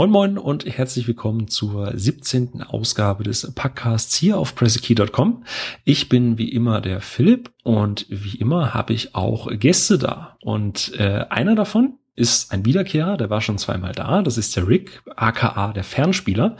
Moin 0.00 0.10
Moin 0.10 0.38
und 0.38 0.64
herzlich 0.64 1.06
willkommen 1.06 1.48
zur 1.48 1.92
17. 1.94 2.62
Ausgabe 2.62 3.22
des 3.22 3.52
Podcasts 3.54 4.16
hier 4.16 4.38
auf 4.38 4.54
pressekey.com. 4.54 5.44
Ich 5.84 6.08
bin 6.08 6.38
wie 6.38 6.48
immer 6.48 6.80
der 6.80 7.02
Philipp 7.02 7.52
und 7.64 8.06
wie 8.08 8.38
immer 8.38 8.72
habe 8.72 8.94
ich 8.94 9.14
auch 9.14 9.50
Gäste 9.50 9.98
da. 9.98 10.38
Und 10.40 10.98
äh, 10.98 11.26
einer 11.28 11.54
davon 11.54 11.98
ist 12.16 12.50
ein 12.50 12.64
Wiederkehrer, 12.64 13.18
der 13.18 13.28
war 13.28 13.42
schon 13.42 13.58
zweimal 13.58 13.92
da. 13.92 14.22
Das 14.22 14.38
ist 14.38 14.56
der 14.56 14.66
Rick, 14.66 15.02
aka 15.16 15.74
der 15.74 15.84
Fernspieler. 15.84 16.56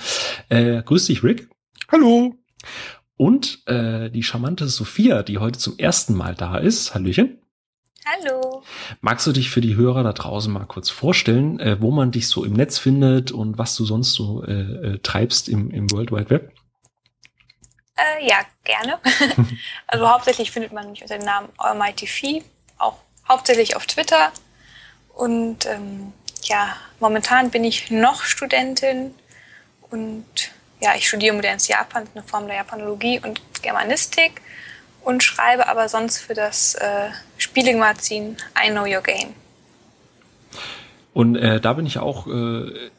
Äh, 0.51 0.83
grüß 0.83 1.07
dich, 1.07 1.25
Rick. 1.25 1.49
Hallo. 1.91 2.35
Und 3.17 3.67
äh, 3.67 4.11
die 4.11 4.23
charmante 4.23 4.69
Sophia, 4.69 5.23
die 5.23 5.39
heute 5.39 5.59
zum 5.59 5.79
ersten 5.79 6.15
Mal 6.15 6.35
da 6.35 6.59
ist. 6.59 6.95
Hallöchen. 6.95 7.39
Hallo. 8.07 8.63
Magst 9.01 9.27
du 9.27 9.33
dich 9.33 9.51
für 9.51 9.61
die 9.61 9.77
Hörer 9.77 10.03
da 10.03 10.13
draußen 10.13 10.53
mal 10.53 10.65
kurz 10.65 10.89
vorstellen, 10.89 11.61
äh, 11.61 11.81
wo 11.81 11.91
man 11.91 12.11
dich 12.11 12.29
so 12.29 12.45
im 12.45 12.55
Netz 12.55 12.79
findet 12.79 13.31
und 13.31 13.59
was 13.59 13.77
du 13.77 13.85
sonst 13.85 14.15
so 14.15 14.43
äh, 14.45 14.53
äh, 14.53 14.99
treibst 14.99 15.49
im, 15.49 15.71
im 15.71 15.91
World 15.91 16.11
Wide 16.11 16.31
Web? 16.31 16.53
Äh, 17.97 18.27
ja, 18.27 18.41
gerne. 18.65 18.99
also 19.87 20.09
hauptsächlich 20.09 20.51
findet 20.51 20.73
man 20.73 20.91
mich 20.91 21.03
unter 21.03 21.19
dem 21.19 21.27
Namen 21.27 21.49
Almighty 21.59 22.07
Fee, 22.07 22.43
auch 22.79 22.97
hauptsächlich 23.29 23.77
auf 23.77 23.87
Twitter. 23.87 24.33
Und 25.15 25.67
ähm, 25.67 26.15
ja, 26.45 26.77
momentan 27.01 27.51
bin 27.51 27.65
ich 27.65 27.91
noch 27.91 28.23
Studentin 28.23 29.15
und 29.91 30.25
ja, 30.81 30.95
ich 30.97 31.07
studiere 31.07 31.35
modernes 31.35 31.69
Japan, 31.69 32.09
eine 32.15 32.25
Form 32.25 32.47
der 32.47 32.57
Japanologie 32.57 33.21
und 33.23 33.41
Germanistik 33.61 34.41
und 35.03 35.23
schreibe 35.23 35.69
aber 35.69 35.89
sonst 35.89 36.19
für 36.19 36.35
das 36.35 36.75
äh, 36.75 37.09
Spielemagazin 37.39 38.37
I 38.63 38.71
Know 38.71 38.83
Your 38.83 39.03
Game. 39.03 39.35
Und 41.13 41.37
äh, 41.37 41.61
da 41.61 41.73
bin 41.73 41.87
ich 41.87 41.99
auch 41.99 42.27
äh, 42.27 42.91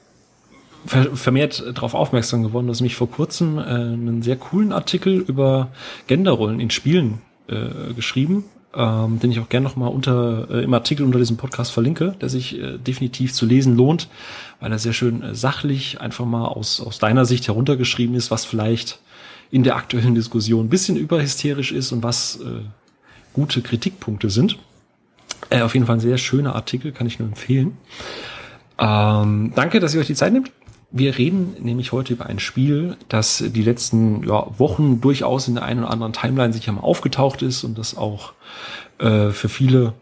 vermehrt 0.86 1.64
darauf 1.74 1.94
aufmerksam 1.94 2.44
geworden, 2.44 2.68
dass 2.68 2.82
mich 2.82 2.96
vor 2.96 3.10
kurzem 3.10 3.58
äh, 3.58 3.62
einen 3.62 4.22
sehr 4.22 4.36
coolen 4.36 4.72
Artikel 4.72 5.20
über 5.20 5.70
Genderrollen 6.08 6.60
in 6.60 6.72
Spielen 6.72 7.22
äh, 7.48 7.94
geschrieben, 7.94 8.46
ähm, 8.76 9.20
den 9.20 9.32
ich 9.32 9.40
auch 9.40 9.50
gerne 9.50 9.66
nochmal 9.66 9.92
unter 9.92 10.48
äh, 10.50 10.64
im 10.64 10.74
Artikel 10.74 11.06
unter 11.06 11.20
diesem 11.20 11.38
Podcast 11.38 11.72
verlinke, 11.72 12.16
der 12.20 12.30
sich 12.30 12.60
äh, 12.60 12.78
definitiv 12.78 13.34
zu 13.34 13.46
lesen 13.46 13.76
lohnt, 13.76 14.08
weil 14.60 14.72
er 14.72 14.80
sehr 14.80 14.94
schön 14.94 15.22
äh, 15.22 15.36
sachlich 15.36 16.02
einfach 16.02 16.26
mal 16.26 16.48
aus, 16.48 16.82
aus 16.82 16.98
deiner 16.98 17.26
Sicht 17.26 17.48
heruntergeschrieben 17.48 18.16
ist, 18.16 18.32
was 18.32 18.46
vielleicht 18.46 19.00
in 19.52 19.64
der 19.64 19.76
aktuellen 19.76 20.16
Diskussion 20.16 20.66
ein 20.66 20.70
bisschen 20.70 20.96
überhysterisch 20.96 21.72
ist 21.72 21.92
und 21.92 22.04
was 22.04 22.38
äh, 22.38 22.62
gute 23.34 23.62
Kritikpunkte 23.62 24.30
sind. 24.30 24.58
Äh, 25.50 25.62
auf 25.62 25.74
jeden 25.74 25.86
Fall 25.86 25.98
ein 25.98 26.02
sehr 26.02 26.18
schöner 26.18 26.56
Artikel, 26.56 26.92
kann 26.92 27.08
ich 27.08 27.20
nur 27.20 27.28
empfehlen. 27.28 27.78
Ähm, 28.80 29.52
danke, 29.56 29.80
dass 29.80 29.94
ihr 29.94 30.00
euch 30.00 30.08
die 30.08 30.16
Zeit 30.16 30.34
nehmt. 30.34 30.52
Wir 30.94 31.18
reden 31.18 31.56
nämlich 31.60 31.94
heute 31.94 32.14
über 32.14 32.26
ein 32.26 32.40
Spiel, 32.40 32.98
das 33.08 33.42
die 33.46 33.64
letzten 33.64 34.28
ja, 34.28 34.48
Wochen 34.58 35.00
durchaus 35.00 35.48
in 35.48 35.56
der 35.56 35.64
einen 35.64 35.82
oder 35.82 35.92
anderen 35.92 36.12
Timeline 36.12 36.52
sicher 36.52 36.72
mal 36.74 36.82
aufgetaucht 36.82 37.42
ist 37.42 37.64
und 37.64 37.78
das 37.78 37.96
auch 37.96 38.34
äh, 39.00 39.30
für 39.30 39.48
viele 39.48 39.94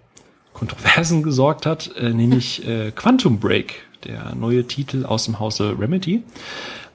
Kontroversen 0.53 1.21
gesorgt 1.21 1.65
hat, 1.67 1.95
äh, 1.95 2.09
nämlich 2.09 2.67
äh, 2.67 2.91
Quantum 2.91 3.39
Break, 3.39 3.75
der 4.03 4.33
neue 4.35 4.65
Titel 4.65 5.05
aus 5.05 5.25
dem 5.25 5.39
Hause 5.39 5.75
Remedy. 5.79 6.23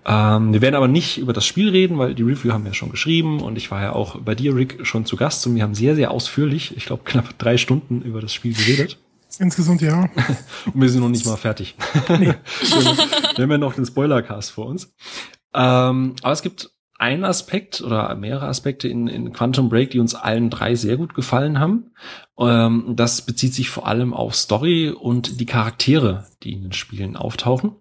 Ähm, 0.06 0.52
wir 0.52 0.60
werden 0.60 0.74
aber 0.74 0.88
nicht 0.88 1.18
über 1.18 1.32
das 1.32 1.46
Spiel 1.46 1.70
reden, 1.70 1.98
weil 1.98 2.14
die 2.14 2.22
Review 2.22 2.52
haben 2.52 2.64
wir 2.64 2.74
schon 2.74 2.90
geschrieben 2.90 3.40
und 3.40 3.56
ich 3.56 3.70
war 3.70 3.82
ja 3.82 3.92
auch 3.92 4.20
bei 4.20 4.34
dir, 4.34 4.54
Rick, 4.54 4.86
schon 4.86 5.06
zu 5.06 5.16
Gast 5.16 5.46
und 5.46 5.54
wir 5.54 5.62
haben 5.62 5.74
sehr, 5.74 5.94
sehr 5.94 6.10
ausführlich, 6.10 6.76
ich 6.76 6.86
glaube 6.86 7.04
knapp 7.04 7.38
drei 7.38 7.56
Stunden 7.56 8.02
über 8.02 8.20
das 8.20 8.32
Spiel 8.32 8.54
geredet. 8.54 8.98
Insgesamt 9.38 9.82
ja. 9.82 10.08
und 10.72 10.80
wir 10.80 10.88
sind 10.88 11.00
noch 11.00 11.08
nicht 11.08 11.26
mal 11.26 11.36
fertig. 11.36 11.74
Nee. 12.08 12.34
wir 13.36 13.42
haben 13.42 13.50
ja 13.50 13.58
noch 13.58 13.74
den 13.74 13.86
Spoilercast 13.86 14.52
vor 14.52 14.66
uns. 14.66 14.94
Ähm, 15.54 16.14
aber 16.22 16.32
es 16.32 16.42
gibt 16.42 16.70
einen 16.98 17.24
Aspekt 17.24 17.80
oder 17.80 18.14
mehrere 18.14 18.46
Aspekte 18.46 18.88
in, 18.88 19.08
in 19.08 19.32
Quantum 19.32 19.68
Break, 19.68 19.90
die 19.90 19.98
uns 19.98 20.14
allen 20.14 20.50
drei 20.50 20.74
sehr 20.74 20.96
gut 20.96 21.14
gefallen 21.14 21.58
haben. 21.58 21.90
Ähm, 22.38 22.92
das 22.94 23.22
bezieht 23.22 23.54
sich 23.54 23.70
vor 23.70 23.86
allem 23.88 24.14
auf 24.14 24.34
Story 24.34 24.90
und 24.90 25.40
die 25.40 25.46
Charaktere, 25.46 26.26
die 26.42 26.52
in 26.52 26.62
den 26.62 26.72
Spielen 26.72 27.16
auftauchen. 27.16 27.76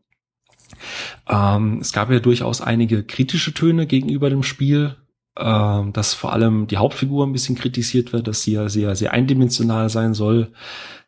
Ähm, 1.30 1.80
es 1.82 1.94
gab 1.94 2.12
ja 2.12 2.20
durchaus 2.20 2.62
einige 2.62 3.04
kritische 3.04 3.54
Töne 3.54 3.88
gegenüber 3.88 4.30
dem 4.30 4.44
Spiel, 4.44 4.96
ähm, 5.38 5.94
dass 5.94 6.14
vor 6.14 6.34
allem 6.34 6.68
die 6.68 6.78
Hauptfigur 6.78 7.26
ein 7.26 7.34
bisschen 7.34 7.56
kritisiert 7.56 8.14
wird, 8.14 8.28
dass 8.28 8.44
sie 8.44 8.54
ja 8.54 8.70
sehr, 8.70 8.96
sehr 8.96 9.14
eindimensional 9.14 9.90
sein 9.90 10.14
soll, 10.14 10.52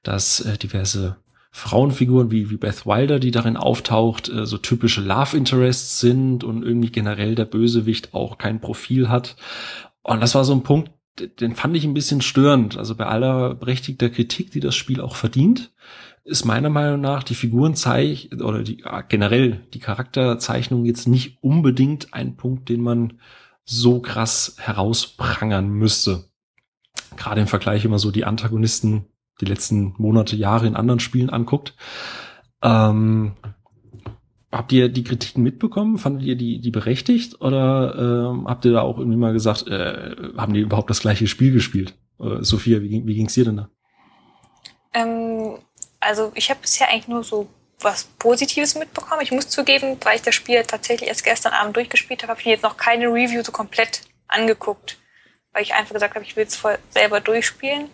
dass 0.03 0.40
äh, 0.41 0.58
diverse 0.58 1.18
Frauenfiguren 1.52 2.31
wie, 2.31 2.50
wie 2.50 2.58
Beth 2.58 2.86
Wilder, 2.86 3.19
die 3.19 3.31
darin 3.31 3.56
auftaucht, 3.56 4.28
äh, 4.30 4.46
so 4.46 4.58
typische 4.58 5.02
Love 5.02 5.38
Interests 5.38 6.00
sind 6.00 6.44
und 6.44 6.63
irgendwie 6.63 6.92
generell 6.92 7.36
der 7.36 7.46
Bösewicht 7.46 8.13
auch 8.13 8.38
kein 8.38 8.59
Profil 8.59 9.09
hat. 9.09 9.36
Und 10.03 10.22
das 10.22 10.36
war 10.36 10.44
so 10.44 10.53
ein 10.53 10.63
Punkt, 10.63 10.92
den 11.40 11.56
fand 11.56 11.78
ich 11.78 11.86
ein 11.86 11.94
bisschen 11.94 12.22
störend. 12.22 12.78
Also 12.78 12.96
bei 12.96 13.06
aller 13.06 13.56
berechtigter 13.56 14.09
Kritik, 14.09 14.52
die 14.52 14.59
das 14.59 14.75
Spiel 14.75 15.00
auch 15.00 15.16
verdient, 15.16 15.72
ist 16.25 16.44
meiner 16.44 16.69
Meinung 16.69 17.02
nach 17.02 17.24
die 17.24 17.36
Figurenzeichnung 17.36 18.41
oder 18.41 18.63
die, 18.63 18.84
generell 19.08 19.62
die 19.74 19.80
Charakterzeichnung 19.80 20.86
jetzt 20.86 21.08
nicht 21.08 21.38
unbedingt 21.41 22.13
ein 22.13 22.36
Punkt, 22.36 22.68
den 22.68 22.81
man 22.81 23.19
so 23.63 24.02
krass 24.02 24.56
herausprangern 24.59 25.69
müsste. 25.69 26.25
Gerade 27.16 27.41
im 27.41 27.47
Vergleich 27.47 27.86
immer 27.86 28.00
so 28.00 28.12
die 28.12 28.25
Antagonisten 28.25 29.06
die 29.41 29.46
letzten 29.46 29.94
Monate, 29.97 30.36
Jahre 30.36 30.68
in 30.68 30.75
anderen 30.75 31.00
Spielen 31.00 31.30
anguckt. 31.30 31.75
Ähm, 32.62 33.34
habt 34.52 34.72
ihr 34.72 34.90
die 34.90 35.03
Kritiken 35.03 35.44
mitbekommen? 35.44 35.97
Fandet 35.97 36.24
ihr 36.24 36.36
die, 36.36 36.59
die 36.59 36.72
berechtigt? 36.72 37.42
Oder 37.42 38.31
ähm, 38.31 38.47
habt 38.47 38.66
ihr 38.66 38.72
da 38.72 38.81
auch 38.81 38.97
irgendwie 38.97 39.18
mal 39.18 39.34
gesagt, 39.34 39.68
äh, 39.68 40.16
haben 40.38 40.53
die 40.53 40.62
überhaupt 40.62 40.90
das 40.90 41.02
gleiche 41.02 41.28
Spiel 41.28 41.52
gespielt? 41.52 41.96
Äh, 42.19 42.44
Sophia, 42.44 42.81
wie, 42.81 43.06
wie 43.06 43.16
ging 43.16 43.28
es 43.28 43.34
dir 43.34 43.46
denn 43.46 43.57
da? 43.57 43.69
Ähm, 44.94 45.34
also 46.05 46.31
ich 46.35 46.49
habe 46.49 46.61
bisher 46.61 46.89
eigentlich 46.89 47.07
nur 47.07 47.23
so 47.23 47.49
was 47.81 48.05
Positives 48.19 48.75
mitbekommen. 48.75 49.21
Ich 49.21 49.31
muss 49.31 49.49
zugeben, 49.49 49.97
weil 50.03 50.16
ich 50.16 50.21
das 50.21 50.35
Spiel 50.35 50.63
tatsächlich 50.63 51.09
erst 51.09 51.23
gestern 51.23 51.53
Abend 51.53 51.75
durchgespielt 51.75 52.23
habe, 52.23 52.31
habe 52.31 52.39
ich 52.39 52.45
mir 52.45 52.53
jetzt 52.53 52.63
noch 52.63 52.77
keine 52.77 53.07
Review 53.07 53.43
so 53.43 53.51
komplett 53.51 54.01
angeguckt, 54.27 54.97
weil 55.51 55.63
ich 55.63 55.73
einfach 55.73 55.94
gesagt 55.94 56.15
habe, 56.15 56.25
ich 56.25 56.35
will 56.35 56.45
es 56.45 56.61
selber 56.89 57.19
durchspielen. 57.19 57.89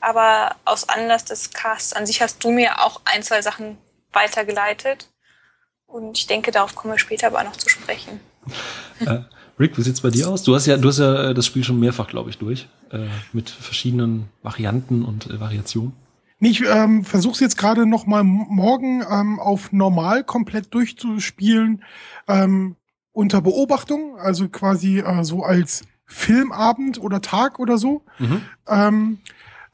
Aber 0.00 0.54
aus 0.64 0.88
Anlass 0.88 1.24
des 1.24 1.50
Casts 1.50 1.92
an 1.92 2.06
sich 2.06 2.22
hast 2.22 2.44
du 2.44 2.52
mir 2.52 2.84
auch 2.84 3.00
ein, 3.04 3.22
zwei 3.22 3.42
Sachen 3.42 3.76
weitergeleitet. 4.12 5.08
Und 5.86 6.16
ich 6.16 6.26
denke, 6.26 6.52
darauf 6.52 6.74
kommen 6.74 6.94
wir 6.94 6.98
später 6.98 7.28
aber 7.28 7.42
noch 7.42 7.56
zu 7.56 7.68
sprechen. 7.68 8.20
Äh, 9.00 9.20
Rick, 9.58 9.76
wie 9.76 9.82
sieht's 9.82 10.00
bei 10.00 10.10
dir 10.10 10.28
aus? 10.28 10.44
Du 10.44 10.54
hast 10.54 10.66
ja, 10.66 10.76
du 10.76 10.88
hast 10.88 10.98
ja 10.98 11.34
das 11.34 11.46
Spiel 11.46 11.64
schon 11.64 11.80
mehrfach, 11.80 12.06
glaube 12.06 12.30
ich, 12.30 12.38
durch, 12.38 12.68
äh, 12.92 13.08
mit 13.32 13.50
verschiedenen 13.50 14.28
Varianten 14.42 15.04
und 15.04 15.26
äh, 15.26 15.40
Variationen. 15.40 15.94
Nee, 16.40 16.50
ich 16.50 16.64
ähm, 16.64 17.04
versuche 17.04 17.34
es 17.34 17.40
jetzt 17.40 17.58
gerade 17.58 17.84
noch 17.86 18.06
mal 18.06 18.22
morgen 18.22 19.02
ähm, 19.10 19.40
auf 19.40 19.72
normal 19.72 20.22
komplett 20.24 20.72
durchzuspielen 20.72 21.82
ähm, 22.28 22.76
unter 23.12 23.40
Beobachtung, 23.40 24.16
also 24.18 24.48
quasi 24.48 25.00
äh, 25.00 25.24
so 25.24 25.42
als 25.42 25.82
Filmabend 26.06 27.00
oder 27.00 27.20
Tag 27.20 27.58
oder 27.58 27.76
so. 27.76 28.04
Mhm. 28.18 28.42
Ähm, 28.68 29.18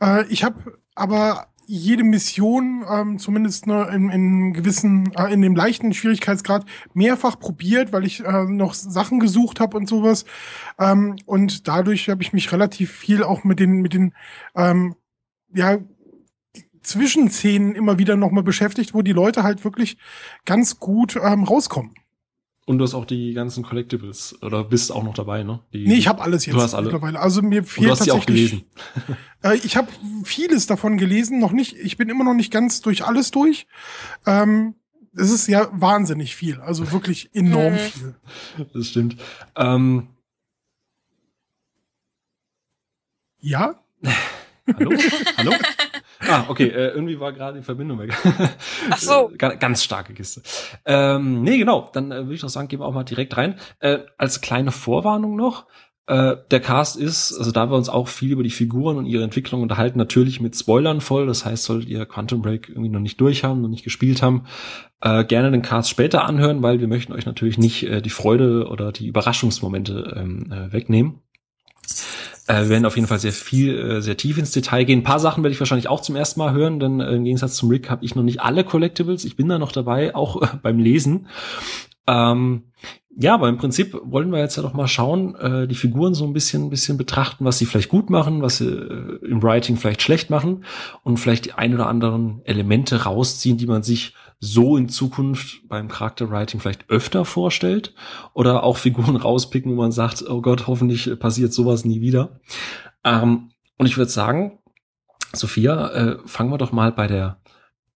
äh, 0.01 0.27
ich 0.29 0.43
habe 0.43 0.79
aber 0.95 1.49
jede 1.67 2.05
Mission, 2.05 2.85
ähm, 2.91 3.19
zumindest 3.19 3.67
ne, 3.67 3.89
in, 3.93 4.11
in 4.11 4.53
gewissen, 4.53 5.13
äh, 5.17 5.33
in 5.33 5.43
dem 5.43 5.55
leichten 5.55 5.93
Schwierigkeitsgrad, 5.93 6.65
mehrfach 6.93 7.39
probiert, 7.39 7.93
weil 7.93 8.05
ich 8.05 8.25
äh, 8.25 8.45
noch 8.45 8.75
Sachen 8.75 9.21
gesucht 9.21 9.61
habe 9.61 9.77
und 9.77 9.89
sowas. 9.89 10.25
Ähm, 10.79 11.17
und 11.27 11.69
dadurch 11.69 12.09
habe 12.09 12.23
ich 12.23 12.33
mich 12.33 12.53
relativ 12.53 12.91
viel 12.91 13.23
auch 13.23 13.45
mit 13.45 13.61
den, 13.61 13.83
mit 13.83 13.95
den 13.95 14.15
ähm, 14.55 14.95
ja, 15.55 15.79
Zwischenszenen 16.85 17.75
immer 17.75 17.99
wieder 17.99 18.17
nochmal 18.17 18.45
beschäftigt, 18.45 18.95
wo 18.95 19.03
die 19.03 19.13
Leute 19.13 19.43
halt 19.43 19.65
wirklich 19.65 19.97
ganz 20.45 20.79
gut 20.79 21.17
ähm, 21.17 21.45
rauskommen. 21.45 21.95
Und 22.67 22.79
du 22.79 22.85
hast 22.85 22.95
auch 22.95 23.05
die 23.05 23.35
ganzen 23.35 23.63
Collectibles 23.63 24.39
oder 24.43 24.65
bist 24.65 24.91
auch 24.91 25.03
noch 25.03 25.13
dabei, 25.13 25.43
ne? 25.43 25.61
Die, 25.75 25.87
nee, 25.87 25.97
ich 25.97 26.09
habe 26.09 26.23
alles 26.23 26.47
jetzt 26.47 26.55
du 26.55 26.63
hast 26.63 26.73
alle. 26.75 26.85
mittlerweile. 26.85 27.21
Also 27.21 27.43
mir 27.43 27.63
fehlt 27.63 27.79
Und 27.79 27.85
du 27.85 27.91
hast 27.91 27.99
tatsächlich. 28.07 28.51
Sie 28.51 28.57
auch 28.57 29.05
gelesen. 29.05 29.17
äh, 29.43 29.57
ich 29.67 29.77
habe 29.77 29.89
vieles 30.25 30.67
davon 30.67 30.97
gelesen, 30.97 31.39
noch 31.41 31.53
nicht. 31.53 31.77
Ich 31.77 31.99
bin 31.99 32.09
immer 32.09 32.25
noch 32.25 32.33
nicht 32.33 32.51
ganz 32.51 32.81
durch 32.81 33.05
alles 33.05 33.31
durch. 33.31 33.67
Ähm, 34.25 34.77
es 35.15 35.31
ist 35.31 35.47
ja 35.47 35.69
wahnsinnig 35.73 36.35
viel, 36.35 36.61
also 36.61 36.91
wirklich 36.91 37.31
enorm 37.35 37.77
viel. 37.77 38.15
Das 38.73 38.89
stimmt. 38.89 39.17
Ähm, 39.57 40.09
ja? 43.41 43.75
Hallo? 44.67 44.91
Hallo? 45.37 45.53
Ah, 46.29 46.45
okay, 46.49 46.69
äh, 46.69 46.89
irgendwie 46.89 47.19
war 47.21 47.33
gerade 47.33 47.59
die 47.59 47.65
Verbindung 47.65 47.99
weg. 47.99 48.17
Ach 48.91 48.99
so. 48.99 49.31
ganz, 49.37 49.83
starke 49.83 50.15
Kiste. 50.15 50.43
Ähm, 50.85 51.43
nee, 51.43 51.59
genau, 51.59 51.91
dann 51.93 52.11
äh, 52.13 52.23
würde 52.23 52.35
ich 52.35 52.41
doch 52.41 52.49
sagen, 52.49 52.69
gehen 52.69 52.81
wir 52.81 52.87
auch 52.87 52.95
mal 52.95 53.05
direkt 53.05 53.37
rein. 53.37 53.57
Äh, 53.81 53.99
als 54.19 54.41
kleine 54.41 54.71
Vorwarnung 54.71 55.37
noch, 55.37 55.67
Äh, 56.07 56.37
der 56.51 56.61
Cast 56.61 56.97
ist, 56.99 57.33
also 57.33 57.51
da 57.51 57.71
wir 57.71 57.77
uns 57.77 57.89
auch 57.89 58.09
viel 58.09 58.33
über 58.33 58.43
die 58.43 58.51
Figuren 58.51 58.99
und 58.99 59.07
ihre 59.07 59.25
Entwicklung 59.25 59.63
unterhalten, 59.63 59.97
natürlich 59.99 60.39
mit 60.39 60.55
Spoilern 60.55 61.01
voll. 61.01 61.27
Das 61.27 61.47
heißt, 61.47 61.65
solltet 61.65 61.89
ihr 61.89 62.05
Quantum 62.05 62.43
Break 62.43 62.69
irgendwie 62.69 62.91
noch 62.91 63.01
nicht 63.01 63.19
durch 63.23 63.43
haben, 63.43 63.63
noch 63.63 63.71
nicht 63.71 63.85
gespielt 63.85 64.21
haben, 64.21 64.45
äh, 65.01 65.25
gerne 65.25 65.51
den 65.51 65.63
Cast 65.63 65.89
später 65.89 66.27
anhören, 66.27 66.63
weil 66.63 66.79
wir 66.79 66.89
möchten 66.89 67.15
euch 67.15 67.25
natürlich 67.25 67.57
nicht 67.57 67.85
äh, 67.85 68.03
die 68.03 68.11
Freude 68.11 68.69
oder 68.69 68.93
die 68.93 69.07
Überraschungsmomente 69.07 70.15
ähm, 70.15 70.53
äh, 70.53 70.71
wegnehmen. 70.75 71.24
Äh, 72.47 72.63
wir 72.63 72.69
werden 72.71 72.87
auf 72.87 72.97
jeden 72.97 73.09
Fall 73.09 73.19
sehr 73.19 73.33
viel, 73.33 73.79
äh, 73.79 74.03
sehr 74.03 74.17
tief 74.17 74.39
ins 74.39 74.53
Detail 74.53 74.85
gehen. 74.85 75.01
Ein 75.01 75.05
paar 75.05 75.21
Sachen 75.21 75.43
werde 75.43 75.53
ich 75.53 75.61
wahrscheinlich 75.61 75.89
auch 75.89 76.01
zum 76.01 76.17
ersten 76.17 76.41
Mal 76.41 76.53
hören, 76.53 76.79
denn 76.79 77.01
äh, 77.01 77.13
im 77.13 77.25
Gegensatz 77.25 77.57
zum 77.57 77.71
Rick 77.71 77.91
habe 77.91 78.05
ich 78.05 78.15
noch 78.15 78.23
nicht 78.23 78.41
alle 78.41 78.65
Collectibles. 78.65 79.25
Ich 79.25 79.37
bin 79.37 79.49
da 79.49 79.59
noch 79.59 79.73
dabei, 79.73 80.15
auch 80.15 80.43
äh, 80.43 80.47
beim 80.63 80.79
Lesen. 80.79 81.27
Ähm, 82.07 82.65
ja, 83.17 83.35
aber 83.35 83.49
im 83.49 83.59
Prinzip 83.59 83.97
wollen 84.05 84.33
wir 84.33 84.41
jetzt 84.41 84.57
ja 84.57 84.63
doch 84.63 84.75
mal 84.75 84.89
schauen, 84.89 85.37
äh, 85.37 85.69
die 85.69 85.77
Figuren 85.77 86.15
so 86.15 86.25
ein 86.25 86.33
bisschen, 86.33 86.65
ein 86.65 86.71
bisschen 86.71 86.99
betrachten, 86.99 87.45
was 87.45 87.59
sie 87.59 87.67
vielleicht 87.67 87.89
gut 87.89 88.11
machen, 88.11 88.43
was 88.43 88.59
sie 88.59 88.67
äh, 88.67 89.25
im 89.25 89.43
Writing 89.43 89.77
vielleicht 89.77 90.03
schlecht 90.03 90.31
machen 90.31 90.65
und 91.05 91.19
vielleicht 91.19 91.45
die 91.45 91.53
ein 91.53 91.75
oder 91.75 91.87
anderen 91.87 92.41
Elemente 92.45 93.05
rausziehen, 93.05 93.57
die 93.57 93.67
man 93.67 93.85
sich 93.85 94.15
so 94.45 94.77
in 94.77 94.89
Zukunft 94.89 95.67
beim 95.69 95.89
Charakterwriting 95.89 96.61
vielleicht 96.61 96.89
öfter 96.91 97.25
vorstellt 97.25 97.95
oder 98.33 98.63
auch 98.63 98.77
Figuren 98.77 99.17
rauspicken, 99.17 99.73
wo 99.73 99.77
man 99.77 99.93
sagt, 99.93 100.25
oh 100.29 100.41
Gott, 100.41 100.67
hoffentlich 100.67 101.19
passiert 101.19 101.53
sowas 101.53 101.85
nie 101.85 102.01
wieder. 102.01 102.41
Ähm, 103.05 103.51
und 103.79 103.87
ich 103.87 103.97
würde 103.97 104.11
sagen, 104.11 104.59
Sophia, 105.33 105.89
äh, 105.91 106.19
fangen 106.27 106.51
wir 106.51 106.59
doch 106.59 106.73
mal 106.73 106.93
bei 106.93 107.07
der 107.07 107.41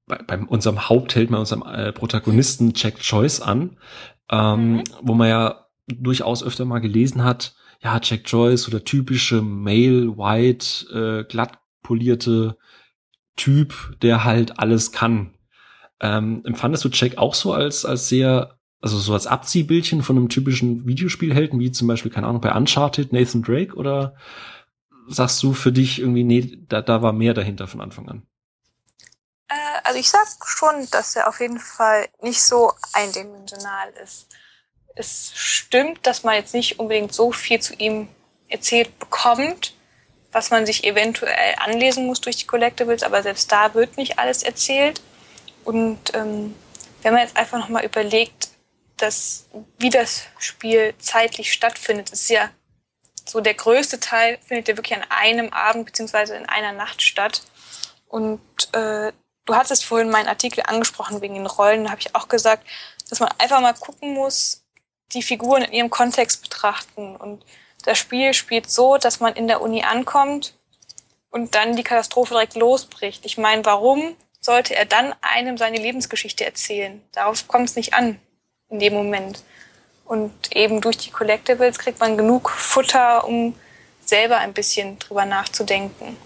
bei, 0.07 0.17
bei 0.27 0.39
unserem 0.39 0.89
Hauptheld, 0.89 1.31
bei 1.31 1.37
unserem 1.37 1.63
äh, 1.63 1.93
Protagonisten 1.93 2.73
Jack 2.75 2.99
Choice 3.01 3.43
an 3.43 3.77
ähm, 4.31 4.73
mhm. 4.73 4.85
wo 5.03 5.15
man 5.15 5.29
ja 5.29 5.67
durchaus 5.87 6.43
öfter 6.43 6.65
mal 6.65 6.81
gelesen 6.81 7.25
hat, 7.25 7.55
ja, 7.83 8.01
Jack 8.03 8.23
Joyce 8.27 8.69
oder 8.69 8.85
typische 8.85 9.41
Male, 9.41 10.17
White, 10.19 11.23
äh, 11.23 11.25
glatt 11.25 11.59
polierte 11.83 12.57
Typ, 13.37 13.97
der 14.03 14.25
halt 14.25 14.59
alles 14.59 14.93
kann. 14.93 15.35
Ähm, 16.01 16.43
empfandest 16.45 16.85
du 16.85 16.89
Jack 16.93 17.19
auch 17.19 17.35
so 17.35 17.53
als, 17.53 17.85
als 17.85 18.09
sehr, 18.09 18.59
also 18.81 18.99
so 18.99 19.13
als 19.13 19.27
Abziehbildchen 19.27 20.03
von 20.03 20.17
einem 20.17 20.29
typischen 20.29 20.87
Videospielhelden, 20.87 21.59
wie 21.59 21.73
zum 21.73 21.89
Beispiel, 21.89 22.11
keine 22.11 22.27
Ahnung, 22.27 22.41
bei 22.41 22.55
Uncharted, 22.55 23.13
Nathan 23.13 23.43
Drake, 23.43 23.75
oder 23.75 24.15
sagst 25.09 25.43
du 25.43 25.53
für 25.53 25.73
dich 25.73 25.99
irgendwie, 25.99 26.25
nee, 26.25 26.59
da, 26.69 26.83
da 26.83 27.03
war 27.03 27.13
mehr 27.13 27.35
dahinter 27.35 27.67
von 27.67 27.81
Anfang 27.81 28.09
an? 28.09 28.23
Äh, 29.49 29.55
also 29.85 29.99
ich 29.99 30.09
sag 30.09 30.27
schon, 30.47 30.87
dass 30.91 31.17
er 31.17 31.29
auf 31.29 31.41
jeden 31.41 31.59
Fall 31.59 32.07
nicht 32.23 32.43
so 32.43 32.73
eindimensional 32.93 33.91
ist. 34.03 34.29
Es 34.95 35.33
stimmt, 35.35 36.07
dass 36.07 36.25
man 36.25 36.35
jetzt 36.35 36.55
nicht 36.55 36.79
unbedingt 36.79 37.13
so 37.13 37.33
viel 37.33 37.61
zu 37.61 37.75
ihm 37.75 38.09
erzählt 38.49 38.99
bekommt, 38.99 39.75
was 40.33 40.51
man 40.51 40.67
sich 40.67 40.85
eventuell 40.85 41.55
anlesen 41.59 42.07
muss 42.07 42.21
durch 42.21 42.37
die 42.37 42.47
Collectibles, 42.47 43.03
aber 43.03 43.23
selbst 43.23 43.51
da 43.51 43.75
wird 43.75 43.97
nicht 43.97 44.19
alles 44.19 44.43
erzählt. 44.43 45.01
Und 45.69 46.15
ähm, 46.15 46.55
wenn 47.03 47.13
man 47.13 47.23
jetzt 47.23 47.37
einfach 47.37 47.59
nochmal 47.59 47.85
überlegt, 47.85 48.49
dass 48.97 49.47
wie 49.79 49.91
das 49.91 50.25
Spiel 50.39 50.95
zeitlich 50.99 51.53
stattfindet, 51.53 52.11
ist 52.11 52.31
ja 52.31 52.51
so 53.27 53.41
der 53.41 53.55
größte 53.55 54.01
Teil 54.01 54.39
findet 54.47 54.69
ja 54.69 54.77
wirklich 54.77 54.97
an 54.97 55.07
einem 55.11 55.53
Abend 55.53 55.85
beziehungsweise 55.85 56.35
in 56.37 56.47
einer 56.47 56.73
Nacht 56.73 57.03
statt. 57.03 57.43
Und 58.09 58.41
äh, 58.73 59.13
Du 59.49 59.57
hattest 59.57 59.87
vorhin 59.87 60.11
meinen 60.11 60.29
Artikel 60.29 60.63
angesprochen 60.67 61.23
wegen 61.23 61.33
den 61.33 61.47
Rollen. 61.47 61.85
Da 61.85 61.91
habe 61.91 62.03
ich 62.03 62.15
auch 62.15 62.29
gesagt, 62.29 62.69
dass 63.09 63.19
man 63.19 63.31
einfach 63.39 63.63
mal 63.63 63.73
gucken 63.73 64.13
muss, 64.13 64.63
die 65.15 65.23
Figuren 65.23 65.63
in 65.63 65.73
ihrem 65.73 65.89
Kontext 65.89 66.43
betrachten. 66.43 67.17
Und 67.17 67.47
das 67.83 67.97
Spiel 67.97 68.35
spielt 68.35 68.71
so, 68.71 68.99
dass 68.99 69.21
man 69.21 69.33
in 69.33 69.49
der 69.49 69.63
Uni 69.63 69.85
ankommt 69.85 70.53
und 71.31 71.55
dann 71.55 71.77
die 71.77 71.83
Katastrophe 71.83 72.35
direkt 72.35 72.57
losbricht. 72.57 73.25
Ich 73.25 73.39
meine, 73.39 73.65
warum 73.65 74.17
sollte 74.49 74.75
er 74.75 74.87
dann 74.87 75.13
einem 75.21 75.59
seine 75.59 75.77
Lebensgeschichte 75.77 76.45
erzählen? 76.45 77.03
Darauf 77.13 77.47
kommt 77.49 77.69
es 77.69 77.77
nicht 77.77 77.93
an 77.93 78.17
in 78.71 78.79
dem 78.79 78.95
Moment. 78.95 79.45
Und 80.07 80.33
eben 80.55 80.81
durch 80.81 80.97
die 80.97 81.11
Collectibles 81.11 81.79
kriegt 81.79 82.01
man 82.01 82.17
genug 82.17 82.49
Futter, 82.49 83.29
um 83.29 83.55
selber 84.03 84.39
ein 84.39 84.55
bisschen 84.55 84.99
drüber 84.99 85.27
nachzudenken. 85.27 86.17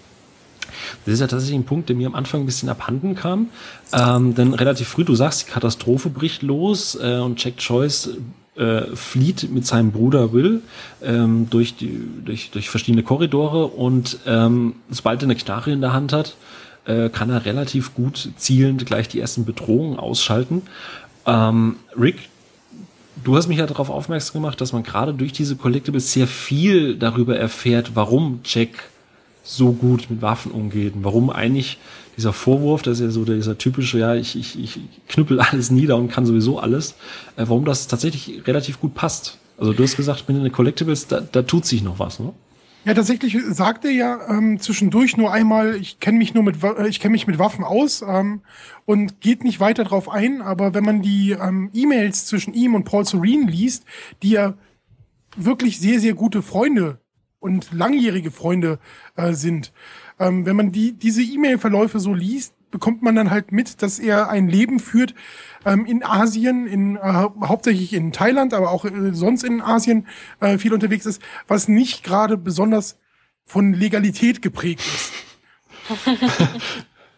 Das 1.05 1.15
ist 1.15 1.19
ja 1.19 1.27
tatsächlich 1.27 1.59
ein 1.59 1.65
Punkt, 1.65 1.89
der 1.89 1.97
mir 1.97 2.07
am 2.07 2.15
Anfang 2.15 2.41
ein 2.41 2.45
bisschen 2.45 2.69
abhanden 2.69 3.13
kam. 3.15 3.49
Ähm, 3.91 4.33
denn 4.35 4.53
relativ 4.53 4.87
früh, 4.87 5.03
du 5.03 5.15
sagst, 5.15 5.47
die 5.47 5.51
Katastrophe 5.51 6.09
bricht 6.09 6.43
los 6.43 6.95
äh, 6.95 7.17
und 7.17 7.43
Jack 7.43 7.57
Choice 7.57 8.09
äh, 8.55 8.95
flieht 8.95 9.51
mit 9.51 9.67
seinem 9.67 9.91
Bruder 9.91 10.31
Will 10.31 10.61
ähm, 11.03 11.49
durch, 11.49 11.75
die, 11.75 12.07
durch, 12.23 12.51
durch 12.51 12.69
verschiedene 12.69 13.03
Korridore 13.03 13.67
und 13.67 14.19
ähm, 14.25 14.75
sobald 14.89 15.21
er 15.21 15.25
eine 15.25 15.35
Knarre 15.35 15.71
in 15.71 15.81
der 15.81 15.91
Hand 15.91 16.13
hat, 16.13 16.37
äh, 16.85 17.09
kann 17.09 17.29
er 17.29 17.45
relativ 17.45 17.93
gut 17.93 18.29
zielend 18.37 18.85
gleich 18.85 19.07
die 19.07 19.19
ersten 19.19 19.45
Bedrohungen 19.45 19.99
ausschalten. 19.99 20.63
Ähm, 21.25 21.77
Rick, 21.99 22.29
du 23.23 23.35
hast 23.35 23.47
mich 23.47 23.57
ja 23.59 23.65
darauf 23.65 23.89
aufmerksam 23.89 24.41
gemacht, 24.41 24.59
dass 24.61 24.73
man 24.73 24.83
gerade 24.83 25.13
durch 25.13 25.31
diese 25.33 25.55
Collectibles 25.55 26.11
sehr 26.11 26.27
viel 26.27 26.95
darüber 26.95 27.37
erfährt, 27.37 27.95
warum 27.95 28.41
Jack 28.43 28.89
so 29.43 29.73
gut 29.73 30.09
mit 30.09 30.21
Waffen 30.21 30.51
umgeht. 30.51 30.95
Und 30.95 31.03
warum 31.03 31.29
eigentlich 31.29 31.77
dieser 32.15 32.33
Vorwurf, 32.33 32.81
das 32.81 32.99
ist 32.99 33.05
ja 33.05 33.09
so 33.11 33.25
dieser 33.25 33.57
typische, 33.57 33.99
ja, 33.99 34.15
ich, 34.15 34.35
ich, 34.35 34.59
ich 34.59 34.79
knüppel 35.09 35.39
alles 35.39 35.71
nieder 35.71 35.97
und 35.97 36.09
kann 36.09 36.25
sowieso 36.25 36.59
alles, 36.59 36.95
äh, 37.35 37.45
warum 37.47 37.65
das 37.65 37.87
tatsächlich 37.87 38.47
relativ 38.47 38.79
gut 38.79 38.93
passt. 38.93 39.37
Also 39.57 39.73
du 39.73 39.83
hast 39.83 39.97
gesagt, 39.97 40.27
mit 40.27 40.37
den 40.37 40.51
Collectibles, 40.51 41.07
da, 41.07 41.21
da 41.21 41.41
tut 41.43 41.65
sich 41.65 41.83
noch 41.83 41.99
was, 41.99 42.19
ne? 42.19 42.33
Ja, 42.85 42.93
tatsächlich 42.93 43.37
sagt 43.49 43.85
er 43.85 43.91
ja 43.91 44.27
ähm, 44.27 44.59
zwischendurch 44.59 45.15
nur 45.15 45.31
einmal, 45.31 45.77
ich 45.77 46.01
kenne 46.01 46.17
mich 46.17 46.33
nur 46.33 46.43
mit, 46.43 46.61
äh, 46.63 46.87
ich 46.87 46.99
kenne 46.99 47.13
mich 47.13 47.27
mit 47.27 47.39
Waffen 47.39 47.63
aus 47.63 48.01
ähm, 48.01 48.41
und 48.85 49.21
geht 49.21 49.45
nicht 49.45 49.61
weiter 49.61 49.85
drauf 49.85 50.09
ein. 50.09 50.41
Aber 50.41 50.73
wenn 50.73 50.83
man 50.83 51.01
die 51.01 51.31
ähm, 51.31 51.69
E-Mails 51.73 52.25
zwischen 52.25 52.53
ihm 52.53 52.75
und 52.75 52.83
Paul 52.83 53.05
Serene 53.05 53.49
liest, 53.49 53.85
die 54.21 54.31
ja 54.31 54.55
wirklich 55.37 55.79
sehr, 55.79 56.01
sehr 56.01 56.13
gute 56.13 56.41
Freunde 56.41 56.99
und 57.39 57.71
langjährige 57.71 58.31
Freunde 58.31 58.79
äh, 59.15 59.33
sind. 59.33 59.71
Ähm, 60.19 60.45
wenn 60.45 60.55
man 60.55 60.71
die, 60.71 60.93
diese 60.93 61.21
E-Mail-Verläufe 61.21 61.99
so 61.99 62.13
liest, 62.13 62.52
bekommt 62.73 63.03
man 63.03 63.15
dann 63.15 63.31
halt 63.31 63.53
mit, 63.53 63.81
dass 63.81 63.99
er 63.99 64.29
ein 64.29 64.49
Leben 64.49 64.79
führt 64.79 65.15
ähm, 65.63 65.85
in 65.85 66.03
Asien, 66.03 66.67
in, 66.67 66.97
äh, 66.97 66.99
hauptsächlich 66.99 67.93
in 67.93 68.11
Thailand, 68.11 68.53
aber 68.53 68.71
auch 68.71 68.83
äh, 68.83 69.13
sonst 69.13 69.43
in 69.43 69.61
Asien 69.61 70.07
äh, 70.41 70.57
viel 70.57 70.73
unterwegs 70.73 71.05
ist, 71.05 71.21
was 71.47 71.69
nicht 71.69 72.03
gerade 72.03 72.35
besonders 72.35 72.97
von 73.45 73.73
Legalität 73.73 74.41
geprägt 74.41 74.81
ist. 74.81 75.13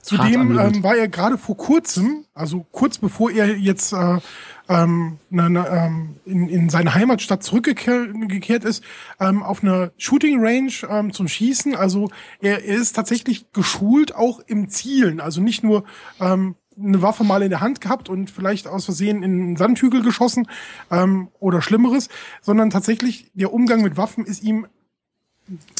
Zudem 0.01 0.59
ähm, 0.59 0.83
war 0.83 0.95
er 0.95 1.07
gerade 1.07 1.37
vor 1.37 1.57
kurzem, 1.57 2.25
also 2.35 2.63
kurz 2.71 2.99
bevor 2.99 3.31
er 3.31 3.57
jetzt 3.57 3.91
äh, 3.91 4.19
ähm, 4.69 5.17
ne, 5.29 5.49
ne, 5.49 5.67
ähm, 5.69 6.15
in, 6.25 6.49
in 6.49 6.69
seine 6.69 6.93
Heimatstadt 6.93 7.43
zurückgekehrt 7.43 8.63
ist, 8.63 8.83
ähm, 9.19 9.43
auf 9.43 9.63
einer 9.63 9.91
Shooting 9.97 10.39
Range 10.39 10.71
ähm, 10.89 11.13
zum 11.13 11.27
Schießen. 11.27 11.75
Also 11.75 12.09
er, 12.41 12.65
er 12.65 12.75
ist 12.75 12.93
tatsächlich 12.93 13.51
geschult 13.53 14.15
auch 14.15 14.39
im 14.39 14.69
Zielen. 14.69 15.19
Also 15.19 15.41
nicht 15.41 15.63
nur 15.63 15.83
ähm, 16.19 16.55
eine 16.77 17.01
Waffe 17.01 17.23
mal 17.23 17.41
in 17.41 17.49
der 17.49 17.61
Hand 17.61 17.81
gehabt 17.81 18.09
und 18.09 18.29
vielleicht 18.29 18.67
aus 18.67 18.85
Versehen 18.85 19.23
in 19.23 19.41
einen 19.41 19.55
Sandhügel 19.55 20.01
geschossen 20.01 20.47
ähm, 20.91 21.29
oder 21.39 21.61
Schlimmeres, 21.61 22.09
sondern 22.41 22.69
tatsächlich 22.69 23.31
der 23.33 23.53
Umgang 23.53 23.81
mit 23.81 23.97
Waffen 23.97 24.25
ist 24.25 24.43
ihm 24.43 24.67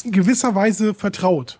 gewisserweise 0.06 0.94
vertraut. 0.94 1.60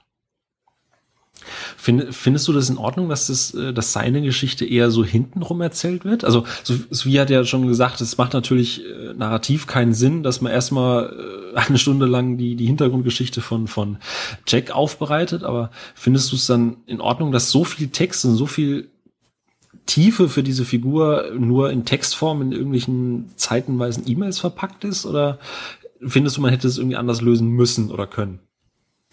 Find, 1.78 2.14
findest 2.14 2.48
du 2.48 2.54
das 2.54 2.70
in 2.70 2.78
Ordnung, 2.78 3.10
dass 3.10 3.28
das, 3.28 3.54
äh, 3.54 3.74
dass 3.74 3.94
seine 3.94 4.22
Geschichte 4.22 4.66
eher 4.66 4.92
so 4.92 5.04
hintenrum 5.04 5.62
erzählt 5.62 6.06
wird? 6.06 6.24
Also, 6.24 6.46
so, 6.64 6.76
wie 7.06 7.20
hat 7.20 7.30
ja 7.30 7.44
schon 7.44 7.68
gesagt, 7.68 8.02
es 8.02 8.18
macht 8.18 8.34
natürlich 8.34 8.86
äh, 8.86 9.14
narrativ 9.14 9.68
keinen 9.68 9.94
Sinn, 9.94 10.24
dass 10.24 10.42
man 10.42 10.52
erstmal 10.52 11.54
äh, 11.54 11.58
eine 11.58 11.78
Stunde 11.78 12.06
lang 12.06 12.38
die, 12.38 12.56
die 12.56 12.66
Hintergrundgeschichte 12.66 13.42
von, 13.42 13.68
von 13.68 13.98
Jack 14.48 14.72
aufbereitet, 14.72 15.44
aber 15.44 15.72
findest 15.94 16.32
du 16.32 16.36
es 16.36 16.48
dann 16.48 16.78
in 16.86 17.02
Ordnung, 17.02 17.32
dass 17.32 17.52
so 17.52 17.64
viel 17.64 17.90
Text 17.90 18.26
und 18.26 18.36
so 18.36 18.46
viel 18.46 18.90
Tiefe 19.86 20.30
für 20.30 20.44
diese 20.44 20.66
Figur 20.66 21.32
nur 21.38 21.72
in 21.72 21.86
Textform 21.86 22.42
in 22.42 22.52
irgendwelchen 22.52 23.30
zeitenweisen 23.36 24.04
E-Mails 24.08 24.40
verpackt 24.40 24.84
ist? 24.84 25.06
Oder 25.06 25.40
findest 26.02 26.38
du, 26.38 26.42
man 26.42 26.52
hätte 26.52 26.68
es 26.68 26.78
irgendwie 26.78 26.98
anders 26.98 27.22
lösen 27.22 27.50
müssen 27.50 27.92
oder 27.92 28.08
können? 28.08 28.40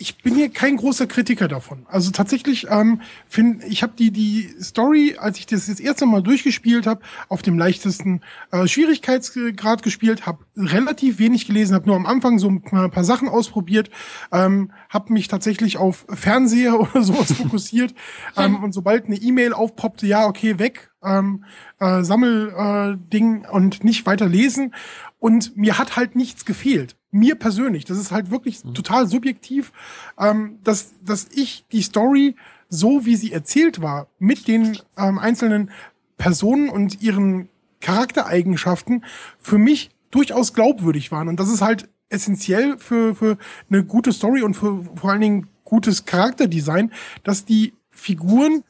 Ich 0.03 0.19
bin 0.19 0.35
hier 0.35 0.49
kein 0.51 0.77
großer 0.77 1.07
Kritiker 1.07 1.47
davon. 1.47 1.87
Also 1.89 2.11
tatsächlich, 2.11 2.67
ähm, 2.69 3.01
find, 3.29 3.63
ich 3.63 3.85
habe 3.85 3.93
die 3.97 4.11
die 4.11 4.53
Story, 4.61 5.17
als 5.17 5.39
ich 5.39 5.47
das 5.47 5.67
das 5.67 5.79
erste 5.79 6.07
Mal 6.07 6.25
durchgespielt 6.25 6.89
habe, 6.89 7.03
auf 7.29 7.41
dem 7.41 7.57
leichtesten 7.57 8.21
äh, 8.51 8.67
Schwierigkeitsgrad 8.67 9.85
gespielt, 9.85 10.27
habe 10.27 10.45
relativ 10.57 11.21
wenig 11.21 11.47
gelesen, 11.47 11.77
habe 11.77 11.87
nur 11.87 11.95
am 11.95 12.07
Anfang 12.07 12.41
so 12.41 12.49
ein 12.49 12.63
paar, 12.63 13.05
Sachen 13.05 13.29
ausprobiert, 13.29 13.91
ähm, 14.33 14.73
habe 14.89 15.13
mich 15.13 15.29
tatsächlich 15.29 15.77
auf 15.77 16.05
Fernseher 16.09 16.81
oder 16.81 17.03
sowas 17.03 17.33
fokussiert 17.33 17.95
ähm, 18.37 18.63
und 18.63 18.73
sobald 18.73 19.07
eine 19.07 19.17
E-Mail 19.17 19.53
aufpoppte, 19.53 20.09
ja 20.09 20.27
okay 20.27 20.59
weg, 20.59 20.91
ähm, 21.05 21.45
äh, 21.79 22.03
Sammelding 22.03 23.45
äh, 23.45 23.49
und 23.49 23.85
nicht 23.85 24.05
weiter 24.05 24.29
lesen 24.29 24.75
und 25.21 25.57
mir 25.57 25.79
hat 25.79 25.95
halt 25.95 26.17
nichts 26.17 26.45
gefehlt. 26.45 26.97
Mir 27.13 27.37
persönlich, 27.37 27.85
das 27.85 27.99
ist 27.99 28.11
halt 28.11 28.31
wirklich 28.31 28.65
mhm. 28.65 28.75
total 28.75 29.07
subjektiv, 29.07 29.73
ähm, 30.19 30.59
dass, 30.65 30.95
dass 31.05 31.29
ich 31.33 31.65
die 31.71 31.83
Story 31.83 32.35
so, 32.69 33.05
wie 33.05 33.17
sie 33.17 33.33
erzählt 33.33 33.83
war, 33.83 34.09
mit 34.19 34.49
den 34.49 34.79
ähm, 34.97 35.19
einzelnen 35.19 35.71
Personen 36.17 36.71
und 36.71 37.03
ihren 37.03 37.49
Charaktereigenschaften 37.81 39.05
für 39.39 39.59
mich 39.59 39.91
durchaus 40.11 40.55
glaubwürdig 40.55 41.13
waren. 41.13 41.29
Und 41.29 41.39
das 41.39 41.51
ist 41.51 41.61
halt 41.61 41.89
essentiell 42.09 42.79
für, 42.79 43.15
für 43.15 43.39
eine 43.69 43.85
gute 43.85 44.13
Story 44.13 44.43
und 44.43 44.55
für 44.55 44.85
vor 44.97 45.11
allen 45.11 45.21
Dingen 45.21 45.49
gutes 45.65 46.05
Charakterdesign, 46.05 46.93
dass 47.25 47.45
die 47.45 47.75
Figuren 47.91 48.65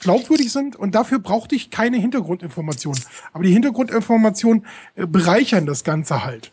glaubwürdig 0.00 0.52
sind 0.52 0.76
und 0.76 0.94
dafür 0.94 1.18
brauchte 1.18 1.54
ich 1.54 1.70
keine 1.70 1.98
Hintergrundinformationen. 1.98 3.02
Aber 3.32 3.44
die 3.44 3.52
Hintergrundinformationen 3.52 4.66
äh, 4.94 5.06
bereichern 5.06 5.66
das 5.66 5.84
Ganze 5.84 6.24
halt. 6.24 6.52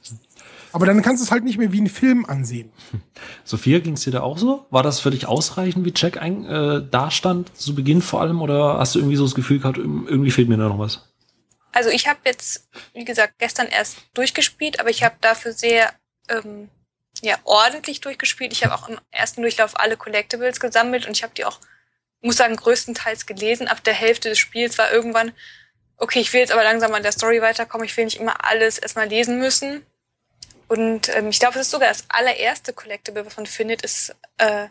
Aber 0.73 0.85
dann 0.85 1.01
kannst 1.01 1.21
du 1.21 1.25
es 1.25 1.31
halt 1.31 1.43
nicht 1.43 1.57
mehr 1.57 1.71
wie 1.71 1.81
ein 1.81 1.89
Film 1.89 2.25
ansehen. 2.25 2.71
Sophia, 3.43 3.79
ging 3.79 3.93
es 3.93 4.01
dir 4.01 4.11
da 4.11 4.21
auch 4.21 4.37
so? 4.37 4.65
War 4.69 4.83
das 4.83 4.99
für 4.99 5.11
dich 5.11 5.27
ausreichend, 5.27 5.85
wie 5.85 5.93
Jack 5.95 6.21
ein, 6.21 6.45
äh, 6.45 6.81
dastand, 6.89 7.57
zu 7.57 7.75
Beginn 7.75 8.01
vor 8.01 8.21
allem, 8.21 8.41
oder 8.41 8.77
hast 8.79 8.95
du 8.95 8.99
irgendwie 8.99 9.17
so 9.17 9.25
das 9.25 9.35
Gefühl 9.35 9.59
gehabt, 9.59 9.77
irgendwie 9.77 10.31
fehlt 10.31 10.49
mir 10.49 10.57
da 10.57 10.67
noch 10.67 10.79
was? 10.79 11.07
Also 11.71 11.89
ich 11.89 12.07
habe 12.07 12.19
jetzt, 12.25 12.67
wie 12.93 13.05
gesagt, 13.05 13.35
gestern 13.37 13.67
erst 13.67 13.97
durchgespielt, 14.13 14.79
aber 14.79 14.89
ich 14.89 15.03
habe 15.03 15.15
dafür 15.21 15.53
sehr 15.53 15.93
ähm, 16.29 16.69
ja, 17.21 17.37
ordentlich 17.43 18.01
durchgespielt. 18.01 18.51
Ich 18.51 18.63
habe 18.63 18.73
auch 18.75 18.89
im 18.89 18.99
ersten 19.11 19.41
Durchlauf 19.41 19.79
alle 19.79 19.97
Collectibles 19.97 20.59
gesammelt 20.59 21.05
und 21.05 21.15
ich 21.15 21.23
habe 21.23 21.33
die 21.35 21.45
auch, 21.45 21.59
muss 22.21 22.37
sagen, 22.37 22.55
größtenteils 22.55 23.25
gelesen. 23.25 23.67
Ab 23.67 23.83
der 23.83 23.93
Hälfte 23.93 24.29
des 24.29 24.39
Spiels 24.39 24.77
war 24.77 24.91
irgendwann, 24.91 25.31
okay, 25.97 26.19
ich 26.19 26.33
will 26.33 26.41
jetzt 26.41 26.51
aber 26.51 26.63
langsam 26.63 26.93
an 26.93 27.03
der 27.03 27.11
Story 27.11 27.41
weiterkommen. 27.41 27.85
Ich 27.85 27.95
will 27.95 28.05
nicht 28.05 28.19
immer 28.19 28.45
alles 28.45 28.77
erstmal 28.77 29.07
lesen 29.07 29.39
müssen. 29.39 29.85
Und 30.71 31.13
ähm, 31.17 31.27
ich 31.27 31.39
glaube, 31.41 31.59
es 31.59 31.65
ist 31.65 31.71
sogar 31.71 31.89
das 31.89 32.05
allererste 32.07 32.71
Collectible, 32.71 33.25
was 33.25 33.35
man 33.35 33.45
findet, 33.45 33.81
ist 33.81 34.15
äh, 34.37 34.69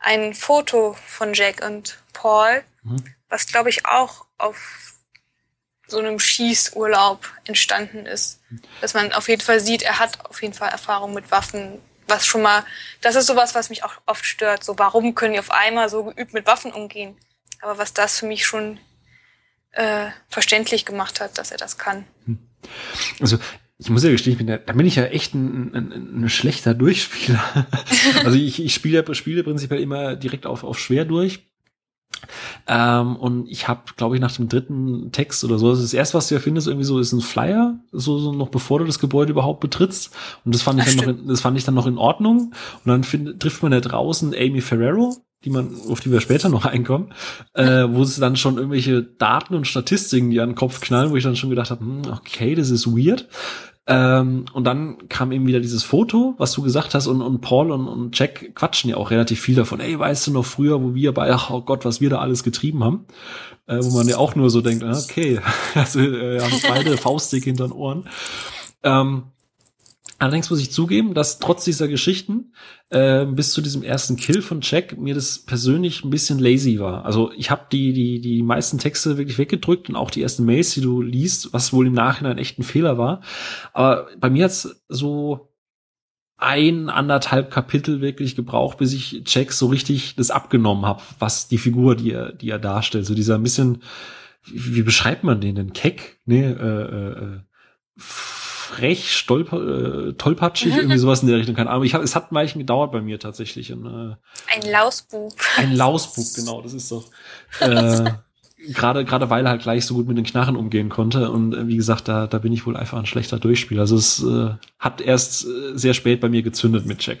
ein 0.00 0.34
Foto 0.34 0.96
von 1.06 1.34
Jack 1.34 1.64
und 1.64 1.98
Paul, 2.12 2.64
mhm. 2.82 3.14
was 3.28 3.46
glaube 3.46 3.70
ich 3.70 3.86
auch 3.86 4.26
auf 4.38 4.94
so 5.86 6.00
einem 6.00 6.18
Schießurlaub 6.18 7.32
entstanden 7.44 8.06
ist. 8.06 8.40
Dass 8.80 8.94
man 8.94 9.12
auf 9.12 9.28
jeden 9.28 9.40
Fall 9.40 9.60
sieht, 9.60 9.82
er 9.82 10.00
hat 10.00 10.28
auf 10.28 10.42
jeden 10.42 10.52
Fall 10.52 10.70
Erfahrung 10.70 11.14
mit 11.14 11.30
Waffen, 11.30 11.80
was 12.08 12.26
schon 12.26 12.42
mal, 12.42 12.64
das 13.00 13.14
ist 13.14 13.26
sowas, 13.26 13.54
was 13.54 13.68
mich 13.68 13.84
auch 13.84 13.94
oft 14.06 14.24
stört. 14.24 14.64
So, 14.64 14.76
warum 14.80 15.14
können 15.14 15.34
die 15.34 15.38
auf 15.38 15.52
einmal 15.52 15.88
so 15.88 16.02
geübt 16.02 16.32
mit 16.32 16.46
Waffen 16.46 16.72
umgehen? 16.72 17.16
Aber 17.60 17.78
was 17.78 17.94
das 17.94 18.18
für 18.18 18.26
mich 18.26 18.44
schon 18.44 18.80
äh, 19.70 20.08
verständlich 20.28 20.84
gemacht 20.84 21.20
hat, 21.20 21.38
dass 21.38 21.52
er 21.52 21.58
das 21.58 21.78
kann. 21.78 22.04
Hm. 22.24 22.44
Also 23.20 23.38
ich 23.78 23.90
muss 23.90 24.04
ja 24.04 24.10
gestehen, 24.10 24.32
ich 24.32 24.38
bin 24.38 24.48
ja, 24.48 24.56
da 24.56 24.72
bin 24.72 24.86
ich 24.86 24.96
ja 24.96 25.04
echt 25.04 25.34
ein, 25.34 25.74
ein, 25.74 26.22
ein 26.22 26.28
schlechter 26.28 26.72
Durchspieler. 26.72 27.42
also 28.24 28.38
ich, 28.38 28.62
ich 28.62 28.72
spiele, 28.72 29.04
spiele 29.14 29.44
prinzipiell 29.44 29.80
immer 29.80 30.16
direkt 30.16 30.46
auf, 30.46 30.64
auf 30.64 30.78
schwer 30.78 31.04
durch. 31.04 31.46
Ähm, 32.66 33.16
und 33.16 33.48
ich 33.48 33.68
habe, 33.68 33.82
glaube 33.96 34.16
ich, 34.16 34.20
nach 34.20 34.32
dem 34.32 34.48
dritten 34.48 35.12
Text 35.12 35.44
oder 35.44 35.58
so, 35.58 35.70
das, 35.70 35.78
ist 35.78 35.92
das 35.92 35.98
erste, 35.98 36.16
was 36.16 36.28
du 36.28 36.34
ja 36.34 36.40
findest, 36.40 36.66
irgendwie 36.66 36.86
so, 36.86 36.98
ist 36.98 37.12
ein 37.12 37.20
Flyer, 37.20 37.78
so, 37.92 38.18
so 38.18 38.32
noch 38.32 38.48
bevor 38.48 38.78
du 38.78 38.86
das 38.86 38.98
Gebäude 38.98 39.32
überhaupt 39.32 39.60
betrittst. 39.60 40.10
Und 40.44 40.54
das 40.54 40.62
fand 40.62 40.80
ich 40.80 40.96
dann 40.96 41.04
noch, 41.04 41.20
in, 41.20 41.28
das 41.28 41.40
fand 41.40 41.58
ich 41.58 41.64
dann 41.64 41.74
noch 41.74 41.86
in 41.86 41.98
Ordnung. 41.98 42.52
Und 42.84 42.86
dann 42.86 43.04
find, 43.04 43.38
trifft 43.40 43.62
man 43.62 43.72
da 43.72 43.80
draußen 43.80 44.34
Amy 44.34 44.60
Ferrero, 44.60 45.16
die 45.44 45.50
man, 45.50 45.76
auf 45.88 46.00
die 46.00 46.10
wir 46.10 46.20
später 46.20 46.48
noch 46.48 46.64
einkommen, 46.64 47.12
äh, 47.54 47.84
wo 47.88 48.02
es 48.02 48.16
dann 48.16 48.36
schon 48.36 48.56
irgendwelche 48.56 49.02
Daten 49.02 49.54
und 49.54 49.66
Statistiken, 49.66 50.30
die 50.30 50.40
an 50.40 50.50
den 50.50 50.54
Kopf 50.56 50.80
knallen, 50.80 51.10
wo 51.10 51.16
ich 51.16 51.24
dann 51.24 51.36
schon 51.36 51.50
gedacht 51.50 51.70
habe, 51.70 51.84
hm, 51.84 52.02
okay, 52.10 52.54
das 52.54 52.70
ist 52.70 52.86
weird. 52.86 53.28
Ähm, 53.88 54.46
und 54.52 54.64
dann 54.64 55.08
kam 55.08 55.30
eben 55.30 55.46
wieder 55.46 55.60
dieses 55.60 55.84
Foto, 55.84 56.34
was 56.38 56.52
du 56.52 56.62
gesagt 56.62 56.94
hast, 56.94 57.06
und, 57.06 57.22
und 57.22 57.40
Paul 57.40 57.70
und, 57.70 57.86
und 57.86 58.18
Jack 58.18 58.54
quatschen 58.56 58.90
ja 58.90 58.96
auch 58.96 59.10
relativ 59.10 59.40
viel 59.40 59.54
davon. 59.54 59.78
Ey, 59.78 59.96
weißt 59.96 60.26
du 60.26 60.32
noch 60.32 60.44
früher, 60.44 60.82
wo 60.82 60.94
wir 60.94 61.14
bei, 61.14 61.32
ach 61.32 61.50
oh 61.50 61.60
Gott, 61.60 61.84
was 61.84 62.00
wir 62.00 62.10
da 62.10 62.18
alles 62.18 62.42
getrieben 62.42 62.82
haben? 62.82 63.06
Äh, 63.68 63.78
wo 63.82 63.96
man 63.96 64.08
ja 64.08 64.18
auch 64.18 64.34
nur 64.34 64.50
so 64.50 64.60
denkt, 64.60 64.82
ah, 64.82 64.98
okay, 64.98 65.40
also 65.74 66.00
äh, 66.00 66.40
haben 66.40 66.60
beide 66.68 66.96
Faustdick 66.96 67.44
hinter 67.44 67.68
den 67.68 67.72
Ohren. 67.72 68.08
Ähm, 68.82 69.24
Allerdings 70.18 70.48
muss 70.48 70.60
ich 70.60 70.72
zugeben, 70.72 71.12
dass 71.12 71.38
trotz 71.38 71.64
dieser 71.64 71.88
Geschichten 71.88 72.54
äh, 72.88 73.26
bis 73.26 73.52
zu 73.52 73.60
diesem 73.60 73.82
ersten 73.82 74.16
Kill 74.16 74.40
von 74.40 74.60
Jack 74.62 74.96
mir 74.96 75.14
das 75.14 75.40
persönlich 75.40 76.04
ein 76.04 76.10
bisschen 76.10 76.38
lazy 76.38 76.78
war. 76.78 77.04
Also 77.04 77.32
ich 77.36 77.50
habe 77.50 77.66
die 77.70 77.92
die 77.92 78.20
die 78.20 78.42
meisten 78.42 78.78
Texte 78.78 79.18
wirklich 79.18 79.36
weggedrückt 79.36 79.90
und 79.90 79.96
auch 79.96 80.10
die 80.10 80.22
ersten 80.22 80.46
Mails, 80.46 80.72
die 80.72 80.80
du 80.80 81.02
liest, 81.02 81.52
was 81.52 81.72
wohl 81.74 81.86
im 81.86 81.92
Nachhinein 81.92 82.38
echt 82.38 82.58
ein 82.58 82.62
Fehler 82.62 82.96
war. 82.96 83.20
Aber 83.74 84.08
bei 84.18 84.30
mir 84.30 84.44
hat's 84.44 84.82
so 84.88 85.52
ein 86.38 86.88
anderthalb 86.88 87.50
Kapitel 87.50 88.00
wirklich 88.00 88.36
gebraucht, 88.36 88.78
bis 88.78 88.94
ich 88.94 89.22
Jack 89.26 89.52
so 89.52 89.66
richtig 89.66 90.16
das 90.16 90.30
abgenommen 90.30 90.86
habe, 90.86 91.02
was 91.18 91.48
die 91.48 91.58
Figur, 91.58 91.94
die 91.94 92.12
er 92.12 92.32
die 92.32 92.48
er 92.48 92.58
darstellt, 92.58 93.04
so 93.04 93.14
dieser 93.14 93.34
ein 93.34 93.42
bisschen 93.42 93.82
wie, 94.44 94.76
wie 94.76 94.82
beschreibt 94.82 95.24
man 95.24 95.40
den 95.42 95.56
denn 95.56 95.72
keck, 95.74 96.20
nee, 96.24 96.44
äh, 96.44 96.52
äh, 96.52 97.10
äh 97.10 97.40
frech, 98.66 99.12
stolper, 99.12 100.08
äh, 100.08 100.12
tollpatschig, 100.14 100.76
irgendwie 100.76 100.98
sowas 100.98 101.22
in 101.22 101.28
der 101.28 101.38
Richtung. 101.38 101.54
Keine 101.54 101.70
Ahnung. 101.70 101.84
Ich 101.84 101.94
hab, 101.94 102.02
es 102.02 102.16
hat 102.16 102.32
ein 102.32 102.34
Weilchen 102.34 102.58
gedauert 102.58 102.92
bei 102.92 103.00
mir 103.00 103.18
tatsächlich. 103.18 103.72
Und, 103.72 103.86
äh, 103.86 104.16
ein 104.54 104.70
Lausbub. 104.70 105.32
Ein 105.56 105.74
Lausbub, 105.74 106.26
genau, 106.34 106.62
das 106.62 106.74
ist 106.74 106.90
doch. 106.90 107.04
Äh, 107.60 108.10
gerade 108.72 109.04
gerade 109.04 109.30
weil 109.30 109.46
er 109.46 109.50
halt 109.50 109.62
gleich 109.62 109.86
so 109.86 109.94
gut 109.94 110.08
mit 110.08 110.16
den 110.16 110.24
Knarren 110.24 110.56
umgehen 110.56 110.88
konnte 110.88 111.30
und 111.30 111.54
äh, 111.54 111.68
wie 111.68 111.76
gesagt 111.76 112.08
da 112.08 112.26
da 112.26 112.38
bin 112.38 112.52
ich 112.52 112.66
wohl 112.66 112.76
einfach 112.76 112.98
ein 112.98 113.06
schlechter 113.06 113.38
Durchspieler 113.38 113.82
also 113.82 113.96
es 113.96 114.24
äh, 114.24 114.54
hat 114.78 115.00
erst 115.00 115.44
äh, 115.44 115.76
sehr 115.76 115.94
spät 115.94 116.20
bei 116.20 116.28
mir 116.28 116.42
gezündet 116.42 116.84
mit 116.84 117.06
Jack 117.06 117.18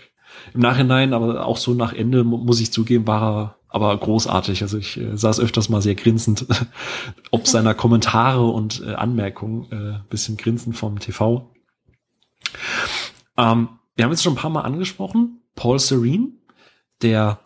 im 0.54 0.60
Nachhinein 0.60 1.12
aber 1.12 1.46
auch 1.46 1.58
so 1.58 1.74
nach 1.74 1.92
Ende 1.92 2.24
muss 2.24 2.58
ich 2.58 2.72
zugeben 2.72 3.06
war 3.06 3.22
er 3.22 3.55
aber 3.68 3.96
großartig 3.96 4.62
also 4.62 4.78
ich 4.78 4.98
äh, 4.98 5.16
saß 5.16 5.40
öfters 5.40 5.68
mal 5.68 5.82
sehr 5.82 5.94
grinsend 5.94 6.46
ob 7.30 7.46
seiner 7.46 7.74
Kommentare 7.74 8.46
und 8.46 8.82
äh, 8.86 8.94
Anmerkungen 8.94 9.70
äh, 9.72 10.08
bisschen 10.10 10.36
grinsend 10.36 10.76
vom 10.76 10.98
TV 10.98 11.50
ähm, 13.36 13.68
wir 13.94 14.04
haben 14.04 14.12
jetzt 14.12 14.22
schon 14.22 14.34
ein 14.34 14.38
paar 14.38 14.50
Mal 14.50 14.62
angesprochen 14.62 15.40
Paul 15.54 15.78
Serene 15.78 16.28
der 17.02 17.40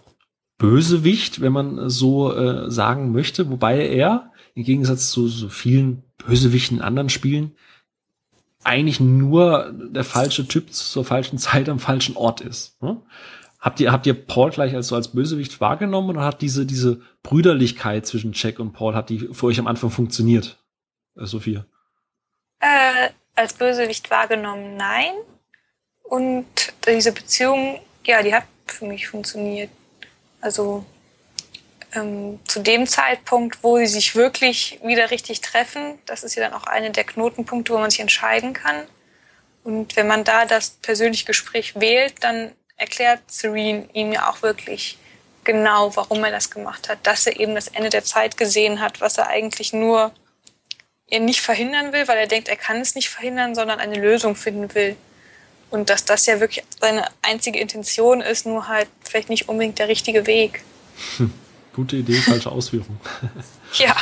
Bösewicht, 0.60 1.40
wenn 1.40 1.54
man 1.54 1.88
so 1.88 2.34
äh, 2.34 2.70
sagen 2.70 3.12
möchte, 3.12 3.48
wobei 3.48 3.88
er 3.88 4.30
im 4.54 4.62
Gegensatz 4.62 5.10
zu 5.10 5.26
so 5.26 5.48
vielen 5.48 6.02
Bösewichten 6.18 6.76
in 6.76 6.82
anderen 6.82 7.08
Spielen 7.08 7.52
eigentlich 8.62 9.00
nur 9.00 9.72
der 9.72 10.04
falsche 10.04 10.46
Typ 10.46 10.70
zur 10.70 11.04
falschen 11.04 11.38
Zeit 11.38 11.70
am 11.70 11.78
falschen 11.78 12.14
Ort 12.14 12.42
ist. 12.42 12.80
Ne? 12.82 13.00
Habt 13.60 13.78
ihr, 13.80 13.92
habt 13.92 14.06
ihr 14.06 14.14
Paul 14.14 14.50
gleich 14.50 14.74
als 14.74 14.88
so 14.88 14.96
als 14.96 15.08
Bösewicht 15.08 15.60
wahrgenommen 15.60 16.10
oder 16.10 16.24
hat 16.24 16.40
diese, 16.40 16.64
diese 16.64 17.02
Brüderlichkeit 17.22 18.06
zwischen 18.06 18.32
Jack 18.32 18.58
und 18.58 18.72
Paul, 18.72 18.94
hat 18.94 19.10
die 19.10 19.28
für 19.32 19.46
euch 19.46 19.58
am 19.58 19.66
Anfang 19.66 19.90
funktioniert? 19.90 20.58
Äh, 21.16 21.26
Sophia? 21.26 21.66
Äh, 22.60 23.10
als 23.34 23.52
Bösewicht 23.52 24.10
wahrgenommen, 24.10 24.76
nein. 24.76 25.12
Und 26.02 26.46
diese 26.86 27.12
Beziehung, 27.12 27.80
ja, 28.04 28.22
die 28.22 28.34
hat 28.34 28.44
für 28.66 28.86
mich 28.86 29.08
funktioniert. 29.08 29.70
Also 30.40 30.84
ähm, 31.92 32.40
zu 32.46 32.60
dem 32.60 32.86
Zeitpunkt, 32.86 33.62
wo 33.62 33.76
sie 33.76 33.86
sich 33.86 34.14
wirklich 34.14 34.80
wieder 34.82 35.10
richtig 35.10 35.42
treffen, 35.42 35.98
das 36.06 36.24
ist 36.24 36.34
ja 36.34 36.48
dann 36.48 36.54
auch 36.54 36.66
eine 36.66 36.90
der 36.90 37.04
Knotenpunkte, 37.04 37.74
wo 37.74 37.78
man 37.78 37.90
sich 37.90 38.00
entscheiden 38.00 38.54
kann. 38.54 38.86
Und 39.64 39.96
wenn 39.96 40.06
man 40.06 40.24
da 40.24 40.46
das 40.46 40.70
persönliche 40.70 41.26
Gespräch 41.26 41.78
wählt, 41.78 42.24
dann 42.24 42.52
erklärt 42.80 43.20
Serene 43.26 43.88
ihm 43.92 44.12
ja 44.12 44.30
auch 44.30 44.42
wirklich 44.42 44.98
genau, 45.44 45.94
warum 45.96 46.24
er 46.24 46.30
das 46.30 46.50
gemacht 46.50 46.88
hat, 46.88 46.98
dass 47.06 47.26
er 47.26 47.38
eben 47.38 47.54
das 47.54 47.68
Ende 47.68 47.90
der 47.90 48.04
Zeit 48.04 48.36
gesehen 48.36 48.80
hat, 48.80 49.00
was 49.00 49.18
er 49.18 49.28
eigentlich 49.28 49.72
nur 49.72 50.12
er 51.06 51.20
nicht 51.20 51.40
verhindern 51.40 51.92
will, 51.92 52.06
weil 52.06 52.18
er 52.18 52.26
denkt, 52.26 52.48
er 52.48 52.56
kann 52.56 52.76
es 52.76 52.94
nicht 52.94 53.08
verhindern, 53.08 53.54
sondern 53.54 53.80
eine 53.80 54.00
Lösung 54.00 54.36
finden 54.36 54.72
will. 54.74 54.96
Und 55.70 55.90
dass 55.90 56.04
das 56.04 56.26
ja 56.26 56.40
wirklich 56.40 56.64
seine 56.80 57.04
einzige 57.22 57.58
Intention 57.58 58.20
ist, 58.20 58.46
nur 58.46 58.68
halt 58.68 58.88
vielleicht 59.00 59.28
nicht 59.28 59.48
unbedingt 59.48 59.78
der 59.78 59.88
richtige 59.88 60.26
Weg. 60.26 60.62
Hm. 61.16 61.32
Gute 61.74 61.96
Idee, 61.96 62.14
falsche 62.14 62.50
Ausführung. 62.50 63.00
ja. 63.74 63.96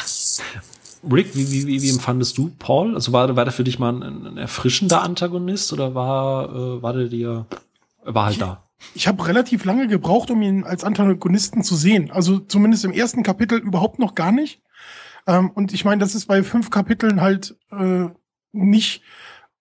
Rick, 1.11 1.35
wie, 1.35 1.51
wie, 1.51 1.67
wie, 1.67 1.83
wie 1.83 1.91
empfandest 1.91 2.37
du 2.37 2.51
Paul? 2.59 2.95
Also 2.95 3.13
war, 3.13 3.35
war 3.37 3.45
der 3.45 3.53
für 3.53 3.65
dich 3.65 3.79
mal 3.79 3.93
ein, 3.93 4.27
ein 4.27 4.37
erfrischender 4.39 5.03
Antagonist 5.03 5.73
oder 5.73 5.95
war, 5.95 6.49
äh, 6.49 6.83
war 6.83 6.93
der 6.93 7.05
dir, 7.05 7.47
war 8.05 8.27
halt 8.27 8.41
da? 8.41 8.68
Ich 8.95 9.09
habe 9.09 9.27
relativ 9.27 9.65
lange 9.65 9.89
gebraucht, 9.89 10.31
um 10.31 10.43
ihn 10.43 10.65
als 10.65 10.85
Antagonisten 10.85 11.63
zu 11.63 11.77
sehen. 11.77 12.11
Also 12.11 12.39
zumindest 12.39 12.85
im 12.85 12.93
ersten 12.93 13.23
Kapitel 13.23 13.59
überhaupt 13.59 13.99
noch 13.99 14.15
gar 14.15 14.33
nicht. 14.33 14.63
Ähm, 15.27 15.51
und 15.51 15.73
ich 15.73 15.85
meine, 15.85 16.01
das 16.01 16.15
ist 16.15 16.27
bei 16.27 16.43
fünf 16.43 16.71
Kapiteln 16.71 17.21
halt 17.21 17.57
äh, 17.71 18.07
nicht 18.53 19.03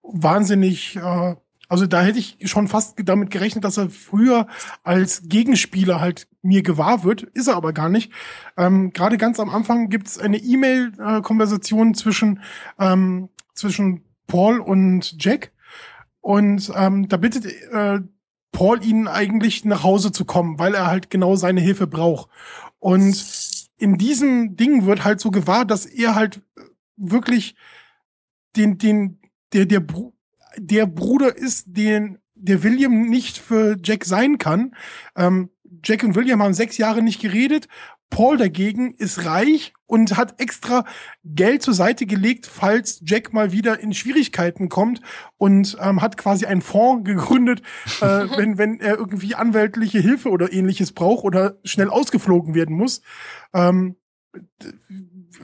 wahnsinnig 0.03 0.95
äh, 0.95 1.35
also 1.69 1.85
da 1.85 2.01
hätte 2.01 2.19
ich 2.19 2.37
schon 2.45 2.67
fast 2.67 2.97
damit 3.03 3.29
gerechnet, 3.29 3.63
dass 3.63 3.77
er 3.77 3.89
früher 3.89 4.47
als 4.83 5.23
Gegenspieler 5.25 5.99
halt 5.99 6.27
mir 6.41 6.63
gewahr 6.63 7.03
wird, 7.03 7.23
ist 7.23 7.47
er 7.47 7.55
aber 7.55 7.73
gar 7.73 7.89
nicht. 7.89 8.11
Ähm, 8.55 8.91
Gerade 8.93 9.17
ganz 9.17 9.39
am 9.39 9.49
Anfang 9.49 9.89
gibt 9.89 10.07
es 10.07 10.17
eine 10.17 10.37
E-Mail-Konversation 10.37 11.93
zwischen, 11.93 12.41
ähm, 12.79 13.29
zwischen 13.53 14.05
Paul 14.27 14.59
und 14.59 15.21
Jack, 15.23 15.51
Und 16.21 16.71
ähm, 16.75 17.09
da 17.09 17.17
bittet 17.17 17.45
äh, 17.45 17.99
Paul 18.57 18.83
ihn 18.83 19.07
eigentlich 19.07 19.65
nach 19.65 19.83
Hause 19.83 20.11
zu 20.11 20.25
kommen, 20.25 20.57
weil 20.57 20.73
er 20.73 20.87
halt 20.87 21.11
genau 21.11 21.35
seine 21.35 21.61
Hilfe 21.61 21.85
braucht. 21.85 22.27
Und 22.79 23.23
in 23.77 23.99
diesem 23.99 24.55
Ding 24.55 24.87
wird 24.87 25.03
halt 25.03 25.19
so 25.19 25.29
gewahr, 25.29 25.63
dass 25.63 25.85
er 25.85 26.15
halt 26.15 26.41
wirklich 26.95 27.55
den, 28.55 28.79
den, 28.79 29.19
der, 29.53 29.67
der, 29.67 29.85
der 30.57 30.87
Bruder 30.87 31.37
ist, 31.37 31.65
den 31.67 32.17
der 32.33 32.63
William 32.63 33.03
nicht 33.03 33.37
für 33.37 33.77
Jack 33.83 34.05
sein 34.05 34.39
kann. 34.39 34.75
Ähm, 35.15 35.51
Jack 35.83 36.01
und 36.01 36.15
William 36.15 36.41
haben 36.41 36.55
sechs 36.55 36.79
Jahre 36.79 37.03
nicht 37.03 37.21
geredet. 37.21 37.67
Paul 38.09 38.37
dagegen 38.37 38.93
ist 38.95 39.25
reich 39.25 39.73
und 39.85 40.17
hat 40.17 40.39
extra 40.41 40.85
Geld 41.23 41.61
zur 41.61 41.73
Seite 41.73 42.05
gelegt, 42.05 42.45
falls 42.45 43.01
Jack 43.05 43.33
mal 43.33 43.51
wieder 43.51 43.79
in 43.79 43.93
Schwierigkeiten 43.93 44.69
kommt 44.69 45.01
und 45.37 45.77
ähm, 45.81 46.01
hat 46.01 46.17
quasi 46.17 46.45
einen 46.45 46.61
Fonds 46.61 47.05
gegründet, 47.05 47.61
äh, 48.01 48.25
wenn, 48.37 48.57
wenn 48.57 48.79
er 48.79 48.97
irgendwie 48.97 49.35
anwältliche 49.35 49.99
Hilfe 49.99 50.29
oder 50.29 50.51
ähnliches 50.51 50.93
braucht 50.93 51.23
oder 51.25 51.57
schnell 51.63 51.89
ausgeflogen 51.89 52.55
werden 52.55 52.75
muss. 52.75 53.01
Ähm, 53.53 53.95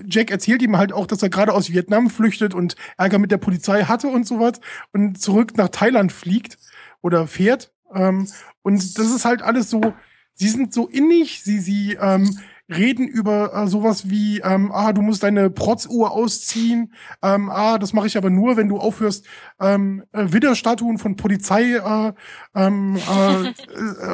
Jack 0.05 0.31
erzählt 0.31 0.61
ihm 0.61 0.77
halt 0.77 0.93
auch, 0.93 1.07
dass 1.07 1.21
er 1.21 1.29
gerade 1.29 1.53
aus 1.53 1.71
Vietnam 1.71 2.09
flüchtet 2.09 2.53
und 2.53 2.75
Ärger 2.97 3.19
mit 3.19 3.31
der 3.31 3.37
Polizei 3.37 3.83
hatte 3.83 4.07
und 4.07 4.25
sowas 4.25 4.59
und 4.91 5.21
zurück 5.21 5.57
nach 5.57 5.69
Thailand 5.69 6.11
fliegt 6.11 6.57
oder 7.01 7.27
fährt. 7.27 7.71
Ähm, 7.93 8.27
und 8.61 8.97
das 8.97 9.11
ist 9.11 9.25
halt 9.25 9.41
alles 9.41 9.69
so, 9.69 9.93
sie 10.33 10.49
sind 10.49 10.73
so 10.73 10.87
innig, 10.87 11.43
sie, 11.43 11.59
sie 11.59 11.97
ähm, 11.99 12.39
reden 12.69 13.07
über 13.07 13.53
äh, 13.53 13.67
sowas 13.67 14.09
wie, 14.09 14.39
ähm, 14.39 14.71
ah, 14.71 14.93
du 14.93 15.01
musst 15.01 15.23
deine 15.23 15.49
Protzuhr 15.49 16.11
ausziehen, 16.11 16.93
ähm, 17.21 17.49
ah, 17.49 17.77
das 17.77 17.93
mache 17.93 18.07
ich 18.07 18.17
aber 18.17 18.29
nur, 18.29 18.57
wenn 18.57 18.69
du 18.69 18.77
aufhörst, 18.77 19.25
ähm, 19.59 20.03
äh, 20.13 20.31
Widderstatuen 20.31 20.97
von 20.97 21.15
Polizei, 21.15 21.75
äh, 21.75 22.13
ähm, 22.55 22.95
äh, 22.95 23.47
äh, 23.49 23.53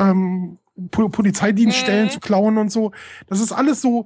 ähm, 0.10 0.58
po 0.92 1.10
Polizeidienststellen 1.10 2.06
mhm. 2.06 2.12
zu 2.12 2.20
klauen 2.20 2.58
und 2.58 2.72
so. 2.72 2.92
Das 3.28 3.40
ist 3.40 3.52
alles 3.52 3.82
so, 3.82 4.06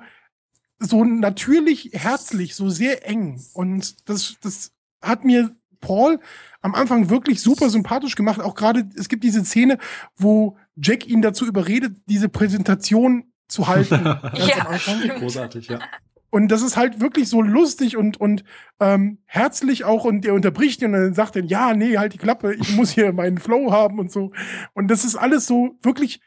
so 0.80 1.04
natürlich 1.04 1.92
herzlich, 1.94 2.56
so 2.56 2.70
sehr 2.70 3.08
eng. 3.08 3.40
Und 3.54 4.10
das, 4.10 4.38
das 4.42 4.72
hat 5.02 5.24
mir 5.24 5.56
Paul 5.80 6.20
am 6.62 6.74
Anfang 6.74 7.10
wirklich 7.10 7.42
super 7.42 7.70
sympathisch 7.70 8.16
gemacht. 8.16 8.42
Auch 8.42 8.56
gerade, 8.56 8.90
es 8.98 9.10
gibt 9.10 9.24
diese 9.24 9.44
Szene, 9.46 9.78
wo 10.16 10.58
Jack 10.76 11.06
ihn 11.08 11.22
dazu 11.22 11.46
überredet, 11.46 11.98
diese 12.08 12.30
Präsentation 12.30 13.33
zu 13.48 13.68
halten. 13.68 14.04
ja, 14.34 15.16
Großartig, 15.20 15.68
ja. 15.68 15.80
Und 16.30 16.48
das 16.48 16.64
ist 16.64 16.78
halt 16.78 17.00
wirklich 17.00 17.30
so 17.30 17.44
lustig 17.44 17.96
und, 17.96 18.20
und 18.20 18.44
ähm, 18.80 19.20
herzlich 19.26 19.84
auch 19.84 20.04
und 20.04 20.22
der 20.22 20.34
unterbricht 20.34 20.82
ihn 20.82 20.88
und 20.88 20.94
dann 20.94 21.14
sagt 21.14 21.36
er, 21.36 21.44
ja, 21.44 21.76
nee, 21.76 22.00
halt 22.00 22.14
die 22.14 22.18
Klappe, 22.18 22.56
ich 22.56 22.76
muss 22.76 22.90
hier 22.90 23.14
meinen 23.14 23.38
Flow 23.38 23.72
haben 23.72 24.00
und 24.00 24.12
so. 24.12 24.32
Und 24.74 24.88
das 24.88 25.06
ist 25.06 25.16
alles 25.16 25.46
so 25.46 25.78
wirklich, 25.84 26.22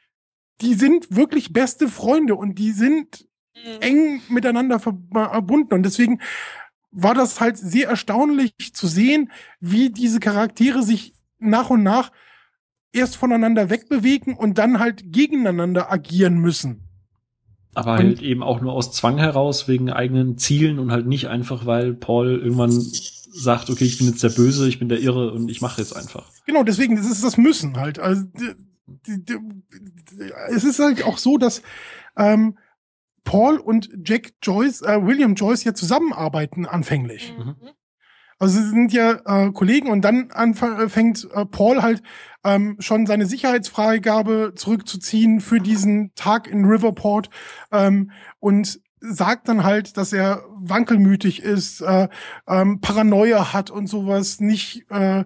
die 0.61 0.75
sind 0.75 1.17
wirklich 1.17 1.53
beste 1.53 1.89
Freunde 1.89 2.37
und 2.37 2.61
die 2.61 2.71
sind 2.71 3.27
mhm. 3.57 3.81
eng 3.81 4.23
miteinander 4.29 4.79
verbunden. 4.79 5.75
Und 5.75 5.83
deswegen 5.83 6.21
war 6.93 7.15
das 7.15 7.41
halt 7.41 7.59
sehr 7.59 7.89
erstaunlich 7.89 8.55
zu 8.75 8.87
sehen, 8.87 9.33
wie 9.59 9.91
diese 9.91 10.21
Charaktere 10.21 10.85
sich 10.85 11.15
nach 11.39 11.69
und 11.71 11.83
nach 11.83 12.13
erst 12.93 13.17
voneinander 13.17 13.71
wegbewegen 13.71 14.35
und 14.35 14.57
dann 14.59 14.79
halt 14.79 15.13
gegeneinander 15.13 15.93
agieren 15.93 16.39
müssen. 16.39 16.86
Aber 17.77 17.93
und 17.93 17.99
halt 17.99 18.23
eben 18.23 18.43
auch 18.43 18.63
nur 18.63 18.73
aus 18.73 18.91
Zwang 18.93 19.19
heraus, 19.19 19.69
wegen 19.69 19.91
eigenen 19.91 20.39
Zielen 20.39 20.79
und 20.79 20.91
halt 20.91 21.07
nicht 21.07 21.29
einfach, 21.29 21.67
weil 21.67 21.93
Paul 21.93 22.41
irgendwann 22.43 22.71
sagt, 22.71 23.69
okay, 23.69 23.85
ich 23.85 23.99
bin 23.99 24.07
jetzt 24.07 24.23
der 24.23 24.31
Böse, 24.31 24.67
ich 24.67 24.79
bin 24.79 24.89
der 24.89 25.01
Irre 25.01 25.31
und 25.31 25.51
ich 25.51 25.61
mache 25.61 25.83
jetzt 25.83 25.95
einfach. 25.95 26.31
Genau, 26.47 26.63
deswegen, 26.63 26.97
das 26.97 27.05
ist 27.05 27.23
das 27.23 27.37
Müssen 27.37 27.77
halt. 27.77 27.99
Also, 27.99 28.23
die, 28.35 29.25
die, 29.25 29.39
es 30.49 30.65
ist 30.65 30.79
halt 30.79 31.05
auch 31.05 31.19
so, 31.19 31.37
dass 31.37 31.61
ähm, 32.17 32.57
Paul 33.25 33.59
und 33.59 33.91
Jack 34.07 34.33
Joyce, 34.43 34.81
äh, 34.81 35.05
William 35.05 35.35
Joyce 35.35 35.65
ja 35.65 35.75
zusammenarbeiten 35.75 36.65
anfänglich. 36.65 37.35
Mhm. 37.37 37.57
Also 38.39 38.61
sie 38.61 38.69
sind 38.69 38.93
ja 38.93 39.21
äh, 39.25 39.53
Kollegen 39.53 39.89
und 39.89 40.03
dann 40.03 40.31
anfängt 40.31 41.27
äh, 41.33 41.47
Paul 41.47 41.83
halt 41.83 42.03
ähm, 42.45 42.77
schon 42.81 43.07
seine 43.07 43.27
Sicherheitsfreigabe 43.27 44.53
zurückzuziehen 44.55 45.41
für 45.41 45.59
diesen 45.59 46.15
Tag 46.15 46.47
in 46.47 46.65
Riverport 46.67 47.31
ähm, 47.73 48.11
und 48.39 48.81
sagt 49.01 49.49
dann 49.49 49.65
halt, 49.65 49.97
dass 49.97 50.13
er 50.13 50.45
wankelmütig 50.55 51.43
ist, 51.43 51.81
äh, 51.81 52.09
ähm, 52.47 52.81
Paranoia 52.81 53.53
hat 53.53 53.71
und 53.71 53.87
sowas, 53.87 54.41
nicht 54.41 54.91
äh, 54.91 55.25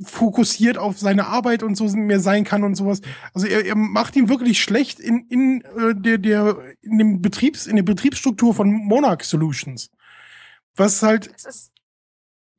fokussiert 0.00 0.76
auf 0.76 0.98
seine 0.98 1.26
Arbeit 1.26 1.62
und 1.62 1.74
so 1.74 1.88
mehr 1.88 2.20
sein 2.20 2.44
kann 2.44 2.64
und 2.64 2.74
sowas. 2.74 3.00
Also 3.32 3.46
er, 3.46 3.64
er 3.64 3.76
macht 3.76 4.14
ihn 4.16 4.28
wirklich 4.28 4.62
schlecht 4.62 5.00
in, 5.00 5.26
in 5.28 5.62
äh, 5.62 5.94
der, 5.94 6.18
der 6.18 6.58
in 6.82 6.98
dem 6.98 7.22
Betriebs, 7.22 7.66
in 7.66 7.76
der 7.76 7.82
Betriebsstruktur 7.82 8.54
von 8.54 8.70
Monarch 8.70 9.24
Solutions. 9.24 9.90
Was 10.74 11.02
halt. 11.02 11.34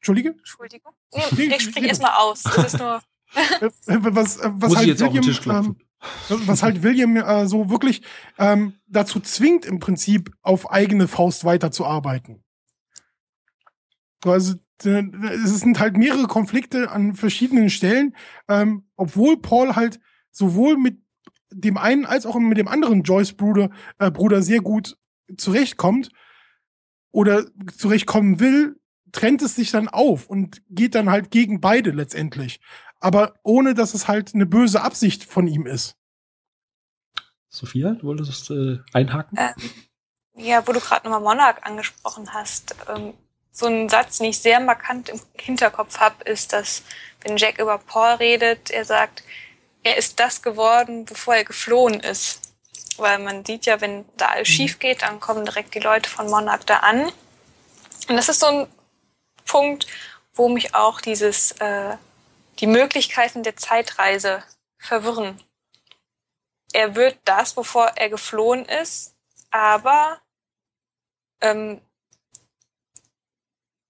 Entschuldige? 0.07 0.35
Entschuldigung. 0.37 0.93
Nee, 1.35 1.55
ich 1.55 1.61
sprich 1.63 1.83
erstmal 1.83 2.13
aus. 2.13 2.43
Das 2.43 2.73
ist 2.73 2.79
nur. 2.79 3.01
was, 3.85 4.39
was 4.41 4.75
halt 4.77 4.99
William, 4.99 5.25
ähm, 5.49 5.75
was 6.29 6.63
halt 6.63 6.81
William 6.81 7.17
äh, 7.17 7.45
so 7.45 7.69
wirklich 7.69 8.03
ähm, 8.37 8.75
dazu 8.87 9.19
zwingt, 9.19 9.65
im 9.65 9.79
Prinzip 9.79 10.31
auf 10.41 10.71
eigene 10.71 11.09
Faust 11.09 11.43
weiterzuarbeiten. 11.43 12.41
Also 14.23 14.55
es 14.79 15.59
sind 15.59 15.79
halt 15.79 15.97
mehrere 15.97 16.27
Konflikte 16.27 16.89
an 16.89 17.13
verschiedenen 17.13 17.69
Stellen, 17.69 18.15
ähm, 18.47 18.87
obwohl 18.95 19.41
Paul 19.41 19.75
halt 19.75 19.99
sowohl 20.31 20.77
mit 20.77 21.01
dem 21.51 21.77
einen 21.77 22.05
als 22.05 22.25
auch 22.25 22.39
mit 22.39 22.57
dem 22.57 22.69
anderen 22.69 23.03
Joyce-Bruder 23.03 23.71
äh, 23.99 24.09
Bruder 24.09 24.41
sehr 24.41 24.61
gut 24.61 24.97
zurechtkommt 25.35 26.11
oder 27.11 27.45
zurechtkommen 27.75 28.39
will, 28.39 28.79
trennt 29.11 29.41
es 29.41 29.55
sich 29.55 29.71
dann 29.71 29.87
auf 29.87 30.27
und 30.27 30.61
geht 30.69 30.95
dann 30.95 31.09
halt 31.09 31.31
gegen 31.31 31.61
beide 31.61 31.91
letztendlich. 31.91 32.59
Aber 32.99 33.35
ohne, 33.43 33.73
dass 33.73 33.93
es 33.93 34.07
halt 34.07 34.33
eine 34.33 34.45
böse 34.45 34.81
Absicht 34.81 35.23
von 35.23 35.47
ihm 35.47 35.65
ist. 35.65 35.95
Sophia, 37.49 37.91
du 37.91 38.07
wolltest 38.07 38.49
äh, 38.49 38.79
einhaken? 38.93 39.37
Ähm, 39.37 39.53
ja, 40.35 40.67
wo 40.67 40.71
du 40.71 40.79
gerade 40.79 41.07
nochmal 41.07 41.21
Monarch 41.21 41.63
angesprochen 41.63 42.33
hast. 42.33 42.75
Ähm, 42.87 43.13
so 43.51 43.65
ein 43.65 43.89
Satz, 43.89 44.19
den 44.19 44.27
ich 44.27 44.39
sehr 44.39 44.59
markant 44.59 45.09
im 45.09 45.19
Hinterkopf 45.33 45.99
habe, 45.99 46.23
ist, 46.25 46.53
dass 46.53 46.83
wenn 47.21 47.37
Jack 47.37 47.59
über 47.59 47.79
Paul 47.79 48.15
redet, 48.15 48.69
er 48.69 48.85
sagt, 48.85 49.23
er 49.83 49.97
ist 49.97 50.19
das 50.19 50.41
geworden, 50.41 51.05
bevor 51.05 51.35
er 51.35 51.43
geflohen 51.43 51.99
ist. 51.99 52.53
Weil 52.97 53.19
man 53.19 53.45
sieht 53.45 53.65
ja, 53.65 53.81
wenn 53.81 54.05
da 54.17 54.27
alles 54.27 54.49
mhm. 54.49 54.53
schief 54.53 54.79
geht, 54.79 55.01
dann 55.01 55.19
kommen 55.19 55.45
direkt 55.45 55.73
die 55.73 55.79
Leute 55.79 56.09
von 56.09 56.29
Monarch 56.29 56.65
da 56.65 56.77
an. 56.77 57.05
Und 58.09 58.15
das 58.15 58.29
ist 58.29 58.39
so 58.39 58.47
ein 58.47 58.67
Punkt, 59.47 59.87
wo 60.33 60.49
mich 60.49 60.75
auch 60.75 61.01
dieses, 61.01 61.51
äh, 61.53 61.97
die 62.59 62.67
Möglichkeiten 62.67 63.43
der 63.43 63.55
Zeitreise 63.57 64.43
verwirren. 64.77 65.41
Er 66.73 66.95
wird 66.95 67.17
das, 67.25 67.53
bevor 67.53 67.87
er 67.95 68.09
geflohen 68.09 68.65
ist, 68.65 69.15
aber 69.49 70.21
ähm, 71.41 71.81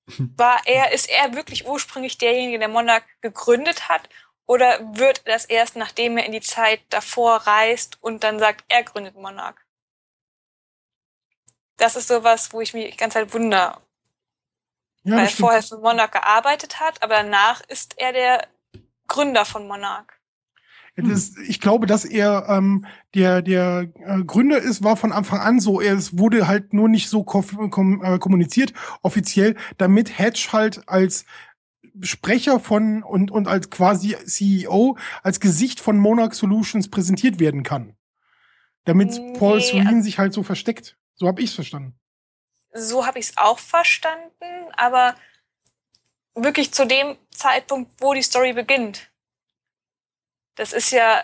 war 0.38 0.62
er, 0.65 0.93
ist 0.93 1.10
er 1.10 1.34
wirklich 1.34 1.67
ursprünglich 1.67 2.17
derjenige, 2.17 2.60
der 2.60 2.70
Monarch 2.70 3.04
gegründet 3.22 3.89
hat? 3.89 4.08
Oder 4.46 4.80
wird 4.96 5.28
das 5.28 5.43
erst, 5.43 5.76
nachdem 5.76 6.17
er 6.17 6.26
in 6.26 6.32
die 6.32 6.41
Zeit 6.41 6.82
davor 6.89 7.36
reist 7.48 7.98
und 8.02 8.24
dann 8.24 8.39
sagt, 8.39 8.63
er 8.70 8.84
gründet 8.84 9.15
Monarch? 9.15 9.58
Das 11.76 11.96
ist 11.96 12.08
sowas, 12.08 12.54
wo 12.54 12.62
ich 12.62 12.74
mich 12.74 12.91
die 12.91 12.98
ganze 12.98 13.20
Zeit 13.20 13.34
wundere. 13.34 13.82
Ja, 15.08 15.15
Weil 15.15 15.24
er 15.24 15.30
vorher 15.30 15.63
für 15.63 15.78
Monarch 15.78 16.12
gearbeitet 16.12 16.82
hat, 16.82 17.02
aber 17.02 17.15
danach 17.15 17.62
ist 17.62 17.93
er 17.98 18.12
der 18.12 18.46
Gründer 19.08 19.46
von 19.46 19.65
Monarch. 19.65 20.08
Das, 20.98 21.38
ich 21.38 21.62
glaube, 21.62 21.86
dass 21.86 22.04
er 22.04 22.48
ähm, 22.50 22.86
der 23.13 23.41
der 23.41 23.91
äh, 24.04 24.24
Gründer 24.24 24.58
ist, 24.58 24.84
war 24.84 24.98
von 24.98 25.13
Anfang 25.13 25.39
an 25.39 25.60
so. 25.60 25.80
Er 25.80 25.93
es 25.93 26.17
wurde 26.17 26.48
halt 26.48 26.74
nur 26.74 26.89
nicht 26.89 27.08
so 27.08 27.24
kom 27.24 28.02
äh, 28.04 28.17
kommuniziert 28.17 28.74
offiziell, 29.02 29.56
damit 29.78 30.17
Hedge 30.17 30.50
halt 30.52 30.82
als 30.89 31.26
Sprecher 32.02 32.60
von 32.60 33.04
und 33.04 33.32
und 33.32 33.48
als 33.48 33.70
quasi 33.70 34.17
CEO 34.26 34.98
als 35.24 35.39
Gesicht 35.39 35.80
von 35.80 36.00
Monarch 36.00 36.34
Solutions 36.34 36.89
präsentiert 36.89 37.39
werden 37.39 37.63
kann, 37.63 37.96
damit 38.84 39.12
nee, 39.12 39.38
Paul 39.38 39.62
also 39.62 40.02
sich 40.02 40.17
halt 40.17 40.34
so 40.34 40.43
versteckt. 40.43 40.98
So 41.13 41.28
habe 41.28 41.41
ich 41.41 41.52
es 41.52 41.56
verstanden. 41.56 41.93
So 42.79 43.05
habe 43.05 43.19
ich 43.19 43.27
es 43.29 43.37
auch 43.37 43.59
verstanden, 43.59 44.71
aber 44.75 45.15
wirklich 46.35 46.71
zu 46.71 46.85
dem 46.85 47.17
Zeitpunkt, 47.31 47.91
wo 47.99 48.13
die 48.13 48.21
Story 48.21 48.53
beginnt 48.53 49.09
das 50.57 50.73
ist 50.73 50.91
ja, 50.91 51.23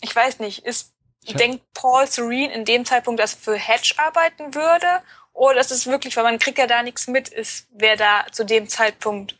ich 0.00 0.14
weiß 0.14 0.38
nicht, 0.38 0.64
ist, 0.64 0.94
ja. 1.24 1.36
denkt 1.36 1.64
Paul 1.74 2.06
Serene 2.06 2.54
in 2.54 2.64
dem 2.64 2.84
Zeitpunkt, 2.84 3.20
dass 3.20 3.34
er 3.34 3.40
für 3.40 3.56
Hedge 3.56 3.94
arbeiten 3.96 4.54
würde? 4.54 4.86
Oder 5.32 5.60
ist 5.60 5.72
es 5.72 5.86
wirklich, 5.86 6.16
weil 6.16 6.24
man 6.24 6.38
kriegt 6.38 6.58
ja 6.58 6.66
da 6.66 6.82
nichts 6.82 7.08
mit, 7.08 7.28
ist, 7.28 7.66
wer 7.76 7.96
da 7.96 8.24
zu 8.30 8.44
dem 8.44 8.68
Zeitpunkt 8.68 9.36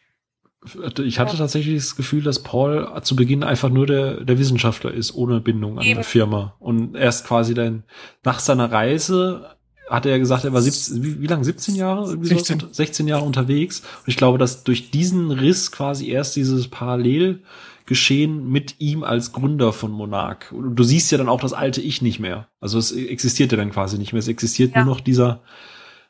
Ich 0.98 1.18
hatte 1.18 1.36
tatsächlich 1.36 1.76
das 1.76 1.96
Gefühl, 1.96 2.22
dass 2.22 2.42
Paul 2.42 3.00
zu 3.02 3.16
Beginn 3.16 3.44
einfach 3.44 3.68
nur 3.68 3.86
der, 3.86 4.24
der 4.24 4.38
Wissenschaftler 4.38 4.92
ist, 4.92 5.14
ohne 5.14 5.40
Bindung 5.40 5.78
an 5.78 5.84
Eben. 5.84 5.94
der 5.94 6.04
Firma. 6.04 6.56
Und 6.58 6.96
erst 6.96 7.26
quasi 7.26 7.54
dann 7.54 7.84
nach 8.24 8.40
seiner 8.40 8.70
Reise 8.72 9.55
hat 9.88 10.06
er 10.06 10.18
gesagt, 10.18 10.44
er 10.44 10.52
war 10.52 10.62
17, 10.62 11.02
wie, 11.02 11.20
wie 11.20 11.26
lange? 11.26 11.44
17 11.44 11.74
Jahre? 11.74 12.06
16. 12.06 12.64
16 12.72 13.08
Jahre 13.08 13.24
unterwegs. 13.24 13.80
Und 13.80 14.08
ich 14.08 14.16
glaube, 14.16 14.38
dass 14.38 14.64
durch 14.64 14.90
diesen 14.90 15.30
Riss 15.30 15.70
quasi 15.70 16.08
erst 16.08 16.34
dieses 16.34 16.68
Parallelgeschehen 16.68 18.48
mit 18.48 18.80
ihm 18.80 19.04
als 19.04 19.32
Gründer 19.32 19.72
von 19.72 19.92
Monarch. 19.92 20.50
Und 20.52 20.74
du 20.74 20.82
siehst 20.82 21.12
ja 21.12 21.18
dann 21.18 21.28
auch 21.28 21.40
das 21.40 21.52
alte 21.52 21.80
Ich 21.80 22.02
nicht 22.02 22.18
mehr. 22.18 22.48
Also 22.60 22.78
es 22.78 22.90
existiert 22.92 23.52
ja 23.52 23.58
dann 23.58 23.70
quasi 23.70 23.98
nicht 23.98 24.12
mehr. 24.12 24.20
Es 24.20 24.28
existiert 24.28 24.74
ja. 24.74 24.84
nur 24.84 24.94
noch 24.94 25.00
dieser, 25.00 25.42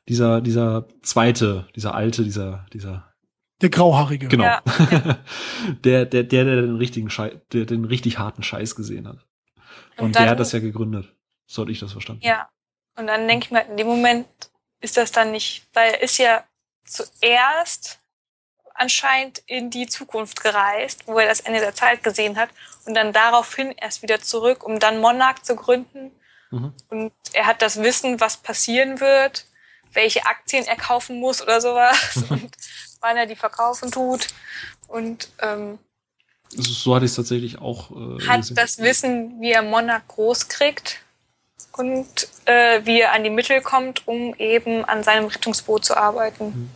dieser, 0.08 0.40
dieser 0.40 0.86
zweite, 1.02 1.66
dieser 1.74 1.94
alte, 1.94 2.24
dieser, 2.24 2.66
dieser 2.72 3.04
der 3.62 3.70
Grauhaarige. 3.70 4.28
Genau. 4.28 4.44
Ja. 4.44 4.62
der, 5.84 6.04
der, 6.04 6.24
der, 6.24 6.44
der 6.44 6.62
den 6.62 6.76
richtigen 6.76 7.08
Scheiß, 7.08 7.32
der 7.52 7.64
den 7.64 7.84
richtig 7.84 8.18
harten 8.18 8.42
Scheiß 8.42 8.74
gesehen 8.74 9.08
hat. 9.08 9.26
Und, 9.96 10.06
Und 10.06 10.16
dann, 10.16 10.24
der 10.24 10.30
hat 10.30 10.40
das 10.40 10.52
ja 10.52 10.60
gegründet. 10.60 11.14
So 11.46 11.62
hatte 11.62 11.72
ich 11.72 11.80
das 11.80 11.92
verstanden. 11.92 12.22
Ja. 12.24 12.48
Und 12.96 13.06
dann 13.06 13.28
denke 13.28 13.46
ich 13.46 13.50
mir, 13.50 13.62
in 13.62 13.76
dem 13.76 13.86
Moment 13.86 14.26
ist 14.80 14.96
das 14.96 15.12
dann 15.12 15.30
nicht, 15.30 15.66
weil 15.74 15.92
er 15.92 16.02
ist 16.02 16.18
ja 16.18 16.44
zuerst 16.84 17.98
anscheinend 18.74 19.42
in 19.46 19.70
die 19.70 19.86
Zukunft 19.86 20.42
gereist, 20.42 21.06
wo 21.06 21.18
er 21.18 21.28
das 21.28 21.40
Ende 21.40 21.60
der 21.60 21.74
Zeit 21.74 22.02
gesehen 22.02 22.36
hat 22.36 22.50
und 22.84 22.94
dann 22.94 23.12
daraufhin 23.12 23.72
erst 23.72 24.02
wieder 24.02 24.20
zurück, 24.20 24.64
um 24.64 24.78
dann 24.78 25.00
Monarch 25.00 25.42
zu 25.42 25.56
gründen. 25.56 26.10
Mhm. 26.50 26.72
Und 26.88 27.12
er 27.32 27.46
hat 27.46 27.62
das 27.62 27.82
Wissen, 27.82 28.20
was 28.20 28.36
passieren 28.36 29.00
wird, 29.00 29.46
welche 29.92 30.26
Aktien 30.26 30.66
er 30.66 30.76
kaufen 30.76 31.20
muss 31.20 31.42
oder 31.42 31.60
sowas. 31.60 32.16
und 32.28 32.54
wann 33.00 33.16
er 33.16 33.26
die 33.26 33.36
verkaufen 33.36 33.90
tut. 33.90 34.28
Und 34.88 35.28
ähm, 35.40 35.78
so 36.50 36.94
hatte 36.94 37.06
ich 37.06 37.10
es 37.10 37.16
tatsächlich 37.16 37.58
auch. 37.58 37.90
Äh, 37.90 38.26
hat 38.26 38.40
gesehen. 38.40 38.56
das 38.56 38.78
Wissen, 38.78 39.40
wie 39.40 39.52
er 39.52 39.62
Monarch 39.62 40.06
groß 40.08 40.48
kriegt 40.48 41.00
und 41.76 42.06
äh, 42.44 42.80
wie 42.84 43.00
er 43.00 43.12
an 43.12 43.24
die 43.24 43.30
Mittel 43.30 43.60
kommt, 43.60 44.06
um 44.06 44.34
eben 44.38 44.84
an 44.84 45.02
seinem 45.02 45.26
Rettungsboot 45.26 45.84
zu 45.84 45.96
arbeiten. 45.96 46.44
Mhm. 46.46 46.70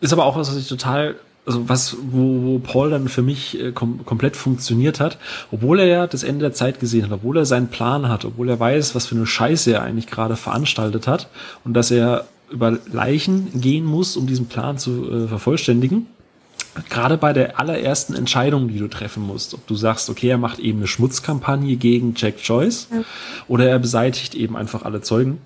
Ist 0.00 0.12
aber 0.12 0.26
auch 0.26 0.36
was, 0.36 0.48
was 0.48 0.56
ich 0.56 0.68
total 0.68 1.16
also 1.48 1.66
was, 1.66 1.96
wo, 1.98 2.42
wo 2.42 2.58
Paul 2.58 2.90
dann 2.90 3.08
für 3.08 3.22
mich 3.22 3.58
äh, 3.58 3.72
kom 3.72 4.04
komplett 4.04 4.36
funktioniert 4.36 5.00
hat, 5.00 5.18
obwohl 5.50 5.80
er 5.80 5.86
ja 5.86 6.06
das 6.06 6.22
Ende 6.22 6.40
der 6.40 6.52
Zeit 6.52 6.78
gesehen 6.78 7.04
hat, 7.04 7.12
obwohl 7.12 7.38
er 7.38 7.46
seinen 7.46 7.68
Plan 7.68 8.08
hat, 8.08 8.26
obwohl 8.26 8.50
er 8.50 8.60
weiß, 8.60 8.94
was 8.94 9.06
für 9.06 9.16
eine 9.16 9.26
Scheiße 9.26 9.72
er 9.72 9.82
eigentlich 9.82 10.06
gerade 10.06 10.36
veranstaltet 10.36 11.06
hat 11.06 11.28
und 11.64 11.72
dass 11.72 11.90
er 11.90 12.26
über 12.50 12.78
Leichen 12.92 13.60
gehen 13.60 13.86
muss, 13.86 14.16
um 14.16 14.26
diesen 14.26 14.46
Plan 14.46 14.76
zu 14.76 15.10
äh, 15.10 15.28
vervollständigen. 15.28 16.06
Gerade 16.90 17.16
bei 17.16 17.32
der 17.32 17.58
allerersten 17.58 18.14
Entscheidung, 18.14 18.68
die 18.68 18.78
du 18.78 18.88
treffen 18.88 19.22
musst, 19.26 19.54
ob 19.54 19.66
du 19.66 19.74
sagst, 19.74 20.10
okay, 20.10 20.28
er 20.28 20.38
macht 20.38 20.58
eben 20.58 20.78
eine 20.78 20.86
Schmutzkampagne 20.86 21.76
gegen 21.76 22.14
Jack 22.16 22.36
Joyce 22.42 22.88
mhm. 22.90 23.04
oder 23.48 23.68
er 23.68 23.78
beseitigt 23.78 24.34
eben 24.34 24.56
einfach 24.56 24.84
alle 24.84 25.00
Zeugen. 25.00 25.38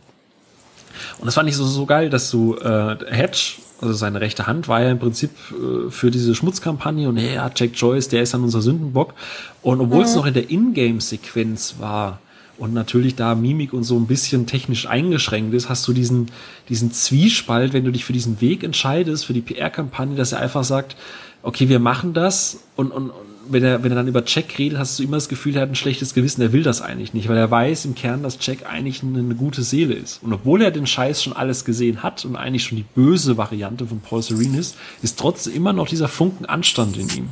Und 1.18 1.26
das 1.26 1.34
fand 1.34 1.48
ich 1.48 1.56
so, 1.56 1.64
so 1.64 1.86
geil, 1.86 2.10
dass 2.10 2.30
du 2.30 2.56
äh, 2.56 2.96
Hedge, 3.10 3.54
also 3.80 3.94
seine 3.94 4.20
rechte 4.20 4.46
Hand, 4.46 4.68
war 4.68 4.82
ja 4.82 4.90
im 4.90 4.98
Prinzip 4.98 5.30
äh, 5.50 5.90
für 5.90 6.10
diese 6.10 6.34
Schmutzkampagne 6.34 7.08
und 7.08 7.16
ja, 7.16 7.50
Jack 7.54 7.72
Joyce, 7.74 8.08
der 8.08 8.22
ist 8.22 8.34
dann 8.34 8.42
unser 8.42 8.62
Sündenbock. 8.62 9.14
Und 9.62 9.80
obwohl 9.80 10.00
mhm. 10.00 10.04
es 10.04 10.14
noch 10.14 10.26
in 10.26 10.34
der 10.34 10.50
Ingame-Sequenz 10.50 11.76
war, 11.78 12.20
und 12.58 12.74
natürlich 12.74 13.16
da 13.16 13.34
Mimik 13.34 13.72
und 13.72 13.84
so 13.84 13.96
ein 13.96 14.06
bisschen 14.06 14.46
technisch 14.46 14.86
eingeschränkt 14.86 15.54
ist, 15.54 15.68
hast 15.68 15.86
du 15.88 15.92
diesen, 15.92 16.30
diesen 16.68 16.92
Zwiespalt, 16.92 17.72
wenn 17.72 17.84
du 17.84 17.90
dich 17.90 18.04
für 18.04 18.12
diesen 18.12 18.40
Weg 18.40 18.62
entscheidest, 18.62 19.24
für 19.24 19.32
die 19.32 19.40
PR-Kampagne, 19.40 20.16
dass 20.16 20.32
er 20.32 20.40
einfach 20.40 20.64
sagt, 20.64 20.96
okay, 21.42 21.68
wir 21.68 21.78
machen 21.78 22.14
das 22.14 22.60
und, 22.76 22.90
und, 22.90 23.10
und 23.10 23.32
wenn 23.48 23.64
er, 23.64 23.82
wenn 23.82 23.92
er 23.92 23.96
dann 23.96 24.08
über 24.08 24.22
Jack 24.26 24.58
redet, 24.58 24.78
hast 24.78 24.98
du 24.98 25.02
immer 25.02 25.16
das 25.16 25.28
Gefühl, 25.28 25.56
er 25.56 25.62
hat 25.62 25.68
ein 25.68 25.74
schlechtes 25.74 26.14
Gewissen, 26.14 26.42
er 26.42 26.52
will 26.52 26.62
das 26.62 26.80
eigentlich 26.80 27.14
nicht, 27.14 27.28
weil 27.28 27.36
er 27.36 27.50
weiß 27.50 27.84
im 27.84 27.94
Kern, 27.94 28.22
dass 28.22 28.38
Jack 28.40 28.66
eigentlich 28.66 29.02
eine, 29.02 29.18
eine 29.18 29.34
gute 29.34 29.62
Seele 29.62 29.94
ist. 29.94 30.22
Und 30.22 30.32
obwohl 30.32 30.62
er 30.62 30.70
den 30.70 30.86
Scheiß 30.86 31.22
schon 31.22 31.32
alles 31.32 31.64
gesehen 31.64 32.02
hat 32.02 32.24
und 32.24 32.36
eigentlich 32.36 32.64
schon 32.64 32.78
die 32.78 32.84
böse 32.94 33.36
Variante 33.36 33.86
von 33.86 34.00
Paul 34.00 34.22
Serene 34.22 34.58
ist, 34.58 34.76
ist 35.02 35.18
trotzdem 35.18 35.54
immer 35.54 35.72
noch 35.72 35.88
dieser 35.88 36.08
Funken 36.08 36.46
Anstand 36.46 36.96
in 36.96 37.08
ihm. 37.08 37.28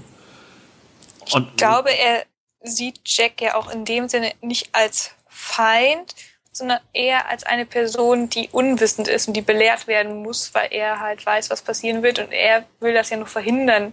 Und, 1.33 1.47
ich 1.51 1.57
glaube, 1.57 1.91
er 1.91 2.25
sieht 2.63 3.01
Jack 3.05 3.41
ja 3.41 3.55
auch 3.55 3.71
in 3.71 3.85
dem 3.85 4.09
Sinne 4.09 4.33
nicht 4.41 4.75
als 4.75 5.13
Feind, 5.29 6.15
sondern 6.53 6.81
eher 6.93 7.29
als 7.29 7.45
eine 7.45 7.65
Person, 7.65 8.29
die 8.29 8.49
unwissend 8.51 9.09
ist 9.09 9.29
und 9.29 9.35
die 9.35 9.43
belehrt 9.43 9.87
werden 9.87 10.23
muss, 10.23 10.53
weil 10.55 10.73
er 10.73 11.01
halt 11.01 11.25
weiß, 11.25 11.49
was 11.51 11.63
passieren 11.63 12.03
wird 12.03 12.19
und 12.19 12.33
er 12.33 12.67
will 12.81 12.93
das 12.93 13.11
ja 13.11 13.17
nur 13.17 13.27
verhindern. 13.27 13.93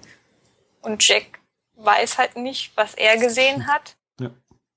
Und 0.82 1.08
Jack 1.08 1.40
weiß 1.76 2.18
halt 2.18 2.36
nicht, 2.36 2.72
was 2.76 2.96
er 2.96 3.18
gesehen 3.18 3.68
hat, 3.68 3.96
ja. 4.20 4.32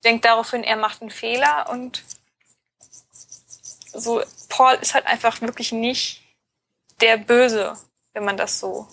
denkt 0.05 0.25
daraufhin, 0.25 0.63
er 0.63 0.77
macht 0.77 1.01
einen 1.01 1.11
Fehler 1.11 1.69
und 1.71 2.05
so, 3.93 4.23
Paul 4.49 4.75
ist 4.81 4.95
halt 4.95 5.07
einfach 5.07 5.41
wirklich 5.41 5.73
nicht 5.73 6.23
der 7.01 7.17
Böse, 7.17 7.77
wenn 8.13 8.25
man 8.25 8.37
das 8.37 8.61
so 8.61 8.87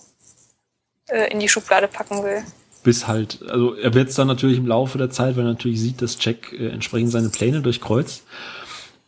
äh, 1.07 1.29
in 1.31 1.39
die 1.39 1.49
Schublade 1.49 1.87
packen 1.87 2.23
will 2.23 2.43
bis 2.87 3.05
halt, 3.05 3.39
also 3.49 3.73
er 3.73 3.93
wird 3.93 4.07
es 4.07 4.15
dann 4.15 4.27
natürlich 4.27 4.57
im 4.57 4.65
Laufe 4.65 4.97
der 4.97 5.09
Zeit, 5.09 5.35
weil 5.35 5.43
er 5.43 5.49
natürlich 5.49 5.81
sieht, 5.81 6.01
dass 6.01 6.17
Jack 6.21 6.53
äh, 6.53 6.69
entsprechend 6.69 7.11
seine 7.11 7.27
Pläne 7.27 7.59
durchkreuzt. 7.59 8.23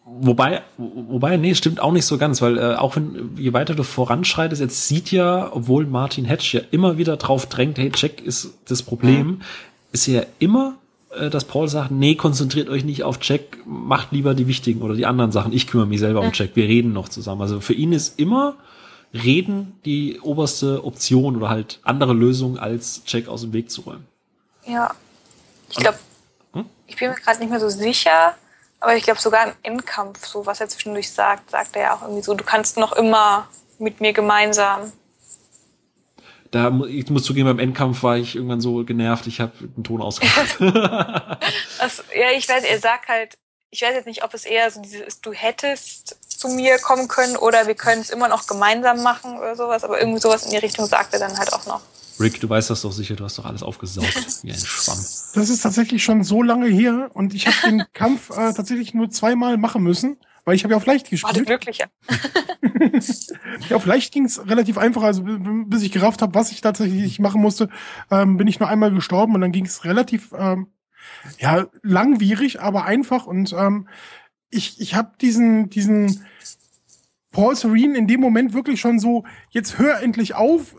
Wobei, 0.03 0.63
wobei, 0.75 1.37
nee, 1.37 1.55
stimmt 1.55 1.79
auch 1.79 1.93
nicht 1.93 2.05
so 2.05 2.17
ganz, 2.17 2.41
weil 2.41 2.57
äh, 2.57 2.75
auch 2.75 2.97
wenn, 2.97 3.37
je 3.37 3.53
weiter 3.53 3.75
du 3.75 3.83
voranschreitest, 3.83 4.61
jetzt 4.61 4.89
sieht 4.89 5.13
ja, 5.13 5.49
obwohl 5.53 5.85
Martin 5.85 6.25
Hedge 6.25 6.49
ja 6.51 6.61
immer 6.71 6.97
wieder 6.97 7.15
drauf 7.15 7.45
drängt, 7.45 7.77
hey, 7.77 7.89
Jack 7.95 8.21
ist 8.21 8.53
das 8.67 8.83
Problem, 8.83 9.27
mhm. 9.27 9.41
ist 9.93 10.07
ja 10.07 10.23
immer, 10.39 10.75
äh, 11.17 11.29
dass 11.29 11.45
Paul 11.45 11.69
sagt, 11.69 11.89
nee, 11.89 12.15
konzentriert 12.15 12.67
euch 12.67 12.83
nicht 12.83 13.03
auf 13.03 13.19
Jack, 13.21 13.59
macht 13.65 14.11
lieber 14.11 14.33
die 14.33 14.47
wichtigen 14.47 14.81
oder 14.81 14.95
die 14.95 15.05
anderen 15.05 15.31
Sachen, 15.31 15.53
ich 15.53 15.67
kümmere 15.67 15.87
mich 15.87 16.01
selber 16.01 16.19
mhm. 16.19 16.27
um 16.27 16.33
Jack, 16.33 16.49
wir 16.55 16.65
reden 16.65 16.91
noch 16.91 17.07
zusammen. 17.07 17.41
Also 17.41 17.61
für 17.61 17.75
ihn 17.75 17.93
ist 17.93 18.19
immer 18.19 18.55
Reden 19.13 19.79
die 19.85 20.19
oberste 20.19 20.83
Option 20.83 21.35
oder 21.35 21.49
halt 21.49 21.79
andere 21.83 22.13
Lösung, 22.13 22.57
als 22.59 23.01
Jack 23.05 23.27
aus 23.27 23.41
dem 23.41 23.53
Weg 23.53 23.71
zu 23.71 23.81
räumen. 23.81 24.07
Ja. 24.65 24.93
Ich 25.69 25.77
glaube, 25.77 25.97
hm? 26.53 26.65
ich 26.87 26.95
bin 26.95 27.09
mir 27.09 27.15
gerade 27.15 27.39
nicht 27.39 27.49
mehr 27.49 27.59
so 27.59 27.69
sicher, 27.69 28.35
aber 28.79 28.95
ich 28.95 29.03
glaube 29.03 29.19
sogar 29.19 29.47
im 29.47 29.53
Endkampf, 29.63 30.25
so 30.25 30.45
was 30.45 30.61
er 30.61 30.69
zwischendurch 30.69 31.11
sagt, 31.11 31.51
sagt 31.51 31.75
er 31.75 31.81
ja 31.81 31.95
auch 31.95 32.01
irgendwie 32.03 32.21
so, 32.21 32.33
du 32.33 32.43
kannst 32.43 32.77
noch 32.77 32.93
immer 32.93 33.47
mit 33.79 33.99
mir 34.01 34.13
gemeinsam. 34.13 34.91
Da 36.51 36.71
ich 36.87 37.09
muss 37.09 37.23
zugeben, 37.23 37.47
beim 37.47 37.59
Endkampf 37.59 38.01
war 38.01 38.17
ich 38.17 38.35
irgendwann 38.35 38.61
so 38.61 38.83
genervt, 38.83 39.27
ich 39.27 39.39
habe 39.39 39.51
den 39.59 39.83
Ton 39.83 40.01
ausgemacht. 40.01 40.59
ja, 40.59 42.31
ich 42.35 42.49
weiß, 42.49 42.63
er 42.63 42.79
sagt 42.79 43.07
halt, 43.07 43.37
ich 43.69 43.81
weiß 43.81 43.93
jetzt 43.93 44.07
nicht, 44.07 44.23
ob 44.23 44.33
es 44.33 44.45
eher 44.45 44.69
so 44.71 44.81
dieses 44.81 45.21
du 45.21 45.31
hättest 45.31 46.17
zu 46.39 46.47
mir 46.47 46.77
kommen 46.79 47.07
können 47.07 47.35
oder 47.35 47.67
wir 47.67 47.75
können 47.75 48.01
es 48.01 48.09
immer 48.09 48.29
noch 48.29 48.47
gemeinsam 48.47 49.03
machen 49.03 49.37
oder 49.37 49.55
sowas, 49.55 49.83
aber 49.83 49.99
irgendwie 49.99 50.21
sowas 50.21 50.45
in 50.45 50.51
die 50.51 50.57
Richtung 50.57 50.85
sagt 50.85 51.13
er 51.13 51.19
dann 51.19 51.37
halt 51.37 51.51
auch 51.53 51.65
noch. 51.65 51.81
Rick, 52.19 52.39
du 52.41 52.49
weißt 52.49 52.69
das 52.69 52.81
doch 52.81 52.91
sicher, 52.91 53.15
du 53.15 53.23
hast 53.23 53.37
doch 53.37 53.45
alles 53.45 53.63
aufgesaugt 53.63 54.15
wie 54.43 54.51
ein 54.51 54.57
Schwamm. 54.57 54.97
Das 54.97 55.49
ist 55.49 55.61
tatsächlich 55.61 56.03
schon 56.03 56.23
so 56.23 56.41
lange 56.41 56.67
her 56.67 57.11
und 57.13 57.33
ich 57.33 57.47
habe 57.47 57.57
den 57.69 57.83
Kampf 57.93 58.29
äh, 58.29 58.53
tatsächlich 58.53 58.93
nur 58.93 59.09
zweimal 59.09 59.57
machen 59.57 59.83
müssen, 59.83 60.17
weil 60.45 60.55
ich 60.55 60.63
habe 60.63 60.73
ja 60.73 60.77
auf 60.77 60.85
leicht 60.85 61.09
gespielt. 61.09 61.35
Warte, 61.35 61.49
wirklich? 61.49 61.77
Ja, 61.79 61.87
ja 63.69 63.75
auf 63.75 63.85
leicht 63.85 64.13
ging 64.13 64.25
es 64.25 64.45
relativ 64.47 64.77
einfach, 64.77 65.03
also 65.03 65.23
bis 65.25 65.83
ich 65.83 65.91
gerafft 65.91 66.21
habe, 66.21 66.33
was 66.33 66.51
ich 66.51 66.61
tatsächlich 66.61 67.19
machen 67.19 67.41
musste, 67.41 67.69
ähm, 68.11 68.37
bin 68.37 68.47
ich 68.47 68.59
nur 68.59 68.69
einmal 68.69 68.91
gestorben 68.91 69.35
und 69.35 69.41
dann 69.41 69.51
ging 69.51 69.65
es 69.65 69.85
relativ 69.85 70.33
ähm, 70.37 70.67
ja 71.39 71.67
langwierig, 71.83 72.61
aber 72.61 72.85
einfach 72.85 73.25
und 73.25 73.53
ähm, 73.53 73.87
ich, 74.49 74.79
ich 74.79 74.95
habe 74.95 75.13
diesen, 75.21 75.69
diesen 75.69 76.25
Paul 77.31 77.55
Serene 77.55 77.97
in 77.97 78.07
dem 78.07 78.21
Moment 78.21 78.53
wirklich 78.53 78.79
schon 78.79 78.99
so, 78.99 79.23
jetzt 79.49 79.77
hör 79.77 80.01
endlich 80.01 80.35
auf, 80.35 80.75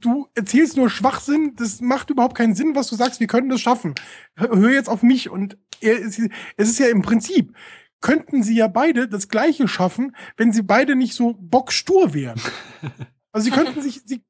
du 0.00 0.28
erzählst 0.34 0.76
nur 0.76 0.90
Schwachsinn, 0.90 1.54
das 1.56 1.80
macht 1.80 2.10
überhaupt 2.10 2.36
keinen 2.36 2.54
Sinn, 2.54 2.74
was 2.74 2.88
du 2.88 2.96
sagst, 2.96 3.20
wir 3.20 3.26
können 3.26 3.48
das 3.48 3.60
schaffen. 3.60 3.94
Hör 4.36 4.70
jetzt 4.70 4.88
auf 4.88 5.02
mich. 5.02 5.30
Und 5.30 5.56
er 5.80 5.98
ist, 5.98 6.20
es 6.56 6.68
ist 6.68 6.78
ja 6.78 6.88
im 6.88 7.02
Prinzip, 7.02 7.54
könnten 8.00 8.42
sie 8.42 8.56
ja 8.56 8.68
beide 8.68 9.08
das 9.08 9.28
Gleiche 9.28 9.68
schaffen, 9.68 10.14
wenn 10.36 10.52
sie 10.52 10.62
beide 10.62 10.96
nicht 10.96 11.14
so 11.14 11.34
bockstur 11.38 12.14
wären. 12.14 12.40
Also 13.32 13.50
sie 13.50 13.50
könnten 13.50 13.82
sich, 13.82 14.00
sie, 14.06 14.22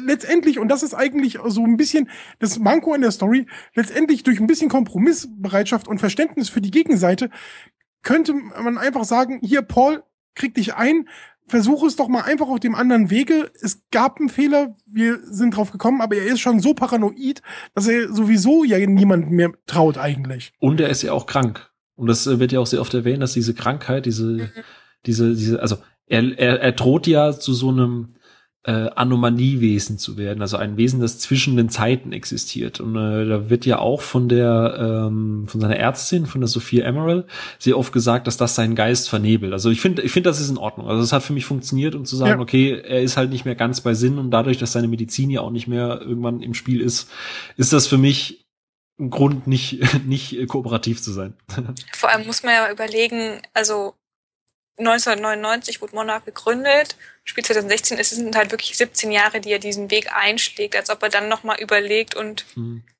letztendlich, 0.00 0.58
und 0.58 0.68
das 0.68 0.82
ist 0.82 0.92
eigentlich 0.92 1.38
so 1.46 1.64
ein 1.64 1.78
bisschen 1.78 2.10
das 2.38 2.58
Manko 2.58 2.92
in 2.94 3.00
der 3.00 3.10
Story, 3.10 3.46
letztendlich 3.74 4.24
durch 4.24 4.40
ein 4.40 4.46
bisschen 4.46 4.68
Kompromissbereitschaft 4.68 5.88
und 5.88 6.00
Verständnis 6.00 6.50
für 6.50 6.60
die 6.60 6.70
Gegenseite 6.70 7.30
könnte 8.02 8.34
man 8.34 8.78
einfach 8.78 9.04
sagen, 9.04 9.40
hier, 9.42 9.62
Paul, 9.62 10.02
krieg 10.34 10.54
dich 10.54 10.74
ein, 10.74 11.08
versuche 11.46 11.86
es 11.86 11.96
doch 11.96 12.08
mal 12.08 12.22
einfach 12.22 12.48
auf 12.48 12.60
dem 12.60 12.74
anderen 12.74 13.10
Wege. 13.10 13.50
Es 13.60 13.82
gab 13.90 14.18
einen 14.18 14.28
Fehler, 14.28 14.74
wir 14.86 15.18
sind 15.24 15.56
drauf 15.56 15.70
gekommen, 15.70 16.00
aber 16.00 16.16
er 16.16 16.26
ist 16.26 16.40
schon 16.40 16.60
so 16.60 16.74
paranoid, 16.74 17.42
dass 17.74 17.88
er 17.88 18.12
sowieso 18.12 18.64
ja 18.64 18.78
niemandem 18.78 19.30
mehr 19.30 19.52
traut 19.66 19.98
eigentlich. 19.98 20.52
Und 20.58 20.80
er 20.80 20.88
ist 20.88 21.02
ja 21.02 21.12
auch 21.12 21.26
krank. 21.26 21.70
Und 21.94 22.06
das 22.06 22.26
äh, 22.26 22.38
wird 22.38 22.52
ja 22.52 22.60
auch 22.60 22.66
sehr 22.66 22.80
oft 22.80 22.94
erwähnt, 22.94 23.22
dass 23.22 23.34
diese 23.34 23.54
Krankheit, 23.54 24.06
diese, 24.06 24.24
mhm. 24.24 24.50
diese, 25.06 25.34
diese, 25.34 25.60
also 25.60 25.76
er, 26.06 26.38
er, 26.38 26.60
er 26.60 26.72
droht 26.72 27.06
ja 27.06 27.32
zu 27.32 27.52
so 27.52 27.68
einem, 27.68 28.14
äh, 28.64 28.90
Anomaliewesen 28.94 29.98
zu 29.98 30.16
werden, 30.16 30.40
also 30.40 30.56
ein 30.56 30.76
Wesen, 30.76 31.00
das 31.00 31.18
zwischen 31.18 31.56
den 31.56 31.68
Zeiten 31.68 32.12
existiert. 32.12 32.78
Und 32.78 32.94
äh, 32.94 33.26
da 33.26 33.50
wird 33.50 33.66
ja 33.66 33.78
auch 33.80 34.02
von 34.02 34.28
der 34.28 35.08
ähm, 35.08 35.46
von 35.48 35.60
seiner 35.60 35.76
Ärztin, 35.76 36.26
von 36.26 36.40
der 36.40 36.48
Sophia 36.48 36.84
Emerald, 36.84 37.26
sehr 37.58 37.76
oft 37.76 37.92
gesagt, 37.92 38.28
dass 38.28 38.36
das 38.36 38.54
seinen 38.54 38.76
Geist 38.76 39.08
vernebelt. 39.08 39.52
Also 39.52 39.70
ich 39.70 39.80
finde, 39.80 40.02
ich 40.02 40.12
finde, 40.12 40.30
das 40.30 40.40
ist 40.40 40.48
in 40.48 40.58
Ordnung. 40.58 40.88
Also 40.88 41.02
es 41.02 41.12
hat 41.12 41.24
für 41.24 41.32
mich 41.32 41.44
funktioniert, 41.44 41.96
um 41.96 42.04
zu 42.04 42.14
sagen, 42.14 42.38
ja. 42.38 42.38
okay, 42.38 42.80
er 42.80 43.02
ist 43.02 43.16
halt 43.16 43.30
nicht 43.30 43.44
mehr 43.44 43.56
ganz 43.56 43.80
bei 43.80 43.94
Sinn 43.94 44.18
und 44.18 44.30
dadurch, 44.30 44.58
dass 44.58 44.72
seine 44.72 44.88
Medizin 44.88 45.30
ja 45.30 45.40
auch 45.40 45.50
nicht 45.50 45.66
mehr 45.66 46.00
irgendwann 46.00 46.40
im 46.40 46.54
Spiel 46.54 46.80
ist, 46.80 47.10
ist 47.56 47.72
das 47.72 47.88
für 47.88 47.98
mich 47.98 48.46
ein 49.00 49.10
Grund, 49.10 49.48
nicht 49.48 49.80
nicht 50.06 50.46
kooperativ 50.46 51.02
zu 51.02 51.10
sein. 51.12 51.34
Vor 51.92 52.10
allem 52.10 52.26
muss 52.26 52.44
man 52.44 52.54
ja 52.54 52.70
überlegen, 52.70 53.42
also 53.54 53.94
1999 54.86 55.80
wurde 55.80 55.94
Monarch 55.94 56.24
gegründet. 56.24 56.96
Spiel 57.24 57.44
2016 57.44 57.98
es 57.98 58.10
sind 58.10 58.36
halt 58.36 58.50
wirklich 58.50 58.76
17 58.76 59.10
Jahre, 59.12 59.40
die 59.40 59.50
er 59.50 59.58
diesen 59.58 59.90
Weg 59.90 60.12
einschlägt, 60.14 60.76
als 60.76 60.90
ob 60.90 61.02
er 61.02 61.08
dann 61.08 61.28
nochmal 61.28 61.60
überlegt 61.60 62.14
und 62.14 62.44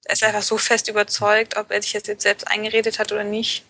er 0.05 0.15
ist 0.15 0.25
einfach 0.25 0.43
so 0.43 0.59
fest 0.59 0.89
überzeugt, 0.89 1.57
ob 1.57 1.71
er 1.71 1.83
sich 1.83 1.93
das 1.93 2.07
jetzt 2.07 2.23
selbst 2.23 2.49
eingeredet 2.49 2.99
hat 2.99 3.13
oder 3.13 3.25
nicht. 3.25 3.65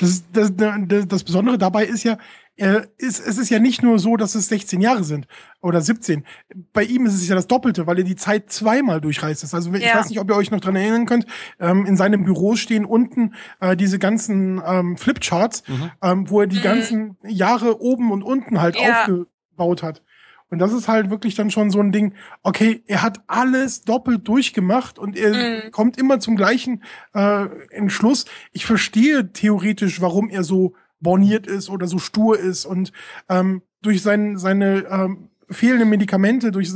Das, 0.00 0.22
das, 0.32 0.50
das, 0.56 1.06
das 1.06 1.24
Besondere 1.24 1.58
dabei 1.58 1.84
ist 1.84 2.02
ja, 2.04 2.18
äh, 2.62 2.86
ist, 2.96 3.18
es 3.18 3.38
ist 3.38 3.50
ja 3.50 3.58
nicht 3.58 3.82
nur 3.82 3.98
so, 3.98 4.16
dass 4.16 4.36
es 4.36 4.46
16 4.46 4.80
Jahre 4.80 5.02
sind 5.02 5.26
oder 5.60 5.80
17. 5.80 6.24
Bei 6.72 6.84
ihm 6.84 7.06
ist 7.06 7.14
es 7.14 7.26
ja 7.26 7.34
das 7.34 7.48
Doppelte, 7.48 7.88
weil 7.88 7.98
er 7.98 8.04
die 8.04 8.14
Zeit 8.14 8.52
zweimal 8.52 9.00
durchreist 9.00 9.42
ist. 9.42 9.52
Also 9.52 9.74
ich 9.74 9.82
ja. 9.82 9.96
weiß 9.96 10.10
nicht, 10.10 10.20
ob 10.20 10.30
ihr 10.30 10.36
euch 10.36 10.52
noch 10.52 10.60
dran 10.60 10.76
erinnern 10.76 11.06
könnt. 11.06 11.26
Ähm, 11.58 11.86
in 11.86 11.96
seinem 11.96 12.22
Büro 12.22 12.54
stehen 12.54 12.84
unten 12.84 13.34
äh, 13.58 13.76
diese 13.76 13.98
ganzen 13.98 14.62
ähm, 14.64 14.96
Flipcharts, 14.96 15.64
mhm. 15.66 15.90
ähm, 16.02 16.30
wo 16.30 16.40
er 16.40 16.46
die 16.46 16.58
mhm. 16.58 16.62
ganzen 16.62 17.16
Jahre 17.26 17.80
oben 17.80 18.12
und 18.12 18.22
unten 18.22 18.60
halt 18.60 18.76
ja. 18.76 19.00
aufgebaut 19.00 19.82
hat. 19.82 20.02
Und 20.48 20.58
das 20.58 20.72
ist 20.72 20.86
halt 20.86 21.10
wirklich 21.10 21.34
dann 21.34 21.50
schon 21.50 21.70
so 21.70 21.80
ein 21.80 21.90
Ding, 21.90 22.14
okay, 22.44 22.84
er 22.86 23.02
hat 23.02 23.22
alles 23.26 23.82
doppelt 23.82 24.28
durchgemacht 24.28 25.00
und 25.00 25.16
er 25.16 25.32
mhm. 25.64 25.70
kommt 25.72 25.96
immer 25.96 26.20
zum 26.20 26.36
gleichen 26.36 26.84
äh, 27.12 27.46
Entschluss. 27.70 28.26
Ich 28.52 28.66
verstehe 28.66 29.32
theoretisch, 29.32 30.00
warum 30.00 30.28
er 30.28 30.44
so 30.44 30.74
borniert 31.02 31.46
ist 31.46 31.68
oder 31.68 31.86
so 31.86 31.98
stur 31.98 32.38
ist 32.38 32.64
und 32.64 32.92
ähm, 33.28 33.62
durch 33.82 34.02
sein, 34.02 34.38
seine 34.38 34.86
ähm, 34.88 35.28
fehlenden 35.50 35.90
Medikamente, 35.90 36.50
durch 36.50 36.72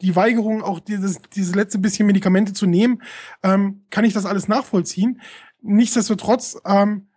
die 0.00 0.16
Weigerung, 0.16 0.62
auch 0.62 0.80
dieses, 0.80 1.20
dieses 1.34 1.54
letzte 1.54 1.78
bisschen 1.78 2.06
Medikamente 2.06 2.52
zu 2.52 2.66
nehmen, 2.66 3.02
ähm, 3.42 3.82
kann 3.90 4.04
ich 4.04 4.12
das 4.12 4.26
alles 4.26 4.48
nachvollziehen. 4.48 5.20
Nichtsdestotrotz 5.62 6.60
ähm, 6.64 7.08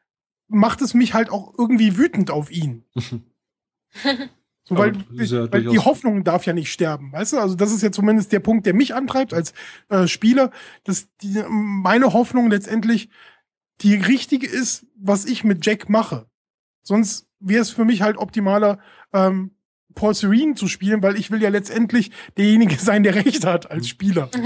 macht 0.48 0.82
es 0.82 0.94
mich 0.94 1.14
halt 1.14 1.30
auch 1.30 1.54
irgendwie 1.58 1.98
wütend 1.98 2.32
auf 2.32 2.52
ihn. 2.52 2.84
so, 4.64 4.78
weil, 4.78 4.94
ja 5.12 5.52
weil 5.52 5.66
die 5.66 5.80
Hoffnung 5.80 6.24
darf 6.24 6.46
ja 6.46 6.54
nicht 6.54 6.72
sterben, 6.72 7.12
weißt 7.12 7.34
du? 7.34 7.40
Also 7.40 7.56
das 7.56 7.72
ist 7.72 7.84
ja 7.84 7.92
zumindest 7.92 8.32
der 8.32 8.40
Punkt, 8.40 8.66
der 8.66 8.74
mich 8.74 8.96
antreibt 8.96 9.34
als 9.34 9.54
äh, 9.90 10.08
Spieler, 10.08 10.52
dass 10.84 11.08
die, 11.22 11.44
meine 11.48 12.14
Hoffnung 12.14 12.50
letztendlich 12.50 13.10
die 13.82 13.96
richtige 13.96 14.48
ist, 14.48 14.86
was 14.96 15.26
ich 15.26 15.44
mit 15.44 15.66
Jack 15.66 15.90
mache. 15.90 16.28
Sonst 16.84 17.28
wäre 17.40 17.62
es 17.62 17.72
für 17.72 17.86
mich 17.86 18.02
halt 18.02 18.18
optimaler, 18.18 18.80
ähm, 19.14 19.52
Paul 19.96 20.14
Serene 20.14 20.56
zu 20.56 20.68
spielen, 20.68 21.04
weil 21.04 21.18
ich 21.18 21.32
will 21.32 21.42
ja 21.42 21.50
letztendlich 21.50 22.12
derjenige 22.38 22.76
sein, 22.80 23.04
der 23.04 23.16
Recht 23.16 23.46
hat 23.46 23.72
als 23.72 23.88
Spieler. 23.88 24.30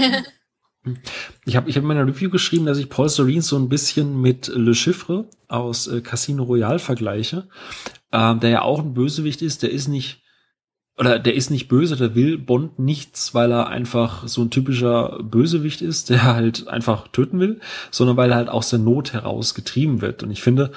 Ich 1.44 1.56
habe 1.56 1.68
ich 1.68 1.76
hab 1.76 1.82
in 1.82 1.88
meiner 1.88 2.06
Review 2.06 2.30
geschrieben, 2.30 2.64
dass 2.64 2.78
ich 2.78 2.88
Paul 2.88 3.10
Serene 3.10 3.42
so 3.42 3.58
ein 3.58 3.68
bisschen 3.68 4.22
mit 4.22 4.46
Le 4.46 4.74
Chiffre 4.74 5.28
aus 5.48 5.86
äh, 5.86 6.00
Casino 6.00 6.44
Royale 6.44 6.78
vergleiche, 6.78 7.48
ähm, 8.10 8.40
der 8.40 8.50
ja 8.50 8.62
auch 8.62 8.78
ein 8.78 8.94
Bösewicht 8.94 9.42
ist, 9.42 9.62
der 9.62 9.70
ist 9.70 9.88
nicht 9.88 10.22
oder 10.98 11.20
der 11.20 11.34
ist 11.34 11.50
nicht 11.50 11.68
böse, 11.68 11.96
der 11.96 12.16
will 12.16 12.38
Bond 12.38 12.78
nichts, 12.80 13.32
weil 13.32 13.52
er 13.52 13.68
einfach 13.68 14.26
so 14.26 14.42
ein 14.42 14.50
typischer 14.50 15.20
Bösewicht 15.22 15.80
ist, 15.80 16.10
der 16.10 16.24
halt 16.24 16.66
einfach 16.66 17.08
töten 17.08 17.38
will, 17.38 17.60
sondern 17.92 18.16
weil 18.16 18.30
er 18.30 18.36
halt 18.36 18.48
aus 18.48 18.70
der 18.70 18.80
Not 18.80 19.12
heraus 19.12 19.54
getrieben 19.54 20.00
wird. 20.00 20.24
Und 20.24 20.32
ich 20.32 20.42
finde, 20.42 20.72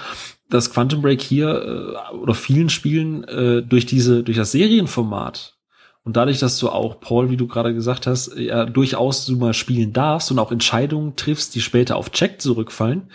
dass 0.51 0.71
Quantum 0.71 1.01
Break 1.01 1.21
hier 1.21 1.97
äh, 2.11 2.15
oder 2.15 2.33
vielen 2.33 2.69
Spielen 2.69 3.23
äh, 3.23 3.63
durch 3.63 3.85
diese, 3.85 4.23
durch 4.23 4.37
das 4.37 4.51
Serienformat 4.51 5.57
und 6.03 6.17
dadurch, 6.17 6.39
dass 6.39 6.57
du 6.57 6.69
auch, 6.69 6.99
Paul, 6.99 7.29
wie 7.29 7.37
du 7.37 7.47
gerade 7.47 7.73
gesagt 7.73 8.07
hast, 8.07 8.35
ja 8.35 8.65
durchaus 8.65 9.25
so 9.25 9.35
mal 9.35 9.53
spielen 9.53 9.93
darfst 9.93 10.31
und 10.31 10.39
auch 10.39 10.51
Entscheidungen 10.51 11.15
triffst, 11.15 11.53
die 11.53 11.61
später 11.61 11.95
auf 11.95 12.11
Check 12.11 12.41
zurückfallen, 12.41 13.11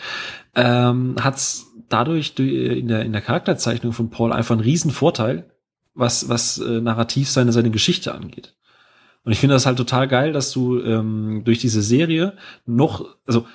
ähm, 0.54 1.16
hat's 1.20 1.72
dadurch 1.88 2.34
in 2.38 2.88
der, 2.88 3.04
in 3.04 3.12
der 3.12 3.22
Charakterzeichnung 3.22 3.92
von 3.92 4.10
Paul 4.10 4.32
einfach 4.32 4.54
einen 4.54 4.64
riesen 4.64 4.90
Vorteil, 4.90 5.50
was, 5.94 6.28
was 6.28 6.58
äh, 6.58 6.80
narrativ 6.80 7.28
seine, 7.28 7.52
seine 7.52 7.70
Geschichte 7.70 8.14
angeht. 8.14 8.54
Und 9.24 9.32
ich 9.32 9.40
finde 9.40 9.54
das 9.54 9.66
halt 9.66 9.76
total 9.76 10.06
geil, 10.06 10.32
dass 10.32 10.52
du 10.52 10.80
ähm, 10.80 11.42
durch 11.44 11.58
diese 11.58 11.82
Serie 11.82 12.36
noch, 12.64 13.16
also 13.26 13.46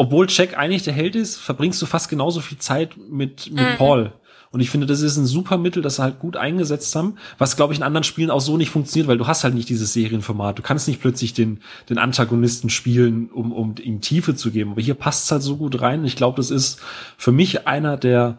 obwohl 0.00 0.24
Jack 0.30 0.56
eigentlich 0.56 0.82
der 0.82 0.94
Held 0.94 1.14
ist, 1.14 1.36
verbringst 1.36 1.82
du 1.82 1.84
fast 1.84 2.08
genauso 2.08 2.40
viel 2.40 2.56
Zeit 2.56 2.96
mit, 2.96 3.50
mit 3.52 3.72
mhm. 3.72 3.76
Paul. 3.76 4.12
Und 4.50 4.60
ich 4.60 4.70
finde, 4.70 4.86
das 4.86 5.02
ist 5.02 5.18
ein 5.18 5.26
super 5.26 5.58
Mittel, 5.58 5.82
das 5.82 5.96
sie 5.96 6.02
halt 6.02 6.18
gut 6.18 6.38
eingesetzt 6.38 6.96
haben, 6.96 7.16
was, 7.36 7.54
glaube 7.54 7.74
ich, 7.74 7.78
in 7.78 7.82
anderen 7.82 8.04
Spielen 8.04 8.30
auch 8.30 8.40
so 8.40 8.56
nicht 8.56 8.70
funktioniert, 8.70 9.08
weil 9.08 9.18
du 9.18 9.26
hast 9.26 9.44
halt 9.44 9.52
nicht 9.52 9.68
dieses 9.68 9.92
Serienformat. 9.92 10.58
Du 10.58 10.62
kannst 10.62 10.88
nicht 10.88 11.02
plötzlich 11.02 11.34
den, 11.34 11.60
den 11.90 11.98
Antagonisten 11.98 12.70
spielen, 12.70 13.28
um, 13.30 13.52
um 13.52 13.74
ihm 13.76 14.00
Tiefe 14.00 14.34
zu 14.34 14.50
geben. 14.50 14.70
Aber 14.70 14.80
hier 14.80 14.94
passt 14.94 15.26
es 15.26 15.32
halt 15.32 15.42
so 15.42 15.58
gut 15.58 15.82
rein. 15.82 16.02
Ich 16.06 16.16
glaube, 16.16 16.38
das 16.38 16.50
ist 16.50 16.80
für 17.18 17.30
mich 17.30 17.66
einer 17.66 17.98
der 17.98 18.38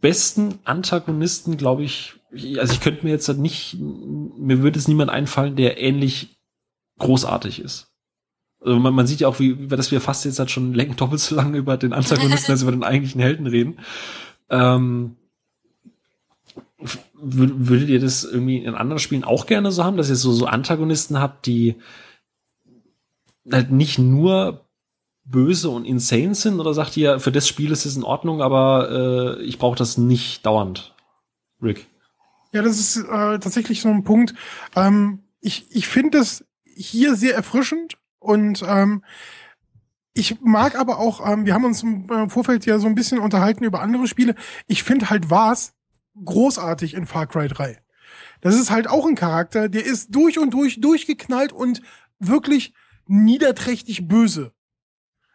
besten 0.00 0.54
Antagonisten, 0.64 1.58
glaube 1.58 1.84
ich, 1.84 2.14
also 2.58 2.72
ich 2.72 2.80
könnte 2.80 3.04
mir 3.04 3.10
jetzt 3.10 3.28
halt 3.28 3.40
nicht, 3.40 3.76
mir 3.78 4.62
würde 4.62 4.78
es 4.78 4.88
niemand 4.88 5.10
einfallen, 5.10 5.54
der 5.54 5.78
ähnlich 5.78 6.38
großartig 6.98 7.60
ist. 7.60 7.87
Also 8.60 8.78
man, 8.78 8.94
man 8.94 9.06
sieht 9.06 9.20
ja 9.20 9.28
auch, 9.28 9.38
wie, 9.38 9.68
dass 9.68 9.92
wir 9.92 10.00
fast 10.00 10.24
jetzt 10.24 10.38
halt 10.38 10.50
schon 10.50 10.74
doppelt 10.96 11.20
so 11.20 11.34
lange 11.34 11.58
über 11.58 11.76
den 11.76 11.92
Antagonisten 11.92 12.50
als 12.50 12.62
über 12.62 12.72
den 12.72 12.84
eigentlichen 12.84 13.20
Helden 13.20 13.46
reden. 13.46 13.78
Ähm, 14.50 15.16
würdet 17.14 17.88
ihr 17.88 18.00
das 18.00 18.24
irgendwie 18.24 18.58
in 18.58 18.74
anderen 18.74 19.00
Spielen 19.00 19.24
auch 19.24 19.46
gerne 19.46 19.72
so 19.72 19.84
haben, 19.84 19.96
dass 19.96 20.08
ihr 20.08 20.16
so, 20.16 20.32
so 20.32 20.46
Antagonisten 20.46 21.18
habt, 21.18 21.46
die 21.46 21.76
halt 23.50 23.70
nicht 23.70 23.98
nur 23.98 24.64
böse 25.24 25.70
und 25.70 25.84
insane 25.84 26.34
sind? 26.34 26.60
Oder 26.60 26.74
sagt 26.74 26.96
ihr, 26.96 27.20
für 27.20 27.32
das 27.32 27.48
Spiel 27.48 27.70
ist 27.70 27.86
es 27.86 27.96
in 27.96 28.04
Ordnung, 28.04 28.42
aber 28.42 29.38
äh, 29.38 29.42
ich 29.42 29.58
brauche 29.58 29.76
das 29.76 29.98
nicht 29.98 30.46
dauernd? 30.46 30.94
Rick. 31.62 31.86
Ja, 32.52 32.62
das 32.62 32.78
ist 32.78 32.96
äh, 32.96 33.38
tatsächlich 33.38 33.80
so 33.80 33.88
ein 33.88 34.04
Punkt. 34.04 34.34
Ähm, 34.74 35.20
ich 35.40 35.66
ich 35.70 35.86
finde 35.86 36.18
das 36.18 36.44
hier 36.64 37.14
sehr 37.14 37.34
erfrischend 37.34 37.98
und 38.18 38.64
ähm, 38.66 39.04
ich 40.14 40.40
mag 40.40 40.76
aber 40.76 40.98
auch, 40.98 41.24
ähm, 41.30 41.46
wir 41.46 41.54
haben 41.54 41.64
uns 41.64 41.82
im 41.82 42.10
äh, 42.10 42.28
Vorfeld 42.28 42.66
ja 42.66 42.78
so 42.78 42.88
ein 42.88 42.94
bisschen 42.94 43.20
unterhalten 43.20 43.64
über 43.64 43.80
andere 43.80 44.08
Spiele. 44.08 44.34
Ich 44.66 44.82
finde 44.82 45.10
halt 45.10 45.30
was 45.30 45.74
großartig 46.24 46.94
in 46.94 47.06
Far 47.06 47.26
Cry 47.26 47.46
3. 47.46 47.78
Das 48.40 48.56
ist 48.56 48.70
halt 48.70 48.88
auch 48.88 49.06
ein 49.06 49.14
Charakter, 49.14 49.68
der 49.68 49.84
ist 49.84 50.14
durch 50.14 50.38
und 50.38 50.50
durch 50.50 50.80
durchgeknallt 50.80 51.52
und 51.52 51.82
wirklich 52.18 52.74
niederträchtig 53.06 54.08
böse. 54.08 54.52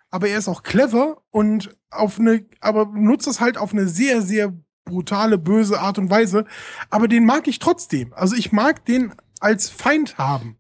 Aber 0.10 0.28
er 0.28 0.38
ist 0.38 0.48
auch 0.48 0.64
clever 0.64 1.24
und 1.32 1.76
auf 1.90 2.20
eine, 2.20 2.46
aber 2.60 2.86
nutzt 2.86 3.28
es 3.28 3.40
halt 3.40 3.58
auf 3.58 3.74
eine 3.74 3.88
sehr, 3.88 4.22
sehr 4.22 4.54
brutale, 4.86 5.38
böse 5.38 5.80
Art 5.80 5.98
und 5.98 6.10
Weise. 6.10 6.46
Aber 6.90 7.08
den 7.08 7.26
mag 7.26 7.48
ich 7.48 7.60
trotzdem. 7.60 8.14
Also 8.14 8.36
ich 8.36 8.52
mag 8.52 8.86
den 8.86 9.14
als 9.44 9.70
Feind 9.70 10.18
haben. 10.18 10.58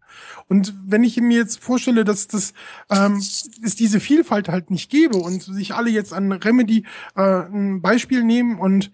Und 0.47 0.73
wenn 0.85 1.03
ich 1.03 1.19
mir 1.19 1.37
jetzt 1.37 1.63
vorstelle, 1.63 2.03
dass 2.03 2.27
das 2.27 2.53
ähm, 2.89 3.17
es 3.17 3.75
diese 3.75 3.99
Vielfalt 3.99 4.49
halt 4.49 4.69
nicht 4.69 4.91
gäbe 4.91 5.17
und 5.17 5.41
sich 5.41 5.73
alle 5.73 5.89
jetzt 5.89 6.13
an 6.13 6.31
Remedy 6.31 6.85
äh, 7.15 7.21
ein 7.21 7.81
Beispiel 7.81 8.23
nehmen 8.23 8.59
und 8.59 8.91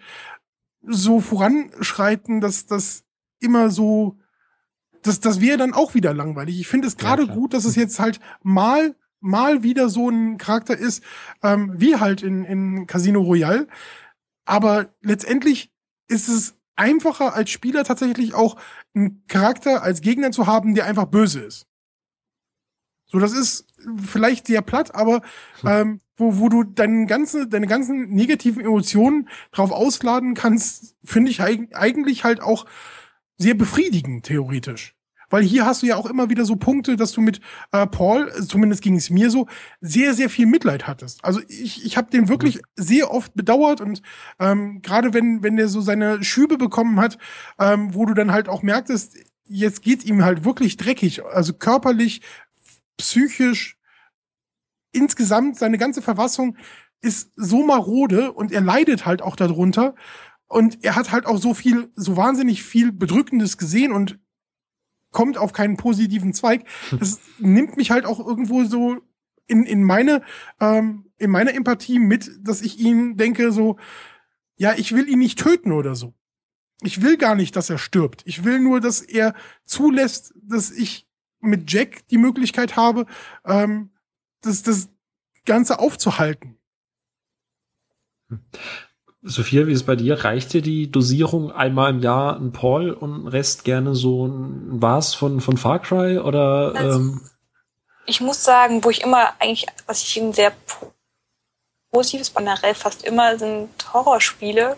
so 0.81 1.19
voranschreiten, 1.19 2.39
dass 2.39 2.65
das 2.67 3.03
immer 3.39 3.69
so, 3.71 4.17
das, 5.01 5.19
das 5.19 5.41
wäre 5.41 5.57
dann 5.57 5.73
auch 5.73 5.93
wieder 5.93 6.13
langweilig. 6.13 6.59
Ich 6.59 6.67
finde 6.67 6.87
es 6.87 6.95
gerade 6.95 7.23
ja, 7.23 7.33
gut, 7.33 7.53
dass 7.53 7.65
es 7.65 7.75
jetzt 7.75 7.99
halt 7.99 8.19
mal 8.43 8.95
mal 9.21 9.63
wieder 9.63 9.89
so 9.89 10.07
ein 10.09 10.37
Charakter 10.37 10.77
ist, 10.77 11.03
ähm, 11.43 11.73
wie 11.75 11.97
halt 11.97 12.23
in, 12.23 12.45
in 12.45 12.87
Casino 12.87 13.19
Royale, 13.19 13.67
aber 14.45 14.93
letztendlich 15.01 15.73
ist 16.07 16.29
es 16.29 16.55
einfacher 16.79 17.35
als 17.35 17.49
Spieler 17.49 17.83
tatsächlich 17.83 18.33
auch 18.33 18.55
einen 18.95 19.23
Charakter 19.27 19.83
als 19.83 20.01
Gegner 20.01 20.31
zu 20.31 20.47
haben, 20.47 20.73
der 20.73 20.85
einfach 20.85 21.05
böse 21.05 21.41
ist. 21.41 21.67
So, 23.05 23.19
das 23.19 23.33
ist 23.33 23.65
vielleicht 23.97 24.47
sehr 24.47 24.61
platt, 24.61 24.93
aber 24.93 25.21
hm. 25.61 25.69
ähm, 25.69 26.01
wo, 26.15 26.37
wo 26.37 26.49
du 26.49 26.63
deine, 26.63 27.05
ganze, 27.05 27.47
deine 27.47 27.67
ganzen 27.67 28.09
negativen 28.09 28.63
Emotionen 28.63 29.29
drauf 29.51 29.71
ausladen 29.71 30.33
kannst, 30.33 30.95
finde 31.03 31.31
ich 31.31 31.41
eigentlich 31.41 32.23
halt 32.23 32.41
auch 32.41 32.65
sehr 33.37 33.53
befriedigend, 33.53 34.25
theoretisch. 34.25 34.95
Weil 35.29 35.43
hier 35.43 35.65
hast 35.65 35.81
du 35.81 35.87
ja 35.87 35.95
auch 35.95 36.05
immer 36.05 36.29
wieder 36.29 36.45
so 36.45 36.55
Punkte, 36.55 36.95
dass 36.95 37.11
du 37.11 37.21
mit 37.21 37.39
äh, 37.71 37.85
Paul, 37.85 38.31
zumindest 38.47 38.81
ging 38.81 38.95
es 38.95 39.09
mir 39.09 39.29
so, 39.29 39.47
sehr, 39.81 40.13
sehr 40.13 40.29
viel 40.29 40.45
Mitleid 40.45 40.87
hattest. 40.87 41.23
Also 41.23 41.41
ich, 41.47 41.85
ich 41.85 41.97
habe 41.97 42.11
den 42.11 42.29
wirklich 42.29 42.57
mhm. 42.57 42.61
sehr 42.75 43.11
oft 43.11 43.33
bedauert 43.33 43.81
und 43.81 44.01
ähm, 44.39 44.81
gerade 44.81 45.13
wenn, 45.13 45.43
wenn 45.43 45.57
der 45.57 45.67
so 45.67 45.81
seine 45.81 46.23
Schübe 46.23 46.57
bekommen 46.57 46.99
hat, 46.99 47.17
ähm, 47.59 47.93
wo 47.93 48.05
du 48.05 48.13
dann 48.13 48.31
halt 48.31 48.49
auch 48.49 48.63
merktest, 48.63 49.17
jetzt 49.45 49.81
geht's 49.81 50.05
ihm 50.05 50.23
halt 50.23 50.45
wirklich 50.45 50.77
dreckig, 50.77 51.23
also 51.25 51.53
körperlich, 51.53 52.21
psychisch, 52.97 53.77
insgesamt 54.91 55.57
seine 55.57 55.77
ganze 55.77 56.01
Verfassung 56.01 56.57
ist 57.01 57.31
so 57.35 57.63
marode 57.63 58.31
und 58.31 58.51
er 58.51 58.61
leidet 58.61 59.05
halt 59.05 59.21
auch 59.21 59.35
darunter 59.35 59.95
und 60.47 60.83
er 60.83 60.95
hat 60.95 61.11
halt 61.11 61.25
auch 61.25 61.37
so 61.37 61.53
viel, 61.53 61.91
so 61.95 62.17
wahnsinnig 62.17 62.63
viel 62.63 62.91
Bedrückendes 62.91 63.57
gesehen 63.57 63.91
und 63.91 64.19
kommt 65.11 65.37
auf 65.37 65.53
keinen 65.53 65.77
positiven 65.77 66.33
Zweig. 66.33 66.65
Das 66.91 67.19
nimmt 67.39 67.77
mich 67.77 67.91
halt 67.91 68.05
auch 68.05 68.19
irgendwo 68.25 68.63
so 68.63 69.01
in, 69.47 69.63
in 69.63 69.83
meine, 69.83 70.21
ähm, 70.59 71.05
in 71.17 71.31
meine 71.31 71.53
Empathie 71.53 71.99
mit, 71.99 72.31
dass 72.41 72.61
ich 72.61 72.79
ihn 72.79 73.17
denke 73.17 73.51
so, 73.51 73.77
ja, 74.55 74.73
ich 74.77 74.93
will 74.93 75.07
ihn 75.09 75.19
nicht 75.19 75.39
töten 75.39 75.71
oder 75.71 75.95
so. 75.95 76.13
Ich 76.81 77.01
will 77.01 77.17
gar 77.17 77.35
nicht, 77.35 77.55
dass 77.55 77.69
er 77.69 77.77
stirbt. 77.77 78.21
Ich 78.25 78.43
will 78.43 78.59
nur, 78.59 78.79
dass 78.79 79.01
er 79.01 79.33
zulässt, 79.65 80.33
dass 80.41 80.71
ich 80.71 81.07
mit 81.41 81.71
Jack 81.71 82.07
die 82.09 82.17
Möglichkeit 82.17 82.75
habe, 82.75 83.05
ähm, 83.45 83.91
das, 84.41 84.63
das 84.63 84.89
Ganze 85.45 85.79
aufzuhalten. 85.79 86.57
Sophia, 89.21 89.67
wie 89.67 89.73
ist 89.73 89.79
es 89.79 89.85
bei 89.85 89.97
dir? 89.97 90.23
Reicht 90.23 90.53
dir 90.53 90.61
die 90.61 90.89
Dosierung 90.89 91.51
einmal 91.51 91.91
im 91.91 91.99
Jahr 91.99 92.37
ein 92.37 92.53
Paul 92.53 92.91
und 92.91 93.27
Rest 93.27 93.65
gerne 93.65 93.93
so 93.93 94.27
ein 94.27 94.81
Was 94.81 95.13
von, 95.13 95.41
von 95.41 95.57
Far 95.57 95.79
Cry 95.79 96.19
oder? 96.19 96.73
Also, 96.73 96.99
ähm? 96.99 97.29
Ich 98.05 98.21
muss 98.21 98.43
sagen, 98.43 98.83
wo 98.83 98.89
ich 98.89 99.01
immer 99.01 99.33
eigentlich, 99.39 99.65
was 99.85 100.01
ich 100.03 100.17
ein 100.17 100.33
sehr 100.33 100.53
positives 101.91 102.33
generell 102.33 102.73
fast 102.75 103.03
immer 103.03 103.37
sind 103.37 103.69
Horrorspiele, 103.93 104.77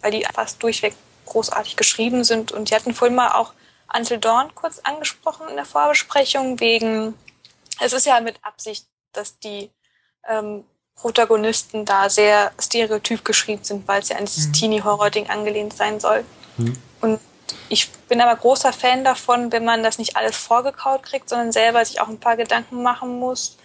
weil 0.00 0.10
die 0.10 0.26
fast 0.32 0.62
durchweg 0.62 0.94
großartig 1.26 1.76
geschrieben 1.76 2.24
sind. 2.24 2.52
Und 2.52 2.70
die 2.70 2.74
hatten 2.74 2.94
vorhin 2.94 3.16
mal 3.16 3.32
auch 3.32 3.52
Until 3.94 4.18
Dawn 4.18 4.54
kurz 4.54 4.78
angesprochen 4.78 5.48
in 5.50 5.56
der 5.56 5.66
Vorbesprechung, 5.66 6.58
wegen, 6.58 7.14
es 7.80 7.92
ist 7.92 8.06
ja 8.06 8.18
mit 8.20 8.36
Absicht, 8.42 8.86
dass 9.12 9.38
die 9.38 9.70
ähm, 10.26 10.64
Protagonisten 10.96 11.84
da 11.84 12.08
sehr 12.08 12.52
stereotyp 12.60 13.24
geschrieben 13.24 13.64
sind, 13.64 13.88
weil 13.88 14.00
es 14.02 14.08
ja 14.08 14.16
an 14.16 14.24
dieses 14.24 14.48
mhm. 14.48 14.52
Teenie-Horror-Ding 14.52 15.28
angelehnt 15.30 15.74
sein 15.74 15.98
soll. 16.00 16.24
Mhm. 16.56 16.76
Und 17.00 17.20
ich 17.68 17.90
bin 18.08 18.20
aber 18.20 18.36
großer 18.36 18.72
Fan 18.72 19.04
davon, 19.04 19.50
wenn 19.50 19.64
man 19.64 19.82
das 19.82 19.98
nicht 19.98 20.16
alles 20.16 20.36
vorgekaut 20.36 21.02
kriegt, 21.02 21.28
sondern 21.28 21.52
selber 21.52 21.84
sich 21.84 22.00
auch 22.00 22.08
ein 22.08 22.20
paar 22.20 22.36
Gedanken 22.36 22.82
machen 22.82 23.18
muss, 23.18 23.56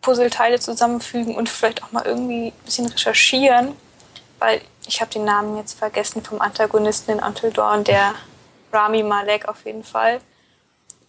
Puzzleteile 0.00 0.58
zusammenfügen 0.58 1.36
und 1.36 1.48
vielleicht 1.48 1.82
auch 1.82 1.92
mal 1.92 2.04
irgendwie 2.06 2.48
ein 2.48 2.64
bisschen 2.64 2.86
recherchieren, 2.86 3.76
weil 4.38 4.60
ich 4.86 5.00
habe 5.00 5.10
den 5.10 5.24
Namen 5.24 5.56
jetzt 5.58 5.78
vergessen 5.78 6.22
vom 6.22 6.40
Antagonisten 6.40 7.12
in 7.12 7.22
Until 7.22 7.50
Dawn, 7.50 7.84
der 7.84 8.14
Rami 8.72 9.02
Malek 9.02 9.48
auf 9.48 9.64
jeden 9.64 9.84
Fall. 9.84 10.20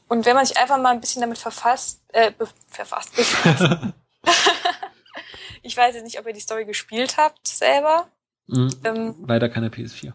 Und 0.08 0.26
wenn 0.26 0.36
man 0.36 0.46
sich 0.46 0.58
einfach 0.58 0.78
mal 0.78 0.90
ein 0.90 1.02
bisschen 1.02 1.22
damit 1.22 1.38
verfasst, 1.38 2.02
äh, 2.10 2.32
be 2.32 2.48
verfasst, 2.70 3.16
befasst. 3.16 3.64
ich 5.62 5.76
weiß 5.76 5.96
jetzt 5.96 6.04
nicht, 6.04 6.20
ob 6.20 6.28
ihr 6.28 6.34
die 6.34 6.40
Story 6.40 6.66
gespielt 6.66 7.18
habt 7.18 7.48
selber. 7.48 8.08
Mhm. 8.48 8.76
Ähm, 8.84 9.16
Leider 9.28 9.50
keine 9.50 9.70
PS4. 9.70 10.14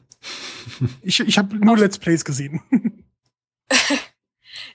ich 1.02 1.20
ich 1.20 1.38
habe 1.38 1.56
nur 1.56 1.76
Let's 1.76 1.98
Plays 1.98 2.24
gesehen. 2.24 2.62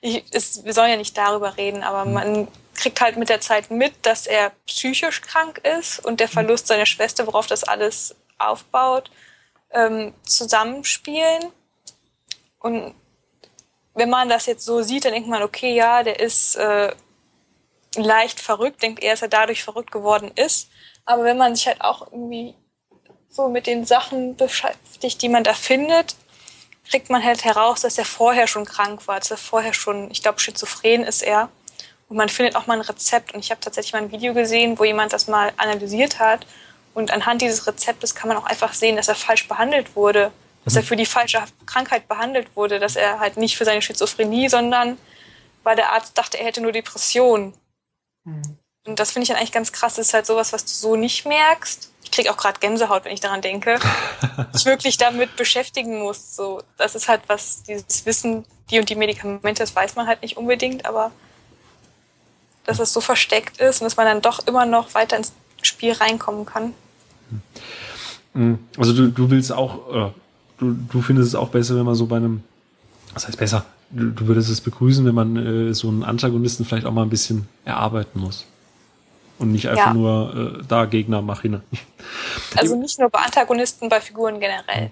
ich, 0.01 0.23
es, 0.32 0.63
wir 0.63 0.73
sollen 0.73 0.91
ja 0.91 0.97
nicht 0.97 1.17
darüber 1.17 1.58
reden, 1.58 1.84
aber 1.84 2.05
mhm. 2.05 2.13
man 2.13 2.47
kriegt 2.75 3.01
halt 3.01 3.17
mit 3.17 3.29
der 3.29 3.41
Zeit 3.41 3.71
mit, 3.71 3.93
dass 4.03 4.25
er 4.25 4.51
psychisch 4.65 5.21
krank 5.21 5.62
ist 5.79 6.03
und 6.05 6.19
der 6.19 6.27
mhm. 6.27 6.32
Verlust 6.32 6.67
seiner 6.67 6.86
Schwester, 6.86 7.27
worauf 7.27 7.47
das 7.47 7.63
alles 7.63 8.15
aufbaut, 8.38 9.12
ähm, 9.71 10.13
zusammenspielen. 10.23 11.51
Und 12.60 12.93
wenn 13.93 14.10
man 14.10 14.29
das 14.29 14.45
jetzt 14.45 14.65
so 14.65 14.82
sieht, 14.82 15.05
dann 15.05 15.13
denkt 15.13 15.29
man, 15.29 15.43
okay, 15.43 15.75
ja, 15.75 16.03
der 16.03 16.19
ist 16.19 16.55
äh, 16.55 16.93
leicht 17.95 18.39
verrückt, 18.39 18.82
denkt 18.82 19.04
er, 19.04 19.12
dass 19.13 19.21
er 19.21 19.28
dadurch 19.28 19.63
verrückt 19.63 19.91
geworden 19.91 20.32
ist. 20.36 20.69
Aber 21.06 21.23
wenn 21.23 21.38
man 21.38 21.56
sich 21.56 21.67
halt 21.67 21.82
auch 21.82 22.12
irgendwie 22.12 22.56
so 23.30 23.47
mit 23.47 23.67
den 23.67 23.86
Sachen 23.86 24.36
beschäftigt, 24.36 25.21
die 25.21 25.30
man 25.30 25.43
da 25.43 25.54
findet, 25.54 26.15
kriegt 26.89 27.10
man 27.10 27.23
halt 27.23 27.43
heraus, 27.43 27.82
dass 27.82 27.97
er 27.97 28.06
vorher 28.06 28.47
schon 28.47 28.65
krank 28.65 29.08
war, 29.08 29.19
dass 29.19 29.32
er 29.32 29.38
vorher 29.38 29.73
schon, 29.73 30.10
ich 30.12 30.21
glaube, 30.21 30.39
schizophren 30.39 31.04
ist 31.04 31.21
er. 31.21 31.49
Und 32.10 32.17
man 32.17 32.30
findet 32.30 32.56
auch 32.56 32.65
mal 32.65 32.73
ein 32.73 32.82
Rezept. 32.82 33.34
Und 33.34 33.39
ich 33.39 33.52
habe 33.52 33.62
tatsächlich 33.62 33.93
mal 33.93 34.02
ein 34.02 34.12
Video 34.12 34.34
gesehen, 34.34 34.80
wo 34.80 34.84
jemand 34.84 35.13
das 35.13 35.28
mal 35.28 35.52
analysiert 35.58 36.19
hat 36.19 36.45
und 36.93 37.12
anhand 37.12 37.41
dieses 37.41 37.65
Rezeptes 37.67 38.15
kann 38.15 38.28
man 38.28 38.38
auch 38.38 38.45
einfach 38.45 38.73
sehen, 38.73 38.95
dass 38.95 39.08
er 39.08 39.15
falsch 39.15 39.47
behandelt 39.47 39.95
wurde, 39.95 40.32
dass 40.65 40.75
er 40.75 40.82
mhm. 40.82 40.88
für 40.88 40.95
die 40.95 41.06
falsche 41.06 41.41
Krankheit 41.65 42.08
behandelt 42.08 42.56
wurde, 42.56 42.80
dass 42.80 42.95
er 42.95 43.19
halt 43.19 43.38
nicht 43.38 43.58
für 43.58 43.65
seine 43.65 43.82
Schizophrenie, 43.82 44.49
sondern 44.49 44.97
weil 45.63 45.75
der 45.75 45.91
Arzt 45.91 46.17
dachte, 46.17 46.38
er 46.38 46.45
hätte 46.45 46.62
nur 46.62 46.71
Depression. 46.71 47.54
Mhm. 48.29 48.57
Und 48.87 48.99
das 48.99 49.11
finde 49.11 49.23
ich 49.23 49.29
dann 49.29 49.37
eigentlich 49.37 49.51
ganz 49.51 49.71
krass. 49.71 49.95
Das 49.95 50.07
ist 50.07 50.13
halt 50.13 50.25
sowas, 50.25 50.53
was 50.53 50.65
du 50.65 50.71
so 50.71 50.95
nicht 50.95 51.25
merkst. 51.25 51.91
Ich 52.03 52.11
kriege 52.11 52.31
auch 52.31 52.37
gerade 52.37 52.59
Gänsehaut, 52.59 53.05
wenn 53.05 53.13
ich 53.13 53.19
daran 53.19 53.41
denke. 53.41 53.77
ich 54.55 54.65
wirklich 54.65 54.97
damit 54.97 55.35
beschäftigen 55.35 55.99
muss. 55.99 56.35
So, 56.35 56.63
das 56.77 56.95
ist 56.95 57.07
halt 57.07 57.21
was, 57.27 57.63
dieses 57.63 58.05
Wissen, 58.05 58.45
die 58.71 58.79
und 58.79 58.89
die 58.89 58.95
Medikamente, 58.95 59.61
das 59.61 59.75
weiß 59.75 59.95
man 59.95 60.07
halt 60.07 60.21
nicht 60.21 60.37
unbedingt, 60.37 60.85
aber 60.85 61.11
dass 62.65 62.79
es 62.79 62.93
so 62.93 63.01
versteckt 63.01 63.59
ist 63.59 63.81
und 63.81 63.85
dass 63.85 63.97
man 63.97 64.05
dann 64.05 64.21
doch 64.21 64.45
immer 64.47 64.65
noch 64.65 64.93
weiter 64.93 65.17
ins 65.17 65.33
Spiel 65.61 65.93
reinkommen 65.93 66.45
kann. 66.45 66.73
Hm. 68.33 68.59
Also 68.77 68.93
du, 68.93 69.07
du 69.09 69.29
willst 69.29 69.51
auch, 69.51 70.13
du, 70.57 70.73
du 70.73 71.01
findest 71.01 71.29
es 71.29 71.35
auch 71.35 71.49
besser, 71.49 71.75
wenn 71.75 71.85
man 71.85 71.95
so 71.95 72.05
bei 72.05 72.17
einem, 72.17 72.43
was 73.13 73.27
heißt 73.27 73.37
besser? 73.37 73.65
Du, 73.91 74.12
du 74.12 74.28
würdest 74.28 74.49
es 74.49 74.62
begrüßen, 74.62 75.06
wenn 75.06 75.15
man 75.15 75.36
äh, 75.36 75.73
so 75.73 75.88
einen 75.88 76.04
Antagonisten 76.04 76.65
vielleicht 76.65 76.86
auch 76.86 76.93
mal 76.93 77.04
ein 77.04 77.10
bisschen 77.10 77.47
erarbeiten 77.65 78.19
muss. 78.19 78.45
Und 79.39 79.52
nicht 79.52 79.69
einfach 79.69 79.88
ja. 79.88 79.93
nur 79.93 80.60
äh, 80.60 80.63
da 80.67 80.86
Gegner 80.86 81.21
mach 81.21 81.41
hin. 81.41 81.62
Also 82.56 82.75
nicht 82.75 82.99
nur 82.99 83.10
bei 83.10 83.19
Antagonisten, 83.19 83.89
bei 83.89 84.02
Figuren 84.02 84.39
generell. 84.39 84.91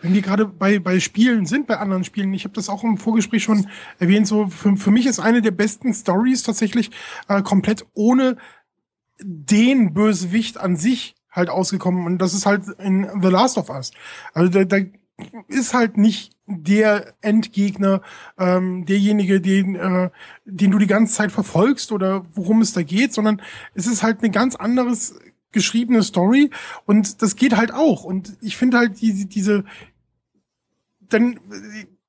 Wenn 0.00 0.14
die 0.14 0.22
gerade 0.22 0.46
bei, 0.46 0.80
bei 0.80 0.98
Spielen 0.98 1.46
sind, 1.46 1.66
bei 1.68 1.78
anderen 1.78 2.02
Spielen, 2.02 2.34
ich 2.34 2.44
habe 2.44 2.54
das 2.54 2.68
auch 2.68 2.82
im 2.82 2.98
Vorgespräch 2.98 3.44
schon 3.44 3.68
erwähnt, 4.00 4.26
so 4.26 4.48
für, 4.48 4.76
für 4.76 4.90
mich 4.90 5.06
ist 5.06 5.20
eine 5.20 5.42
der 5.42 5.52
besten 5.52 5.94
Stories 5.94 6.42
tatsächlich 6.42 6.90
äh, 7.28 7.42
komplett 7.42 7.86
ohne 7.94 8.36
den 9.20 9.94
Bösewicht 9.94 10.58
an 10.58 10.76
sich 10.76 11.14
halt 11.30 11.50
ausgekommen 11.50 12.04
und 12.04 12.18
das 12.18 12.34
ist 12.34 12.46
halt 12.46 12.64
in 12.78 13.08
The 13.22 13.28
Last 13.28 13.58
of 13.58 13.70
Us. 13.70 13.92
Also 14.34 14.50
da, 14.50 14.64
da 14.64 14.78
ist 15.48 15.72
halt 15.72 15.96
nicht 15.96 16.32
der 16.58 17.14
Endgegner, 17.20 18.02
ähm, 18.38 18.84
derjenige, 18.84 19.40
den, 19.40 19.74
äh, 19.74 20.10
den 20.44 20.70
du 20.70 20.78
die 20.78 20.86
ganze 20.86 21.14
Zeit 21.14 21.32
verfolgst 21.32 21.92
oder 21.92 22.24
worum 22.34 22.60
es 22.60 22.72
da 22.72 22.82
geht, 22.82 23.12
sondern 23.14 23.40
es 23.74 23.86
ist 23.86 24.02
halt 24.02 24.18
eine 24.20 24.30
ganz 24.30 24.56
anderes 24.56 25.14
geschriebene 25.52 26.02
Story 26.02 26.50
und 26.86 27.22
das 27.22 27.36
geht 27.36 27.56
halt 27.56 27.72
auch. 27.72 28.04
Und 28.04 28.36
ich 28.40 28.56
finde 28.56 28.78
halt 28.78 29.00
diese, 29.00 29.26
diese, 29.26 29.64
dann 31.00 31.38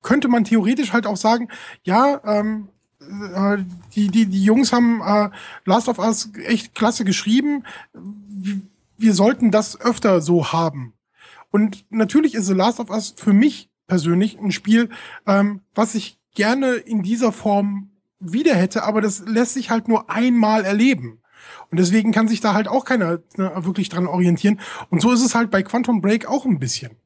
könnte 0.01 0.27
man 0.27 0.43
theoretisch 0.43 0.93
halt 0.93 1.05
auch 1.05 1.17
sagen, 1.17 1.49
ja, 1.83 2.21
ähm, 2.25 2.69
äh, 2.99 3.63
die, 3.95 4.09
die, 4.09 4.25
die 4.25 4.43
Jungs 4.43 4.71
haben 4.71 5.01
äh, 5.01 5.29
Last 5.65 5.89
of 5.89 5.99
Us 5.99 6.29
echt 6.45 6.75
klasse 6.75 7.05
geschrieben. 7.05 7.63
Wir 8.97 9.13
sollten 9.13 9.51
das 9.51 9.79
öfter 9.79 10.21
so 10.21 10.53
haben. 10.53 10.93
Und 11.51 11.85
natürlich 11.89 12.33
ist 12.33 12.47
The 12.47 12.53
Last 12.53 12.79
of 12.79 12.89
Us 12.89 13.13
für 13.15 13.33
mich 13.33 13.69
persönlich 13.93 14.39
ein 14.39 14.51
Spiel, 14.51 14.89
ähm, 15.27 15.61
was 15.75 15.93
ich 15.93 16.17
gerne 16.33 16.71
in 16.73 17.03
dieser 17.03 17.31
Form 17.31 17.91
wieder 18.19 18.55
hätte, 18.55 18.85
aber 18.85 19.01
das 19.01 19.19
lässt 19.27 19.53
sich 19.53 19.69
halt 19.69 19.87
nur 19.87 20.09
einmal 20.09 20.65
erleben. 20.65 21.21
Und 21.69 21.79
deswegen 21.79 22.11
kann 22.11 22.27
sich 22.27 22.41
da 22.41 22.55
halt 22.55 22.67
auch 22.67 22.85
keiner 22.85 23.19
ne, 23.37 23.51
wirklich 23.57 23.89
dran 23.89 24.07
orientieren. 24.07 24.59
Und 24.89 24.99
so 24.99 25.11
ist 25.11 25.23
es 25.23 25.35
halt 25.35 25.51
bei 25.51 25.61
Quantum 25.61 26.01
Break 26.01 26.25
auch 26.25 26.45
ein 26.45 26.57
bisschen. 26.57 26.97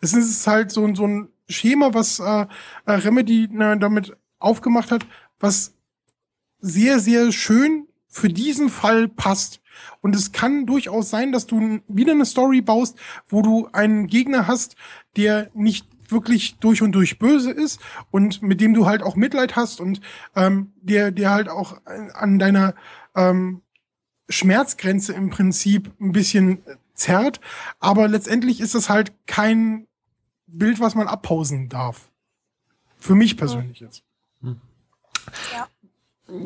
Es 0.00 0.12
ist 0.12 0.46
halt 0.46 0.70
so, 0.70 0.94
so 0.94 1.04
ein 1.04 1.30
Schema, 1.48 1.94
was 1.94 2.20
äh, 2.20 2.46
äh 2.84 2.92
Remedy 2.92 3.48
ne, 3.50 3.76
damit 3.76 4.16
aufgemacht 4.38 4.92
hat, 4.92 5.04
was 5.40 5.74
sehr, 6.60 7.00
sehr 7.00 7.32
schön 7.32 7.88
für 8.06 8.28
diesen 8.28 8.68
Fall 8.68 9.08
passt. 9.08 9.60
Und 10.00 10.14
es 10.14 10.30
kann 10.30 10.64
durchaus 10.64 11.10
sein, 11.10 11.32
dass 11.32 11.48
du 11.48 11.80
wieder 11.88 12.12
eine 12.12 12.24
Story 12.24 12.60
baust, 12.60 12.96
wo 13.26 13.42
du 13.42 13.68
einen 13.72 14.06
Gegner 14.06 14.46
hast, 14.46 14.76
der 15.16 15.50
nicht 15.52 15.88
wirklich 16.10 16.56
durch 16.58 16.82
und 16.82 16.92
durch 16.92 17.18
böse 17.18 17.50
ist 17.50 17.80
und 18.10 18.42
mit 18.42 18.60
dem 18.60 18.74
du 18.74 18.86
halt 18.86 19.02
auch 19.02 19.16
Mitleid 19.16 19.56
hast 19.56 19.80
und 19.80 20.00
ähm, 20.34 20.72
der, 20.80 21.10
der 21.10 21.30
halt 21.30 21.48
auch 21.48 21.76
an 22.14 22.38
deiner 22.38 22.74
ähm, 23.14 23.62
Schmerzgrenze 24.28 25.12
im 25.12 25.30
Prinzip 25.30 25.92
ein 26.00 26.12
bisschen 26.12 26.58
zerrt. 26.94 27.40
Aber 27.78 28.08
letztendlich 28.08 28.60
ist 28.60 28.74
das 28.74 28.88
halt 28.88 29.12
kein 29.26 29.86
Bild, 30.46 30.80
was 30.80 30.94
man 30.94 31.08
abpausen 31.08 31.68
darf. 31.68 32.10
Für 32.98 33.14
mich 33.14 33.36
persönlich 33.36 33.80
jetzt. 33.80 34.02
Ja. 34.42 35.68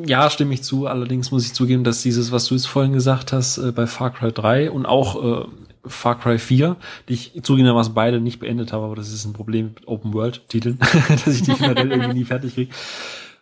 Ja, 0.05 0.29
stimme 0.29 0.53
ich 0.53 0.63
zu. 0.63 0.87
Allerdings 0.87 1.31
muss 1.31 1.47
ich 1.47 1.55
zugeben, 1.55 1.85
dass 1.85 2.03
dieses, 2.03 2.33
was 2.33 2.47
du 2.47 2.55
jetzt 2.55 2.67
vorhin 2.67 2.93
gesagt 2.93 3.33
hast, 3.33 3.57
äh, 3.57 3.73
bei 3.73 3.87
Far 3.87 4.11
Cry 4.13 4.31
3 4.31 4.71
und 4.71 4.85
auch 4.85 5.47
äh, 5.47 5.47
Far 5.87 6.19
Cry 6.19 6.39
4, 6.39 6.77
die 7.09 7.15
ich 7.15 7.33
zugegebenermaßen 7.43 7.95
beide 7.95 8.21
nicht 8.21 8.41
beendet 8.41 8.73
habe, 8.73 8.85
aber 8.85 8.97
das 8.97 9.13
ist 9.13 9.25
ein 9.25 9.33
Problem 9.33 9.75
mit 9.75 9.89
Open 9.89 10.13
World 10.13 10.49
Titeln, 10.49 10.79
dass 11.09 11.27
ich 11.27 11.43
die 11.43 11.53
generell 11.59 11.91
irgendwie 11.91 12.15
nie 12.15 12.25
fertig 12.25 12.55
kriege. 12.55 12.73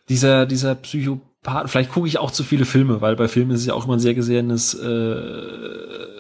Dieser, 0.09 0.47
dieser 0.47 0.75
Psychopath, 0.75 1.69
vielleicht 1.69 1.93
gucke 1.93 2.09
ich 2.09 2.19
auch 2.19 2.31
zu 2.31 2.45
viele 2.45 2.65
Filme, 2.65 3.01
weil 3.01 3.17
bei 3.17 3.29
Filmen 3.29 3.51
ist 3.51 3.61
es 3.61 3.67
ja 3.67 3.75
auch 3.75 3.85
immer 3.85 3.97
ein 3.97 4.01
sehr 4.01 4.15
gesehenes 4.15 4.75
äh, 4.75 6.18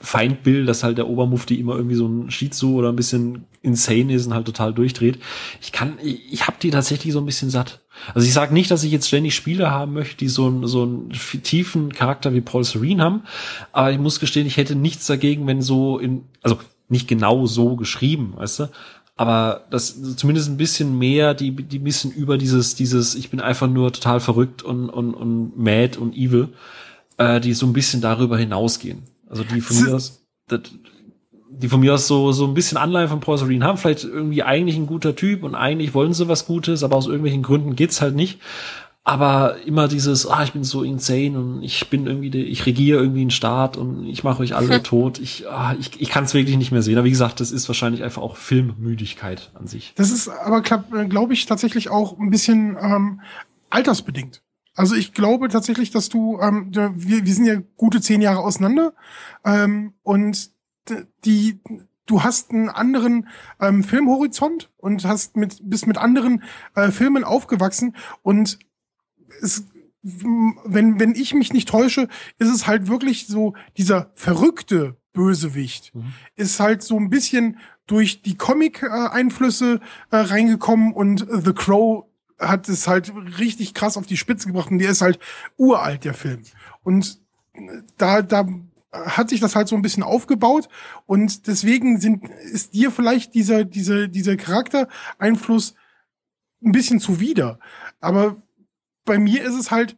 Feindbild, 0.00 0.68
dass 0.68 0.82
halt 0.82 0.98
der 0.98 1.08
Obermufti 1.08 1.54
immer 1.54 1.76
irgendwie 1.76 1.94
so 1.94 2.06
ein 2.06 2.30
Shizu 2.30 2.74
oder 2.74 2.88
ein 2.88 2.96
bisschen 2.96 3.44
insane 3.62 4.14
ist 4.14 4.26
und 4.26 4.34
halt 4.34 4.46
total 4.46 4.72
durchdreht. 4.72 5.18
Ich 5.60 5.72
kann, 5.72 5.98
ich, 6.02 6.32
ich 6.32 6.46
habe 6.46 6.56
die 6.62 6.70
tatsächlich 6.70 7.12
so 7.12 7.18
ein 7.20 7.26
bisschen 7.26 7.50
satt. 7.50 7.80
Also 8.14 8.26
ich 8.26 8.32
sage 8.32 8.54
nicht, 8.54 8.70
dass 8.70 8.82
ich 8.82 8.92
jetzt 8.92 9.08
ständig 9.08 9.34
Spiele 9.34 9.70
haben 9.70 9.92
möchte, 9.92 10.16
die 10.16 10.28
so, 10.28 10.46
einen 10.46 10.66
so 10.66 10.82
einen 10.82 11.10
tiefen 11.42 11.92
Charakter 11.92 12.32
wie 12.32 12.40
Paul 12.40 12.64
Serene 12.64 13.02
haben, 13.02 13.22
aber 13.72 13.92
ich 13.92 13.98
muss 13.98 14.20
gestehen, 14.20 14.46
ich 14.46 14.56
hätte 14.56 14.74
nichts 14.74 15.06
dagegen, 15.06 15.46
wenn 15.46 15.60
so 15.60 15.98
in, 15.98 16.24
also 16.42 16.58
nicht 16.88 17.08
genau 17.08 17.46
so 17.46 17.76
geschrieben, 17.76 18.32
weißt 18.36 18.60
du, 18.60 18.68
aber 19.16 19.66
das 19.68 20.16
zumindest 20.16 20.48
ein 20.48 20.56
bisschen 20.56 20.98
mehr, 20.98 21.34
die, 21.34 21.54
die 21.54 21.78
ein 21.78 21.84
bisschen 21.84 22.10
über 22.10 22.38
dieses, 22.38 22.74
dieses, 22.74 23.14
ich 23.14 23.28
bin 23.28 23.40
einfach 23.40 23.68
nur 23.68 23.92
total 23.92 24.18
verrückt 24.18 24.62
und, 24.62 24.88
und, 24.88 25.12
und 25.12 25.58
mad 25.58 25.98
und 25.98 26.16
evil, 26.16 26.48
äh, 27.18 27.38
die 27.38 27.52
so 27.52 27.66
ein 27.66 27.74
bisschen 27.74 28.00
darüber 28.00 28.38
hinausgehen. 28.38 29.02
Also 29.30 29.44
die 29.44 29.60
von 29.60 29.80
mir 29.80 29.94
aus, 29.94 30.26
die 31.50 31.68
von 31.68 31.80
mir 31.80 31.94
aus 31.94 32.08
so, 32.08 32.32
so 32.32 32.46
ein 32.46 32.54
bisschen 32.54 32.76
Anleihen 32.76 33.08
von 33.08 33.20
Paul 33.20 33.38
Serene 33.38 33.64
haben, 33.64 33.78
vielleicht 33.78 34.04
irgendwie 34.04 34.42
eigentlich 34.42 34.76
ein 34.76 34.86
guter 34.86 35.14
Typ 35.14 35.44
und 35.44 35.54
eigentlich 35.54 35.94
wollen 35.94 36.12
sie 36.12 36.28
was 36.28 36.46
Gutes, 36.46 36.82
aber 36.82 36.96
aus 36.96 37.06
irgendwelchen 37.06 37.42
Gründen 37.42 37.76
geht's 37.76 38.00
halt 38.00 38.16
nicht. 38.16 38.40
Aber 39.02 39.56
immer 39.64 39.88
dieses, 39.88 40.26
ah, 40.26 40.42
ich 40.42 40.52
bin 40.52 40.62
so 40.62 40.82
insane 40.82 41.38
und 41.38 41.62
ich 41.62 41.88
bin 41.88 42.06
irgendwie, 42.06 42.36
ich 42.42 42.66
regiere 42.66 43.00
irgendwie 43.00 43.22
einen 43.22 43.30
Staat 43.30 43.76
und 43.76 44.04
ich 44.06 44.24
mache 44.24 44.42
euch 44.42 44.54
alle 44.54 44.82
tot. 44.84 45.18
Ich, 45.18 45.48
ah, 45.48 45.74
ich, 45.80 46.00
ich 46.00 46.10
kann 46.10 46.24
es 46.24 46.34
wirklich 46.34 46.58
nicht 46.58 46.70
mehr 46.70 46.82
sehen. 46.82 46.98
Aber 46.98 47.06
wie 47.06 47.10
gesagt, 47.10 47.40
das 47.40 47.50
ist 47.50 47.66
wahrscheinlich 47.68 48.02
einfach 48.02 48.20
auch 48.20 48.36
Filmmüdigkeit 48.36 49.52
an 49.54 49.66
sich. 49.66 49.94
Das 49.96 50.10
ist 50.10 50.28
aber, 50.28 50.60
glaube 50.60 51.32
ich, 51.32 51.46
tatsächlich 51.46 51.88
auch 51.88 52.18
ein 52.18 52.30
bisschen 52.30 52.76
ähm, 52.80 53.20
altersbedingt. 53.70 54.42
Also 54.74 54.94
ich 54.94 55.12
glaube 55.12 55.48
tatsächlich, 55.48 55.90
dass 55.90 56.08
du, 56.08 56.38
ähm, 56.40 56.70
wir, 56.72 57.26
wir 57.26 57.34
sind 57.34 57.46
ja 57.46 57.60
gute 57.76 58.00
zehn 58.00 58.22
Jahre 58.22 58.40
auseinander 58.40 58.94
ähm, 59.44 59.94
und 60.02 60.50
die, 61.24 61.60
du 62.06 62.22
hast 62.22 62.50
einen 62.50 62.68
anderen 62.68 63.28
ähm, 63.60 63.84
Filmhorizont 63.84 64.70
und 64.76 65.04
hast 65.04 65.36
mit 65.36 65.58
bist 65.62 65.86
mit 65.86 65.98
anderen 65.98 66.42
äh, 66.74 66.90
Filmen 66.90 67.24
aufgewachsen 67.24 67.96
und 68.22 68.58
es 69.42 69.64
wenn 70.02 70.98
wenn 70.98 71.14
ich 71.14 71.34
mich 71.34 71.52
nicht 71.52 71.68
täusche, 71.68 72.08
ist 72.38 72.48
es 72.48 72.66
halt 72.66 72.88
wirklich 72.88 73.26
so 73.26 73.54
dieser 73.76 74.10
verrückte 74.14 74.96
Bösewicht 75.12 75.94
mhm. 75.94 76.12
ist 76.36 76.60
halt 76.60 76.82
so 76.82 76.96
ein 76.96 77.10
bisschen 77.10 77.58
durch 77.86 78.22
die 78.22 78.36
Comic-Einflüsse 78.36 79.80
äh, 80.10 80.16
reingekommen 80.16 80.92
und 80.92 81.26
The 81.28 81.52
Crow 81.52 82.06
hat 82.40 82.68
es 82.68 82.88
halt 82.88 83.12
richtig 83.38 83.74
krass 83.74 83.96
auf 83.96 84.06
die 84.06 84.16
Spitze 84.16 84.48
gebracht 84.48 84.70
und 84.70 84.78
der 84.78 84.90
ist 84.90 85.02
halt 85.02 85.18
uralt, 85.56 86.04
der 86.04 86.14
Film. 86.14 86.42
Und 86.82 87.20
da, 87.98 88.22
da 88.22 88.46
hat 88.92 89.30
sich 89.30 89.40
das 89.40 89.54
halt 89.54 89.68
so 89.68 89.76
ein 89.76 89.82
bisschen 89.82 90.02
aufgebaut 90.02 90.68
und 91.06 91.46
deswegen 91.46 92.00
sind, 92.00 92.28
ist 92.28 92.74
dir 92.74 92.90
vielleicht 92.90 93.34
dieser, 93.34 93.64
dieser, 93.64 94.08
dieser 94.08 94.36
Charaktereinfluss 94.36 95.74
ein 96.64 96.72
bisschen 96.72 96.98
zuwider. 96.98 97.58
Aber 98.00 98.36
bei 99.04 99.18
mir 99.18 99.42
ist 99.44 99.54
es 99.54 99.70
halt 99.70 99.96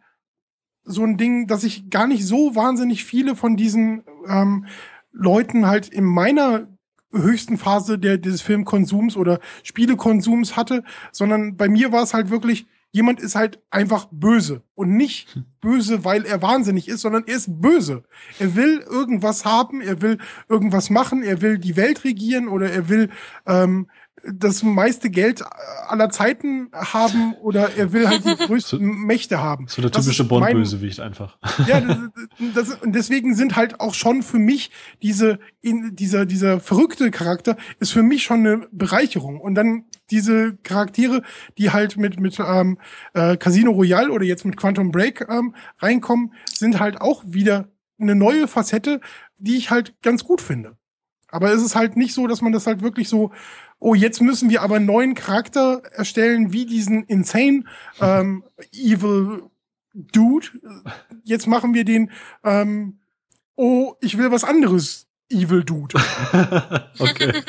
so 0.85 1.05
ein 1.05 1.17
Ding, 1.17 1.47
dass 1.47 1.65
ich 1.65 1.91
gar 1.91 2.07
nicht 2.07 2.27
so 2.27 2.55
wahnsinnig 2.55 3.05
viele 3.05 3.37
von 3.37 3.57
diesen 3.57 4.05
ähm, 4.27 4.67
Leuten 5.13 5.67
halt 5.67 5.89
in 5.89 6.05
meiner 6.05 6.67
höchsten 7.13 7.59
Phase 7.59 7.99
der, 7.99 8.19
des 8.19 8.43
Filmkonsums 8.43 9.17
oder 9.17 9.41
Spielekonsums 9.63 10.57
hatte, 10.57 10.85
sondern 11.13 11.57
bei 11.57 11.69
mir 11.69 11.93
war 11.93 12.03
es 12.03 12.15
halt 12.15 12.31
wirklich, 12.31 12.67
jemand 12.91 13.21
ist 13.21 13.35
halt 13.35 13.61
einfach 13.71 14.07
böse 14.11 14.63
und 14.75 14.97
nicht 14.97 15.41
böse, 15.61 16.05
weil 16.05 16.25
er 16.25 16.43
wahnsinnig 16.43 16.89
ist, 16.89 17.01
sondern 17.01 17.25
er 17.27 17.37
ist 17.37 17.61
böse. 17.61 18.05
Er 18.39 18.55
will 18.55 18.81
irgendwas 18.81 19.45
haben, 19.45 19.81
er 19.81 20.03
will 20.03 20.19
irgendwas 20.49 20.91
machen, 20.91 21.23
er 21.23 21.41
will 21.41 21.59
die 21.59 21.77
Welt 21.77 22.05
regieren 22.05 22.49
oder 22.49 22.71
er 22.71 22.89
will 22.89 23.11
ähm, 23.47 23.89
das 24.25 24.63
meiste 24.63 25.11
Geld 25.11 25.43
aller 25.89 26.11
Zeiten 26.11 26.69
haben 26.73 27.35
oder 27.35 27.77
er 27.77 27.93
will 27.93 28.09
halt 28.09 28.25
die 28.25 28.37
größten 28.47 28.79
so, 28.79 28.85
Mächte 28.85 29.41
haben. 29.41 29.67
So 29.69 29.83
der 29.83 29.91
typische 29.91 30.25
Bond-Bösewicht 30.25 31.01
einfach. 31.01 31.39
Ja, 31.67 31.81
das, 31.81 31.99
das, 32.55 32.75
und 32.83 32.93
deswegen 32.95 33.35
sind 33.35 33.57
halt 33.57 33.81
auch 33.81 33.95
schon 33.95 34.23
für 34.23 34.39
mich 34.39 34.71
diese, 35.03 35.39
in, 35.61 35.95
dieser, 35.95 36.27
dieser 36.27 36.61
verrückte 36.61 37.11
Charakter 37.11 37.57
ist 37.79 37.93
für 37.93 38.03
mich 38.03 38.23
schon 38.23 38.41
eine 38.41 38.69
Bereicherung. 38.73 39.41
Und 39.41 39.55
dann 39.55 39.85
diese 40.11 40.57
Charaktere, 40.63 41.23
die 41.59 41.71
halt 41.71 41.97
mit, 41.97 42.21
mit 42.21 42.39
ähm, 42.41 42.79
äh, 43.15 43.37
Casino 43.37 43.71
Royale 43.73 44.11
oder 44.11 44.25
jetzt 44.25 44.45
mit 44.45 44.57
Quantum 44.57 44.91
Break 44.91 45.27
ähm, 45.29 45.55
reinkommen, 45.79 46.33
sind 46.53 46.81
halt 46.81 47.01
auch 47.01 47.23
wieder 47.27 47.69
eine 48.01 48.15
neue 48.15 48.49
Facette, 48.49 49.01
die 49.39 49.57
ich 49.57 49.71
halt 49.71 49.95
ganz 50.03 50.25
gut 50.25 50.41
finde. 50.41 50.77
Aber 51.33 51.51
es 51.53 51.63
ist 51.63 51.75
halt 51.75 51.97
nicht 51.97 52.15
so, 52.15 52.29
dass 52.29 52.43
man 52.43 52.53
das 52.53 52.69
halt 52.69 52.83
wirklich 52.83 53.09
so 53.09 53.33
oh, 53.83 53.95
jetzt 53.95 54.21
müssen 54.21 54.49
wir 54.49 54.63
aber 54.63 54.77
einen 54.77 54.87
neuen 54.87 55.15
Charakter 55.15 55.83
erstellen, 55.93 56.53
wie 56.53 56.67
diesen 56.67 57.05
insane 57.05 57.65
ähm, 58.01 58.45
Evil 58.73 59.43
Dude. 59.93 60.47
Jetzt 61.25 61.47
machen 61.47 61.75
wir 61.75 61.85
den, 61.85 62.11
ähm, 62.45 63.01
oh, 63.57 63.95
ich 64.01 64.17
will 64.17 64.31
was 64.31 64.45
anderes 64.45 65.09
Evil 65.29 65.65
Dude. 65.65 65.97
okay. 66.99 67.33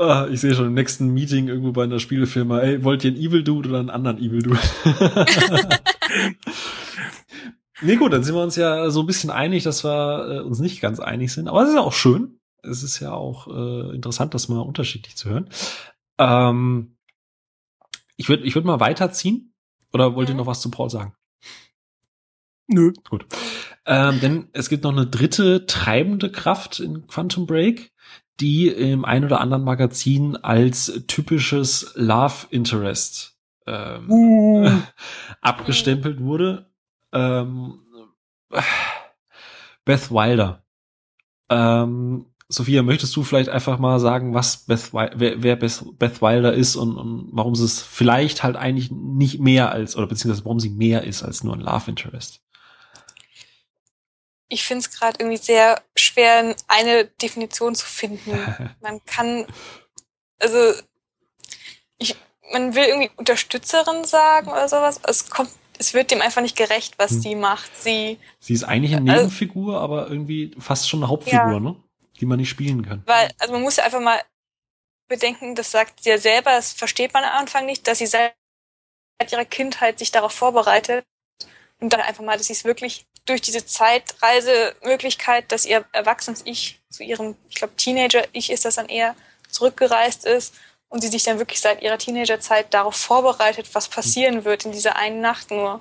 Ah, 0.00 0.28
ich 0.30 0.40
sehe 0.40 0.54
schon 0.54 0.66
im 0.66 0.74
nächsten 0.74 1.12
Meeting 1.12 1.48
irgendwo 1.48 1.72
bei 1.72 1.82
einer 1.82 1.98
Spielefirma, 1.98 2.60
ey, 2.60 2.84
wollt 2.84 3.02
ihr 3.02 3.10
einen 3.10 3.20
Evil 3.20 3.42
Dude 3.42 3.68
oder 3.68 3.80
einen 3.80 3.90
anderen 3.90 4.18
Evil 4.18 4.42
Dude? 4.42 4.60
Nee, 7.80 7.96
gut, 7.96 8.12
dann 8.12 8.22
sind 8.22 8.34
wir 8.34 8.42
uns 8.42 8.56
ja 8.56 8.90
so 8.90 9.00
ein 9.00 9.06
bisschen 9.06 9.30
einig, 9.30 9.64
dass 9.64 9.84
wir 9.84 10.28
äh, 10.28 10.40
uns 10.40 10.58
nicht 10.58 10.80
ganz 10.80 11.00
einig 11.00 11.32
sind. 11.32 11.48
Aber 11.48 11.62
es 11.62 11.70
ist 11.70 11.74
ja 11.74 11.82
auch 11.82 11.92
schön 11.92 12.38
es 12.62 12.82
ist 12.82 13.00
ja 13.00 13.12
auch 13.12 13.48
äh, 13.48 13.94
interessant, 13.94 14.34
das 14.34 14.48
mal 14.48 14.60
unterschiedlich 14.60 15.16
zu 15.16 15.30
hören. 15.30 15.48
Ähm, 16.18 16.96
ich 18.16 18.28
würde 18.28 18.44
ich 18.44 18.54
würd 18.54 18.64
mal 18.64 18.80
weiterziehen. 18.80 19.54
Oder 19.92 20.14
wollt 20.14 20.28
ihr 20.28 20.34
mhm. 20.34 20.40
noch 20.40 20.46
was 20.46 20.60
zu 20.60 20.70
Paul 20.70 20.90
sagen? 20.90 21.14
Nö. 22.66 22.92
Gut. 23.08 23.26
Ähm, 23.86 24.20
denn 24.20 24.48
es 24.52 24.68
gibt 24.68 24.84
noch 24.84 24.92
eine 24.92 25.06
dritte 25.06 25.64
treibende 25.64 26.30
Kraft 26.30 26.80
in 26.80 27.06
Quantum 27.06 27.46
Break, 27.46 27.92
die 28.40 28.68
im 28.68 29.06
ein 29.06 29.24
oder 29.24 29.40
anderen 29.40 29.64
Magazin 29.64 30.36
als 30.36 31.04
typisches 31.06 31.92
Love 31.94 32.48
Interest 32.50 33.38
ähm, 33.66 34.10
uh. 34.10 34.70
abgestempelt 35.40 36.20
wurde. 36.20 36.70
Ähm, 37.12 37.82
Beth 39.84 40.10
Wilder. 40.10 40.62
Ähm, 41.50 42.26
Sophia, 42.50 42.82
möchtest 42.82 43.14
du 43.14 43.24
vielleicht 43.24 43.50
einfach 43.50 43.78
mal 43.78 44.00
sagen, 44.00 44.32
was 44.32 44.64
Beth, 44.64 44.92
wer, 44.92 45.42
wer 45.42 45.56
Beth 45.56 46.22
Wilder 46.22 46.54
ist 46.54 46.76
und, 46.76 46.96
und 46.96 47.28
warum 47.32 47.54
sie 47.54 47.64
es 47.64 47.82
vielleicht 47.82 48.42
halt 48.42 48.56
eigentlich 48.56 48.90
nicht 48.90 49.38
mehr 49.38 49.70
als, 49.70 49.96
oder 49.96 50.06
beziehungsweise 50.06 50.46
warum 50.46 50.58
sie 50.58 50.70
mehr 50.70 51.04
ist 51.04 51.22
als 51.22 51.44
nur 51.44 51.54
ein 51.54 51.60
Love 51.60 51.90
Interest? 51.90 52.40
Ich 54.48 54.64
finde 54.64 54.80
es 54.80 54.90
gerade 54.90 55.18
irgendwie 55.20 55.36
sehr 55.36 55.82
schwer, 55.94 56.56
eine 56.68 57.04
Definition 57.04 57.74
zu 57.74 57.84
finden. 57.84 58.38
man 58.80 59.04
kann, 59.04 59.44
also, 60.38 60.72
ich, 61.98 62.16
man 62.52 62.74
will 62.74 62.84
irgendwie 62.84 63.10
Unterstützerin 63.16 64.04
sagen 64.04 64.48
oder 64.48 64.70
sowas. 64.70 65.00
Es 65.06 65.28
kommt, 65.28 65.50
es 65.78 65.94
wird 65.94 66.10
dem 66.10 66.20
einfach 66.20 66.42
nicht 66.42 66.56
gerecht, 66.56 66.94
was 66.98 67.12
hm. 67.12 67.20
sie 67.20 67.34
macht. 67.34 67.70
Sie, 67.76 68.18
sie 68.40 68.54
ist 68.54 68.64
eigentlich 68.64 68.94
eine 68.94 69.10
also 69.10 69.22
Nebenfigur, 69.24 69.74
also, 69.74 69.84
aber 69.84 70.08
irgendwie 70.08 70.54
fast 70.58 70.88
schon 70.88 71.00
eine 71.00 71.08
Hauptfigur, 71.08 71.52
ja. 71.52 71.60
ne? 71.60 71.76
die 72.20 72.26
man 72.26 72.38
nicht 72.38 72.48
spielen 72.48 72.84
kann. 72.84 73.02
Weil, 73.06 73.30
also 73.38 73.52
man 73.52 73.62
muss 73.62 73.76
ja 73.76 73.84
einfach 73.84 74.00
mal 74.00 74.20
bedenken, 75.08 75.54
das 75.54 75.70
sagt 75.70 76.02
sie 76.02 76.10
ja 76.10 76.18
selber, 76.18 76.50
das 76.50 76.72
versteht 76.72 77.14
man 77.14 77.24
am 77.24 77.38
Anfang 77.38 77.66
nicht, 77.66 77.86
dass 77.86 77.98
sie 77.98 78.06
seit 78.06 78.34
ihrer 79.30 79.44
Kindheit 79.44 79.98
sich 79.98 80.10
darauf 80.10 80.32
vorbereitet 80.32 81.04
und 81.80 81.92
dann 81.92 82.00
einfach 82.00 82.24
mal, 82.24 82.36
dass 82.36 82.48
sie 82.48 82.52
es 82.52 82.64
wirklich 82.64 83.06
durch 83.24 83.40
diese 83.40 83.64
Zeitreisemöglichkeit, 83.64 85.50
dass 85.52 85.64
ihr 85.64 85.84
erwachsenes 85.92 86.42
Ich 86.44 86.80
zu 86.90 87.02
ihrem, 87.02 87.36
ich 87.48 87.56
glaube, 87.56 87.76
Teenager-Ich 87.76 88.50
ist 88.50 88.64
das 88.64 88.76
dann 88.76 88.88
eher, 88.88 89.14
zurückgereist 89.50 90.24
ist 90.24 90.54
und 90.88 91.02
sie 91.02 91.08
sich 91.08 91.22
dann 91.22 91.38
wirklich 91.38 91.60
seit 91.60 91.82
ihrer 91.82 91.98
Teenagerzeit 91.98 92.72
darauf 92.72 92.96
vorbereitet, 92.96 93.68
was 93.72 93.88
passieren 93.88 94.44
wird 94.44 94.64
in 94.64 94.72
dieser 94.72 94.96
einen 94.96 95.20
Nacht 95.20 95.50
nur. 95.50 95.80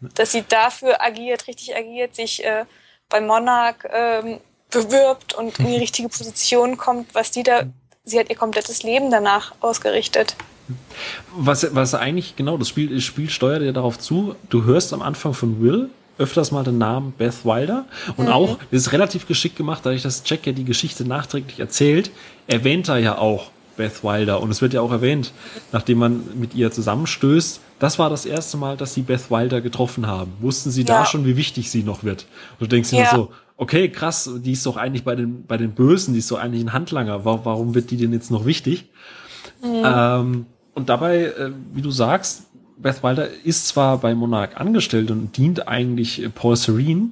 Dass 0.00 0.32
sie 0.32 0.44
dafür 0.48 1.02
agiert, 1.02 1.48
richtig 1.48 1.74
agiert, 1.76 2.14
sich 2.14 2.44
äh, 2.44 2.64
bei 3.08 3.20
Monarch 3.20 3.76
ähm, 3.90 4.38
bewirbt 4.70 5.34
und 5.34 5.58
in 5.58 5.66
die 5.66 5.76
richtige 5.76 6.08
Position 6.08 6.76
kommt, 6.76 7.14
was 7.14 7.30
die 7.30 7.42
da, 7.42 7.64
sie 8.04 8.18
hat 8.18 8.30
ihr 8.30 8.36
komplettes 8.36 8.82
Leben 8.82 9.10
danach 9.10 9.54
ausgerichtet. 9.60 10.36
Was, 11.34 11.74
was 11.74 11.94
eigentlich, 11.94 12.36
genau, 12.36 12.58
das 12.58 12.68
Spiel, 12.68 12.94
das 12.94 13.02
Spiel 13.02 13.30
steuert 13.30 13.62
ja 13.62 13.72
darauf 13.72 13.98
zu, 13.98 14.36
du 14.50 14.64
hörst 14.64 14.92
am 14.92 15.02
Anfang 15.02 15.34
von 15.34 15.60
Will, 15.62 15.90
öfters 16.18 16.50
mal 16.50 16.64
den 16.64 16.78
Namen 16.78 17.12
Beth 17.12 17.44
Wilder. 17.44 17.86
Und 18.16 18.26
mhm. 18.26 18.32
auch, 18.32 18.58
das 18.70 18.82
ist 18.82 18.92
relativ 18.92 19.26
geschickt 19.26 19.56
gemacht, 19.56 19.80
dadurch, 19.84 20.02
dass 20.02 20.22
Jack 20.26 20.46
ja 20.46 20.52
die 20.52 20.64
Geschichte 20.64 21.04
nachträglich 21.04 21.58
erzählt, 21.60 22.10
erwähnt 22.46 22.88
er 22.88 22.98
ja 22.98 23.18
auch 23.18 23.50
Beth 23.78 24.04
Wilder. 24.04 24.42
Und 24.42 24.50
es 24.50 24.60
wird 24.60 24.74
ja 24.74 24.82
auch 24.82 24.92
erwähnt, 24.92 25.32
nachdem 25.72 25.98
man 25.98 26.22
mit 26.34 26.54
ihr 26.54 26.70
zusammenstößt, 26.70 27.60
das 27.78 27.98
war 27.98 28.10
das 28.10 28.26
erste 28.26 28.58
Mal, 28.58 28.76
dass 28.76 28.92
sie 28.92 29.00
Beth 29.02 29.30
Wilder 29.30 29.62
getroffen 29.62 30.06
haben. 30.06 30.32
Wussten 30.40 30.70
sie 30.70 30.82
ja. 30.82 30.98
da 30.98 31.06
schon, 31.06 31.24
wie 31.24 31.38
wichtig 31.38 31.70
sie 31.70 31.82
noch 31.82 32.04
wird? 32.04 32.26
Und 32.58 32.66
du 32.66 32.66
denkst 32.66 32.90
dir 32.90 33.00
ja. 33.00 33.10
so, 33.10 33.30
okay, 33.56 33.88
krass, 33.88 34.30
die 34.36 34.52
ist 34.52 34.66
doch 34.66 34.76
eigentlich 34.76 35.04
bei 35.04 35.14
den, 35.14 35.46
bei 35.46 35.56
den 35.56 35.72
Bösen, 35.72 36.12
die 36.12 36.18
ist 36.18 36.30
doch 36.30 36.38
eigentlich 36.38 36.62
ein 36.62 36.74
Handlanger. 36.74 37.24
Warum 37.24 37.74
wird 37.74 37.90
die 37.90 37.96
denn 37.96 38.12
jetzt 38.12 38.30
noch 38.30 38.44
wichtig? 38.44 38.90
Mhm. 39.62 39.82
Ähm, 39.84 40.46
und 40.74 40.88
dabei, 40.88 41.24
äh, 41.24 41.50
wie 41.72 41.82
du 41.82 41.90
sagst, 41.90 42.42
Beth 42.76 43.02
Wilder 43.02 43.28
ist 43.44 43.68
zwar 43.68 43.98
bei 43.98 44.14
Monarch 44.14 44.56
angestellt 44.56 45.10
und 45.10 45.36
dient 45.36 45.66
eigentlich 45.66 46.22
äh, 46.22 46.28
Paul 46.28 46.56
Serene, 46.56 47.10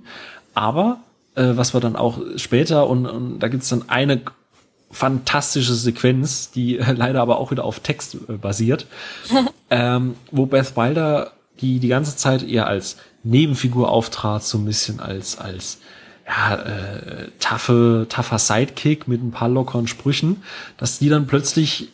aber 0.55 0.99
äh, 1.35 1.53
was 1.55 1.75
wir 1.75 1.81
dann 1.81 1.97
auch 1.97 2.21
später 2.37 2.89
und, 2.89 3.07
und 3.07 3.41
da 3.41 3.49
gibt's 3.49 3.69
dann 3.69 3.89
eine 3.89 4.21
fantastische 4.91 5.75
Sequenz, 5.75 6.51
die 6.51 6.79
äh, 6.79 6.93
leider 6.93 7.21
aber 7.21 7.39
auch 7.39 7.51
wieder 7.51 7.65
auf 7.65 7.81
Text 7.81 8.17
äh, 8.29 8.33
basiert, 8.35 8.87
ähm, 9.71 10.15
wo 10.31 10.47
Beth 10.47 10.77
Wilder 10.77 11.33
die 11.61 11.79
die 11.79 11.89
ganze 11.89 12.17
Zeit 12.17 12.43
eher 12.43 12.67
als 12.67 12.97
Nebenfigur 13.23 13.91
auftrat, 13.91 14.45
so 14.45 14.59
ein 14.59 14.65
bisschen 14.65 15.01
als 15.01 15.39
als 15.39 15.79
ja, 16.27 16.57
äh, 16.57 17.29
taffe, 17.39 18.07
taffer 18.09 18.39
Sidekick 18.39 19.07
mit 19.07 19.23
ein 19.23 19.31
paar 19.31 19.49
lockeren 19.49 19.87
Sprüchen, 19.87 20.43
dass 20.77 20.99
die 20.99 21.09
dann 21.09 21.27
plötzlich 21.27 21.89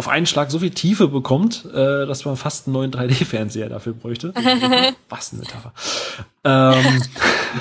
auf 0.00 0.08
einen 0.08 0.24
Schlag 0.24 0.50
so 0.50 0.60
viel 0.60 0.70
Tiefe 0.70 1.08
bekommt, 1.08 1.66
äh, 1.66 2.06
dass 2.06 2.24
man 2.24 2.36
fast 2.36 2.66
einen 2.66 2.72
neuen 2.72 2.90
3D-Fernseher 2.90 3.68
dafür 3.68 3.92
bräuchte. 3.92 4.32
Was 5.10 5.32
eine 5.32 5.42
Metapher. 5.42 5.74
Ähm, 6.42 7.02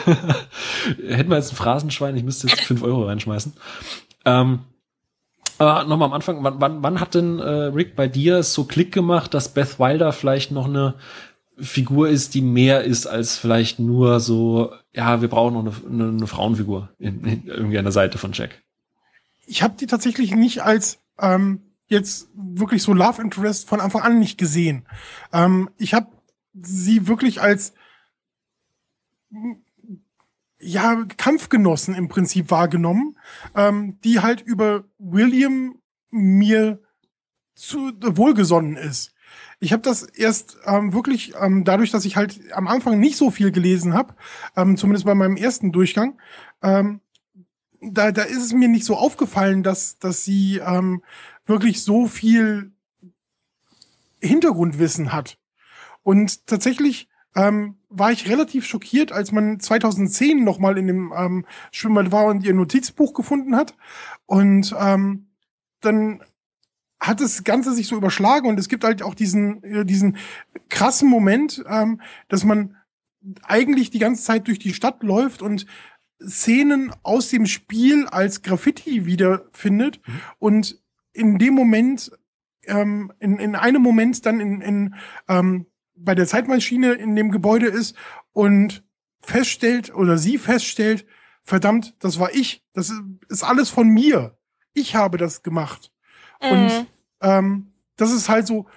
hätten 1.09 1.29
wir 1.29 1.35
jetzt 1.35 1.51
ein 1.51 1.57
Phrasenschwein, 1.57 2.15
ich 2.15 2.23
müsste 2.23 2.47
jetzt 2.47 2.61
fünf 2.61 2.81
Euro 2.81 3.03
reinschmeißen. 3.03 3.53
Ähm, 4.29 4.59
aber 5.57 5.83
nochmal 5.83 6.07
am 6.07 6.13
Anfang, 6.13 6.43
wann, 6.43 6.61
wann, 6.61 6.83
wann 6.83 6.99
hat 6.99 7.15
denn 7.15 7.39
äh, 7.39 7.43
Rick 7.43 7.95
bei 7.95 8.07
dir 8.07 8.43
so 8.43 8.63
Klick 8.63 8.93
gemacht, 8.93 9.33
dass 9.33 9.53
Beth 9.53 9.79
Wilder 9.79 10.13
vielleicht 10.13 10.51
noch 10.51 10.65
eine 10.65 10.95
Figur 11.57 12.07
ist, 12.07 12.33
die 12.33 12.41
mehr 12.41 12.83
ist 12.83 13.05
als 13.05 13.37
vielleicht 13.37 13.79
nur 13.79 14.21
so, 14.21 14.73
ja, 14.93 15.21
wir 15.21 15.27
brauchen 15.27 15.53
noch 15.53 15.65
eine, 15.65 15.73
eine, 15.91 16.09
eine 16.15 16.27
Frauenfigur 16.27 16.89
in, 16.97 17.25
in, 17.25 17.47
irgendwie 17.47 17.77
an 17.77 17.83
der 17.83 17.91
Seite 17.91 18.17
von 18.17 18.31
Jack. 18.31 18.63
Ich 19.45 19.61
habe 19.61 19.75
die 19.77 19.87
tatsächlich 19.87 20.33
nicht 20.33 20.63
als 20.63 20.99
ähm, 21.19 21.61
jetzt 21.87 22.29
wirklich 22.33 22.81
so 22.83 22.93
Love 22.93 23.21
Interest 23.21 23.67
von 23.67 23.81
Anfang 23.81 24.03
an 24.03 24.19
nicht 24.19 24.37
gesehen. 24.37 24.85
Ähm, 25.33 25.69
ich 25.77 25.93
habe 25.93 26.07
sie 26.53 27.07
wirklich 27.07 27.41
als 27.41 27.73
ja 30.59 31.05
Kampfgenossen 31.17 31.95
im 31.95 32.07
Prinzip 32.07 32.51
wahrgenommen, 32.51 33.17
ähm, 33.55 33.99
die 34.03 34.19
halt 34.19 34.41
über 34.41 34.83
William 34.97 35.75
mir 36.11 36.81
zu 37.55 37.91
wohlgesonnen 38.01 38.75
ist. 38.75 39.13
Ich 39.59 39.73
habe 39.73 39.81
das 39.81 40.03
erst 40.03 40.57
ähm, 40.65 40.93
wirklich 40.93 41.33
ähm, 41.39 41.63
dadurch, 41.65 41.91
dass 41.91 42.05
ich 42.05 42.15
halt 42.15 42.39
am 42.53 42.67
Anfang 42.67 42.99
nicht 42.99 43.17
so 43.17 43.29
viel 43.31 43.51
gelesen 43.51 43.93
habe, 43.93 44.15
ähm, 44.55 44.77
zumindest 44.77 45.05
bei 45.05 45.15
meinem 45.15 45.35
ersten 45.35 45.71
Durchgang, 45.71 46.17
ähm, 46.61 47.01
da, 47.81 48.11
da 48.11 48.23
ist 48.23 48.43
es 48.43 48.53
mir 48.53 48.67
nicht 48.67 48.85
so 48.85 48.95
aufgefallen, 48.95 49.63
dass, 49.63 49.99
dass 49.99 50.23
sie 50.23 50.57
ähm, 50.57 51.03
wirklich 51.45 51.83
so 51.83 52.07
viel 52.07 52.71
Hintergrundwissen 54.21 55.13
hat. 55.13 55.37
Und 56.03 56.47
tatsächlich 56.47 57.09
ähm, 57.35 57.78
war 57.89 58.11
ich 58.11 58.29
relativ 58.29 58.65
schockiert, 58.65 59.11
als 59.11 59.31
man 59.31 59.59
2010 59.59 60.43
nochmal 60.43 60.77
in 60.77 60.87
dem 60.87 61.13
ähm, 61.15 61.45
Schwimmbad 61.71 62.11
war 62.11 62.25
und 62.25 62.45
ihr 62.45 62.53
Notizbuch 62.53 63.13
gefunden 63.13 63.55
hat. 63.55 63.75
Und 64.25 64.75
ähm, 64.79 65.27
dann 65.81 66.21
hat 66.99 67.21
das 67.21 67.43
Ganze 67.43 67.73
sich 67.73 67.87
so 67.87 67.95
überschlagen 67.95 68.47
und 68.47 68.59
es 68.59 68.69
gibt 68.69 68.83
halt 68.83 69.01
auch 69.01 69.15
diesen, 69.15 69.63
äh, 69.63 69.85
diesen 69.85 70.17
krassen 70.67 71.09
Moment, 71.09 71.63
ähm, 71.67 72.01
dass 72.27 72.43
man 72.43 72.75
eigentlich 73.43 73.89
die 73.89 73.99
ganze 73.99 74.23
Zeit 74.23 74.47
durch 74.47 74.59
die 74.59 74.73
Stadt 74.73 75.03
läuft 75.03 75.41
und 75.41 75.65
Szenen 76.21 76.91
aus 77.03 77.29
dem 77.29 77.45
Spiel 77.45 78.05
als 78.07 78.41
Graffiti 78.41 79.05
wiederfindet 79.05 80.01
mhm. 80.05 80.21
und 80.39 80.81
in 81.13 81.37
dem 81.37 81.53
Moment, 81.53 82.11
ähm, 82.65 83.11
in, 83.19 83.39
in 83.39 83.55
einem 83.55 83.81
Moment 83.81 84.25
dann 84.25 84.39
in, 84.39 84.61
in 84.61 84.95
ähm, 85.27 85.65
bei 85.99 86.15
der 86.15 86.27
Zeitmaschine 86.27 86.93
in 86.93 87.15
dem 87.15 87.31
Gebäude 87.31 87.67
ist 87.67 87.95
und 88.33 88.83
feststellt 89.21 89.93
oder 89.93 90.17
sie 90.17 90.37
feststellt, 90.37 91.05
verdammt, 91.43 91.95
das 91.99 92.19
war 92.19 92.33
ich, 92.33 92.63
das 92.73 92.91
ist 93.27 93.43
alles 93.43 93.69
von 93.69 93.87
mir. 93.87 94.37
Ich 94.73 94.95
habe 94.95 95.17
das 95.17 95.43
gemacht. 95.43 95.91
Mhm. 96.41 96.49
Und 96.49 96.87
ähm, 97.21 97.71
das 97.95 98.11
ist 98.11 98.29
halt 98.29 98.47
so 98.47 98.67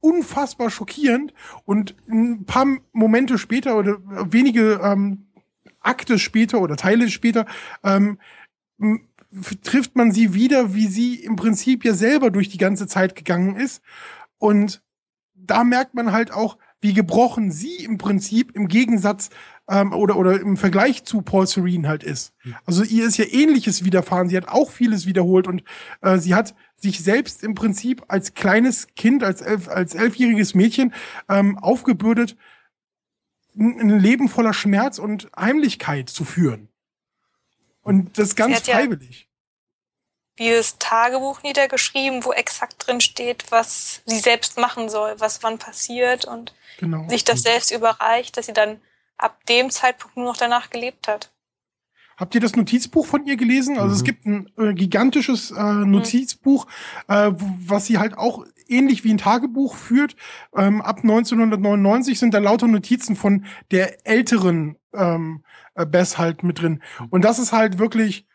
unfassbar 0.00 0.70
schockierend. 0.70 1.34
Und 1.64 1.96
ein 2.08 2.44
paar 2.44 2.66
Momente 2.92 3.38
später 3.38 3.76
oder 3.76 3.98
wenige 4.32 4.80
ähm, 4.82 5.26
Akte 5.80 6.18
später 6.18 6.60
oder 6.60 6.76
Teile 6.76 7.08
später 7.08 7.46
ähm, 7.82 8.18
trifft 9.62 9.96
man 9.96 10.12
sie 10.12 10.34
wieder, 10.34 10.74
wie 10.74 10.86
sie 10.88 11.16
im 11.16 11.36
Prinzip 11.36 11.84
ja 11.84 11.94
selber 11.94 12.30
durch 12.30 12.48
die 12.48 12.58
ganze 12.58 12.86
Zeit 12.86 13.14
gegangen 13.14 13.56
ist. 13.56 13.82
Und 14.38 14.82
da 15.50 15.64
merkt 15.64 15.94
man 15.94 16.12
halt 16.12 16.32
auch, 16.32 16.56
wie 16.80 16.94
gebrochen 16.94 17.50
sie 17.50 17.76
im 17.76 17.98
Prinzip 17.98 18.56
im 18.56 18.68
Gegensatz 18.68 19.30
ähm, 19.68 19.92
oder, 19.92 20.16
oder 20.16 20.40
im 20.40 20.56
Vergleich 20.56 21.04
zu 21.04 21.22
Paul 21.22 21.46
Serene 21.46 21.86
halt 21.86 22.02
ist. 22.02 22.32
Also 22.64 22.82
ihr 22.82 23.06
ist 23.06 23.18
ja 23.18 23.26
ähnliches 23.26 23.84
widerfahren. 23.84 24.28
Sie 24.28 24.36
hat 24.36 24.48
auch 24.48 24.70
vieles 24.70 25.06
wiederholt 25.06 25.46
und 25.46 25.62
äh, 26.00 26.18
sie 26.18 26.34
hat 26.34 26.54
sich 26.76 27.00
selbst 27.00 27.42
im 27.42 27.54
Prinzip 27.54 28.04
als 28.08 28.34
kleines 28.34 28.88
Kind, 28.96 29.22
als, 29.22 29.42
elf, 29.42 29.68
als 29.68 29.94
elfjähriges 29.94 30.54
Mädchen 30.54 30.94
ähm, 31.28 31.58
aufgebürdet, 31.58 32.36
ein 33.58 33.98
Leben 33.98 34.28
voller 34.28 34.54
Schmerz 34.54 34.98
und 34.98 35.30
Heimlichkeit 35.36 36.08
zu 36.08 36.24
führen. 36.24 36.68
Und 37.82 38.18
das 38.18 38.36
ganz 38.36 38.60
freiwillig. 38.60 39.22
Ja 39.22 39.29
dieses 40.40 40.78
Tagebuch 40.78 41.42
niedergeschrieben, 41.42 42.24
wo 42.24 42.32
exakt 42.32 42.86
drin 42.86 43.00
steht, 43.00 43.44
was 43.50 44.02
sie 44.06 44.18
selbst 44.18 44.58
machen 44.58 44.88
soll, 44.88 45.14
was 45.18 45.42
wann 45.42 45.58
passiert 45.58 46.24
und 46.24 46.54
genau. 46.78 47.06
sich 47.08 47.24
das 47.24 47.42
selbst 47.42 47.70
überreicht, 47.70 48.36
dass 48.36 48.46
sie 48.46 48.54
dann 48.54 48.80
ab 49.18 49.44
dem 49.46 49.70
Zeitpunkt 49.70 50.16
nur 50.16 50.26
noch 50.26 50.38
danach 50.38 50.70
gelebt 50.70 51.06
hat. 51.06 51.30
Habt 52.16 52.34
ihr 52.34 52.40
das 52.40 52.56
Notizbuch 52.56 53.06
von 53.06 53.26
ihr 53.26 53.36
gelesen? 53.36 53.78
Also 53.78 53.88
mhm. 53.88 53.94
es 53.94 54.04
gibt 54.04 54.26
ein 54.26 54.50
äh, 54.58 54.74
gigantisches 54.74 55.50
äh, 55.52 55.62
Notizbuch, 55.62 56.66
mhm. 57.08 57.14
äh, 57.14 57.32
was 57.66 57.86
sie 57.86 57.98
halt 57.98 58.16
auch 58.16 58.44
ähnlich 58.68 59.04
wie 59.04 59.12
ein 59.12 59.18
Tagebuch 59.18 59.74
führt. 59.74 60.16
Ähm, 60.56 60.80
ab 60.80 60.98
1999 60.98 62.18
sind 62.18 62.34
da 62.34 62.38
lauter 62.38 62.66
Notizen 62.66 63.16
von 63.16 63.44
der 63.70 64.06
älteren 64.06 64.76
ähm, 64.94 65.44
äh, 65.74 65.86
Bess 65.86 66.18
halt 66.18 66.42
mit 66.42 66.60
drin. 66.60 66.82
Und 67.10 67.24
das 67.24 67.38
ist 67.38 67.52
halt 67.52 67.78
wirklich, 67.78 68.26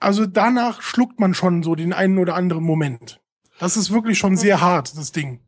also 0.00 0.26
danach 0.26 0.82
schluckt 0.82 1.20
man 1.20 1.34
schon 1.34 1.62
so 1.62 1.74
den 1.74 1.92
einen 1.92 2.18
oder 2.18 2.34
anderen 2.34 2.64
Moment. 2.64 3.20
Das 3.58 3.76
ist 3.76 3.92
wirklich 3.92 4.18
schon 4.18 4.36
sehr 4.36 4.60
hart, 4.60 4.96
das 4.96 5.12
Ding. 5.12 5.40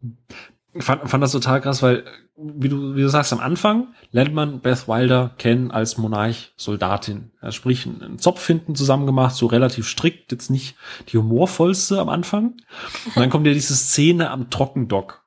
Ich 0.72 0.84
fand, 0.84 1.08
fand 1.08 1.22
das 1.22 1.32
total 1.32 1.60
krass, 1.60 1.82
weil, 1.82 2.04
wie 2.36 2.68
du, 2.68 2.94
wie 2.94 3.02
du 3.02 3.08
sagst, 3.08 3.32
am 3.32 3.40
Anfang 3.40 3.88
lernt 4.12 4.34
man 4.34 4.60
Beth 4.60 4.86
Wilder 4.88 5.34
kennen 5.38 5.70
als 5.70 5.98
Monarch-Soldatin. 5.98 7.32
Sprich, 7.50 7.86
einen 7.86 8.18
Zopf 8.18 8.46
hinten 8.46 8.74
zusammen 8.74 9.06
gemacht, 9.06 9.34
so 9.34 9.46
relativ 9.46 9.88
strikt, 9.88 10.30
jetzt 10.32 10.50
nicht 10.50 10.76
die 11.08 11.18
humorvollste 11.18 12.00
am 12.00 12.08
Anfang. 12.08 12.54
Und 13.06 13.16
dann 13.16 13.30
kommt 13.30 13.46
ja 13.46 13.52
diese 13.52 13.74
Szene 13.74 14.30
am 14.30 14.50
Trockendock. 14.50 15.19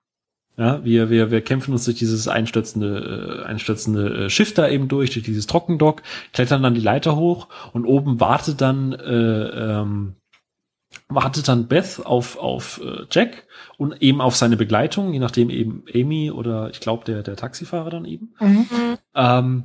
Ja, 0.55 0.83
wir, 0.85 1.09
wir, 1.09 1.31
wir 1.31 1.41
kämpfen 1.41 1.73
uns 1.73 1.85
durch 1.85 1.97
dieses 1.97 2.27
einstürzende, 2.27 3.41
äh, 3.41 3.45
einstürzende 3.45 4.25
äh, 4.25 4.29
Schiff 4.29 4.53
da 4.53 4.67
eben 4.67 4.87
durch, 4.87 5.11
durch 5.11 5.25
dieses 5.25 5.47
Trockendock, 5.47 6.03
klettern 6.31 6.61
dann 6.61 6.75
die 6.75 6.81
Leiter 6.81 7.15
hoch 7.15 7.47
und 7.73 7.85
oben 7.85 8.19
wartet 8.19 8.61
dann 8.61 8.93
äh, 8.93 9.71
ähm, 9.79 10.15
wartet 11.09 11.47
dann 11.47 11.67
Beth 11.67 12.01
auf, 12.05 12.37
auf 12.37 12.81
äh, 12.83 13.05
Jack 13.09 13.47
und 13.77 14.01
eben 14.01 14.21
auf 14.21 14.35
seine 14.35 14.57
Begleitung, 14.57 15.13
je 15.13 15.19
nachdem 15.19 15.49
eben 15.49 15.83
Amy 15.93 16.31
oder 16.31 16.69
ich 16.69 16.79
glaube 16.79 17.05
der, 17.05 17.23
der 17.23 17.35
Taxifahrer 17.35 17.89
dann 17.89 18.05
eben. 18.05 18.33
Mhm. 18.39 18.67
Ähm, 19.15 19.63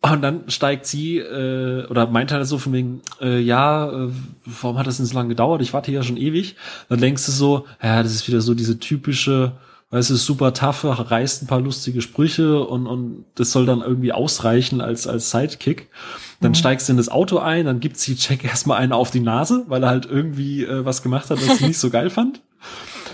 und 0.00 0.22
dann 0.22 0.48
steigt 0.48 0.86
sie, 0.86 1.18
äh, 1.18 1.86
oder 1.86 2.06
meint 2.06 2.30
halt 2.30 2.46
so 2.46 2.58
von 2.58 2.72
wegen, 2.72 3.02
äh, 3.20 3.40
ja, 3.40 3.90
äh, 3.90 4.10
warum 4.44 4.78
hat 4.78 4.86
das 4.86 4.98
denn 4.98 5.06
so 5.06 5.14
lange 5.14 5.30
gedauert? 5.30 5.60
Ich 5.60 5.72
warte 5.72 5.90
ja 5.90 6.04
schon 6.04 6.16
ewig. 6.16 6.54
Dann 6.88 7.00
denkst 7.00 7.26
du 7.26 7.32
so, 7.32 7.66
ja, 7.82 8.02
das 8.02 8.14
ist 8.14 8.28
wieder 8.28 8.40
so 8.40 8.54
diese 8.54 8.78
typische, 8.78 9.52
weißt 9.90 10.10
du, 10.10 10.16
super 10.16 10.52
tough, 10.52 10.84
reißt 10.84 11.42
ein 11.42 11.46
paar 11.46 11.60
lustige 11.60 12.02
Sprüche 12.02 12.62
und, 12.62 12.86
und 12.86 13.24
das 13.34 13.52
soll 13.52 13.64
dann 13.64 13.80
irgendwie 13.80 14.12
ausreichen 14.12 14.80
als, 14.80 15.06
als 15.06 15.30
Sidekick. 15.30 15.88
Dann 16.40 16.50
mhm. 16.50 16.56
steigst 16.56 16.88
du 16.88 16.92
in 16.92 16.98
das 16.98 17.08
Auto 17.08 17.38
ein, 17.38 17.64
dann 17.64 17.80
gibt 17.80 17.96
sie 17.96 18.14
Jack 18.14 18.44
erstmal 18.44 18.78
einen 18.78 18.92
auf 18.92 19.10
die 19.10 19.20
Nase, 19.20 19.64
weil 19.68 19.82
er 19.82 19.88
halt 19.88 20.06
irgendwie 20.06 20.64
äh, 20.64 20.84
was 20.84 21.02
gemacht 21.02 21.30
hat, 21.30 21.38
was 21.46 21.58
sie 21.58 21.66
nicht 21.66 21.78
so 21.78 21.90
geil 21.90 22.10
fand. 22.10 22.42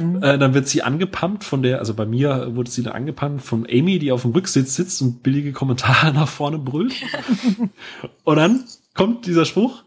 Mhm. 0.01 0.23
Äh, 0.23 0.39
dann 0.39 0.55
wird 0.55 0.67
sie 0.67 0.83
angepumpt 0.83 1.45
von 1.45 1.63
der, 1.63 1.79
also 1.79 1.95
bei 1.95 2.07
mir 2.07 2.57
wurde 2.57 2.71
sie 2.71 2.83
dann 2.83 2.95
angepumpt 2.95 3.43
von 3.43 3.67
Amy, 3.71 4.01
die 4.01 4.11
auf 4.11 4.23
dem 4.23 4.33
Rücksitz 4.33 4.75
sitzt 4.75 5.01
und 5.01 5.23
billige 5.23 5.53
Kommentare 5.53 6.13
nach 6.15 6.29
vorne 6.29 6.59
brüllt. 6.59 6.95
und 8.25 8.37
dann 8.37 8.65
kommt 8.95 9.27
dieser 9.27 9.45
Spruch, 9.45 9.85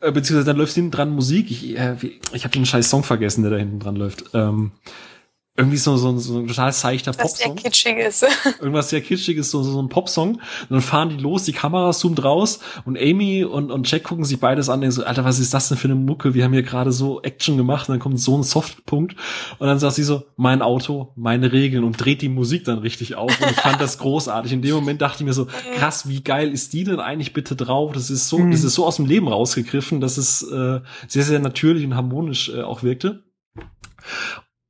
äh, 0.00 0.12
beziehungsweise 0.12 0.46
dann 0.46 0.56
läuft 0.56 0.74
hinten 0.74 0.92
dran 0.92 1.10
Musik. 1.10 1.50
Ich, 1.50 1.76
äh, 1.76 1.96
ich 2.32 2.44
habe 2.44 2.52
den 2.52 2.66
scheiß 2.66 2.88
Song 2.88 3.02
vergessen, 3.02 3.42
der 3.42 3.50
da 3.50 3.58
hinten 3.58 3.80
dran 3.80 3.96
läuft. 3.96 4.30
Ähm, 4.32 4.70
irgendwie 5.60 5.76
so, 5.76 5.96
so, 5.96 6.16
so 6.18 6.38
ein 6.38 6.48
total 6.48 6.72
seichter 6.72 7.12
Popsong. 7.12 7.24
Was 7.30 7.36
sehr 7.38 7.54
kitschig 7.54 7.98
ist. 7.98 8.26
Irgendwas 8.60 8.88
sehr 8.90 9.02
kitschiges, 9.02 9.50
so, 9.50 9.62
so 9.62 9.80
ein 9.80 9.88
Popsong. 9.88 10.36
Und 10.36 10.40
dann 10.70 10.80
fahren 10.80 11.10
die 11.10 11.16
los, 11.16 11.44
die 11.44 11.52
Kamera 11.52 11.92
zoomt 11.92 12.24
raus 12.24 12.60
und 12.84 12.98
Amy 12.98 13.44
und, 13.44 13.70
und 13.70 13.90
Jack 13.90 14.04
gucken 14.04 14.24
sich 14.24 14.40
beides 14.40 14.68
an 14.68 14.82
und 14.82 14.90
so, 14.90 15.04
Alter, 15.04 15.24
was 15.24 15.38
ist 15.38 15.52
das 15.52 15.68
denn 15.68 15.76
für 15.76 15.88
eine 15.88 15.96
Mucke? 15.96 16.32
Wir 16.34 16.44
haben 16.44 16.52
hier 16.52 16.62
gerade 16.62 16.92
so 16.92 17.20
Action 17.22 17.56
gemacht 17.56 17.88
und 17.88 17.94
dann 17.94 18.00
kommt 18.00 18.18
so 18.18 18.36
ein 18.36 18.42
Softpunkt 18.42 19.16
und 19.58 19.66
dann 19.66 19.78
sagt 19.78 19.94
sie 19.94 20.02
so, 20.02 20.22
mein 20.36 20.62
Auto, 20.62 21.12
meine 21.14 21.52
Regeln 21.52 21.84
und 21.84 22.02
dreht 22.02 22.22
die 22.22 22.28
Musik 22.28 22.64
dann 22.64 22.78
richtig 22.78 23.16
auf 23.16 23.38
und 23.40 23.50
ich 23.50 23.60
fand 23.60 23.80
das 23.80 23.98
großartig. 23.98 24.52
In 24.52 24.62
dem 24.62 24.74
Moment 24.74 25.02
dachte 25.02 25.22
ich 25.22 25.26
mir 25.26 25.34
so, 25.34 25.46
krass, 25.76 26.08
wie 26.08 26.22
geil 26.22 26.50
ist 26.52 26.72
die 26.72 26.84
denn 26.84 27.00
eigentlich 27.00 27.34
bitte 27.34 27.54
drauf? 27.54 27.92
Das 27.92 28.08
ist 28.08 28.28
so, 28.28 28.38
mhm. 28.38 28.50
das 28.50 28.64
ist 28.64 28.74
so 28.74 28.86
aus 28.86 28.96
dem 28.96 29.06
Leben 29.06 29.28
rausgegriffen, 29.28 30.00
dass 30.00 30.16
es 30.16 30.42
äh, 30.42 30.80
sehr, 31.06 31.24
sehr 31.24 31.38
natürlich 31.38 31.84
und 31.84 31.96
harmonisch 31.96 32.48
äh, 32.48 32.62
auch 32.62 32.82
wirkte. 32.82 33.24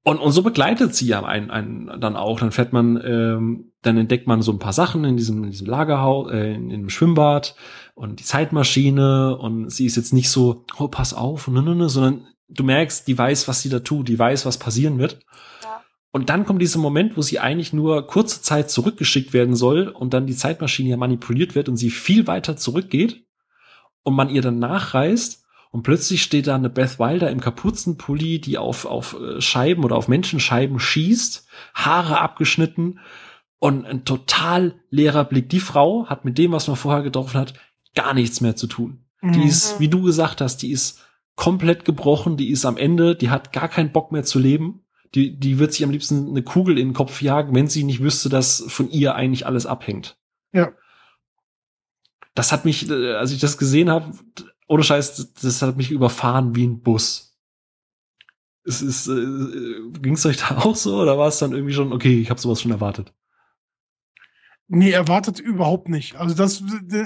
Und, 0.03 0.19
und 0.19 0.33
so 0.33 0.43
begleitet 0.43 0.95
sie 0.95 1.07
ja 1.07 1.23
einen, 1.23 1.51
einen 1.51 2.01
dann 2.01 2.17
auch. 2.17 2.41
Dann 2.41 2.53
fährt 2.53 2.73
man, 2.73 3.01
ähm, 3.05 3.73
dann 3.83 3.99
entdeckt 3.99 4.27
man 4.27 4.41
so 4.41 4.53
ein 4.53 4.59
paar 4.59 4.73
Sachen 4.73 5.05
in 5.05 5.17
diesem, 5.17 5.45
in 5.45 5.51
diesem 5.51 5.67
Lagerhaus, 5.67 6.31
äh, 6.31 6.55
in, 6.55 6.71
in 6.71 6.83
dem 6.83 6.91
Schwimmbad 6.91 7.55
und 7.95 8.19
die 8.19 8.25
Zeitmaschine 8.25 9.37
und 9.37 9.71
sie 9.71 9.85
ist 9.85 9.97
jetzt 9.97 10.15
nicht 10.15 10.31
so, 10.31 10.65
oh, 10.79 10.89
pass 10.89 11.13
auf, 11.13 11.49
ne, 11.49 11.63
ne, 11.63 11.75
ne, 11.75 11.89
sondern 11.91 12.27
du 12.49 12.65
merkst, 12.65 13.07
die 13.07 13.17
weiß, 13.17 13.47
was 13.47 13.61
sie 13.61 13.69
da 13.69 13.81
tut, 13.81 14.09
die 14.09 14.19
weiß, 14.19 14.47
was 14.47 14.59
passieren 14.59 14.99
wird. 14.99 15.21
Ja. 15.63 15.83
Und 16.13 16.31
dann 16.31 16.47
kommt 16.47 16.63
dieser 16.63 16.79
Moment, 16.79 17.19
wo 17.19 17.23
sie 17.23 17.39
eigentlich 17.39 17.75
nur 17.75 18.07
kurze 18.07 18.41
Zeit 18.41 18.71
zurückgeschickt 18.71 19.35
werden 19.35 19.55
soll 19.55 19.89
und 19.89 20.15
dann 20.15 20.27
die 20.27 20.35
Zeitmaschine 20.35 20.89
ja 20.89 20.97
manipuliert 20.97 21.55
wird 21.55 21.69
und 21.69 21.77
sie 21.77 21.91
viel 21.91 22.27
weiter 22.27 22.57
zurückgeht 22.57 23.27
und 24.03 24.15
man 24.15 24.31
ihr 24.31 24.41
dann 24.41 24.59
nachreist 24.59 25.40
und 25.71 25.83
plötzlich 25.83 26.23
steht 26.23 26.49
da 26.49 26.57
eine 26.57 26.69
Beth 26.69 26.99
Wilder 26.99 27.31
im 27.31 27.41
Kapuzenpulli, 27.41 28.41
die 28.41 28.59
auf, 28.59 28.85
auf 28.85 29.17
äh, 29.21 29.41
Scheiben 29.41 29.85
oder 29.85 29.97
auf 29.97 30.09
Menschenscheiben 30.09 30.81
schießt, 30.81 31.47
Haare 31.75 32.21
abgeschnitten 32.21 32.99
und 33.59 33.87
ein 33.87 34.05
total 34.05 34.81
leerer 34.91 35.25
Blick. 35.25 35.49
Die 35.49 35.61
Frau 35.61 36.07
hat 36.07 36.25
mit 36.25 36.39
dem, 36.39 36.53
was 36.53 36.67
man 36.67 36.77
vorher 36.77 37.03
getroffen 37.03 37.39
hat, 37.39 37.55
gar 37.95 38.15
nichts 38.15 38.41
mehr 38.41 38.57
zu 38.57 38.67
tun. 38.67 39.05
Mhm. 39.21 39.33
Die 39.33 39.45
ist, 39.45 39.79
wie 39.79 39.89
du 39.89 40.03
gesagt 40.03 40.41
hast, 40.41 40.59
die 40.59 40.73
ist 40.73 41.05
komplett 41.37 41.85
gebrochen, 41.85 42.37
die 42.37 42.51
ist 42.51 42.65
am 42.65 42.77
Ende, 42.77 43.15
die 43.15 43.31
hat 43.31 43.53
gar 43.53 43.69
keinen 43.69 43.93
Bock 43.93 44.11
mehr 44.11 44.25
zu 44.25 44.39
leben. 44.39 44.85
Die, 45.15 45.39
die 45.39 45.59
wird 45.59 45.73
sich 45.73 45.85
am 45.85 45.91
liebsten 45.91 46.29
eine 46.29 46.43
Kugel 46.43 46.79
in 46.79 46.89
den 46.89 46.95
Kopf 46.95 47.23
jagen, 47.23 47.55
wenn 47.55 47.67
sie 47.67 47.83
nicht 47.83 48.03
wüsste, 48.03 48.29
dass 48.29 48.65
von 48.69 48.91
ihr 48.91 49.15
eigentlich 49.15 49.47
alles 49.47 49.67
abhängt. 49.67 50.19
Ja. 50.53 50.73
Das 52.35 52.53
hat 52.53 52.65
mich, 52.65 52.89
äh, 52.89 53.15
als 53.15 53.33
ich 53.33 53.41
das 53.41 53.59
gesehen 53.59 53.91
habe, 53.91 54.13
ohne 54.71 54.85
Scheiß, 54.85 55.35
das 55.43 55.63
hat 55.63 55.77
mich 55.77 55.91
überfahren 55.91 56.55
wie 56.55 56.65
ein 56.65 56.81
Bus. 56.81 57.37
Es 58.65 58.81
ist, 58.81 59.09
äh, 59.09 59.91
ging 60.01 60.15
es 60.15 60.25
euch 60.25 60.37
da 60.49 60.59
auch 60.59 60.77
so 60.77 61.01
oder 61.01 61.19
war 61.19 61.27
es 61.27 61.39
dann 61.39 61.53
irgendwie 61.53 61.75
schon, 61.75 61.93
okay, 61.93 62.21
ich 62.21 62.31
habe 62.31 62.41
sowas 62.41 62.63
schon 62.63 62.71
erwartet? 62.71 63.13
Nee, 64.69 64.93
erwartet 64.93 65.41
überhaupt 65.41 65.89
nicht. 65.89 66.15
Also 66.15 66.37
das, 66.37 66.63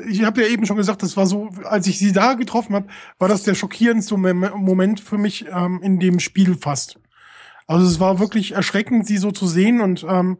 ich 0.06 0.24
habe 0.24 0.42
ja 0.42 0.48
eben 0.48 0.66
schon 0.66 0.76
gesagt, 0.76 1.02
das 1.02 1.16
war 1.16 1.24
so, 1.24 1.48
als 1.64 1.86
ich 1.86 1.98
sie 1.98 2.12
da 2.12 2.34
getroffen 2.34 2.74
habe, 2.74 2.88
war 3.18 3.28
das 3.28 3.44
der 3.44 3.54
schockierendste 3.54 4.18
Moment 4.18 5.00
für 5.00 5.16
mich 5.16 5.46
ähm, 5.50 5.80
in 5.82 5.98
dem 5.98 6.20
Spiel 6.20 6.58
fast. 6.58 7.00
Also 7.66 7.86
es 7.86 7.98
war 7.98 8.18
wirklich 8.18 8.52
erschreckend, 8.52 9.06
sie 9.06 9.16
so 9.16 9.30
zu 9.30 9.46
sehen 9.46 9.80
und 9.80 10.04
ähm, 10.06 10.38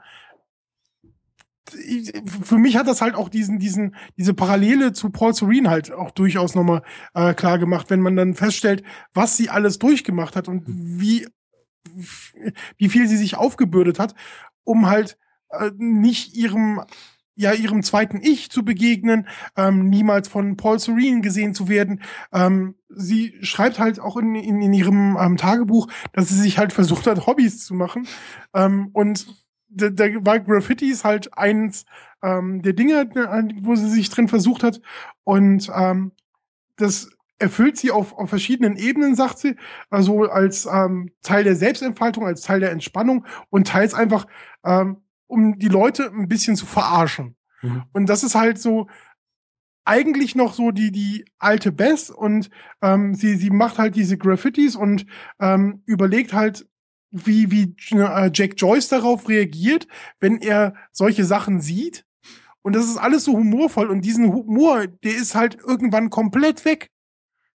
für 2.42 2.58
mich 2.58 2.76
hat 2.76 2.86
das 2.86 3.00
halt 3.00 3.14
auch 3.14 3.28
diesen, 3.28 3.58
diesen, 3.58 3.94
diese 4.18 4.34
Parallele 4.34 4.92
zu 4.92 5.10
Paul 5.10 5.34
Serene 5.34 5.70
halt 5.70 5.92
auch 5.92 6.10
durchaus 6.10 6.54
nochmal 6.54 6.82
äh, 7.14 7.34
klar 7.34 7.58
gemacht, 7.58 7.90
wenn 7.90 8.00
man 8.00 8.16
dann 8.16 8.34
feststellt, 8.34 8.82
was 9.14 9.36
sie 9.36 9.48
alles 9.48 9.78
durchgemacht 9.78 10.36
hat 10.36 10.48
und 10.48 10.64
wie, 10.66 11.26
wie 12.76 12.88
viel 12.88 13.08
sie 13.08 13.16
sich 13.16 13.36
aufgebürdet 13.36 13.98
hat, 13.98 14.14
um 14.64 14.88
halt 14.88 15.16
äh, 15.50 15.70
nicht 15.76 16.36
ihrem 16.36 16.82
ja 17.36 17.52
ihrem 17.52 17.82
zweiten 17.82 18.20
Ich 18.22 18.50
zu 18.50 18.64
begegnen, 18.64 19.26
ähm, 19.56 19.88
niemals 19.88 20.28
von 20.28 20.56
Paul 20.56 20.78
Serene 20.78 21.20
gesehen 21.20 21.52
zu 21.52 21.68
werden. 21.68 22.00
Ähm, 22.32 22.76
sie 22.88 23.34
schreibt 23.40 23.80
halt 23.80 23.98
auch 23.98 24.16
in, 24.16 24.36
in, 24.36 24.62
in 24.62 24.72
ihrem 24.72 25.18
ähm, 25.20 25.36
Tagebuch, 25.36 25.88
dass 26.12 26.28
sie 26.28 26.40
sich 26.40 26.58
halt 26.58 26.72
versucht 26.72 27.08
hat, 27.08 27.26
Hobbys 27.26 27.64
zu 27.64 27.74
machen 27.74 28.06
ähm, 28.54 28.90
und 28.92 29.43
da, 29.74 29.90
da 29.90 30.04
war 30.24 30.40
Graffitis 30.40 31.04
halt 31.04 31.36
eins 31.36 31.84
ähm, 32.22 32.62
der 32.62 32.72
Dinge, 32.72 33.08
wo 33.62 33.76
sie 33.76 33.90
sich 33.90 34.08
drin 34.08 34.28
versucht 34.28 34.62
hat. 34.62 34.80
Und 35.24 35.70
ähm, 35.74 36.12
das 36.76 37.10
erfüllt 37.38 37.76
sie 37.76 37.90
auf, 37.90 38.16
auf 38.16 38.28
verschiedenen 38.28 38.76
Ebenen, 38.76 39.14
sagt 39.14 39.38
sie. 39.38 39.56
Also 39.90 40.24
als 40.24 40.66
ähm, 40.66 41.10
Teil 41.22 41.44
der 41.44 41.56
Selbstentfaltung, 41.56 42.26
als 42.26 42.42
Teil 42.42 42.60
der 42.60 42.70
Entspannung 42.70 43.26
und 43.50 43.68
teils 43.68 43.94
einfach, 43.94 44.26
ähm, 44.64 45.02
um 45.26 45.58
die 45.58 45.68
Leute 45.68 46.10
ein 46.10 46.28
bisschen 46.28 46.56
zu 46.56 46.66
verarschen. 46.66 47.36
Mhm. 47.62 47.84
Und 47.92 48.06
das 48.08 48.22
ist 48.22 48.34
halt 48.34 48.58
so 48.58 48.88
eigentlich 49.84 50.34
noch 50.34 50.54
so 50.54 50.70
die 50.70 50.90
die 50.90 51.26
alte 51.38 51.70
Bess 51.70 52.08
und 52.08 52.48
ähm, 52.80 53.14
sie 53.14 53.36
sie 53.36 53.50
macht 53.50 53.78
halt 53.78 53.96
diese 53.96 54.16
Graffitis 54.16 54.76
und 54.76 55.04
ähm, 55.40 55.82
überlegt 55.84 56.32
halt 56.32 56.66
wie, 57.14 57.50
wie 57.50 57.76
äh, 57.96 58.30
Jack 58.34 58.54
Joyce 58.56 58.88
darauf 58.88 59.28
reagiert, 59.28 59.86
wenn 60.18 60.40
er 60.40 60.74
solche 60.90 61.24
Sachen 61.24 61.60
sieht. 61.60 62.04
Und 62.62 62.74
das 62.74 62.86
ist 62.86 62.96
alles 62.96 63.24
so 63.24 63.34
humorvoll. 63.34 63.88
Und 63.88 64.00
diesen 64.00 64.32
Humor, 64.32 64.86
der 64.86 65.14
ist 65.14 65.34
halt 65.34 65.56
irgendwann 65.64 66.10
komplett 66.10 66.64
weg. 66.64 66.90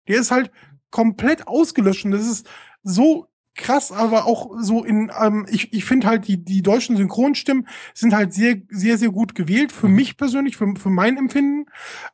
Der 0.08 0.18
ist 0.18 0.30
halt 0.30 0.50
komplett 0.90 1.46
ausgelöscht. 1.46 2.04
Und 2.06 2.12
das 2.12 2.26
ist 2.26 2.48
so 2.82 3.26
krass, 3.54 3.92
aber 3.92 4.24
auch 4.24 4.50
so 4.60 4.82
in, 4.82 5.12
ähm, 5.20 5.46
ich, 5.50 5.72
ich 5.74 5.84
finde 5.84 6.06
halt, 6.06 6.26
die, 6.26 6.42
die 6.42 6.62
deutschen 6.62 6.96
Synchronstimmen 6.96 7.68
sind 7.92 8.14
halt 8.14 8.32
sehr, 8.32 8.62
sehr, 8.70 8.96
sehr 8.96 9.10
gut 9.10 9.34
gewählt. 9.34 9.72
Für 9.72 9.88
mich 9.88 10.16
persönlich, 10.16 10.56
für, 10.56 10.74
für 10.76 10.90
mein 10.90 11.18
Empfinden. 11.18 11.66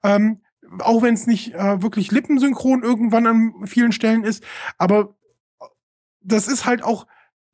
Ähm, 0.03 0.41
auch 0.81 1.03
wenn 1.03 1.15
es 1.15 1.29
nicht 1.29 1.55
äh, 1.55 1.81
wirklich 1.83 2.11
lippensynchron 2.11 2.83
irgendwann 2.83 3.27
an 3.29 3.67
vielen 3.67 3.93
Stellen 3.93 4.25
ist. 4.25 4.43
Aber 4.79 5.15
das 6.23 6.49
ist 6.49 6.67
halt 6.67 6.83
auch 6.83 7.07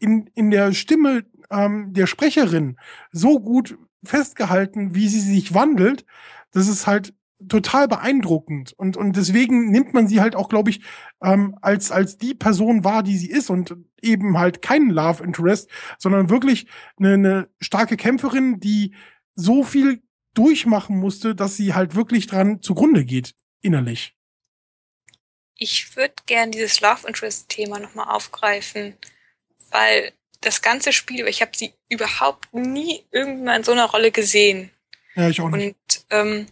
in, 0.02 0.26
in 0.34 0.50
der 0.50 0.72
Stimme 0.72 1.24
ähm, 1.50 1.92
der 1.92 2.06
Sprecherin 2.06 2.76
so 3.12 3.38
gut 3.38 3.78
festgehalten, 4.02 4.94
wie 4.94 5.08
sie 5.08 5.20
sich 5.20 5.54
wandelt. 5.54 6.04
Das 6.50 6.66
ist 6.66 6.86
halt 6.86 7.14
total 7.48 7.88
beeindruckend 7.88 8.72
und 8.76 8.96
und 8.96 9.16
deswegen 9.16 9.70
nimmt 9.70 9.94
man 9.94 10.06
sie 10.06 10.20
halt 10.20 10.36
auch, 10.36 10.48
glaube 10.48 10.70
ich, 10.70 10.80
ähm, 11.22 11.56
als 11.60 11.90
als 11.90 12.16
die 12.16 12.34
Person 12.34 12.84
wahr, 12.84 13.02
die 13.02 13.16
sie 13.16 13.30
ist 13.30 13.50
und 13.50 13.76
eben 14.00 14.38
halt 14.38 14.62
kein 14.62 14.90
Love 14.90 15.24
Interest, 15.24 15.68
sondern 15.98 16.30
wirklich 16.30 16.66
eine, 16.98 17.14
eine 17.14 17.48
starke 17.60 17.96
Kämpferin, 17.96 18.60
die 18.60 18.94
so 19.34 19.64
viel 19.64 20.02
durchmachen 20.34 20.98
musste, 20.98 21.34
dass 21.34 21.56
sie 21.56 21.74
halt 21.74 21.94
wirklich 21.94 22.26
dran 22.26 22.62
zugrunde 22.62 23.04
geht 23.04 23.34
innerlich. 23.60 24.14
Ich 25.56 25.96
würde 25.96 26.14
gern 26.26 26.50
dieses 26.50 26.80
Love 26.80 27.06
Interest 27.06 27.48
Thema 27.48 27.78
nochmal 27.78 28.08
aufgreifen 28.08 28.96
weil 29.72 30.12
das 30.40 30.62
ganze 30.62 30.92
Spiel, 30.92 31.26
ich 31.28 31.40
habe 31.40 31.56
sie 31.56 31.72
überhaupt 31.88 32.52
nie 32.52 33.04
irgendwann 33.10 33.58
in 33.58 33.64
so 33.64 33.72
einer 33.72 33.86
Rolle 33.86 34.10
gesehen. 34.10 34.70
Ja, 35.14 35.28
ich 35.28 35.40
auch 35.40 35.48
nicht. 35.50 35.76
Und 35.76 36.04
ähm, 36.10 36.46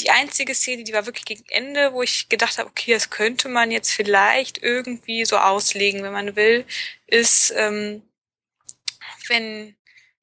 die 0.00 0.10
einzige 0.10 0.54
Szene, 0.54 0.84
die 0.84 0.92
war 0.92 1.06
wirklich 1.06 1.24
gegen 1.24 1.44
Ende, 1.48 1.92
wo 1.92 2.02
ich 2.02 2.28
gedacht 2.28 2.58
habe, 2.58 2.68
okay, 2.68 2.92
das 2.92 3.10
könnte 3.10 3.48
man 3.48 3.70
jetzt 3.70 3.90
vielleicht 3.90 4.58
irgendwie 4.58 5.24
so 5.24 5.38
auslegen, 5.38 6.02
wenn 6.02 6.12
man 6.12 6.36
will, 6.36 6.64
ist, 7.06 7.52
ähm, 7.56 8.02
wenn 9.28 9.74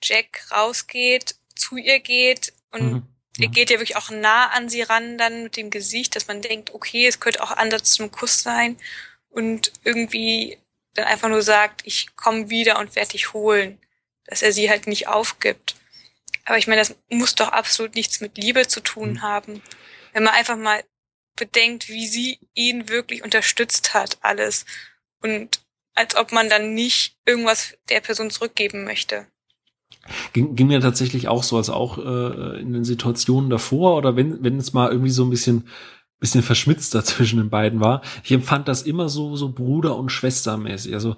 Jack 0.02 0.52
rausgeht, 0.52 1.36
zu 1.56 1.78
ihr 1.78 2.00
geht 2.00 2.54
und 2.72 2.94
mhm. 2.94 3.08
er 3.40 3.48
geht 3.48 3.70
ja 3.70 3.80
wirklich 3.80 3.98
auch 3.98 4.10
nah 4.10 4.48
an 4.48 4.70
sie 4.70 4.82
ran, 4.82 5.18
dann 5.18 5.44
mit 5.44 5.58
dem 5.58 5.70
Gesicht, 5.70 6.16
dass 6.16 6.28
man 6.28 6.42
denkt, 6.42 6.74
okay, 6.74 7.08
es 7.08 7.20
könnte 7.20 7.42
auch 7.42 7.52
anders 7.52 7.84
zum 7.84 8.12
Kuss 8.12 8.44
sein 8.44 8.78
und 9.30 9.72
irgendwie 9.84 10.58
dann 10.94 11.06
einfach 11.06 11.30
nur 11.30 11.42
sagt, 11.42 11.82
ich 11.86 12.16
komme 12.16 12.50
wieder 12.50 12.80
und 12.80 12.96
werde 12.96 13.12
dich 13.12 13.34
holen, 13.34 13.80
dass 14.26 14.42
er 14.42 14.52
sie 14.52 14.70
halt 14.70 14.88
nicht 14.88 15.08
aufgibt. 15.08 15.76
Aber 16.46 16.58
ich 16.58 16.68
meine, 16.68 16.82
das 16.82 16.96
muss 17.10 17.36
doch 17.36 17.50
absolut 17.50 17.96
nichts 17.96 18.22
mit 18.22 18.38
Liebe 18.38 18.68
zu 18.68 18.82
tun 18.82 19.14
mhm. 19.14 19.22
haben. 19.22 19.62
Wenn 20.12 20.24
man 20.24 20.34
einfach 20.34 20.58
mal 20.58 20.84
bedenkt, 21.36 21.90
wie 21.90 22.08
sie 22.08 22.40
ihn 22.54 22.90
wirklich 22.90 23.24
unterstützt 23.24 23.94
hat, 23.94 24.18
alles. 24.22 24.66
Und 25.22 25.62
als 25.96 26.16
ob 26.16 26.32
man 26.32 26.50
dann 26.50 26.74
nicht 26.74 27.18
irgendwas 27.26 27.78
der 27.90 28.02
Person 28.02 28.30
zurückgeben 28.30 28.84
möchte. 28.84 29.28
Ging, 30.34 30.56
ging 30.56 30.68
mir 30.68 30.82
tatsächlich 30.82 31.28
auch 31.28 31.44
so, 31.44 31.58
also 31.58 31.74
auch 31.74 31.98
äh, 31.98 32.60
in 32.60 32.74
den 32.74 32.84
Situationen 32.84 33.50
davor 33.50 33.96
oder 33.96 34.16
wenn, 34.16 34.44
wenn 34.44 34.58
es 34.58 34.74
mal 34.74 34.92
irgendwie 34.92 35.12
so 35.12 35.24
ein 35.24 35.30
bisschen 35.30 35.70
bisschen 36.24 36.42
verschmitzt 36.42 36.92
zwischen 37.06 37.38
den 37.38 37.50
beiden 37.50 37.80
war. 37.80 38.02
Ich 38.24 38.32
empfand 38.32 38.68
das 38.68 38.82
immer 38.82 39.10
so, 39.10 39.36
so 39.36 39.50
Bruder- 39.50 39.98
und 39.98 40.10
Schwestermäßig. 40.10 40.94
Also 40.94 41.16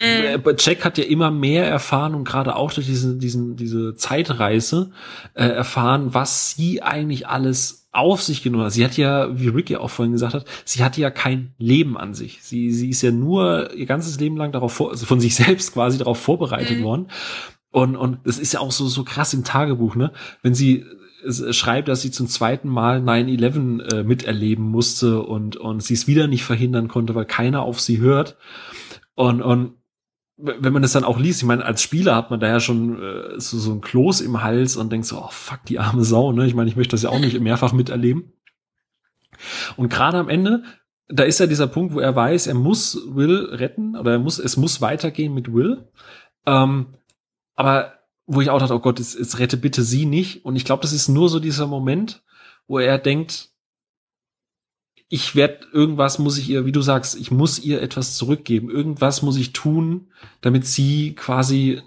Mhm. 0.00 0.44
Jack 0.58 0.84
hat 0.84 0.96
ja 0.96 1.04
immer 1.04 1.32
mehr 1.32 1.66
erfahren 1.66 2.14
und 2.14 2.22
gerade 2.22 2.54
auch 2.54 2.72
durch 2.72 2.86
diesen, 2.86 3.18
diesen, 3.18 3.56
diese 3.56 3.94
Zeitreise 3.96 4.92
äh, 5.34 5.44
erfahren, 5.44 6.14
was 6.14 6.52
sie 6.52 6.82
eigentlich 6.82 7.26
alles 7.26 7.88
auf 7.90 8.22
sich 8.22 8.44
genommen 8.44 8.64
hat. 8.64 8.72
Sie 8.72 8.84
hat 8.84 8.96
ja, 8.96 9.36
wie 9.40 9.48
Ricky 9.48 9.74
auch 9.74 9.90
vorhin 9.90 10.12
gesagt 10.12 10.34
hat, 10.34 10.44
sie 10.64 10.84
hatte 10.84 11.00
ja 11.00 11.10
kein 11.10 11.52
Leben 11.58 11.98
an 11.98 12.14
sich. 12.14 12.38
Sie, 12.42 12.70
sie 12.72 12.90
ist 12.90 13.02
ja 13.02 13.10
nur 13.10 13.74
ihr 13.74 13.86
ganzes 13.86 14.20
Leben 14.20 14.36
lang 14.36 14.52
darauf 14.52 14.72
vor, 14.72 14.90
also 14.90 15.04
von 15.04 15.18
sich 15.18 15.34
selbst 15.34 15.72
quasi 15.72 15.98
darauf 15.98 16.20
vorbereitet 16.20 16.78
mhm. 16.78 16.84
worden. 16.84 17.08
Und, 17.72 17.96
und 17.96 18.20
das 18.24 18.38
ist 18.38 18.52
ja 18.52 18.60
auch 18.60 18.72
so, 18.72 18.86
so 18.86 19.02
krass 19.02 19.34
im 19.34 19.42
Tagebuch, 19.42 19.96
ne? 19.96 20.12
Wenn 20.42 20.54
sie 20.54 20.86
schreibt, 21.28 21.88
dass 21.88 22.02
sie 22.02 22.10
zum 22.10 22.28
zweiten 22.28 22.68
Mal 22.68 23.00
9-11 23.00 23.92
äh, 23.92 24.02
miterleben 24.02 24.64
musste 24.64 25.22
und, 25.22 25.56
und 25.56 25.82
sie 25.82 25.94
es 25.94 26.06
wieder 26.06 26.26
nicht 26.26 26.44
verhindern 26.44 26.88
konnte, 26.88 27.14
weil 27.14 27.26
keiner 27.26 27.62
auf 27.62 27.80
sie 27.80 27.98
hört. 27.98 28.36
Und, 29.14 29.42
und 29.42 29.74
wenn 30.36 30.72
man 30.72 30.82
das 30.82 30.92
dann 30.92 31.04
auch 31.04 31.18
liest, 31.18 31.42
ich 31.42 31.46
meine, 31.46 31.64
als 31.64 31.82
Spieler 31.82 32.14
hat 32.14 32.30
man 32.30 32.38
da 32.38 32.46
ja 32.46 32.60
schon 32.60 33.02
äh, 33.02 33.40
so, 33.40 33.58
so 33.58 33.72
ein 33.72 33.80
Kloß 33.80 34.20
im 34.20 34.42
Hals 34.42 34.76
und 34.76 34.92
denkt 34.92 35.06
so, 35.06 35.18
oh 35.18 35.28
fuck, 35.30 35.64
die 35.66 35.80
arme 35.80 36.04
Sau, 36.04 36.32
ne? 36.32 36.46
Ich 36.46 36.54
meine, 36.54 36.70
ich 36.70 36.76
möchte 36.76 36.92
das 36.92 37.02
ja 37.02 37.10
auch 37.10 37.18
nicht 37.18 37.38
mehrfach 37.40 37.72
miterleben. 37.72 38.32
Und 39.76 39.88
gerade 39.88 40.18
am 40.18 40.28
Ende, 40.28 40.62
da 41.08 41.24
ist 41.24 41.40
ja 41.40 41.46
dieser 41.46 41.66
Punkt, 41.66 41.94
wo 41.94 42.00
er 42.00 42.14
weiß, 42.14 42.46
er 42.46 42.54
muss 42.54 43.00
Will 43.08 43.46
retten 43.52 43.96
oder 43.96 44.12
er 44.12 44.18
muss, 44.18 44.38
es 44.38 44.56
muss 44.56 44.80
weitergehen 44.80 45.34
mit 45.34 45.52
Will. 45.52 45.88
Ähm, 46.46 46.94
aber 47.56 47.97
wo 48.28 48.42
ich 48.42 48.50
auch 48.50 48.58
dachte, 48.58 48.74
oh 48.74 48.80
Gott, 48.80 49.00
es, 49.00 49.14
es 49.14 49.38
rette 49.38 49.56
bitte 49.56 49.82
sie 49.82 50.04
nicht. 50.04 50.44
Und 50.44 50.54
ich 50.54 50.66
glaube, 50.66 50.82
das 50.82 50.92
ist 50.92 51.08
nur 51.08 51.30
so 51.30 51.40
dieser 51.40 51.66
Moment, 51.66 52.22
wo 52.66 52.78
er 52.78 52.98
denkt, 52.98 53.48
ich 55.08 55.34
werde 55.34 55.66
irgendwas 55.72 56.18
muss 56.18 56.36
ich 56.36 56.50
ihr, 56.50 56.66
wie 56.66 56.72
du 56.72 56.82
sagst, 56.82 57.18
ich 57.18 57.30
muss 57.30 57.58
ihr 57.58 57.80
etwas 57.80 58.16
zurückgeben. 58.16 58.68
Irgendwas 58.68 59.22
muss 59.22 59.38
ich 59.38 59.54
tun, 59.54 60.12
damit 60.42 60.66
sie 60.66 61.14
quasi 61.14 61.80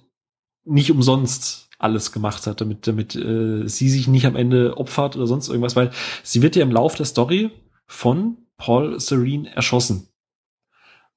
nicht 0.66 0.90
umsonst 0.90 1.70
alles 1.78 2.12
gemacht 2.12 2.48
hat, 2.48 2.60
damit 2.60 2.88
damit 2.88 3.16
äh, 3.16 3.68
sie 3.68 3.90
sich 3.90 4.08
nicht 4.08 4.26
am 4.26 4.36
Ende 4.36 4.78
opfert 4.78 5.16
oder 5.16 5.28
sonst 5.28 5.48
irgendwas, 5.48 5.76
weil 5.76 5.92
sie 6.24 6.42
wird 6.42 6.56
ja 6.56 6.64
im 6.64 6.72
Lauf 6.72 6.96
der 6.96 7.06
Story 7.06 7.52
von 7.86 8.38
Paul 8.58 9.00
Serene 9.00 9.56
erschossen. 9.56 10.08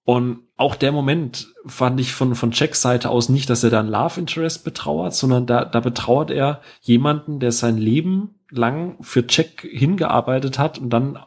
Und 0.05 0.41
auch 0.57 0.75
der 0.75 0.93
Moment 0.93 1.49
fand 1.65 1.99
ich 1.99 2.13
von, 2.13 2.35
von 2.35 2.51
Jacks 2.53 2.83
Seite 2.83 3.09
aus 3.09 3.31
nicht, 3.31 3.49
dass 3.49 3.65
er 3.65 3.71
da 3.71 3.81
ein 3.81 3.89
Love 3.89 4.21
Interest 4.21 4.63
betrauert, 4.63 5.15
sondern 5.15 5.47
da, 5.47 5.65
da 5.65 5.81
betrauert 5.81 6.31
er 6.31 6.61
jemanden, 6.83 7.41
der 7.41 7.53
sein 7.53 7.79
Leben 7.79 8.39
lang 8.51 9.03
für 9.03 9.25
Jack 9.27 9.63
hingearbeitet 9.63 10.59
hat 10.59 10.79
und 10.79 10.91
dann 10.91 11.19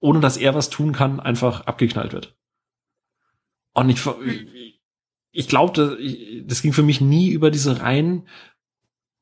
ohne 0.00 0.20
dass 0.20 0.36
er 0.36 0.54
was 0.54 0.70
tun 0.70 0.92
kann, 0.92 1.20
einfach 1.20 1.62
abgeknallt 1.62 2.12
wird. 2.12 2.36
Und 3.74 3.90
ich, 3.90 4.00
ich 5.32 5.48
glaube, 5.48 5.98
das 6.44 6.62
ging 6.62 6.72
für 6.72 6.82
mich 6.82 7.00
nie 7.00 7.30
über 7.30 7.50
diese 7.50 7.80
rein, 7.80 8.26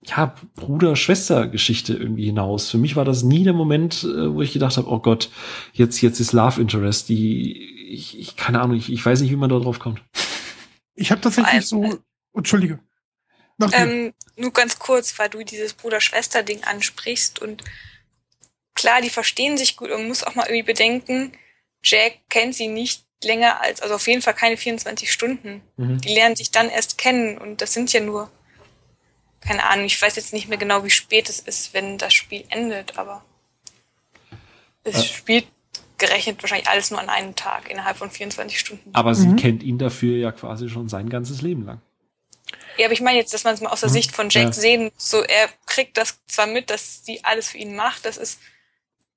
ja, 0.04 0.34
Bruder-Schwester-Geschichte 0.56 1.94
irgendwie 1.94 2.26
hinaus. 2.26 2.70
Für 2.70 2.78
mich 2.78 2.94
war 2.94 3.06
das 3.06 3.22
nie 3.22 3.42
der 3.42 3.54
Moment, 3.54 4.04
äh, 4.04 4.34
wo 4.34 4.42
ich 4.42 4.52
gedacht 4.52 4.76
habe, 4.76 4.90
oh 4.90 4.98
Gott, 4.98 5.30
jetzt, 5.72 6.02
jetzt 6.02 6.20
ist 6.20 6.32
Love 6.32 6.60
Interest, 6.60 7.08
die, 7.08 7.73
ich, 7.94 8.18
ich 8.18 8.36
keine 8.36 8.60
Ahnung, 8.60 8.76
ich, 8.76 8.92
ich 8.92 9.04
weiß 9.04 9.20
nicht, 9.20 9.30
wie 9.30 9.36
man 9.36 9.50
da 9.50 9.58
drauf 9.58 9.78
kommt. 9.78 10.02
Ich 10.94 11.10
habe 11.10 11.20
tatsächlich 11.20 11.66
so, 11.66 11.98
Entschuldige. 12.34 12.78
Ähm, 13.72 14.12
nur 14.36 14.52
ganz 14.52 14.78
kurz, 14.78 15.18
weil 15.18 15.28
du 15.28 15.44
dieses 15.44 15.74
Bruder-Schwester-Ding 15.74 16.64
ansprichst 16.64 17.40
und 17.40 17.62
klar, 18.74 19.00
die 19.00 19.10
verstehen 19.10 19.56
sich 19.56 19.76
gut 19.76 19.90
und 19.90 20.00
man 20.00 20.08
muss 20.08 20.24
auch 20.24 20.34
mal 20.34 20.46
irgendwie 20.46 20.64
bedenken, 20.64 21.32
Jack 21.82 22.18
kennt 22.28 22.54
sie 22.54 22.66
nicht 22.66 23.04
länger 23.22 23.60
als, 23.60 23.80
also 23.80 23.94
auf 23.94 24.06
jeden 24.06 24.22
Fall 24.22 24.34
keine 24.34 24.56
24 24.56 25.12
Stunden. 25.12 25.62
Mhm. 25.76 26.00
Die 26.00 26.14
lernen 26.14 26.36
sich 26.36 26.50
dann 26.50 26.68
erst 26.68 26.98
kennen 26.98 27.38
und 27.38 27.60
das 27.60 27.72
sind 27.72 27.92
ja 27.92 28.00
nur, 28.00 28.30
keine 29.40 29.64
Ahnung, 29.64 29.86
ich 29.86 30.00
weiß 30.00 30.16
jetzt 30.16 30.32
nicht 30.32 30.48
mehr 30.48 30.58
genau, 30.58 30.84
wie 30.84 30.90
spät 30.90 31.28
es 31.28 31.38
ist, 31.40 31.74
wenn 31.74 31.98
das 31.98 32.12
Spiel 32.12 32.44
endet, 32.48 32.98
aber 32.98 33.24
es 34.82 34.96
äh. 34.96 35.04
spielt 35.04 35.46
gerechnet 36.06 36.42
wahrscheinlich 36.42 36.68
alles 36.68 36.90
nur 36.90 37.00
an 37.00 37.08
einem 37.08 37.34
Tag 37.34 37.70
innerhalb 37.70 37.96
von 37.96 38.10
24 38.10 38.58
Stunden. 38.58 38.90
Aber 38.92 39.14
sie 39.14 39.28
mhm. 39.28 39.36
kennt 39.36 39.62
ihn 39.62 39.78
dafür 39.78 40.16
ja 40.16 40.32
quasi 40.32 40.68
schon 40.68 40.88
sein 40.88 41.08
ganzes 41.08 41.42
Leben 41.42 41.64
lang. 41.64 41.80
Ja, 42.76 42.86
aber 42.86 42.94
ich 42.94 43.00
meine 43.00 43.18
jetzt, 43.18 43.32
dass 43.32 43.44
man 43.44 43.54
es 43.54 43.60
mal 43.60 43.70
aus 43.70 43.80
der 43.80 43.88
mhm. 43.88 43.94
Sicht 43.94 44.12
von 44.12 44.30
Jack 44.30 44.46
ja. 44.46 44.52
sehen, 44.52 44.90
so 44.96 45.22
er 45.22 45.48
kriegt 45.66 45.96
das 45.96 46.18
zwar 46.26 46.46
mit, 46.46 46.70
dass 46.70 47.04
sie 47.04 47.24
alles 47.24 47.50
für 47.50 47.58
ihn 47.58 47.76
macht, 47.76 48.04
das 48.04 48.16
ist 48.16 48.40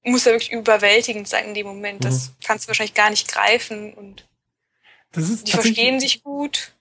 muss 0.03 0.25
ja 0.25 0.31
wirklich 0.31 0.51
überwältigend 0.51 1.27
sein 1.27 1.45
in 1.45 1.53
dem 1.53 1.67
Moment. 1.67 2.05
Das 2.05 2.29
mhm. 2.29 2.33
kannst 2.45 2.65
du 2.65 2.67
wahrscheinlich 2.69 2.93
gar 2.93 3.09
nicht 3.09 3.27
greifen 3.27 3.93
und 3.93 4.25
die 5.15 5.51
verstehen 5.51 5.99
sich 5.99 6.23
gut. 6.23 6.73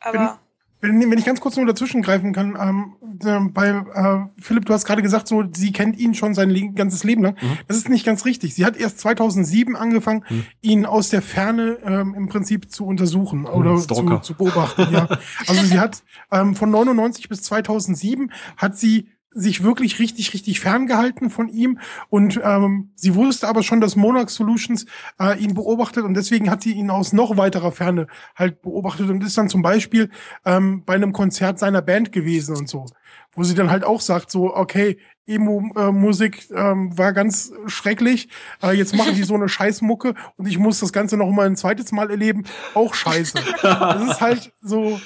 Aber. 0.00 0.40
Wenn, 0.80 1.10
wenn, 1.10 1.18
ich 1.18 1.24
ganz 1.24 1.40
kurz 1.40 1.56
nur 1.56 1.66
dazwischen 1.66 2.02
greifen 2.02 2.32
kann, 2.32 2.56
ähm, 2.58 3.52
bei 3.52 3.68
äh, 3.68 4.40
Philipp, 4.40 4.64
du 4.64 4.72
hast 4.72 4.84
gerade 4.84 5.02
gesagt, 5.02 5.28
so 5.28 5.44
sie 5.54 5.72
kennt 5.72 5.98
ihn 5.98 6.14
schon 6.14 6.34
sein 6.34 6.50
le 6.50 6.72
ganzes 6.72 7.04
Leben 7.04 7.22
lang. 7.22 7.36
Mhm. 7.40 7.58
Das 7.68 7.76
ist 7.76 7.88
nicht 7.88 8.06
ganz 8.06 8.24
richtig. 8.24 8.54
Sie 8.54 8.64
hat 8.64 8.76
erst 8.76 9.00
2007 9.00 9.76
angefangen, 9.76 10.24
mhm. 10.28 10.46
ihn 10.62 10.86
aus 10.86 11.10
der 11.10 11.22
Ferne 11.22 11.78
ähm, 11.84 12.14
im 12.14 12.28
Prinzip 12.28 12.70
zu 12.70 12.86
untersuchen 12.86 13.40
mhm, 13.40 13.46
oder 13.46 13.76
zu, 13.76 14.18
zu, 14.20 14.34
beobachten. 14.34 14.88
ja. 14.90 15.08
Also 15.46 15.64
sie 15.64 15.78
hat 15.78 16.02
ähm, 16.30 16.54
von 16.54 16.70
99 16.70 17.28
bis 17.28 17.42
2007 17.42 18.32
hat 18.56 18.78
sie 18.78 19.08
sich 19.32 19.62
wirklich 19.62 19.98
richtig, 19.98 20.34
richtig 20.34 20.60
ferngehalten 20.60 21.30
von 21.30 21.48
ihm. 21.48 21.78
Und 22.08 22.40
ähm, 22.42 22.90
sie 22.96 23.14
wusste 23.14 23.48
aber 23.48 23.62
schon, 23.62 23.80
dass 23.80 23.96
Monarch 23.96 24.30
Solutions 24.30 24.86
äh, 25.20 25.38
ihn 25.38 25.54
beobachtet 25.54 26.04
und 26.04 26.14
deswegen 26.14 26.50
hat 26.50 26.62
sie 26.62 26.72
ihn 26.72 26.90
aus 26.90 27.12
noch 27.12 27.36
weiterer 27.36 27.72
Ferne 27.72 28.06
halt 28.34 28.62
beobachtet 28.62 29.08
und 29.08 29.22
ist 29.22 29.38
dann 29.38 29.48
zum 29.48 29.62
Beispiel 29.62 30.10
ähm, 30.44 30.84
bei 30.84 30.94
einem 30.94 31.12
Konzert 31.12 31.58
seiner 31.58 31.82
Band 31.82 32.12
gewesen 32.12 32.56
und 32.56 32.68
so. 32.68 32.86
Wo 33.32 33.44
sie 33.44 33.54
dann 33.54 33.70
halt 33.70 33.84
auch 33.84 34.00
sagt, 34.00 34.30
so, 34.30 34.54
okay, 34.56 34.98
Emo-Musik 35.26 36.50
ähm, 36.50 36.96
war 36.98 37.12
ganz 37.12 37.52
schrecklich. 37.66 38.28
Äh, 38.62 38.72
jetzt 38.72 38.96
machen 38.96 39.14
die 39.14 39.22
so 39.22 39.34
eine 39.34 39.48
Scheißmucke 39.48 40.14
und 40.36 40.46
ich 40.46 40.58
muss 40.58 40.80
das 40.80 40.92
Ganze 40.92 41.16
noch 41.16 41.30
mal 41.30 41.46
ein 41.46 41.56
zweites 41.56 41.92
Mal 41.92 42.10
erleben. 42.10 42.44
Auch 42.74 42.94
scheiße. 42.94 43.38
Das 43.62 44.02
ist 44.02 44.20
halt 44.20 44.52
so, 44.60 45.00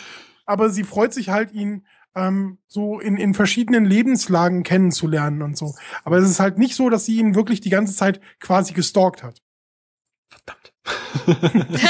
aber 0.47 0.71
sie 0.71 0.85
freut 0.85 1.13
sich 1.13 1.29
halt, 1.29 1.53
ihn 1.53 1.85
ähm, 2.15 2.59
so 2.67 3.01
in, 3.01 3.17
in 3.17 3.35
verschiedenen 3.35 3.85
Lebenslagen 3.85 4.63
kennenzulernen 4.63 5.43
und 5.43 5.57
so. 5.57 5.75
Aber 6.05 6.19
es 6.19 6.29
ist 6.29 6.41
halt 6.41 6.59
nicht 6.59 6.77
so, 6.77 6.91
dass 6.91 7.07
sie 7.07 7.19
ihn 7.19 7.35
wirklich 7.35 7.61
die 7.61 7.71
ganze 7.71 7.95
Zeit 7.95 8.21
quasi 8.41 8.73
gestalkt 8.73 9.23
hat. 9.23 9.43
Verdammt. 10.29 10.73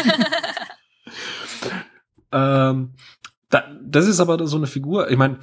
ähm, 2.33 2.95
da, 3.51 3.73
das 3.83 4.07
ist 4.07 4.21
aber 4.21 4.47
so 4.47 4.57
eine 4.57 4.67
Figur, 4.67 5.11
ich 5.11 5.17
meine, 5.17 5.39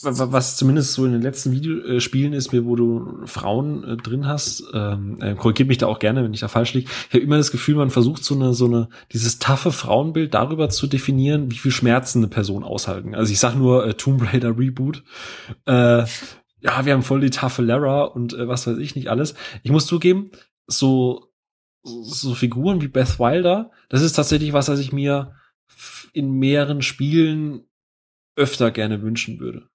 was 0.00 0.56
zumindest 0.56 0.94
so 0.94 1.04
in 1.04 1.12
den 1.12 1.20
letzten 1.20 1.52
Videospielen 1.52 2.32
ist, 2.32 2.52
mir, 2.52 2.64
wo 2.64 2.76
du 2.76 3.26
Frauen 3.26 3.84
äh, 3.84 3.96
drin 3.96 4.26
hast, 4.26 4.64
ähm, 4.72 5.18
äh, 5.20 5.34
korrigiert 5.34 5.68
mich 5.68 5.78
da 5.78 5.86
auch 5.86 5.98
gerne, 5.98 6.24
wenn 6.24 6.32
ich 6.32 6.40
da 6.40 6.48
falsch 6.48 6.72
liege. 6.72 6.90
Ich 7.08 7.14
habe 7.14 7.24
immer 7.24 7.36
das 7.36 7.50
Gefühl, 7.50 7.74
man 7.74 7.90
versucht 7.90 8.24
so 8.24 8.34
eine, 8.34 8.54
so 8.54 8.64
eine, 8.64 8.88
dieses 9.12 9.38
taffe 9.38 9.70
Frauenbild 9.70 10.32
darüber 10.32 10.70
zu 10.70 10.86
definieren, 10.86 11.50
wie 11.50 11.58
viel 11.58 11.70
Schmerzen 11.70 12.18
eine 12.18 12.28
Person 12.28 12.64
aushalten. 12.64 13.14
Also 13.14 13.32
ich 13.32 13.38
sag 13.38 13.54
nur 13.54 13.86
äh, 13.86 13.94
Tomb 13.94 14.32
Raider 14.32 14.58
Reboot. 14.58 15.04
Äh, 15.66 16.04
ja, 16.62 16.84
wir 16.84 16.92
haben 16.94 17.02
voll 17.02 17.20
die 17.20 17.30
taffe 17.30 17.60
Lara 17.60 18.04
und 18.04 18.32
äh, 18.32 18.48
was 18.48 18.66
weiß 18.66 18.78
ich 18.78 18.96
nicht 18.96 19.08
alles. 19.08 19.34
Ich 19.62 19.70
muss 19.70 19.86
zugeben, 19.86 20.30
so, 20.66 21.26
so 21.82 22.34
Figuren 22.34 22.80
wie 22.80 22.88
Beth 22.88 23.18
Wilder, 23.18 23.70
das 23.90 24.00
ist 24.00 24.14
tatsächlich 24.14 24.54
was, 24.54 24.68
was 24.68 24.78
ich 24.78 24.92
mir 24.92 25.34
in 26.14 26.32
mehreren 26.32 26.80
Spielen 26.80 27.64
öfter 28.36 28.70
gerne 28.70 29.02
wünschen 29.02 29.38
würde. 29.38 29.68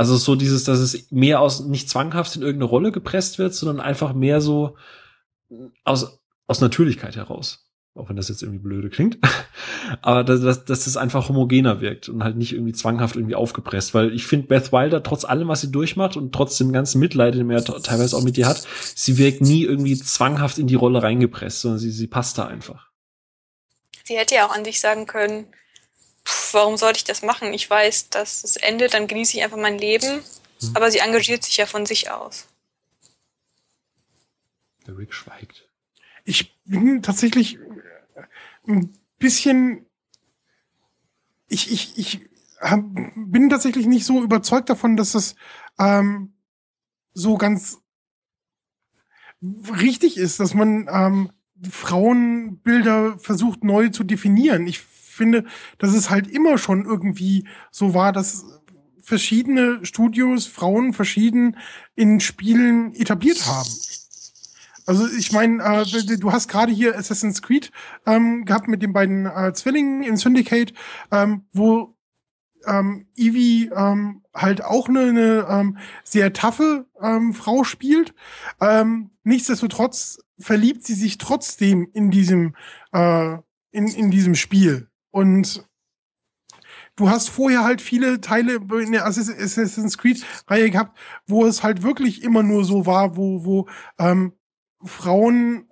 Also 0.00 0.16
so 0.16 0.34
dieses, 0.34 0.64
dass 0.64 0.78
es 0.78 1.10
mehr 1.10 1.42
aus, 1.42 1.60
nicht 1.60 1.90
zwanghaft 1.90 2.34
in 2.34 2.40
irgendeine 2.40 2.70
Rolle 2.70 2.90
gepresst 2.90 3.38
wird, 3.38 3.54
sondern 3.54 3.80
einfach 3.80 4.14
mehr 4.14 4.40
so 4.40 4.78
aus, 5.84 6.22
aus 6.46 6.62
Natürlichkeit 6.62 7.16
heraus. 7.16 7.68
Auch 7.94 8.08
wenn 8.08 8.16
das 8.16 8.30
jetzt 8.30 8.40
irgendwie 8.42 8.62
blöde 8.62 8.88
klingt. 8.88 9.18
Aber 10.00 10.24
dass, 10.24 10.40
dass, 10.40 10.64
dass 10.64 10.84
das 10.84 10.96
einfach 10.96 11.28
homogener 11.28 11.82
wirkt 11.82 12.08
und 12.08 12.24
halt 12.24 12.36
nicht 12.36 12.54
irgendwie 12.54 12.72
zwanghaft 12.72 13.14
irgendwie 13.14 13.34
aufgepresst. 13.34 13.92
Weil 13.92 14.14
ich 14.14 14.26
finde, 14.26 14.46
Beth 14.46 14.72
Wilder, 14.72 15.02
trotz 15.02 15.26
allem, 15.26 15.48
was 15.48 15.60
sie 15.60 15.70
durchmacht 15.70 16.16
und 16.16 16.34
trotz 16.34 16.56
dem 16.56 16.72
ganzen 16.72 16.98
Mitleid, 16.98 17.34
den 17.34 17.50
er 17.50 17.62
teilweise 17.62 18.16
auch 18.16 18.22
mit 18.22 18.38
ihr 18.38 18.48
hat, 18.48 18.66
sie 18.94 19.18
wirkt 19.18 19.42
nie 19.42 19.64
irgendwie 19.64 19.98
zwanghaft 19.98 20.56
in 20.56 20.66
die 20.66 20.76
Rolle 20.76 21.02
reingepresst, 21.02 21.60
sondern 21.60 21.78
sie, 21.78 21.90
sie 21.90 22.06
passt 22.06 22.38
da 22.38 22.46
einfach. 22.46 22.88
Sie 24.04 24.16
hätte 24.16 24.36
ja 24.36 24.46
auch 24.46 24.56
an 24.56 24.64
sich 24.64 24.80
sagen 24.80 25.04
können, 25.04 25.48
warum 26.52 26.76
sollte 26.76 26.98
ich 26.98 27.04
das 27.04 27.22
machen? 27.22 27.52
Ich 27.52 27.68
weiß, 27.68 28.10
dass 28.10 28.44
es 28.44 28.56
endet, 28.56 28.94
dann 28.94 29.06
genieße 29.06 29.36
ich 29.36 29.42
einfach 29.42 29.56
mein 29.56 29.78
Leben. 29.78 30.22
Hm. 30.60 30.70
Aber 30.74 30.90
sie 30.90 30.98
engagiert 30.98 31.44
sich 31.44 31.56
ja 31.56 31.66
von 31.66 31.86
sich 31.86 32.10
aus. 32.10 32.48
Der 34.86 34.96
Rick 34.96 35.14
schweigt. 35.14 35.68
Ich 36.24 36.58
bin 36.64 37.02
tatsächlich 37.02 37.58
ein 38.66 38.96
bisschen. 39.18 39.86
Ich, 41.48 41.72
ich, 41.72 41.98
ich 41.98 42.20
bin 43.16 43.48
tatsächlich 43.48 43.86
nicht 43.86 44.04
so 44.04 44.22
überzeugt 44.22 44.68
davon, 44.68 44.96
dass 44.96 45.12
das 45.12 45.34
ähm, 45.78 46.34
so 47.12 47.36
ganz 47.36 47.78
richtig 49.42 50.16
ist, 50.16 50.38
dass 50.38 50.54
man 50.54 50.88
ähm, 50.92 51.32
Frauenbilder 51.68 53.18
versucht 53.18 53.64
neu 53.64 53.88
zu 53.88 54.04
definieren. 54.04 54.66
Ich 54.66 54.80
finde, 55.20 55.44
dass 55.76 55.92
es 55.92 56.08
halt 56.08 56.26
immer 56.26 56.56
schon 56.56 56.86
irgendwie 56.86 57.46
so 57.70 57.92
war, 57.92 58.12
dass 58.12 58.46
verschiedene 59.02 59.84
Studios 59.84 60.46
Frauen 60.46 60.94
verschieden 60.94 61.58
in 61.94 62.20
Spielen 62.20 62.94
etabliert 62.94 63.46
haben. 63.46 63.68
Also 64.86 65.06
ich 65.06 65.30
meine, 65.30 65.62
äh, 65.62 66.16
du 66.16 66.32
hast 66.32 66.48
gerade 66.48 66.72
hier 66.72 66.96
Assassin's 66.96 67.42
Creed 67.42 67.70
ähm, 68.06 68.46
gehabt 68.46 68.66
mit 68.66 68.82
den 68.82 68.94
beiden 68.94 69.26
äh, 69.26 69.52
Zwillingen 69.52 70.02
in 70.02 70.16
Syndicate, 70.16 70.72
ähm, 71.12 71.44
wo 71.52 71.94
ähm, 72.66 73.06
Evie 73.14 73.70
ähm, 73.74 74.22
halt 74.34 74.64
auch 74.64 74.88
eine, 74.88 75.00
eine 75.00 75.46
ähm, 75.48 75.78
sehr 76.02 76.32
taffe 76.32 76.86
ähm, 77.00 77.34
Frau 77.34 77.64
spielt. 77.64 78.14
Ähm, 78.60 79.10
nichtsdestotrotz 79.22 80.18
verliebt 80.38 80.84
sie 80.84 80.94
sich 80.94 81.18
trotzdem 81.18 81.88
in 81.92 82.10
diesem 82.10 82.54
äh, 82.92 83.36
in, 83.72 83.86
in 83.86 84.10
diesem 84.10 84.34
Spiel 84.34 84.89
und 85.10 85.64
du 86.96 87.10
hast 87.10 87.28
vorher 87.28 87.64
halt 87.64 87.80
viele 87.80 88.20
Teile 88.20 88.54
in 88.54 88.92
der 88.92 89.06
Assassin's 89.06 89.98
Creed 89.98 90.24
Reihe 90.46 90.70
gehabt, 90.70 90.98
wo 91.26 91.46
es 91.46 91.62
halt 91.62 91.82
wirklich 91.82 92.22
immer 92.22 92.42
nur 92.42 92.64
so 92.64 92.86
war, 92.86 93.16
wo 93.16 93.44
wo 93.44 93.68
ähm, 93.98 94.32
Frauen 94.84 95.70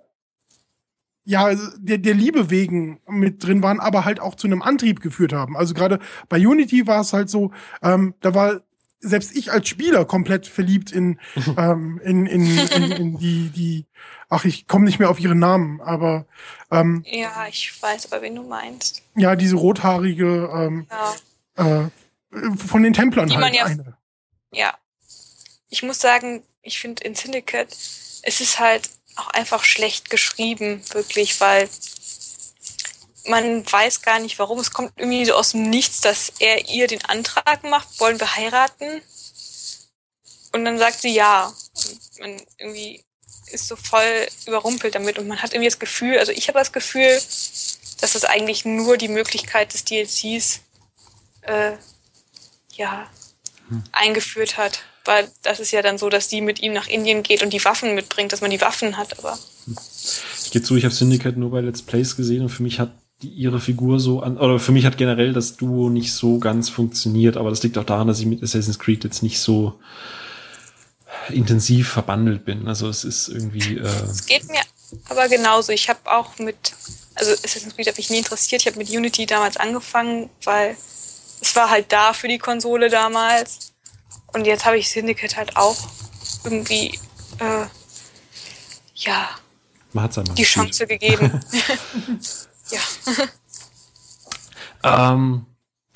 ja, 1.29 1.53
der, 1.77 1.99
der 1.99 2.15
Liebe 2.15 2.49
wegen 2.49 3.01
mit 3.07 3.45
drin 3.45 3.61
waren, 3.61 3.79
aber 3.79 4.03
halt 4.03 4.19
auch 4.19 4.33
zu 4.33 4.47
einem 4.47 4.63
Antrieb 4.63 4.99
geführt 4.99 5.31
haben. 5.31 5.55
Also 5.55 5.75
gerade 5.75 5.99
bei 6.27 6.39
Unity 6.39 6.87
war 6.87 7.01
es 7.01 7.13
halt 7.13 7.29
so, 7.29 7.51
ähm, 7.83 8.15
da 8.21 8.33
war 8.33 8.61
selbst 8.99 9.35
ich 9.35 9.51
als 9.51 9.67
Spieler 9.67 10.05
komplett 10.05 10.47
verliebt 10.47 10.91
in, 10.91 11.19
ähm, 11.57 11.99
in, 12.03 12.25
in, 12.25 12.57
in, 12.57 12.91
in 12.91 13.17
die, 13.17 13.49
die, 13.49 13.85
ach, 14.29 14.45
ich 14.45 14.67
komme 14.67 14.85
nicht 14.85 14.99
mehr 14.99 15.09
auf 15.09 15.19
ihren 15.19 15.39
Namen, 15.39 15.81
aber 15.81 16.25
ähm, 16.71 17.03
Ja, 17.07 17.47
ich 17.47 17.81
weiß 17.81 18.11
aber, 18.11 18.21
wen 18.21 18.35
du 18.35 18.43
meinst. 18.43 19.01
Ja, 19.15 19.35
diese 19.35 19.55
rothaarige 19.55 20.49
ähm, 20.53 20.87
ja. 21.57 21.85
äh, 21.85 21.89
von 22.57 22.83
den 22.83 22.93
Templern 22.93 23.29
die 23.29 23.37
halt 23.37 23.55
ja, 23.55 23.65
eine. 23.65 23.97
Ja. 24.53 24.73
Ich 25.69 25.83
muss 25.83 25.99
sagen, 25.99 26.43
ich 26.61 26.79
finde 26.79 27.03
in 27.03 27.15
Syndicate, 27.15 27.71
es 27.71 28.41
ist 28.41 28.59
halt 28.59 28.89
auch 29.15 29.29
einfach 29.29 29.63
schlecht 29.63 30.09
geschrieben, 30.09 30.81
wirklich, 30.93 31.39
weil 31.41 31.69
man 33.29 33.71
weiß 33.71 34.01
gar 34.01 34.19
nicht 34.19 34.39
warum. 34.39 34.59
Es 34.59 34.71
kommt 34.71 34.91
irgendwie 34.97 35.25
so 35.25 35.33
aus 35.33 35.51
dem 35.51 35.69
Nichts, 35.69 36.01
dass 36.01 36.33
er 36.39 36.69
ihr 36.69 36.87
den 36.87 37.03
Antrag 37.05 37.63
macht, 37.63 37.99
wollen 37.99 38.19
wir 38.19 38.35
heiraten? 38.35 39.01
Und 40.51 40.65
dann 40.65 40.77
sagt 40.77 41.01
sie 41.01 41.13
ja. 41.13 41.47
Und 41.47 42.19
man 42.19 42.41
irgendwie 42.57 43.03
ist 43.51 43.67
so 43.67 43.75
voll 43.75 44.27
überrumpelt 44.45 44.93
damit 44.93 45.17
und 45.17 45.27
man 45.27 45.41
hat 45.41 45.53
irgendwie 45.53 45.69
das 45.69 45.79
Gefühl, 45.79 46.19
also 46.19 46.31
ich 46.31 46.47
habe 46.49 46.59
das 46.59 46.71
Gefühl, 46.71 47.09
dass 47.99 48.13
das 48.13 48.23
eigentlich 48.23 48.63
nur 48.63 48.97
die 48.97 49.07
Möglichkeit 49.07 49.73
des 49.73 49.85
DLCs 49.85 50.59
äh, 51.41 51.71
ja, 52.73 53.09
hm. 53.69 53.83
eingeführt 53.91 54.57
hat 54.57 54.83
weil 55.09 55.27
das 55.41 55.59
ist 55.59 55.71
ja 55.71 55.81
dann 55.81 55.97
so, 55.97 56.09
dass 56.09 56.27
die 56.27 56.39
mit 56.39 56.61
ihm 56.61 56.71
nach 56.71 56.87
Indien 56.87 57.23
geht 57.23 57.41
und 57.41 57.51
die 57.51 57.65
Waffen 57.65 57.95
mitbringt, 57.95 58.31
dass 58.31 58.41
man 58.41 58.51
die 58.51 58.61
Waffen 58.61 58.95
hat, 58.95 59.17
aber. 59.17 59.39
Ich 60.43 60.51
gehe 60.51 60.61
zu, 60.61 60.75
ich 60.75 60.85
habe 60.85 60.93
Syndicate 60.93 61.35
nur 61.35 61.49
bei 61.49 61.61
Let's 61.61 61.81
Plays 61.81 62.15
gesehen 62.15 62.43
und 62.43 62.49
für 62.49 62.63
mich 62.63 62.79
hat 62.79 62.91
die, 63.21 63.29
ihre 63.29 63.59
Figur 63.59 63.99
so 63.99 64.21
an, 64.21 64.37
oder 64.37 64.59
für 64.59 64.71
mich 64.71 64.85
hat 64.85 64.97
generell 64.97 65.33
das 65.33 65.57
Duo 65.57 65.89
nicht 65.89 66.13
so 66.13 66.39
ganz 66.39 66.69
funktioniert, 66.69 67.37
aber 67.37 67.49
das 67.49 67.63
liegt 67.63 67.77
auch 67.77 67.83
daran, 67.83 68.07
dass 68.07 68.19
ich 68.19 68.25
mit 68.25 68.41
Assassin's 68.41 68.79
Creed 68.79 69.03
jetzt 69.03 69.23
nicht 69.23 69.39
so 69.39 69.79
intensiv 71.29 71.89
verbandelt 71.89 72.45
bin. 72.45 72.67
Also 72.67 72.87
es 72.87 73.03
ist 73.03 73.27
irgendwie. 73.27 73.77
Äh 73.77 73.87
es 74.09 74.25
geht 74.25 74.47
mir 74.47 74.61
aber 75.09 75.27
genauso. 75.27 75.71
Ich 75.71 75.89
habe 75.89 75.99
auch 76.05 76.37
mit, 76.39 76.73
also 77.15 77.31
Assassin's 77.31 77.75
Creed 77.75 77.87
hat 77.87 77.97
mich 77.97 78.09
nie 78.09 78.19
interessiert. 78.19 78.61
Ich 78.61 78.67
habe 78.67 78.77
mit 78.77 78.89
Unity 78.89 79.25
damals 79.25 79.57
angefangen, 79.57 80.29
weil 80.43 80.75
es 81.41 81.55
war 81.55 81.69
halt 81.69 81.91
da 81.91 82.13
für 82.13 82.27
die 82.27 82.39
Konsole 82.39 82.89
damals. 82.89 83.73
Und 84.33 84.45
jetzt 84.45 84.65
habe 84.65 84.77
ich 84.77 84.89
Syndicate 84.89 85.35
halt 85.35 85.57
auch 85.57 85.77
irgendwie, 86.43 86.99
äh, 87.39 87.65
ja, 88.95 89.29
die 90.37 90.43
Chance 90.43 90.85
gegeben. 90.85 91.41
ja. 92.71 92.79
Ähm, 94.83 95.45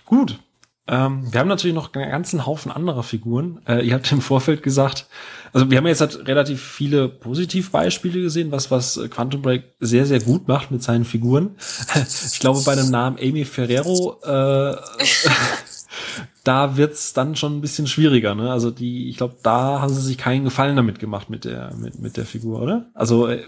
gut. 0.05 0.39
Ähm, 0.85 1.31
wir 1.31 1.39
haben 1.39 1.47
natürlich 1.47 1.75
noch 1.75 1.93
einen 1.93 2.11
ganzen 2.11 2.45
Haufen 2.45 2.69
anderer 2.69 3.03
Figuren. 3.03 3.61
Äh, 3.65 3.87
ihr 3.87 3.93
habt 3.93 4.11
im 4.11 4.19
Vorfeld 4.19 4.63
gesagt, 4.63 5.07
also 5.53 5.71
wir 5.71 5.77
haben 5.77 5.87
jetzt 5.87 6.01
halt 6.01 6.27
relativ 6.27 6.61
viele 6.61 7.07
Positivbeispiele 7.07 8.21
gesehen, 8.21 8.51
was 8.51 8.69
was 8.69 8.99
Quantum 9.09 9.41
Break 9.41 9.63
sehr 9.79 10.05
sehr 10.05 10.19
gut 10.19 10.49
macht 10.49 10.71
mit 10.71 10.83
seinen 10.83 11.05
Figuren. 11.05 11.55
ich 11.95 12.39
glaube 12.39 12.61
bei 12.65 12.75
dem 12.75 12.89
Namen 12.89 13.17
Amy 13.17 13.45
Ferrero 13.45 14.19
äh, 14.23 14.75
da 16.43 16.75
wird's 16.75 17.13
dann 17.13 17.37
schon 17.37 17.57
ein 17.57 17.61
bisschen 17.61 17.87
schwieriger. 17.87 18.35
Ne? 18.35 18.51
Also 18.51 18.69
die, 18.69 19.09
ich 19.09 19.15
glaube, 19.15 19.37
da 19.41 19.79
haben 19.79 19.93
sie 19.93 20.01
sich 20.01 20.17
keinen 20.17 20.43
Gefallen 20.43 20.75
damit 20.75 20.99
gemacht 20.99 21.29
mit 21.29 21.45
der 21.45 21.73
mit, 21.75 21.99
mit 21.99 22.17
der 22.17 22.25
Figur, 22.25 22.61
oder? 22.61 22.87
Also 22.93 23.27
äh, 23.27 23.35
äh 23.35 23.45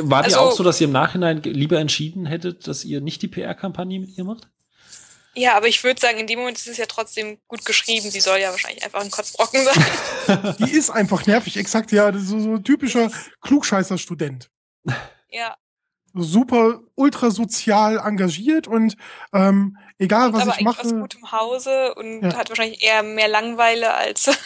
war 0.00 0.24
also, 0.24 0.36
die 0.36 0.42
auch 0.42 0.52
so, 0.52 0.62
dass 0.62 0.80
ihr 0.80 0.86
im 0.86 0.92
Nachhinein 0.92 1.42
lieber 1.42 1.78
entschieden 1.78 2.26
hättet, 2.26 2.66
dass 2.66 2.84
ihr 2.84 3.00
nicht 3.00 3.22
die 3.22 3.28
PR-Kampagne 3.28 4.00
mit 4.00 4.16
ihr 4.16 4.24
macht? 4.24 4.48
Ja, 5.34 5.54
aber 5.54 5.68
ich 5.68 5.84
würde 5.84 6.00
sagen, 6.00 6.18
in 6.18 6.26
dem 6.26 6.38
Moment 6.38 6.56
ist 6.56 6.66
es 6.66 6.78
ja 6.78 6.86
trotzdem 6.86 7.38
gut 7.46 7.66
geschrieben. 7.66 8.10
Sie 8.10 8.20
soll 8.20 8.38
ja 8.38 8.50
wahrscheinlich 8.50 8.82
einfach 8.82 9.02
ein 9.02 9.10
Kotzbrocken 9.10 9.60
sein. 9.64 10.56
die 10.60 10.70
ist 10.70 10.88
einfach 10.88 11.26
nervig, 11.26 11.58
exakt, 11.58 11.92
ja. 11.92 12.10
Das 12.10 12.22
ist 12.22 12.30
so, 12.30 12.40
so 12.40 12.58
typischer 12.58 13.10
Klugscheißer-Student. 13.42 14.50
Ja. 15.28 15.56
Super 16.14 16.80
ultra 16.94 17.30
sozial 17.30 17.98
engagiert 17.98 18.66
und 18.66 18.96
ähm, 19.34 19.76
egal 19.98 20.32
was 20.32 20.42
aber 20.42 20.54
ich 20.56 20.64
mache. 20.64 20.80
aus 20.80 20.90
gutem 20.90 21.30
Hause 21.30 21.94
und 21.96 22.22
ja. 22.22 22.34
hat 22.34 22.48
wahrscheinlich 22.48 22.82
eher 22.82 23.02
mehr 23.02 23.28
Langweile 23.28 23.92
als. 23.92 24.30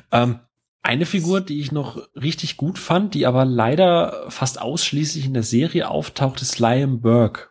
ähm, 0.12 0.40
eine 0.86 1.04
Figur, 1.04 1.40
die 1.40 1.60
ich 1.60 1.72
noch 1.72 2.00
richtig 2.14 2.56
gut 2.56 2.78
fand, 2.78 3.14
die 3.14 3.26
aber 3.26 3.44
leider 3.44 4.26
fast 4.28 4.60
ausschließlich 4.60 5.26
in 5.26 5.34
der 5.34 5.42
Serie 5.42 5.90
auftaucht, 5.90 6.40
ist 6.40 6.58
Liam 6.58 7.00
Burke. 7.00 7.48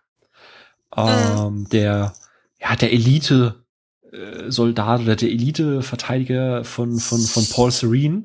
Ähm, 0.95 1.59
mhm. 1.59 1.69
Der, 1.69 2.13
ja, 2.59 2.75
der 2.75 2.93
Elite, 2.93 3.65
äh, 4.11 4.49
Soldat 4.49 5.01
oder 5.01 5.15
der 5.15 5.29
Elite-Verteidiger 5.29 6.63
von, 6.63 6.97
von, 6.97 7.19
von 7.19 7.45
Paul 7.49 7.71
Serene, 7.71 8.23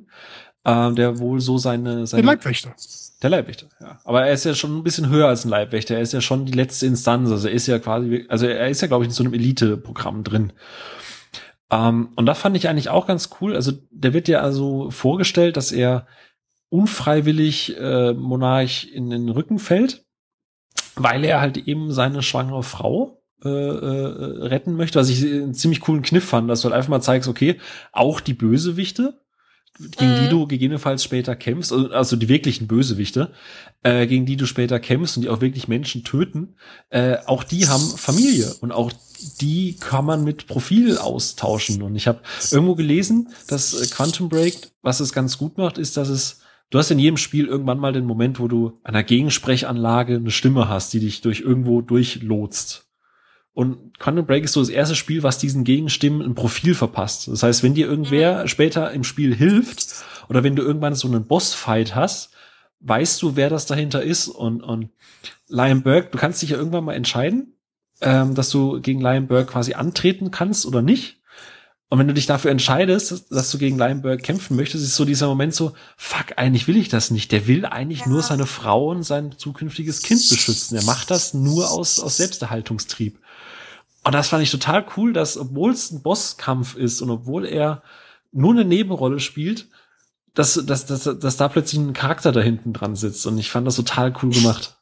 äh, 0.65 0.93
der 0.93 1.19
wohl 1.19 1.41
so 1.41 1.59
seine, 1.59 2.07
seine. 2.07 2.23
Der 2.23 2.33
Leibwächter. 2.33 2.75
Der 3.23 3.31
Leibwächter, 3.31 3.69
ja. 3.81 3.99
Aber 4.05 4.25
er 4.25 4.33
ist 4.33 4.45
ja 4.45 4.55
schon 4.55 4.79
ein 4.79 4.85
bisschen 4.85 5.11
höher 5.11 5.29
als 5.29 5.45
ein 5.45 5.51
Leibwächter. 5.51 5.97
Er 5.97 6.01
ist 6.01 6.13
ja 6.13 6.21
schon 6.21 6.47
die 6.47 6.53
letzte 6.53 6.87
Instanz. 6.87 7.31
Also 7.31 7.49
er 7.49 7.55
ist 7.55 7.67
ja 7.67 7.79
quasi, 7.79 8.25
also 8.29 8.47
er 8.47 8.69
ist 8.69 8.81
ja, 8.81 8.89
glaube 8.89 9.05
ich, 9.05 9.09
in 9.09 9.15
so 9.15 9.25
einem 9.25 9.35
Elite-Programm 9.35 10.25
drin. 10.25 10.53
Ähm, 11.71 12.11
und 12.17 12.27
da 12.27 12.35
fand 12.35 12.57
ich 12.57 12.69
eigentlich 12.69 12.89
auch 12.89 13.07
ganz 13.07 13.31
cool. 13.41 13.55
Also 13.55 13.73
der 13.91 14.13
wird 14.13 14.29
ja 14.29 14.41
also 14.41 14.91
vorgestellt, 14.91 15.57
dass 15.57 15.73
er 15.73 16.07
unfreiwillig 16.69 17.77
äh, 17.79 18.13
Monarch 18.13 18.89
in 18.93 19.11
den 19.11 19.29
Rücken 19.29 19.59
fällt, 19.59 20.05
weil 20.95 21.25
er 21.25 21.41
halt 21.41 21.57
eben 21.57 21.93
seine 21.93 22.23
schwangere 22.23 22.63
Frau 22.63 23.23
äh, 23.45 23.49
äh, 23.49 24.47
retten 24.47 24.75
möchte, 24.75 24.99
was 24.99 25.09
ich 25.09 25.23
einen 25.25 25.55
ziemlich 25.55 25.81
coolen 25.81 26.03
Kniff 26.03 26.25
fand, 26.25 26.51
dass 26.51 26.61
du 26.61 26.67
halt 26.67 26.77
einfach 26.77 26.91
mal 26.91 27.01
zeigst, 27.01 27.29
okay, 27.29 27.59
auch 27.93 28.21
die 28.21 28.35
Bösewichte 28.35 29.21
gegen 29.97 30.13
mhm. 30.13 30.23
die 30.23 30.29
du 30.29 30.47
gegebenenfalls 30.47 31.05
später 31.05 31.37
kämpfst, 31.37 31.73
also, 31.73 31.91
also 31.91 32.17
die 32.17 32.29
wirklichen 32.29 32.67
Bösewichte, 32.67 33.31
äh, 33.83 34.07
gegen 34.07 34.27
die 34.27 34.37
du 34.37 34.47
später 34.47 34.79
kämpfst 34.79 35.17
und 35.17 35.23
die 35.23 35.29
auch 35.29 35.41
wirklich 35.41 35.69
Menschen 35.69 36.05
töten, 36.05 36.55
äh, 36.91 37.17
auch 37.27 37.45
die 37.45 37.69
haben 37.69 37.83
Familie 37.83 38.53
und 38.61 38.73
auch 38.73 38.93
die 39.41 39.77
kann 39.77 40.05
man 40.05 40.25
mit 40.25 40.47
Profil 40.47 40.99
austauschen. 40.99 41.83
Und 41.83 41.97
ich 41.97 42.07
habe 42.07 42.21
irgendwo 42.51 42.75
gelesen, 42.75 43.29
dass 43.49 43.75
äh, 43.75 43.87
Quantum 43.87 44.29
Break, 44.29 44.71
was 44.83 45.01
es 45.01 45.13
ganz 45.13 45.39
gut 45.39 45.59
macht, 45.59 45.79
ist, 45.79 45.97
dass 45.97 46.09
es 46.09 46.41
Du 46.71 46.79
hast 46.79 46.93
in 46.93 47.01
jedem 47.01 47.17
Spiel 47.17 47.47
irgendwann 47.47 47.81
mal 47.81 47.93
den 47.93 48.05
Moment, 48.05 48.39
wo 48.39 48.47
du 48.47 48.79
einer 48.85 49.03
Gegensprechanlage 49.03 50.15
eine 50.15 50.31
Stimme 50.31 50.69
hast, 50.69 50.93
die 50.93 51.01
dich 51.01 51.21
durch 51.21 51.41
irgendwo 51.41 51.81
durchlotst. 51.81 52.90
Und 53.61 53.99
Quantum 53.99 54.25
Break 54.25 54.45
ist 54.45 54.55
so 54.55 54.61
das 54.61 54.71
erste 54.71 54.95
Spiel, 54.97 55.23
was 55.23 55.37
diesen 55.37 55.65
Gegenstimmen 55.65 56.23
ein 56.23 56.35
Profil 56.35 56.75
verpasst. 56.75 57.29
Das 57.29 57.43
heißt, 57.43 57.63
wenn 57.63 57.75
dir 57.75 57.87
irgendwer 57.87 58.49
später 58.49 58.91
im 58.93 59.05
Spiel 59.05 59.37
hilft 59.37 59.97
oder 60.31 60.43
wenn 60.43 60.57
du 60.57 60.63
irgendwann 60.63 60.95
so 60.95 61.07
einen 61.07 61.27
Bossfight 61.27 61.95
hast, 61.95 62.31
weißt 62.81 63.21
du, 63.21 63.37
wer 63.37 63.51
das 63.51 63.67
dahinter 63.67 64.03
ist. 64.03 64.29
Und, 64.29 64.63
und 64.63 64.89
Lion 65.47 65.83
Burke, 65.83 66.09
du 66.11 66.17
kannst 66.17 66.41
dich 66.41 66.49
ja 66.49 66.57
irgendwann 66.57 66.85
mal 66.85 66.95
entscheiden, 66.95 67.53
ähm, 68.01 68.35
dass 68.35 68.49
du 68.49 68.81
gegen 68.81 69.03
Lion 69.03 69.27
Burke 69.27 69.53
quasi 69.53 69.75
antreten 69.75 70.31
kannst 70.31 70.65
oder 70.65 70.81
nicht. 70.81 71.21
Und 71.91 71.99
wenn 71.99 72.09
du 72.09 72.15
dich 72.15 72.25
dafür 72.25 72.53
entscheidest, 72.53 73.31
dass 73.31 73.51
du 73.51 73.59
gegen 73.59 73.77
Lion 73.77 74.01
Burke 74.01 74.23
kämpfen 74.23 74.57
möchtest, 74.57 74.85
ist 74.85 74.97
so 74.97 75.05
dieser 75.05 75.27
Moment 75.27 75.55
so, 75.55 75.73
fuck, 75.99 76.33
eigentlich 76.39 76.67
will 76.67 76.79
ich 76.79 76.89
das 76.89 77.11
nicht. 77.11 77.31
Der 77.31 77.47
will 77.47 77.67
eigentlich 77.67 78.01
ja. 78.01 78.09
nur 78.09 78.23
seine 78.23 78.47
Frau 78.47 78.89
und 78.89 79.03
sein 79.03 79.35
zukünftiges 79.37 80.01
Kind 80.01 80.27
beschützen. 80.31 80.79
Er 80.79 80.85
macht 80.85 81.11
das 81.11 81.35
nur 81.35 81.71
aus, 81.71 82.01
aus 82.01 82.17
Selbsterhaltungstrieb. 82.17 83.19
Und 84.03 84.15
das 84.15 84.29
fand 84.29 84.43
ich 84.43 84.51
total 84.51 84.87
cool, 84.97 85.13
dass, 85.13 85.37
obwohl 85.37 85.73
es 85.73 85.91
ein 85.91 86.03
Bosskampf 86.03 86.75
ist 86.75 87.03
und 87.03 87.11
obwohl 87.11 87.47
er 87.47 87.83
nur 88.33 88.53
eine 88.53 88.65
Nebenrolle 88.65 89.21
spielt, 89.21 89.69
dass, 90.35 90.55
dass, 90.65 90.87
dass, 90.87 91.05
dass 91.05 91.37
da 91.37 91.49
plötzlich 91.49 91.81
ein 91.81 91.93
Charakter 91.93 92.33
da 92.33 92.41
hinten 92.41 92.73
dran 92.73 92.97
sitzt. 92.97 93.27
Und 93.27 93.39
ich 93.39 93.51
fand 93.51 93.67
das 93.67 93.77
total 93.77 94.15
cool 94.23 94.31
gemacht. 94.31 94.77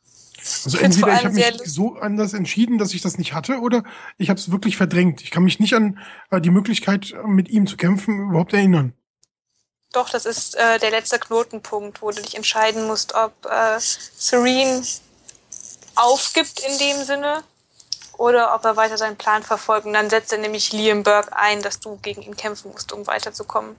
Also 0.64 0.78
entweder 0.78 1.14
ich 1.14 1.24
habe 1.24 1.34
mich 1.34 1.62
so 1.64 1.96
anders 1.96 2.32
entschieden, 2.32 2.78
dass 2.78 2.94
ich 2.94 3.02
das 3.02 3.18
nicht 3.18 3.34
hatte, 3.34 3.58
oder 3.58 3.82
ich 4.18 4.30
habe 4.30 4.38
es 4.38 4.50
wirklich 4.50 4.76
verdrängt. 4.76 5.22
Ich 5.22 5.30
kann 5.30 5.42
mich 5.42 5.58
nicht 5.58 5.74
an 5.74 5.98
äh, 6.30 6.40
die 6.40 6.50
Möglichkeit, 6.50 7.14
mit 7.26 7.48
ihm 7.48 7.66
zu 7.66 7.76
kämpfen, 7.76 8.30
überhaupt 8.30 8.52
erinnern. 8.52 8.92
Doch, 9.92 10.10
das 10.10 10.26
ist 10.26 10.54
äh, 10.54 10.78
der 10.78 10.90
letzte 10.90 11.18
Knotenpunkt, 11.18 12.02
wo 12.02 12.10
du 12.10 12.22
dich 12.22 12.36
entscheiden 12.36 12.86
musst, 12.86 13.14
ob 13.14 13.32
äh, 13.46 13.78
Serene 13.80 14.82
aufgibt 15.96 16.60
in 16.60 16.78
dem 16.78 17.04
Sinne 17.04 17.42
oder 18.18 18.54
ob 18.54 18.64
er 18.64 18.76
weiter 18.76 18.98
seinen 18.98 19.16
Plan 19.16 19.42
verfolgt. 19.42 19.86
Und 19.86 19.94
dann 19.94 20.10
setzt 20.10 20.32
er 20.32 20.38
nämlich 20.38 20.72
Liam 20.72 21.02
Burke 21.02 21.34
ein, 21.34 21.62
dass 21.62 21.80
du 21.80 21.96
gegen 22.02 22.20
ihn 22.20 22.36
kämpfen 22.36 22.70
musst, 22.72 22.92
um 22.92 23.06
weiterzukommen. 23.06 23.76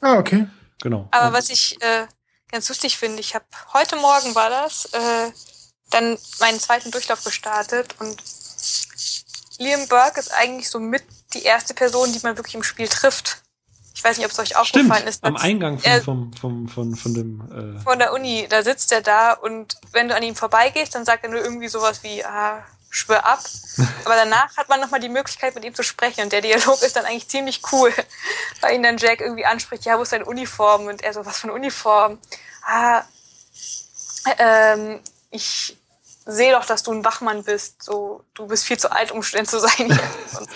Ah, 0.00 0.18
okay. 0.18 0.48
Genau. 0.82 1.06
Aber 1.10 1.34
was 1.34 1.50
ich 1.50 1.80
äh, 1.82 2.06
ganz 2.50 2.68
lustig 2.68 2.96
finde, 2.96 3.20
ich 3.20 3.34
habe 3.34 3.44
heute 3.74 3.96
Morgen 3.96 4.34
war 4.34 4.48
das, 4.48 4.86
äh, 4.86 5.30
dann 5.90 6.16
meinen 6.40 6.58
zweiten 6.58 6.90
Durchlauf 6.90 7.22
gestartet 7.22 7.94
und 8.00 8.22
Liam 9.58 9.86
Burke 9.88 10.20
ist 10.20 10.32
eigentlich 10.32 10.70
so 10.70 10.80
mit 10.80 11.04
die 11.34 11.42
erste 11.42 11.74
Person, 11.74 12.12
die 12.12 12.20
man 12.22 12.38
wirklich 12.38 12.54
im 12.54 12.62
Spiel 12.62 12.88
trifft. 12.88 13.42
Ich 13.94 14.02
weiß 14.02 14.16
nicht, 14.16 14.24
ob 14.24 14.32
es 14.32 14.38
euch 14.38 14.56
aufgefallen 14.56 14.92
Stimmt, 14.92 15.08
ist. 15.08 15.24
Am 15.24 15.36
Eingang 15.36 15.78
von, 15.78 15.90
er, 15.90 16.02
vom, 16.02 16.32
vom, 16.32 16.68
von, 16.68 16.96
von 16.96 17.12
dem. 17.14 17.76
Äh 17.76 17.82
von 17.82 17.98
der 17.98 18.14
Uni, 18.14 18.46
da 18.48 18.62
sitzt 18.62 18.90
er 18.92 19.02
da 19.02 19.32
und 19.34 19.76
wenn 19.92 20.08
du 20.08 20.16
an 20.16 20.22
ihm 20.22 20.34
vorbeigehst, 20.34 20.94
dann 20.94 21.04
sagt 21.04 21.24
er 21.24 21.30
nur 21.30 21.42
irgendwie 21.42 21.68
sowas 21.68 22.02
wie, 22.02 22.24
ah, 22.24 22.64
schwör 22.90 23.24
ab. 23.24 23.40
Aber 24.04 24.16
danach 24.16 24.56
hat 24.56 24.68
man 24.68 24.80
nochmal 24.80 25.00
die 25.00 25.08
Möglichkeit, 25.08 25.54
mit 25.54 25.64
ihm 25.64 25.74
zu 25.74 25.82
sprechen. 25.82 26.22
Und 26.22 26.32
der 26.32 26.42
Dialog 26.42 26.82
ist 26.82 26.96
dann 26.96 27.06
eigentlich 27.06 27.28
ziemlich 27.28 27.62
cool, 27.72 27.92
weil 28.60 28.74
ihn 28.74 28.82
dann 28.82 28.98
Jack 28.98 29.20
irgendwie 29.20 29.46
anspricht, 29.46 29.84
ja, 29.84 29.96
wo 29.96 30.02
ist 30.02 30.12
deine 30.12 30.26
Uniform? 30.26 30.86
Und 30.86 31.02
er 31.02 31.14
so, 31.14 31.24
was 31.24 31.38
für 31.38 31.44
eine 31.44 31.54
Uniform? 31.54 32.18
Ah, 32.66 33.04
ähm, 34.38 35.00
ich 35.30 35.76
sehe 36.26 36.52
doch, 36.52 36.64
dass 36.64 36.82
du 36.82 36.92
ein 36.92 37.04
Wachmann 37.04 37.44
bist. 37.44 37.82
So, 37.82 38.22
du 38.34 38.46
bist 38.46 38.64
viel 38.64 38.78
zu 38.78 38.92
alt, 38.92 39.12
um 39.12 39.22
Student 39.22 39.48
zu 39.48 39.60
sein. 39.60 39.98
So. 40.30 40.46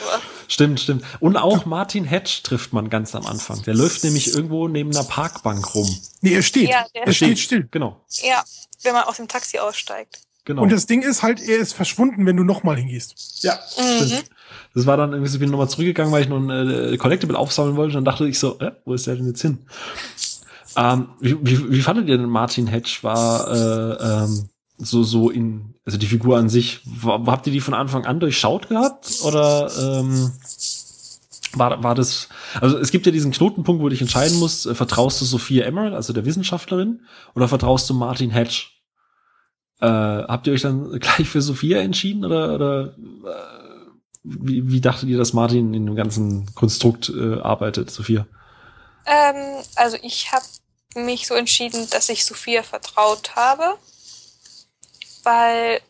Stimmt, 0.49 0.80
stimmt. 0.80 1.05
Und 1.20 1.37
auch 1.37 1.64
Martin 1.64 2.05
Hedge 2.05 2.41
trifft 2.43 2.72
man 2.72 2.89
ganz 2.89 3.14
am 3.14 3.26
Anfang. 3.26 3.62
Der 3.62 3.74
läuft 3.74 4.05
nämlich 4.05 4.32
irgendwo 4.32 4.68
neben 4.68 4.95
einer 4.95 5.05
Parkbank 5.05 5.74
rum. 5.74 5.89
Nee, 6.20 6.35
er 6.35 6.43
steht. 6.43 6.68
Ja, 6.68 6.87
er 6.93 7.12
steht 7.12 7.39
still. 7.39 7.66
Genau. 7.70 8.01
Ja, 8.22 8.45
wenn 8.82 8.93
man 8.93 9.05
aus 9.05 9.16
dem 9.16 9.26
Taxi 9.26 9.59
aussteigt. 9.59 10.20
Genau. 10.45 10.62
Und 10.62 10.72
das 10.72 10.86
Ding 10.86 11.03
ist 11.03 11.22
halt, 11.22 11.40
er 11.40 11.59
ist 11.59 11.72
verschwunden, 11.72 12.26
wenn 12.26 12.36
du 12.36 12.45
nochmal 12.45 12.76
hingehst. 12.76 13.42
Ja, 13.42 13.59
mhm. 13.78 14.07
stimmt. 14.07 14.30
Das 14.74 14.86
war 14.86 14.97
dann 14.97 15.12
irgendwie, 15.12 15.32
ich 15.32 15.38
bin 15.38 15.51
nochmal 15.51 15.68
zurückgegangen, 15.68 16.12
weil 16.12 16.22
ich 16.22 16.28
noch 16.28 16.38
ein 16.38 16.51
äh, 16.51 16.97
Collectible 16.97 17.38
aufsammeln 17.38 17.76
wollte. 17.76 17.97
Und 17.97 18.05
dann 18.05 18.12
dachte 18.12 18.26
ich 18.26 18.38
so, 18.38 18.59
äh, 18.59 18.72
wo 18.84 18.95
ist 18.95 19.07
der 19.07 19.16
denn 19.16 19.26
jetzt 19.26 19.40
hin? 19.40 19.59
Ähm, 20.76 21.09
wie, 21.20 21.36
wie, 21.40 21.70
wie 21.70 21.80
fandet 21.80 22.09
ihr 22.09 22.18
denn 22.18 22.28
Martin 22.28 22.66
Hedge? 22.66 22.99
War 23.03 23.51
äh, 23.51 24.24
ähm, 24.24 24.49
so 24.78 25.03
so 25.03 25.30
in 25.30 25.74
also 25.84 25.99
die 25.99 26.07
Figur 26.07 26.36
an 26.36 26.49
sich 26.49 26.80
war, 26.84 27.24
habt 27.26 27.47
ihr 27.47 27.53
die 27.53 27.61
von 27.61 27.74
Anfang 27.74 28.07
an 28.07 28.20
durchschaut 28.20 28.68
gehabt 28.68 29.20
oder 29.22 29.70
ähm, 29.78 30.32
war 31.53 31.82
war 31.82 31.95
das 31.95 32.28
also 32.61 32.78
es 32.78 32.90
gibt 32.90 33.07
ja 33.07 33.12
diesen 33.12 33.30
Knotenpunkt 33.30 33.80
wo 33.80 33.84
du 33.84 33.90
dich 33.90 34.01
entscheiden 34.01 34.38
musst 34.40 34.66
äh, 34.66 34.74
vertraust 34.74 35.20
du 35.20 35.24
Sophia 35.24 35.64
Emerald 35.64 35.95
also 35.95 36.12
der 36.12 36.24
Wissenschaftlerin 36.24 37.03
oder 37.36 37.47
vertraust 37.47 37.88
du 37.88 37.95
Martin 37.95 38.30
Hedge 38.30 38.74
äh, 39.85 40.24
habt 40.28 40.47
ihr 40.47 40.53
euch 40.53 40.62
dann 40.62 40.99
gleich 41.01 41.28
für 41.28 41.41
Sophia 41.41 41.80
entschieden 41.80 42.24
oder 42.24 42.55
oder 42.55 42.95
äh, 42.97 43.91
wie, 44.22 44.70
wie 44.70 44.80
dachtet 44.80 45.09
ihr 45.09 45.18
dass 45.18 45.32
Martin 45.32 45.74
in 45.74 45.87
dem 45.87 45.97
ganzen 45.97 46.55
Konstrukt 46.55 47.11
äh, 47.11 47.41
arbeitet 47.41 47.91
Sophia 47.91 48.26
ähm, 49.07 49.62
also 49.76 49.97
ich 50.03 50.32
habe 50.32 50.45
mich 50.97 51.26
so 51.26 51.35
entschieden 51.35 51.87
dass 51.91 52.09
ich 52.09 52.24
Sophia 52.24 52.62
vertraut 52.62 53.37
habe 53.37 53.76
weil 55.24 55.80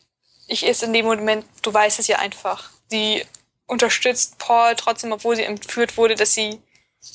ich 0.46 0.64
ist 0.64 0.82
in 0.82 0.92
dem 0.92 1.06
Moment, 1.06 1.44
du 1.62 1.72
weißt 1.72 1.98
es 1.98 2.06
ja 2.06 2.18
einfach. 2.18 2.70
Sie 2.88 3.24
unterstützt 3.66 4.38
Paul 4.38 4.74
trotzdem, 4.76 5.12
obwohl 5.12 5.36
sie 5.36 5.44
entführt 5.44 5.96
wurde, 5.96 6.14
dass 6.14 6.34
sie 6.34 6.60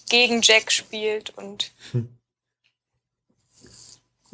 gegen 0.09 0.41
Jack 0.41 0.71
spielt 0.71 1.31
und 1.31 1.71
hm. 1.91 2.18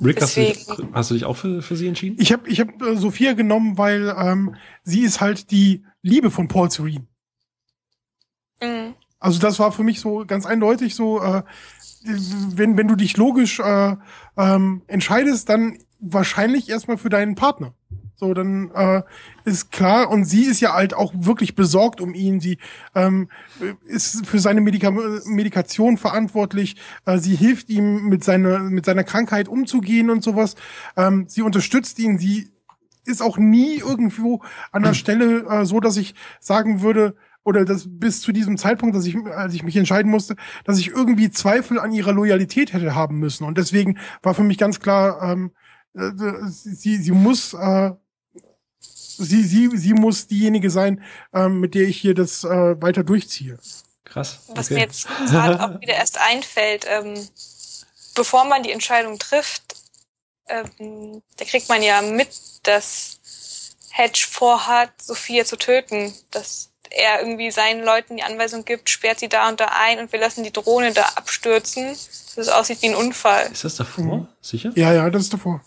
Rick, 0.03 0.21
hast 0.21 0.35
du, 0.35 0.41
dich, 0.41 0.67
hast 0.93 1.09
du, 1.09 1.13
dich 1.13 1.25
auch 1.25 1.37
für, 1.37 1.61
für 1.61 1.75
sie 1.75 1.87
entschieden? 1.87 2.17
Ich 2.19 2.31
habe 2.31 2.49
ich 2.49 2.59
hab, 2.59 2.81
äh, 2.81 2.97
Sophia 2.97 3.33
genommen, 3.33 3.77
weil 3.77 4.13
ähm, 4.17 4.55
sie 4.83 5.01
ist 5.01 5.21
halt 5.21 5.51
die 5.51 5.83
Liebe 6.01 6.31
von 6.31 6.47
Paul 6.47 6.69
Serene. 6.69 7.07
Mhm. 8.61 8.95
Also 9.19 9.39
das 9.39 9.59
war 9.59 9.71
für 9.71 9.83
mich 9.83 9.99
so 10.01 10.25
ganz 10.25 10.45
eindeutig 10.45 10.95
so, 10.95 11.21
äh, 11.21 11.43
wenn, 12.03 12.77
wenn 12.77 12.87
du 12.87 12.95
dich 12.95 13.17
logisch 13.17 13.59
äh, 13.59 13.95
ähm, 14.37 14.83
entscheidest, 14.87 15.49
dann 15.49 15.79
wahrscheinlich 15.99 16.69
erstmal 16.69 16.97
für 16.97 17.09
deinen 17.09 17.35
Partner. 17.35 17.73
So, 18.17 18.33
dann 18.33 18.71
äh, 18.71 19.01
ist 19.43 19.71
klar, 19.71 20.09
und 20.09 20.25
sie 20.25 20.45
ist 20.45 20.61
ja 20.61 20.73
halt 20.73 20.93
auch 20.93 21.13
wirklich 21.15 21.55
besorgt 21.55 21.99
um 21.99 22.13
ihn. 22.13 22.39
Sie 22.39 22.57
ähm, 22.93 23.29
ist 23.85 24.25
für 24.25 24.39
seine 24.39 24.61
Medika 24.61 24.91
Medikation 25.25 25.97
verantwortlich. 25.97 26.77
Äh, 27.05 27.17
sie 27.17 27.35
hilft 27.35 27.69
ihm 27.69 28.05
mit 28.07 28.23
seiner 28.23 28.59
mit 28.59 28.85
seiner 28.85 29.03
Krankheit 29.03 29.47
umzugehen 29.47 30.09
und 30.09 30.23
sowas. 30.23 30.55
Ähm, 30.95 31.25
sie 31.27 31.41
unterstützt 31.41 31.99
ihn. 31.99 32.17
Sie 32.17 32.51
ist 33.03 33.21
auch 33.21 33.37
nie 33.37 33.79
irgendwo 33.79 34.41
an 34.71 34.83
der 34.83 34.93
Stelle 34.93 35.45
äh, 35.49 35.65
so, 35.65 35.79
dass 35.79 35.97
ich 35.97 36.15
sagen 36.39 36.81
würde, 36.81 37.15
oder 37.43 37.63
das 37.63 37.85
bis 37.87 38.21
zu 38.21 38.31
diesem 38.31 38.57
Zeitpunkt, 38.57 38.95
dass 38.95 39.05
ich, 39.05 39.15
als 39.17 39.53
ich 39.53 39.63
mich 39.63 39.77
entscheiden 39.77 40.09
musste, 40.09 40.35
dass 40.63 40.79
ich 40.79 40.87
irgendwie 40.87 41.29
Zweifel 41.29 41.79
an 41.79 41.91
ihrer 41.91 42.11
Loyalität 42.11 42.73
hätte 42.73 42.95
haben 42.95 43.19
müssen. 43.19 43.45
Und 43.45 43.57
deswegen 43.57 43.99
war 44.23 44.33
für 44.33 44.43
mich 44.43 44.57
ganz 44.57 44.79
klar, 44.79 45.21
ähm, 45.21 45.51
äh, 45.93 46.11
sie, 46.47 46.97
sie 46.97 47.11
muss, 47.11 47.53
äh, 47.53 47.91
sie, 49.17 49.43
sie, 49.43 49.69
sie 49.75 49.93
muss 49.93 50.27
diejenige 50.27 50.69
sein, 50.69 51.03
äh, 51.33 51.47
mit 51.47 51.75
der 51.75 51.83
ich 51.83 51.97
hier 51.97 52.13
das 52.13 52.43
äh, 52.43 52.81
weiter 52.81 53.03
durchziehe. 53.03 53.57
Krass. 54.03 54.39
Okay. 54.47 54.57
Was 54.57 54.69
mir 54.69 54.79
jetzt 54.79 55.07
gerade 55.07 55.59
auch 55.61 55.81
wieder 55.81 55.95
erst 55.95 56.17
einfällt, 56.19 56.85
ähm, 56.87 57.27
bevor 58.13 58.45
man 58.45 58.63
die 58.63 58.71
Entscheidung 58.71 59.19
trifft, 59.19 59.75
ähm, 60.47 61.21
da 61.37 61.45
kriegt 61.45 61.69
man 61.69 61.81
ja 61.81 62.01
mit, 62.01 62.29
dass 62.63 63.19
Hedge 63.91 64.25
vorhat, 64.29 64.91
Sophia 65.01 65.45
zu 65.45 65.57
töten. 65.57 66.13
Dass 66.31 66.71
er 66.91 67.21
irgendwie 67.21 67.51
seinen 67.51 67.83
Leuten 67.83 68.17
die 68.17 68.23
Anweisung 68.23 68.63
gibt, 68.63 68.89
sperrt 68.89 69.19
sie 69.19 69.29
da 69.29 69.49
und 69.49 69.59
da 69.59 69.69
ein 69.73 69.99
und 69.99 70.11
wir 70.11 70.19
lassen 70.19 70.43
die 70.43 70.53
Drohne 70.53 70.93
da 70.93 71.03
abstürzen, 71.15 71.87
dass 71.87 72.37
es 72.37 72.49
aussieht 72.49 72.81
wie 72.81 72.89
ein 72.89 72.95
Unfall. 72.95 73.51
Ist 73.51 73.63
das 73.63 73.75
davor? 73.75 74.03
Mhm. 74.03 74.27
Sicher? 74.41 74.71
Ja, 74.75 74.93
ja, 74.93 75.09
das 75.09 75.23
ist 75.23 75.33
davor. 75.33 75.61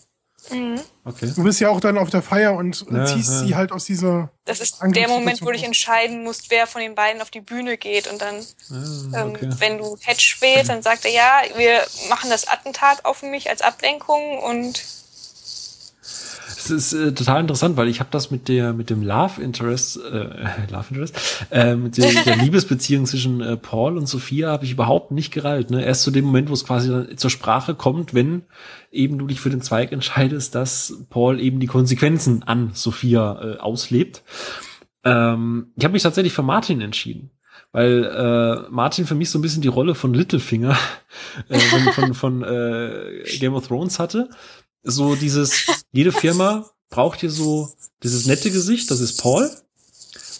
Mhm. 0.51 0.79
Okay. 1.05 1.31
Du 1.35 1.43
bist 1.43 1.59
ja 1.59 1.69
auch 1.69 1.79
dann 1.79 1.97
auf 1.97 2.09
der 2.09 2.21
Feier 2.21 2.53
und 2.53 2.85
ja, 2.91 3.05
ziehst 3.05 3.29
ja. 3.29 3.39
sie 3.39 3.55
halt 3.55 3.71
aus 3.71 3.85
dieser. 3.85 4.31
Das 4.45 4.59
ist 4.59 4.79
der 4.81 5.07
Moment, 5.07 5.41
wo 5.41 5.47
du 5.47 5.53
dich 5.53 5.63
entscheiden 5.63 6.23
musst, 6.23 6.49
wer 6.49 6.67
von 6.67 6.81
den 6.81 6.95
beiden 6.95 7.21
auf 7.21 7.29
die 7.29 7.41
Bühne 7.41 7.77
geht. 7.77 8.07
Und 8.07 8.21
dann, 8.21 8.35
ja, 8.69 9.23
ähm, 9.23 9.29
okay. 9.31 9.45
ähm, 9.45 9.55
wenn 9.59 9.77
du 9.77 9.97
Hedge 10.01 10.35
wählst, 10.39 10.69
dann 10.69 10.81
sagt 10.81 11.05
er, 11.05 11.11
ja, 11.11 11.41
wir 11.55 11.81
machen 12.09 12.29
das 12.29 12.47
Attentat 12.47 13.05
auf 13.05 13.21
mich 13.21 13.49
als 13.49 13.61
Ablenkung 13.61 14.39
und 14.39 14.81
das 16.69 16.93
ist 16.93 16.93
äh, 16.93 17.13
total 17.13 17.41
interessant, 17.41 17.77
weil 17.77 17.87
ich 17.87 17.99
habe 17.99 18.09
das 18.11 18.31
mit 18.31 18.47
der 18.47 18.73
mit 18.73 18.89
dem 18.89 19.03
Love 19.03 19.41
Interest, 19.41 19.97
äh, 19.97 20.27
Love 20.71 20.85
Interest, 20.89 21.45
äh, 21.51 21.75
mit 21.75 21.97
der, 21.97 22.23
der 22.23 22.35
Liebesbeziehung 22.43 23.05
zwischen 23.05 23.41
äh, 23.41 23.57
Paul 23.57 23.97
und 23.97 24.07
Sophia 24.07 24.49
habe 24.51 24.65
ich 24.65 24.71
überhaupt 24.71 25.11
nicht 25.11 25.31
gereilt. 25.31 25.71
Ne? 25.71 25.83
Erst 25.83 26.03
zu 26.03 26.11
dem 26.11 26.25
Moment, 26.25 26.49
wo 26.49 26.53
es 26.53 26.65
quasi 26.65 26.89
dann 26.89 27.17
zur 27.17 27.29
Sprache 27.29 27.75
kommt, 27.75 28.13
wenn 28.13 28.43
eben 28.91 29.17
du 29.17 29.27
dich 29.27 29.39
für 29.39 29.49
den 29.49 29.61
Zweig 29.61 29.91
entscheidest, 29.91 30.55
dass 30.55 31.05
Paul 31.09 31.39
eben 31.39 31.59
die 31.59 31.67
Konsequenzen 31.67 32.43
an 32.43 32.71
Sophia 32.73 33.41
äh, 33.41 33.57
auslebt. 33.57 34.23
Ähm, 35.03 35.71
ich 35.75 35.83
habe 35.83 35.93
mich 35.93 36.03
tatsächlich 36.03 36.33
für 36.33 36.43
Martin 36.43 36.81
entschieden 36.81 37.31
weil 37.71 38.03
äh, 38.03 38.69
Martin 38.71 39.05
für 39.05 39.15
mich 39.15 39.29
so 39.29 39.37
ein 39.37 39.41
bisschen 39.41 39.61
die 39.61 39.67
Rolle 39.67 39.93
von 39.93 40.13
Littlefinger 40.13 40.75
äh, 41.49 41.59
von, 41.59 41.93
von, 41.93 42.13
von 42.13 42.43
äh, 42.43 43.23
Game 43.39 43.53
of 43.53 43.67
Thrones 43.67 43.99
hatte 43.99 44.29
so 44.83 45.15
dieses, 45.15 45.65
jede 45.91 46.11
Firma 46.11 46.69
braucht 46.89 47.19
hier 47.21 47.31
so 47.31 47.71
dieses 48.03 48.25
nette 48.25 48.51
Gesicht, 48.51 48.89
das 48.91 48.99
ist 48.99 49.21
Paul. 49.21 49.49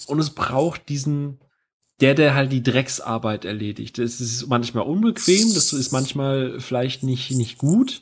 Und 0.08 0.20
es 0.20 0.32
braucht 0.32 0.90
diesen, 0.90 1.40
der, 2.02 2.16
der 2.16 2.34
halt 2.34 2.52
die 2.52 2.64
Drecksarbeit 2.64 3.46
erledigt. 3.46 3.98
Das 3.98 4.20
ist 4.20 4.48
manchmal 4.48 4.86
unbequem, 4.86 5.54
das 5.54 5.74
ist 5.74 5.92
manchmal 5.92 6.60
vielleicht 6.60 7.04
nicht, 7.04 7.32
nicht 7.32 7.58
gut. 7.58 8.02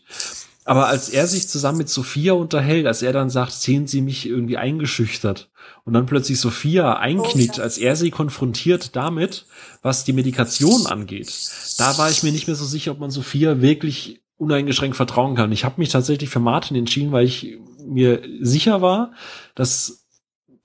Aber 0.63 0.87
als 0.87 1.07
er 1.07 1.27
sich 1.27 1.47
zusammen 1.47 1.77
mit 1.77 1.89
Sophia 1.89 2.33
unterhält, 2.33 2.87
als 2.87 3.01
er 3.01 3.13
dann 3.13 3.29
sagt, 3.29 3.53
sehen 3.53 3.87
Sie 3.87 4.01
mich 4.01 4.25
irgendwie 4.25 4.57
eingeschüchtert 4.57 5.49
und 5.85 5.93
dann 5.93 6.05
plötzlich 6.05 6.39
Sophia 6.41 6.97
einknickt, 6.97 7.61
als 7.61 7.77
er 7.77 7.95
sie 7.95 8.11
konfrontiert 8.11 8.95
damit, 8.95 9.45
was 9.81 10.03
die 10.03 10.11
Medikation 10.11 10.85
angeht, 10.85 11.33
da 11.77 11.97
war 11.97 12.11
ich 12.11 12.23
mir 12.23 12.33
nicht 12.33 12.47
mehr 12.47 12.57
so 12.57 12.65
sicher, 12.65 12.91
ob 12.91 12.99
man 12.99 13.11
Sophia 13.11 13.61
wirklich 13.61 14.21
uneingeschränkt 14.37 14.95
vertrauen 14.95 15.35
kann. 15.35 15.51
Ich 15.51 15.65
habe 15.65 15.75
mich 15.77 15.89
tatsächlich 15.89 16.29
für 16.29 16.39
Martin 16.39 16.77
entschieden, 16.77 17.11
weil 17.11 17.25
ich 17.25 17.57
mir 17.79 18.21
sicher 18.41 18.81
war, 18.81 19.13
dass 19.55 20.05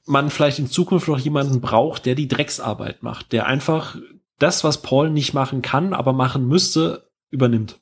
man 0.04 0.30
vielleicht 0.30 0.58
in 0.58 0.70
Zukunft 0.70 1.08
noch 1.08 1.18
jemanden 1.18 1.60
braucht, 1.60 2.06
der 2.06 2.14
die 2.14 2.28
Drecksarbeit 2.28 3.02
macht, 3.02 3.32
der 3.32 3.46
einfach 3.46 3.96
das, 4.38 4.64
was 4.64 4.82
Paul 4.82 5.10
nicht 5.10 5.34
machen 5.34 5.62
kann, 5.62 5.94
aber 5.94 6.12
machen 6.12 6.48
müsste, 6.48 7.08
übernimmt. 7.30 7.80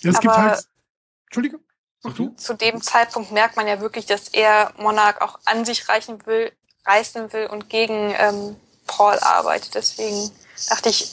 Ja, 0.00 0.10
es 0.10 0.16
aber 0.16 0.20
gibt 0.20 0.36
halt. 0.36 0.68
Entschuldigung. 1.26 1.60
Okay. 2.04 2.30
Zu 2.36 2.54
dem 2.54 2.80
Zeitpunkt 2.80 3.32
merkt 3.32 3.56
man 3.56 3.66
ja 3.66 3.80
wirklich, 3.80 4.06
dass 4.06 4.28
er 4.28 4.72
Monarch 4.78 5.20
auch 5.20 5.40
an 5.44 5.64
sich 5.64 5.88
reichen 5.88 6.24
will, 6.26 6.52
reißen 6.86 7.32
will 7.32 7.46
und 7.46 7.68
gegen 7.68 8.14
ähm, 8.16 8.56
Paul 8.86 9.18
arbeitet. 9.18 9.74
Deswegen 9.74 10.30
dachte 10.68 10.88
ich, 10.88 11.12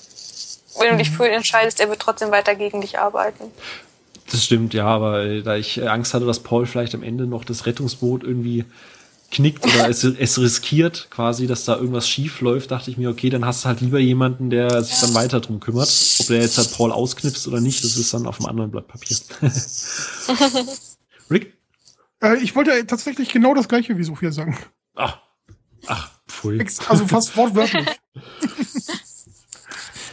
wenn 0.79 0.91
du 0.91 0.97
dich 0.97 1.11
mhm. 1.11 1.15
für 1.15 1.27
ihn 1.27 1.33
entscheidest, 1.33 1.79
er 1.79 1.89
wird 1.89 1.99
trotzdem 1.99 2.31
weiter 2.31 2.55
gegen 2.55 2.81
dich 2.81 2.99
arbeiten. 2.99 3.51
Das 4.31 4.43
stimmt, 4.43 4.73
ja, 4.73 4.85
aber 4.85 5.41
da 5.41 5.55
ich 5.55 5.77
äh, 5.77 5.87
Angst 5.87 6.13
hatte, 6.13 6.25
dass 6.25 6.39
Paul 6.39 6.65
vielleicht 6.65 6.95
am 6.95 7.03
Ende 7.03 7.27
noch 7.27 7.43
das 7.43 7.65
Rettungsboot 7.65 8.23
irgendwie 8.23 8.65
knickt 9.31 9.65
oder 9.65 9.89
es, 9.89 10.03
es 10.19 10.39
riskiert 10.39 11.07
quasi, 11.09 11.47
dass 11.47 11.65
da 11.65 11.75
irgendwas 11.75 12.09
schief 12.09 12.41
läuft, 12.41 12.71
dachte 12.71 12.89
ich 12.89 12.97
mir, 12.97 13.09
okay, 13.09 13.29
dann 13.29 13.45
hast 13.45 13.63
du 13.63 13.67
halt 13.67 13.81
lieber 13.81 13.99
jemanden, 13.99 14.49
der 14.49 14.83
sich 14.83 14.99
dann 14.99 15.13
weiter 15.13 15.41
drum 15.41 15.59
kümmert. 15.59 15.89
Ob 16.19 16.27
der 16.27 16.41
jetzt 16.41 16.57
halt 16.57 16.71
Paul 16.73 16.91
ausknipst 16.91 17.47
oder 17.47 17.61
nicht, 17.61 17.83
das 17.83 17.97
ist 17.97 18.13
dann 18.13 18.25
auf 18.25 18.39
einem 18.39 18.49
anderen 18.49 18.71
Blatt 18.71 18.87
Papier. 18.87 19.17
Rick? 21.29 21.53
Äh, 22.21 22.37
ich 22.37 22.55
wollte 22.55 22.85
tatsächlich 22.87 23.29
genau 23.29 23.53
das 23.53 23.67
gleiche 23.67 23.97
wie 23.97 24.03
Sophia 24.03 24.31
sagen. 24.31 24.57
Ach, 24.95 25.19
ach, 25.87 26.11
pfui. 26.27 26.65
Also 26.87 27.05
fast 27.07 27.37
wortwörtlich. 27.37 27.85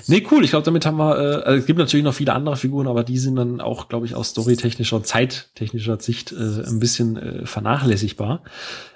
Nee, 0.07 0.27
cool. 0.31 0.45
Ich 0.45 0.51
glaube, 0.51 0.65
damit 0.65 0.87
haben 0.87 0.97
wir, 0.97 1.17
äh, 1.17 1.43
also 1.43 1.61
es 1.61 1.67
gibt 1.67 1.79
natürlich 1.79 2.05
noch 2.05 2.15
viele 2.15 2.33
andere 2.33 2.57
Figuren, 2.57 2.89
aber 2.89 3.05
die 3.05 3.19
sind 3.19 3.37
dann 3.37 3.61
auch, 3.61 3.89
glaube 3.89 4.07
ich, 4.07 4.15
aus 4.15 4.31
storytechnischer 4.31 4.97
und 4.97 5.07
zeittechnischer 5.07 6.01
Sicht 6.01 6.33
äh, 6.33 6.37
ein 6.37 6.81
bisschen 6.81 7.17
äh, 7.17 7.47
vernachlässigbar. 7.47 8.43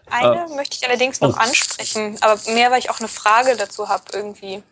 Eine 0.07 0.46
äh, 0.46 0.57
möchte 0.57 0.76
ich 0.76 0.86
allerdings 0.86 1.20
noch 1.20 1.36
oh. 1.36 1.40
ansprechen, 1.40 2.16
aber 2.20 2.38
mehr, 2.52 2.70
weil 2.70 2.78
ich 2.78 2.90
auch 2.90 3.00
eine 3.00 3.09
Frage 3.09 3.57
dazu 3.57 3.88
habe 3.88 4.04
irgendwie. 4.12 4.62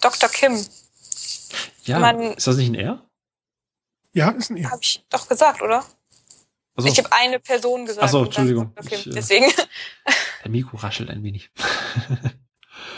Dr. 0.00 0.28
Kim. 0.28 0.64
Ja, 1.84 1.98
Man, 1.98 2.20
ist 2.34 2.46
das 2.46 2.56
nicht 2.56 2.70
ein 2.70 2.74
R? 2.74 3.02
Ja, 4.12 4.30
ist 4.30 4.50
ein 4.50 4.56
R. 4.56 4.70
Habe 4.70 4.82
ich 4.82 5.04
doch 5.10 5.28
gesagt, 5.28 5.62
oder? 5.62 5.84
Also, 6.76 6.88
ich 6.88 6.98
habe 6.98 7.12
eine 7.12 7.38
Person 7.38 7.86
gesagt. 7.86 8.04
Achso, 8.04 8.24
Entschuldigung. 8.24 8.72
Okay, 8.76 8.96
ich, 8.96 9.06
äh, 9.06 9.10
deswegen. 9.10 9.46
Der 10.42 10.50
Mikro 10.50 10.76
raschelt 10.76 11.08
ein 11.10 11.22
wenig. 11.22 11.50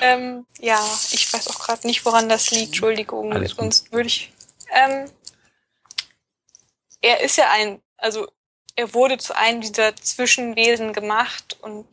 Ähm, 0.01 0.47
ja, 0.61 0.79
ich 1.13 1.33
weiß 1.33 1.49
auch 1.49 1.59
gerade 1.59 1.87
nicht, 1.87 2.05
woran 2.05 2.29
das 2.29 2.51
liegt. 2.51 2.67
Entschuldigung, 2.67 3.47
sonst 3.49 3.93
würde 3.93 4.09
ich. 4.09 4.33
Ähm, 4.73 5.11
er 7.01 7.21
ist 7.21 7.37
ja 7.37 7.51
ein, 7.51 7.81
also 7.97 8.27
er 8.75 8.93
wurde 8.93 9.19
zu 9.19 9.35
einem 9.37 9.61
dieser 9.61 9.97
Zwischenwesen 9.97 10.93
gemacht 10.93 11.57
und 11.63 11.87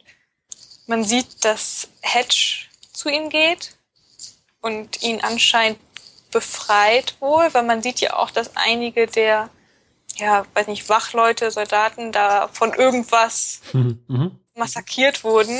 man 0.85 1.03
sieht, 1.03 1.45
dass 1.45 1.87
Hedge 2.01 2.65
zu 2.91 3.09
ihm 3.09 3.29
geht 3.29 3.77
und 4.61 5.01
ihn 5.01 5.21
anscheinend 5.21 5.79
befreit 6.31 7.15
wohl, 7.19 7.53
weil 7.53 7.63
man 7.63 7.81
sieht 7.81 8.01
ja 8.01 8.17
auch, 8.17 8.31
dass 8.31 8.55
einige 8.55 9.07
der, 9.07 9.49
ja, 10.15 10.45
weiß 10.53 10.67
nicht, 10.67 10.89
Wachleute, 10.89 11.51
Soldaten 11.51 12.11
da 12.11 12.49
von 12.49 12.73
irgendwas 12.73 13.61
mhm. 13.71 14.39
massakriert 14.55 15.23
wurden. 15.23 15.57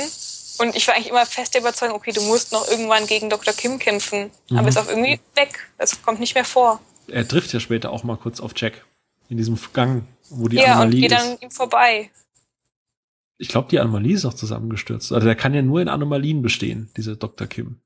Und 0.58 0.76
ich 0.76 0.86
war 0.86 0.94
eigentlich 0.94 1.08
immer 1.08 1.26
fest 1.26 1.54
der 1.54 1.60
Überzeugung, 1.60 1.96
okay, 1.96 2.12
du 2.12 2.22
musst 2.22 2.52
noch 2.52 2.68
irgendwann 2.68 3.06
gegen 3.06 3.28
Dr. 3.30 3.52
Kim 3.52 3.78
kämpfen. 3.78 4.30
Mhm. 4.50 4.58
Aber 4.58 4.68
ist 4.68 4.78
auch 4.78 4.88
irgendwie 4.88 5.20
weg. 5.34 5.70
Das 5.78 6.00
kommt 6.02 6.20
nicht 6.20 6.34
mehr 6.34 6.44
vor. 6.44 6.80
Er 7.08 7.26
trifft 7.26 7.52
ja 7.52 7.60
später 7.60 7.90
auch 7.90 8.04
mal 8.04 8.16
kurz 8.16 8.40
auf 8.40 8.52
Jack. 8.56 8.84
In 9.28 9.36
diesem 9.36 9.58
Gang, 9.72 10.06
wo 10.30 10.48
die 10.48 10.56
ja, 10.56 10.74
Anomalie 10.74 11.06
ist. 11.06 11.12
Ja, 11.12 11.22
und 11.22 11.30
geht 11.30 11.40
dann 11.40 11.48
ihm 11.48 11.50
vorbei. 11.50 12.10
Ich 13.38 13.48
glaube, 13.48 13.68
die 13.68 13.80
Anomalie 13.80 14.14
ist 14.14 14.24
auch 14.24 14.34
zusammengestürzt. 14.34 15.12
Also 15.12 15.26
der 15.26 15.34
kann 15.34 15.54
ja 15.54 15.62
nur 15.62 15.80
in 15.80 15.88
Anomalien 15.88 16.42
bestehen, 16.42 16.90
dieser 16.96 17.16
Dr. 17.16 17.46
Kim. 17.46 17.80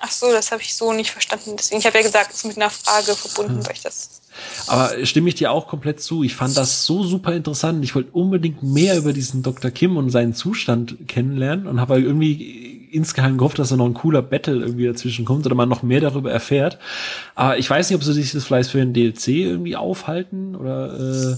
Ach 0.00 0.10
so, 0.10 0.30
das 0.32 0.52
habe 0.52 0.62
ich 0.62 0.74
so 0.74 0.92
nicht 0.92 1.10
verstanden. 1.10 1.56
Deswegen, 1.56 1.80
ich 1.80 1.86
habe 1.86 1.96
ja 1.98 2.04
gesagt, 2.04 2.30
es 2.30 2.38
ist 2.38 2.44
mit 2.44 2.56
einer 2.56 2.70
Frage 2.70 3.14
verbunden, 3.14 3.64
weil 3.64 3.72
ich 3.72 3.82
das. 3.82 4.22
Aber 4.66 4.92
stimme 5.04 5.28
ich 5.28 5.34
dir 5.34 5.52
auch 5.52 5.68
komplett 5.68 6.00
zu. 6.00 6.22
Ich 6.22 6.34
fand 6.34 6.56
das 6.56 6.86
so 6.86 7.02
super 7.02 7.34
interessant. 7.34 7.84
Ich 7.84 7.94
wollte 7.94 8.10
unbedingt 8.12 8.62
mehr 8.62 8.96
über 8.98 9.12
diesen 9.12 9.42
Dr. 9.42 9.70
Kim 9.70 9.96
und 9.96 10.10
seinen 10.10 10.34
Zustand 10.34 11.08
kennenlernen 11.08 11.66
und 11.66 11.80
habe 11.80 12.00
irgendwie 12.00 12.88
insgeheim 12.90 13.38
gehofft, 13.38 13.58
dass 13.58 13.68
da 13.68 13.76
noch 13.76 13.86
ein 13.86 13.94
cooler 13.94 14.22
Battle 14.22 14.60
irgendwie 14.60 14.86
dazwischen 14.86 15.24
kommt 15.24 15.46
oder 15.46 15.54
man 15.54 15.68
noch 15.68 15.82
mehr 15.82 16.00
darüber 16.00 16.30
erfährt. 16.30 16.78
Aber 17.34 17.58
ich 17.58 17.68
weiß 17.68 17.90
nicht, 17.90 17.96
ob 17.96 18.04
sie 18.04 18.12
sich 18.12 18.32
das 18.32 18.44
vielleicht 18.44 18.70
für 18.70 18.80
ein 18.80 18.94
DLC 18.94 19.28
irgendwie 19.28 19.76
aufhalten 19.76 20.56
oder 20.56 21.32
äh, 21.32 21.36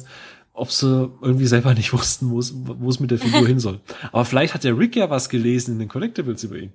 ob 0.52 0.72
sie 0.72 1.10
irgendwie 1.22 1.46
selber 1.46 1.74
nicht 1.74 1.92
wussten, 1.92 2.30
wo 2.30 2.38
es 2.88 3.00
mit 3.00 3.10
der 3.10 3.18
Figur 3.18 3.46
hin 3.46 3.60
soll. 3.60 3.80
Aber 4.12 4.24
vielleicht 4.24 4.54
hat 4.54 4.64
der 4.64 4.78
Rick 4.78 4.96
ja 4.96 5.10
was 5.10 5.28
gelesen 5.28 5.72
in 5.72 5.78
den 5.78 5.88
Collectibles 5.88 6.44
über 6.44 6.56
ihn. 6.56 6.72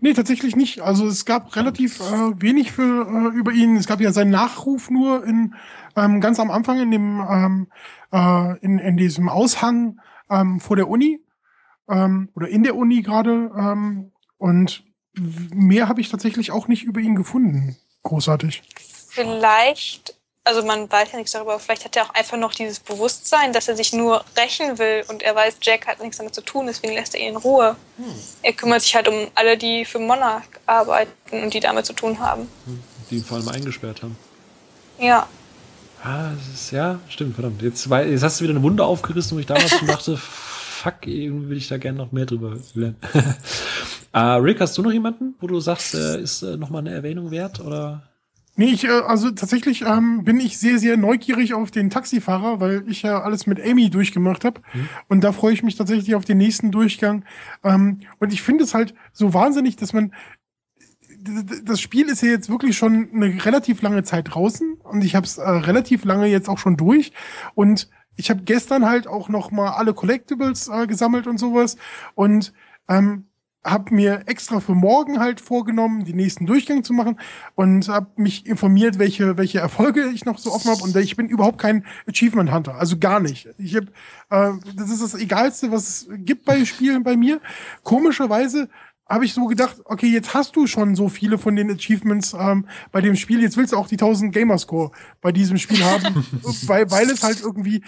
Nee, 0.00 0.12
tatsächlich 0.12 0.56
nicht. 0.56 0.80
Also 0.80 1.06
es 1.06 1.24
gab 1.24 1.54
relativ 1.56 2.00
äh, 2.00 2.40
wenig 2.40 2.72
für 2.72 2.82
äh, 2.82 3.36
über 3.36 3.52
ihn. 3.52 3.76
Es 3.76 3.86
gab 3.86 4.00
ja 4.00 4.12
seinen 4.12 4.30
Nachruf 4.30 4.90
nur 4.90 5.24
in 5.24 5.54
ähm, 5.96 6.20
ganz 6.20 6.40
am 6.40 6.50
Anfang 6.50 6.80
in 6.80 6.90
dem 6.90 7.24
ähm, 7.30 7.66
äh, 8.12 8.58
in, 8.58 8.78
in 8.78 8.96
diesem 8.96 9.28
Aushang 9.28 10.00
ähm, 10.30 10.60
vor 10.60 10.76
der 10.76 10.88
Uni 10.88 11.20
ähm, 11.88 12.28
oder 12.34 12.48
in 12.48 12.64
der 12.64 12.76
Uni 12.76 13.02
gerade. 13.02 13.50
Ähm, 13.56 14.12
und 14.36 14.84
mehr 15.14 15.88
habe 15.88 16.00
ich 16.00 16.10
tatsächlich 16.10 16.50
auch 16.50 16.68
nicht 16.68 16.82
über 16.82 17.00
ihn 17.00 17.14
gefunden. 17.14 17.76
Großartig. 18.02 18.62
Vielleicht 19.08 20.16
also 20.44 20.62
man 20.62 20.90
weiß 20.90 21.12
ja 21.12 21.18
nichts 21.18 21.32
darüber, 21.32 21.58
vielleicht 21.58 21.86
hat 21.86 21.96
er 21.96 22.04
auch 22.04 22.14
einfach 22.14 22.36
noch 22.36 22.54
dieses 22.54 22.78
Bewusstsein, 22.78 23.54
dass 23.54 23.66
er 23.66 23.76
sich 23.76 23.94
nur 23.94 24.22
rächen 24.36 24.78
will 24.78 25.04
und 25.08 25.22
er 25.22 25.34
weiß, 25.34 25.56
Jack 25.62 25.86
hat 25.86 26.00
nichts 26.00 26.18
damit 26.18 26.34
zu 26.34 26.42
tun, 26.42 26.66
deswegen 26.66 26.92
lässt 26.92 27.14
er 27.14 27.20
ihn 27.22 27.30
in 27.30 27.36
Ruhe. 27.36 27.76
Hm. 27.96 28.04
Er 28.42 28.52
kümmert 28.52 28.82
sich 28.82 28.94
halt 28.94 29.08
um 29.08 29.28
alle, 29.34 29.56
die 29.56 29.86
für 29.86 29.98
Monarch 29.98 30.44
arbeiten 30.66 31.42
und 31.42 31.54
die 31.54 31.60
damit 31.60 31.86
zu 31.86 31.94
tun 31.94 32.18
haben. 32.18 32.42
Hm. 32.66 32.80
Die 33.10 33.16
ihn 33.16 33.24
vor 33.24 33.38
allem 33.38 33.48
eingesperrt 33.48 34.02
haben. 34.02 34.16
Ja. 34.98 35.26
Ah, 36.02 36.32
das 36.36 36.60
ist, 36.60 36.70
ja, 36.70 37.00
stimmt, 37.08 37.34
verdammt. 37.34 37.62
Jetzt, 37.62 37.86
jetzt 37.86 38.22
hast 38.22 38.40
du 38.40 38.44
wieder 38.44 38.52
eine 38.52 38.62
Wunde 38.62 38.84
aufgerissen, 38.84 39.36
wo 39.36 39.40
ich 39.40 39.46
damals 39.46 39.70
schon 39.70 39.88
dachte, 39.88 40.16
fuck, 40.18 41.06
irgendwie 41.06 41.48
will 41.48 41.56
ich 41.56 41.68
da 41.68 41.78
gerne 41.78 41.96
noch 41.96 42.12
mehr 42.12 42.26
drüber 42.26 42.58
lernen. 42.74 42.96
uh, 44.14 44.18
Rick, 44.44 44.60
hast 44.60 44.76
du 44.76 44.82
noch 44.82 44.92
jemanden, 44.92 45.34
wo 45.40 45.46
du 45.46 45.58
sagst, 45.60 45.94
er 45.94 46.18
ist 46.18 46.42
äh, 46.42 46.58
nochmal 46.58 46.80
eine 46.80 46.92
Erwähnung 46.92 47.30
wert, 47.30 47.60
oder? 47.60 48.02
Nee, 48.56 48.66
ich, 48.66 48.84
äh, 48.84 48.90
also 48.90 49.30
tatsächlich 49.30 49.82
ähm, 49.82 50.24
bin 50.24 50.38
ich 50.38 50.58
sehr, 50.58 50.78
sehr 50.78 50.96
neugierig 50.96 51.54
auf 51.54 51.70
den 51.70 51.90
Taxifahrer, 51.90 52.60
weil 52.60 52.84
ich 52.88 53.02
ja 53.02 53.20
alles 53.20 53.46
mit 53.46 53.60
Amy 53.60 53.90
durchgemacht 53.90 54.44
habe. 54.44 54.60
Mhm. 54.72 54.88
Und 55.08 55.24
da 55.24 55.32
freue 55.32 55.52
ich 55.52 55.62
mich 55.62 55.76
tatsächlich 55.76 56.14
auf 56.14 56.24
den 56.24 56.38
nächsten 56.38 56.70
Durchgang. 56.70 57.24
Ähm, 57.64 58.00
und 58.20 58.32
ich 58.32 58.42
finde 58.42 58.64
es 58.64 58.74
halt 58.74 58.94
so 59.12 59.34
wahnsinnig, 59.34 59.76
dass 59.76 59.92
man. 59.92 60.12
Das 61.64 61.80
Spiel 61.80 62.10
ist 62.10 62.20
ja 62.20 62.28
jetzt 62.28 62.50
wirklich 62.50 62.76
schon 62.76 63.08
eine 63.14 63.46
relativ 63.46 63.80
lange 63.80 64.02
Zeit 64.02 64.34
draußen 64.34 64.74
und 64.82 65.02
ich 65.02 65.14
habe 65.14 65.24
es 65.24 65.38
äh, 65.38 65.48
relativ 65.48 66.04
lange 66.04 66.26
jetzt 66.26 66.50
auch 66.50 66.58
schon 66.58 66.76
durch. 66.76 67.12
Und 67.54 67.88
ich 68.16 68.28
habe 68.28 68.42
gestern 68.42 68.84
halt 68.84 69.06
auch 69.06 69.30
noch 69.30 69.50
mal 69.50 69.70
alle 69.70 69.94
Collectibles 69.94 70.68
äh, 70.68 70.86
gesammelt 70.86 71.26
und 71.26 71.38
sowas. 71.38 71.78
Und 72.14 72.52
ähm, 72.88 73.24
habe 73.64 73.94
mir 73.94 74.22
extra 74.26 74.60
für 74.60 74.74
morgen 74.74 75.18
halt 75.18 75.40
vorgenommen, 75.40 76.04
die 76.04 76.12
nächsten 76.12 76.46
Durchgänge 76.46 76.82
zu 76.82 76.92
machen 76.92 77.18
und 77.54 77.88
habe 77.88 78.08
mich 78.16 78.46
informiert, 78.46 78.98
welche 78.98 79.36
welche 79.36 79.58
Erfolge 79.58 80.10
ich 80.12 80.24
noch 80.24 80.38
so 80.38 80.52
offen 80.52 80.70
habe 80.70 80.82
und 80.82 80.94
ich 80.96 81.16
bin 81.16 81.28
überhaupt 81.28 81.58
kein 81.58 81.84
Achievement 82.06 82.52
Hunter, 82.52 82.74
also 82.76 82.98
gar 82.98 83.20
nicht. 83.20 83.48
Ich 83.58 83.74
habe 83.74 83.86
äh, 84.30 84.52
das 84.76 84.90
ist 84.90 85.02
das 85.02 85.14
egalste, 85.14 85.72
was 85.72 85.88
es 85.88 86.08
gibt 86.18 86.44
bei 86.44 86.64
Spielen 86.64 87.02
bei 87.02 87.16
mir. 87.16 87.40
Komischerweise 87.82 88.68
habe 89.08 89.24
ich 89.24 89.34
so 89.34 89.46
gedacht, 89.46 89.76
okay, 89.84 90.06
jetzt 90.06 90.34
hast 90.34 90.56
du 90.56 90.66
schon 90.66 90.96
so 90.96 91.08
viele 91.08 91.38
von 91.38 91.56
den 91.56 91.70
Achievements 91.70 92.34
ähm, 92.38 92.66
bei 92.90 93.00
dem 93.00 93.16
Spiel, 93.16 93.42
jetzt 93.42 93.56
willst 93.56 93.72
du 93.72 93.76
auch 93.76 93.86
die 93.86 93.96
1000 93.96 94.32
Gamerscore 94.32 94.92
bei 95.20 95.30
diesem 95.30 95.58
Spiel 95.58 95.84
haben, 95.84 96.26
weil, 96.66 96.90
weil 96.90 97.10
es 97.10 97.22
halt 97.22 97.40
irgendwie 97.40 97.82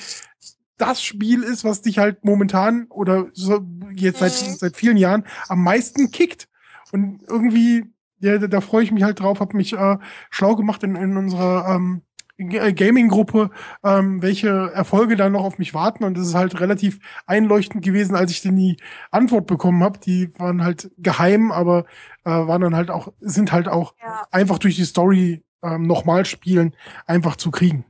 das 0.79 1.03
Spiel 1.03 1.43
ist, 1.43 1.65
was 1.65 1.83
dich 1.83 1.99
halt 1.99 2.25
momentan 2.25 2.87
oder 2.89 3.27
so 3.33 3.65
jetzt 3.95 4.19
seit, 4.19 4.33
mhm. 4.33 4.55
seit 4.55 4.77
vielen 4.77 4.97
Jahren 4.97 5.25
am 5.49 5.63
meisten 5.63 6.11
kickt. 6.11 6.49
Und 6.93 7.23
irgendwie, 7.27 7.85
ja, 8.21 8.39
da, 8.39 8.47
da 8.47 8.61
freue 8.61 8.85
ich 8.85 8.93
mich 8.93 9.03
halt 9.03 9.21
drauf, 9.21 9.41
habe 9.41 9.57
mich 9.57 9.73
äh, 9.73 9.99
schlau 10.31 10.57
gemacht 10.57 10.83
in, 10.83 10.97
in 10.97 11.17
unserer 11.17 11.75
ähm, 11.75 12.03
äh, 12.39 12.73
Gaming-Gruppe, 12.73 13.51
ähm, 13.83 14.21
welche 14.23 14.71
Erfolge 14.73 15.17
da 15.17 15.29
noch 15.31 15.45
auf 15.45 15.59
mich 15.59 15.75
warten. 15.75 16.05
Und 16.05 16.19
es 16.19 16.29
ist 16.29 16.35
halt 16.35 16.61
relativ 16.61 16.99
einleuchtend 17.27 17.85
gewesen, 17.85 18.15
als 18.15 18.31
ich 18.31 18.43
denn 18.43 18.57
die 18.57 18.77
Antwort 19.11 19.47
bekommen 19.47 19.83
habe. 19.83 19.99
Die 19.99 20.31
waren 20.39 20.63
halt 20.63 20.91
geheim, 20.99 21.51
aber 21.53 21.85
äh, 22.25 22.31
waren 22.31 22.61
dann 22.61 22.77
halt 22.77 22.91
auch, 22.91 23.13
sind 23.21 23.53
halt 23.53 23.69
auch 23.69 23.95
ja. 24.03 24.27
einfach 24.31 24.59
durch 24.59 24.77
die 24.77 24.85
Story 24.85 25.43
ähm, 25.63 25.87
nochmal 25.87 26.25
spielen, 26.25 26.75
einfach 27.07 27.37
zu 27.37 27.51
kriegen. 27.51 27.85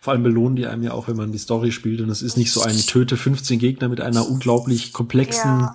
Vor 0.00 0.12
allem 0.12 0.22
belohnen 0.22 0.56
die 0.56 0.66
einem 0.66 0.82
ja 0.82 0.92
auch, 0.92 1.08
wenn 1.08 1.16
man 1.16 1.32
die 1.32 1.38
Story 1.38 1.72
spielt 1.72 2.00
und 2.00 2.10
es 2.10 2.22
ist 2.22 2.36
nicht 2.36 2.52
so 2.52 2.62
ein 2.62 2.76
töte 2.76 3.16
15 3.16 3.58
Gegner 3.58 3.88
mit 3.88 4.00
einer 4.00 4.28
unglaublich 4.28 4.92
komplexen. 4.92 5.60
Ja. 5.60 5.74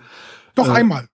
Doch 0.56 0.70
äh, 0.70 0.72
einmal. 0.72 1.08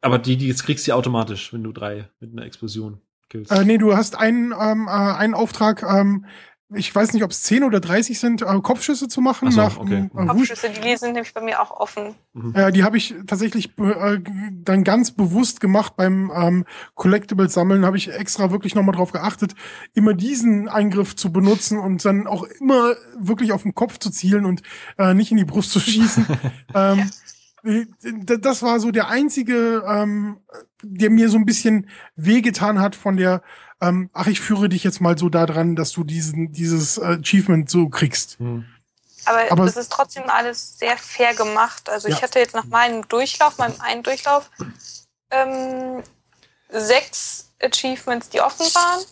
Aber 0.00 0.18
die, 0.18 0.36
die 0.36 0.48
jetzt 0.48 0.64
kriegst 0.64 0.86
du 0.86 0.92
automatisch, 0.92 1.52
wenn 1.52 1.62
du 1.62 1.72
drei 1.72 2.08
mit 2.20 2.32
einer 2.32 2.44
Explosion 2.44 3.00
killst. 3.28 3.52
Äh, 3.52 3.64
nee, 3.64 3.78
du 3.78 3.96
hast 3.96 4.18
einen, 4.18 4.52
ähm, 4.58 4.86
äh, 4.88 4.90
einen 4.90 5.34
Auftrag, 5.34 5.82
ähm, 5.82 6.26
ich 6.72 6.94
weiß 6.94 7.12
nicht, 7.12 7.24
ob 7.24 7.32
es 7.32 7.42
10 7.42 7.64
oder 7.64 7.80
30 7.80 8.18
sind, 8.18 8.42
äh, 8.42 8.60
Kopfschüsse 8.62 9.08
zu 9.08 9.20
machen. 9.20 9.50
so, 9.50 9.60
nach, 9.60 9.78
okay. 9.78 10.08
äh, 10.14 10.26
Kopfschüsse, 10.26 10.70
die 10.70 10.96
sind 10.96 11.14
nämlich 11.14 11.34
bei 11.34 11.40
mir 11.40 11.60
auch 11.60 11.72
offen. 11.72 12.14
Ja, 12.54 12.70
die 12.70 12.84
habe 12.84 12.96
ich 12.96 13.14
tatsächlich 13.26 13.76
äh, 13.78 14.20
dann 14.52 14.84
ganz 14.84 15.10
bewusst 15.10 15.60
gemacht 15.60 15.96
beim 15.96 16.30
ähm, 16.34 16.64
Collectibles 16.94 17.54
sammeln, 17.54 17.84
habe 17.84 17.96
ich 17.96 18.12
extra 18.12 18.50
wirklich 18.52 18.74
nochmal 18.74 18.94
drauf 18.94 19.10
geachtet, 19.12 19.54
immer 19.94 20.14
diesen 20.14 20.68
Eingriff 20.68 21.16
zu 21.16 21.32
benutzen 21.32 21.78
und 21.78 22.04
dann 22.04 22.26
auch 22.26 22.44
immer 22.44 22.94
wirklich 23.18 23.52
auf 23.52 23.62
den 23.62 23.74
Kopf 23.74 23.98
zu 23.98 24.10
zielen 24.10 24.44
und 24.44 24.62
äh, 24.96 25.14
nicht 25.14 25.32
in 25.32 25.38
die 25.38 25.44
Brust 25.44 25.72
zu 25.72 25.80
schießen. 25.80 26.26
ähm, 26.74 27.10
äh, 27.64 27.86
das 28.38 28.62
war 28.62 28.80
so 28.80 28.90
der 28.90 29.08
einzige, 29.08 29.82
ähm, 29.86 30.38
der 30.82 31.10
mir 31.10 31.28
so 31.28 31.36
ein 31.36 31.46
bisschen 31.46 31.88
wehgetan 32.16 32.80
hat 32.80 32.94
von 32.94 33.16
der, 33.16 33.42
ähm, 33.80 34.10
ach, 34.12 34.26
ich 34.26 34.40
führe 34.40 34.68
dich 34.68 34.84
jetzt 34.84 35.00
mal 35.00 35.16
so 35.18 35.28
da 35.28 35.46
dran, 35.46 35.76
dass 35.76 35.92
du 35.92 36.04
diesen, 36.04 36.52
dieses 36.52 36.98
äh, 36.98 37.18
Achievement 37.20 37.70
so 37.70 37.88
kriegst. 37.88 38.38
Hm. 38.38 38.64
Aber, 39.24 39.50
Aber- 39.52 39.64
es 39.64 39.76
ist 39.76 39.92
trotzdem 39.92 40.24
alles 40.28 40.78
sehr 40.78 40.96
fair 40.96 41.34
gemacht. 41.34 41.88
Also 41.88 42.08
ich 42.08 42.16
Ja. 42.16 42.22
hatte 42.22 42.38
jetzt 42.38 42.54
nach 42.54 42.64
meinem 42.64 43.06
Durchlauf, 43.08 43.58
meinem 43.58 43.80
einen 43.80 44.02
Durchlauf, 44.02 44.50
ähm, 45.30 46.02
sechs 46.70 47.48
Achievements, 47.62 48.28
die 48.30 48.40
offen 48.40 48.66
waren. 48.74 49.04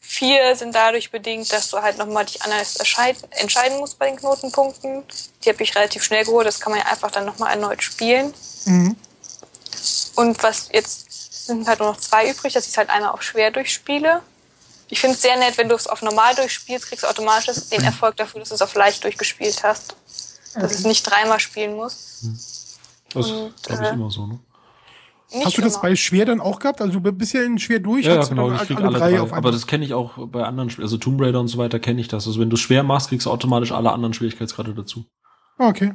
Vier 0.00 0.54
sind 0.54 0.74
dadurch 0.74 1.10
bedingt, 1.10 1.52
dass 1.52 1.70
du 1.70 1.82
halt 1.82 1.98
nochmal 1.98 2.24
dich 2.24 2.40
anders 2.42 2.76
entscheiden 2.76 3.78
musst 3.78 3.98
bei 3.98 4.06
den 4.06 4.16
Knotenpunkten. 4.16 5.02
Die 5.42 5.48
habe 5.48 5.62
ich 5.62 5.74
relativ 5.74 6.04
schnell 6.04 6.24
geholt, 6.24 6.46
das 6.46 6.60
kann 6.60 6.70
man 6.72 6.80
ja 6.80 6.86
einfach 6.86 7.10
dann 7.10 7.24
nochmal 7.24 7.50
erneut 7.50 7.82
spielen. 7.82 8.32
Mhm. 8.66 8.96
Und 10.14 10.40
was 10.44 10.68
jetzt 10.72 11.06
sind 11.46 11.66
halt 11.66 11.78
nur 11.80 11.88
noch 11.88 11.98
zwei 11.98 12.30
übrig, 12.30 12.52
dass 12.52 12.64
ich 12.64 12.70
es 12.72 12.78
halt 12.78 12.90
einmal 12.90 13.10
auf 13.10 13.22
schwer 13.22 13.50
durchspiele. 13.50 14.22
Ich 14.88 15.00
finde 15.00 15.14
es 15.16 15.22
sehr 15.22 15.36
nett, 15.38 15.56
wenn 15.58 15.68
du 15.68 15.74
es 15.74 15.86
auf 15.86 16.02
normal 16.02 16.34
durchspielst, 16.34 16.86
kriegst 16.86 17.04
du 17.04 17.08
automatisch 17.08 17.56
den 17.70 17.82
Erfolg 17.82 18.16
dafür, 18.16 18.40
dass 18.40 18.50
du 18.50 18.54
es 18.54 18.62
auf 18.62 18.74
leicht 18.74 19.02
durchgespielt 19.04 19.62
hast. 19.62 19.96
Dass 20.54 20.72
du 20.72 20.78
es 20.78 20.84
nicht 20.84 21.02
dreimal 21.02 21.40
spielen 21.40 21.74
musst. 21.74 22.24
Das 23.12 23.26
ist, 23.26 23.62
glaube 23.62 23.82
ich, 23.82 23.90
äh, 23.90 23.92
immer 23.94 24.10
so, 24.10 24.26
ne? 24.26 24.38
Nicht 25.32 25.46
Hast 25.46 25.56
du 25.56 25.62
das 25.62 25.72
immer. 25.74 25.82
bei 25.82 25.96
schwer 25.96 26.26
dann 26.26 26.40
auch 26.40 26.60
gehabt? 26.60 26.80
Also 26.80 27.00
du 27.00 27.12
bist 27.12 27.32
ja 27.32 27.42
in 27.42 27.58
schwer 27.58 27.80
durch, 27.80 28.04
Ja, 28.06 28.16
ja 28.16 28.24
genau, 28.24 28.52
ich 28.52 28.60
krieg 28.60 28.76
alle, 28.76 28.86
alle 28.86 28.98
drei 28.98 29.10
drei. 29.12 29.20
auf 29.20 29.32
einmal. 29.32 29.38
Aber 29.38 29.52
das 29.52 29.66
kenne 29.66 29.84
ich 29.84 29.94
auch 29.94 30.12
bei 30.28 30.44
anderen 30.44 30.70
Spielen, 30.70 30.84
also 30.84 30.96
Tomb 30.96 31.20
Raider 31.20 31.40
und 31.40 31.48
so 31.48 31.58
weiter 31.58 31.80
kenne 31.80 32.00
ich 32.00 32.08
das. 32.08 32.26
Also 32.26 32.38
wenn 32.40 32.50
du 32.50 32.56
schwer 32.56 32.84
machst, 32.84 33.08
kriegst 33.08 33.26
du 33.26 33.30
automatisch 33.30 33.72
alle 33.72 33.90
anderen 33.90 34.14
Schwierigkeitsgrade 34.14 34.74
dazu. 34.74 35.06
Ah, 35.58 35.68
okay. 35.68 35.94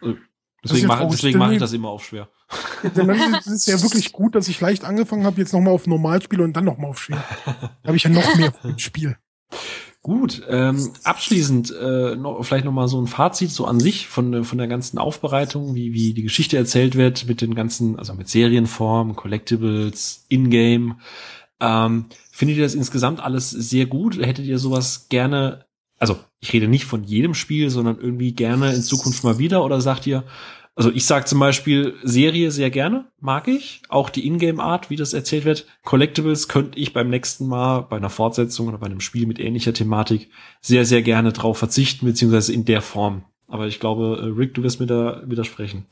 Also, 0.00 0.16
Deswegen 0.64 0.86
mache 0.88 1.04
mach 1.04 1.50
ich 1.50 1.58
das 1.58 1.72
immer 1.72 1.88
auf 1.90 2.04
schwer. 2.04 2.28
Denn 2.96 3.08
dann 3.08 3.34
ist 3.34 3.46
es 3.46 3.66
ja 3.66 3.80
wirklich 3.82 4.12
gut, 4.12 4.34
dass 4.34 4.48
ich 4.48 4.60
leicht 4.60 4.84
angefangen 4.84 5.24
habe, 5.24 5.40
jetzt 5.40 5.52
nochmal 5.52 5.72
auf 5.74 5.86
normal 5.86 6.20
spiele 6.22 6.42
und 6.44 6.54
dann 6.54 6.64
nochmal 6.64 6.90
auf 6.90 7.00
schwer. 7.00 7.22
Da 7.46 7.70
habe 7.86 7.96
ich 7.96 8.04
ja 8.04 8.10
noch 8.10 8.36
mehr 8.36 8.52
vom 8.62 8.78
Spiel. 8.78 9.16
Gut, 10.04 10.42
ähm, 10.48 10.90
abschließend 11.04 11.72
äh, 11.80 12.16
noch, 12.16 12.42
vielleicht 12.44 12.64
noch 12.64 12.72
mal 12.72 12.88
so 12.88 13.00
ein 13.00 13.06
Fazit 13.06 13.52
so 13.52 13.66
an 13.66 13.78
sich 13.78 14.08
von, 14.08 14.32
der- 14.32 14.44
von 14.44 14.58
der 14.58 14.66
ganzen 14.66 14.98
Aufbereitung, 14.98 15.76
wie, 15.76 15.92
wie 15.92 16.12
die 16.12 16.24
Geschichte 16.24 16.56
erzählt 16.56 16.96
wird 16.96 17.28
mit 17.28 17.40
den 17.40 17.54
ganzen, 17.54 17.96
also 18.00 18.12
mit 18.14 18.28
Serienform, 18.28 19.14
Collectibles, 19.14 20.24
Ingame. 20.28 20.96
Ähm, 21.60 22.06
findet 22.32 22.56
ihr 22.56 22.64
das 22.64 22.74
insgesamt 22.74 23.20
alles 23.20 23.50
sehr 23.50 23.86
gut? 23.86 24.18
Hättet 24.20 24.46
ihr 24.46 24.58
sowas 24.58 25.06
gerne, 25.08 25.66
also 26.00 26.18
ich 26.40 26.52
rede 26.52 26.66
nicht 26.66 26.84
von 26.86 27.04
jedem 27.04 27.34
Spiel, 27.34 27.70
sondern 27.70 28.00
irgendwie 28.00 28.32
gerne 28.32 28.74
in 28.74 28.82
Zukunft 28.82 29.22
mal 29.22 29.38
wieder 29.38 29.64
oder 29.64 29.80
sagt 29.80 30.08
ihr, 30.08 30.24
also 30.74 30.90
ich 30.90 31.04
sag 31.04 31.28
zum 31.28 31.38
Beispiel 31.38 31.94
Serie 32.02 32.50
sehr 32.50 32.70
gerne, 32.70 33.06
mag 33.20 33.46
ich. 33.46 33.82
Auch 33.88 34.08
die 34.08 34.26
Ingame-Art, 34.26 34.88
wie 34.88 34.96
das 34.96 35.12
erzählt 35.12 35.44
wird. 35.44 35.66
Collectibles 35.84 36.48
könnte 36.48 36.78
ich 36.78 36.92
beim 36.92 37.10
nächsten 37.10 37.46
Mal 37.46 37.80
bei 37.80 37.96
einer 37.96 38.10
Fortsetzung 38.10 38.68
oder 38.68 38.78
bei 38.78 38.86
einem 38.86 39.00
Spiel 39.00 39.26
mit 39.26 39.38
ähnlicher 39.38 39.74
Thematik 39.74 40.30
sehr, 40.60 40.86
sehr 40.86 41.02
gerne 41.02 41.32
drauf 41.32 41.58
verzichten, 41.58 42.06
beziehungsweise 42.06 42.52
in 42.54 42.64
der 42.64 42.80
Form. 42.80 43.24
Aber 43.48 43.66
ich 43.66 43.80
glaube, 43.80 44.18
äh, 44.22 44.38
Rick, 44.38 44.54
du 44.54 44.62
wirst 44.62 44.80
mir 44.80 44.86
da 44.86 45.22
widersprechen. 45.26 45.84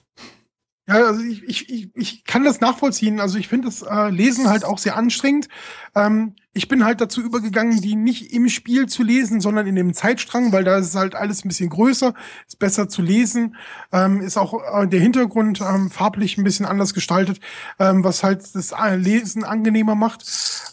Ja, 0.91 1.07
also 1.07 1.21
ich, 1.23 1.45
ich, 1.45 1.71
ich, 1.71 1.89
ich 1.95 2.25
kann 2.25 2.43
das 2.43 2.61
nachvollziehen. 2.61 3.21
Also 3.21 3.39
ich 3.39 3.47
finde 3.47 3.69
das 3.69 3.83
äh, 3.83 4.11
Lesen 4.11 4.49
halt 4.49 4.65
auch 4.65 4.79
sehr 4.79 4.97
anstrengend. 4.97 5.49
Ähm, 5.95 6.35
ich 6.53 6.67
bin 6.67 6.85
halt 6.85 7.01
dazu 7.01 7.23
übergegangen, 7.23 7.81
die 7.81 7.95
nicht 7.95 8.33
im 8.33 8.49
Spiel 8.49 8.87
zu 8.87 9.05
lesen, 9.05 9.41
sondern 9.41 9.69
in 9.69 9.77
dem 9.77 9.95
Zeitstrang, 9.95 10.51
weil 10.51 10.65
da 10.65 10.79
ist 10.79 10.97
halt 10.97 11.15
alles 11.15 11.45
ein 11.45 11.49
bisschen 11.49 11.69
größer, 11.69 12.13
ist 12.49 12.59
besser 12.59 12.89
zu 12.89 13.03
lesen, 13.03 13.55
ähm, 13.93 14.21
ist 14.21 14.37
auch 14.37 14.83
äh, 14.83 14.89
der 14.89 14.99
Hintergrund 14.99 15.61
ähm, 15.61 15.91
farblich 15.91 16.39
ein 16.39 16.45
bisschen 16.45 16.67
anders 16.67 16.93
gestaltet, 16.93 17.39
ähm, 17.79 18.03
was 18.03 18.25
halt 18.25 18.53
das 18.57 18.73
äh, 18.73 18.97
Lesen 18.97 19.45
angenehmer 19.45 19.95
macht. 19.95 20.25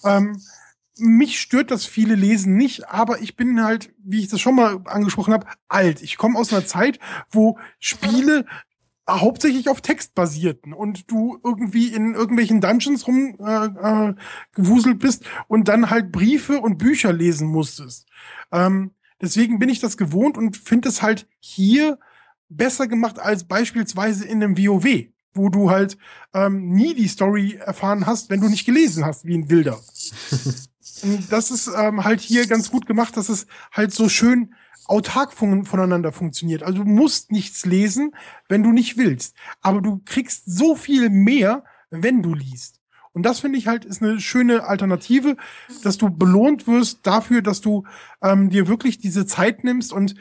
Ähm, 0.03 0.41
mich 0.99 1.39
stört 1.39 1.69
das 1.69 1.85
viele 1.85 2.15
Lesen 2.15 2.57
nicht, 2.57 2.89
aber 2.89 3.21
ich 3.21 3.35
bin 3.35 3.63
halt, 3.63 3.91
wie 4.03 4.21
ich 4.21 4.29
das 4.29 4.41
schon 4.41 4.55
mal 4.55 4.79
angesprochen 4.85 5.33
habe, 5.33 5.45
alt. 5.67 6.01
Ich 6.01 6.17
komme 6.17 6.39
aus 6.39 6.51
einer 6.51 6.65
Zeit, 6.65 6.97
wo 7.29 7.59
Spiele 7.79 8.45
hauptsächlich 9.09 9.69
auf 9.69 9.81
Text 9.81 10.15
basierten 10.15 10.73
und 10.73 11.09
du 11.09 11.39
irgendwie 11.43 11.87
in 11.87 12.13
irgendwelchen 12.13 12.59
Dungeons 12.61 13.07
rum 13.07 13.35
äh, 13.39 14.13
äh, 14.15 14.93
bist 14.95 15.25
und 15.47 15.67
dann 15.67 15.89
halt 15.89 16.11
Briefe 16.11 16.59
und 16.59 16.77
Bücher 16.77 17.13
lesen 17.13 17.47
musstest. 17.47 18.07
Ähm, 18.51 18.91
deswegen 19.21 19.59
bin 19.59 19.69
ich 19.69 19.79
das 19.79 19.97
gewohnt 19.97 20.37
und 20.37 20.57
finde 20.57 20.89
es 20.89 21.01
halt 21.01 21.27
hier 21.39 21.99
besser 22.49 22.87
gemacht 22.87 23.19
als 23.19 23.45
beispielsweise 23.45 24.25
in 24.25 24.43
einem 24.43 24.57
WoW, 24.57 25.07
wo 25.33 25.49
du 25.49 25.69
halt 25.69 25.97
ähm, 26.33 26.69
nie 26.69 26.93
die 26.93 27.07
Story 27.07 27.55
erfahren 27.55 28.05
hast, 28.05 28.29
wenn 28.29 28.41
du 28.41 28.49
nicht 28.49 28.65
gelesen 28.65 29.05
hast, 29.05 29.25
wie 29.25 29.37
ein 29.37 29.49
Wilder. 29.49 29.79
Und 31.03 31.31
das 31.31 31.51
ist 31.51 31.69
ähm, 31.75 32.03
halt 32.03 32.21
hier 32.21 32.47
ganz 32.47 32.71
gut 32.71 32.87
gemacht, 32.87 33.17
dass 33.17 33.29
es 33.29 33.45
halt 33.71 33.93
so 33.93 34.09
schön 34.09 34.55
autark 34.87 35.33
von, 35.33 35.65
voneinander 35.65 36.11
funktioniert. 36.11 36.63
Also 36.63 36.83
du 36.83 36.89
musst 36.89 37.31
nichts 37.31 37.65
lesen, 37.65 38.15
wenn 38.47 38.63
du 38.63 38.71
nicht 38.71 38.97
willst. 38.97 39.35
Aber 39.61 39.81
du 39.81 40.01
kriegst 40.05 40.43
so 40.45 40.75
viel 40.75 41.09
mehr, 41.09 41.63
wenn 41.89 42.21
du 42.21 42.33
liest. 42.33 42.81
Und 43.13 43.23
das 43.23 43.39
finde 43.39 43.57
ich 43.57 43.67
halt 43.67 43.83
ist 43.83 44.01
eine 44.03 44.19
schöne 44.19 44.63
Alternative, 44.65 45.37
dass 45.83 45.97
du 45.97 46.09
belohnt 46.09 46.67
wirst 46.67 46.99
dafür, 47.03 47.41
dass 47.41 47.61
du 47.61 47.83
ähm, 48.21 48.49
dir 48.49 48.67
wirklich 48.67 48.99
diese 48.99 49.25
Zeit 49.25 49.63
nimmst 49.63 49.91
und 49.91 50.15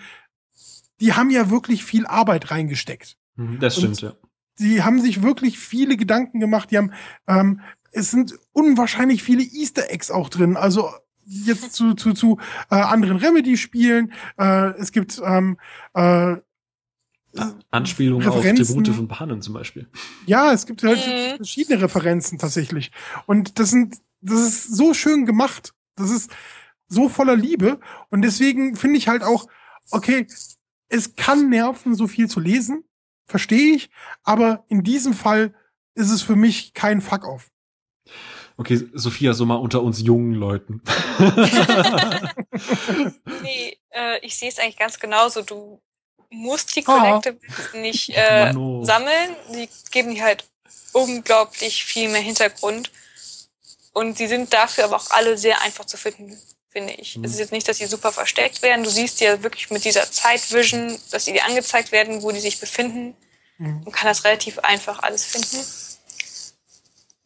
die 1.01 1.13
haben 1.13 1.29
ja 1.31 1.51
wirklich 1.51 1.85
viel 1.85 2.07
Arbeit 2.07 2.51
reingesteckt 2.51 3.19
Das 3.61 3.77
Und- 3.77 3.97
stimmt, 3.97 4.01
ja. 4.01 4.13
die 4.59 4.83
haben 4.83 5.01
sich 5.03 5.23
wirklich 5.23 5.59
viele 5.59 5.99
Gedanken 5.99 6.41
gemacht. 6.41 6.71
Die 6.71 6.79
haben, 6.79 6.93
ähm, 7.27 7.61
es 7.93 8.11
sind 8.11 8.35
unwahrscheinlich 8.53 9.23
viele 9.23 9.43
Easter 9.43 9.91
Eggs 9.91 10.11
auch 10.11 10.31
drin. 10.31 10.57
Also 10.57 10.91
jetzt 11.27 11.75
zu 11.75 11.95
zu 11.95 12.13
zu 12.13 12.39
äh, 12.71 12.77
anderen 12.77 13.19
Remedy-Spielen. 13.19 14.13
Äh, 14.39 14.69
es 14.79 14.93
gibt 14.93 15.21
ähm, 15.25 15.59
äh, 15.95 16.37
Anspielungen 17.71 18.27
auf. 18.29 18.41
Tribute 18.43 18.89
von 18.89 19.09
Panem 19.09 19.43
zum 19.43 19.53
Beispiel. 19.55 19.87
ja, 20.27 20.53
es 20.53 20.65
gibt 20.67 20.83
halt 20.83 20.99
Mhm. 20.99 21.37
verschiedene 21.37 21.83
Referenzen 21.83 22.39
tatsächlich. 22.39 22.93
Und 23.27 23.59
das 23.59 23.71
sind, 23.71 23.97
das 24.23 24.41
ist 24.41 24.75
so 24.77 24.95
schön 24.95 25.27
gemacht. 25.27 25.75
Das 25.97 26.11
ist 26.11 26.31
so 26.89 27.09
voller 27.09 27.37
Liebe. 27.37 27.79
Und 28.11 28.23
deswegen 28.23 28.77
finde 28.77 28.97
ich 28.99 29.09
halt 29.09 29.23
auch, 29.23 29.49
okay, 29.91 30.27
es 30.89 31.17
kann 31.17 31.51
nerven, 31.51 31.95
so 31.95 32.07
viel 32.07 32.29
zu 32.29 32.41
lesen. 32.41 32.85
Verstehe 33.27 33.75
ich. 33.75 33.91
Aber 34.23 34.65
in 34.69 34.83
diesem 34.83 35.13
Fall 35.13 35.53
ist 35.95 36.11
es 36.11 36.23
für 36.23 36.37
mich 36.37 36.73
kein 36.75 37.01
Fuck-off. 37.01 37.51
Okay, 38.59 38.89
Sophia, 38.95 39.35
so 39.35 39.45
mal 39.45 39.57
unter 39.57 39.83
uns 39.83 40.01
jungen 40.01 40.35
Leuten. 40.35 40.83
Nee, 43.43 43.77
äh, 43.91 44.19
ich 44.23 44.37
sehe 44.37 44.49
es 44.49 44.59
eigentlich 44.59 44.79
ganz 44.79 44.99
genauso. 44.99 45.43
Du 45.43 45.79
musst 46.31 46.75
die. 46.75 46.83
Collectibles 46.83 47.75
nicht 47.75 48.09
äh, 48.17 48.53
sammeln. 48.83 49.37
Die 49.53 49.69
geben 49.91 50.15
dir 50.15 50.25
halt 50.25 50.45
unglaublich 50.93 51.85
viel 51.85 52.09
mehr 52.09 52.23
Hintergrund. 52.23 52.91
Und 53.93 54.19
die 54.19 54.27
sind 54.27 54.53
dafür 54.53 54.85
aber 54.85 54.97
auch 54.97 55.11
alle 55.11 55.37
sehr 55.37 55.61
einfach 55.63 55.85
zu 55.85 55.99
finden, 55.99 56.39
finde 56.71 56.95
ich. 56.95 57.17
Mhm. 57.17 57.25
Es 57.25 57.33
ist 57.33 57.41
jetzt 57.41 57.53
nicht, 57.53 57.69
dass 57.69 57.77
die 57.79 57.87
super 57.87 58.11
versteckt 58.11 58.63
werden. 58.63 58.85
Du 58.85 58.91
siehst 58.91 59.21
ja 59.21 59.43
wirklich 59.43 59.71
mit 59.71 59.85
dieser 59.85 60.11
Zeitvision, 60.11 60.99
dass 61.11 61.27
sie 61.27 61.33
dir 61.33 61.45
angezeigt 61.45 61.93
werden, 61.93 62.23
wo 62.23 62.33
die 62.33 62.41
sich 62.41 62.59
befinden. 62.59 63.15
Mhm. 63.59 63.83
und 63.85 63.93
kann 63.93 64.07
das 64.07 64.25
relativ 64.25 64.59
einfach 64.59 65.03
alles 65.03 65.25
finden. 65.25 65.65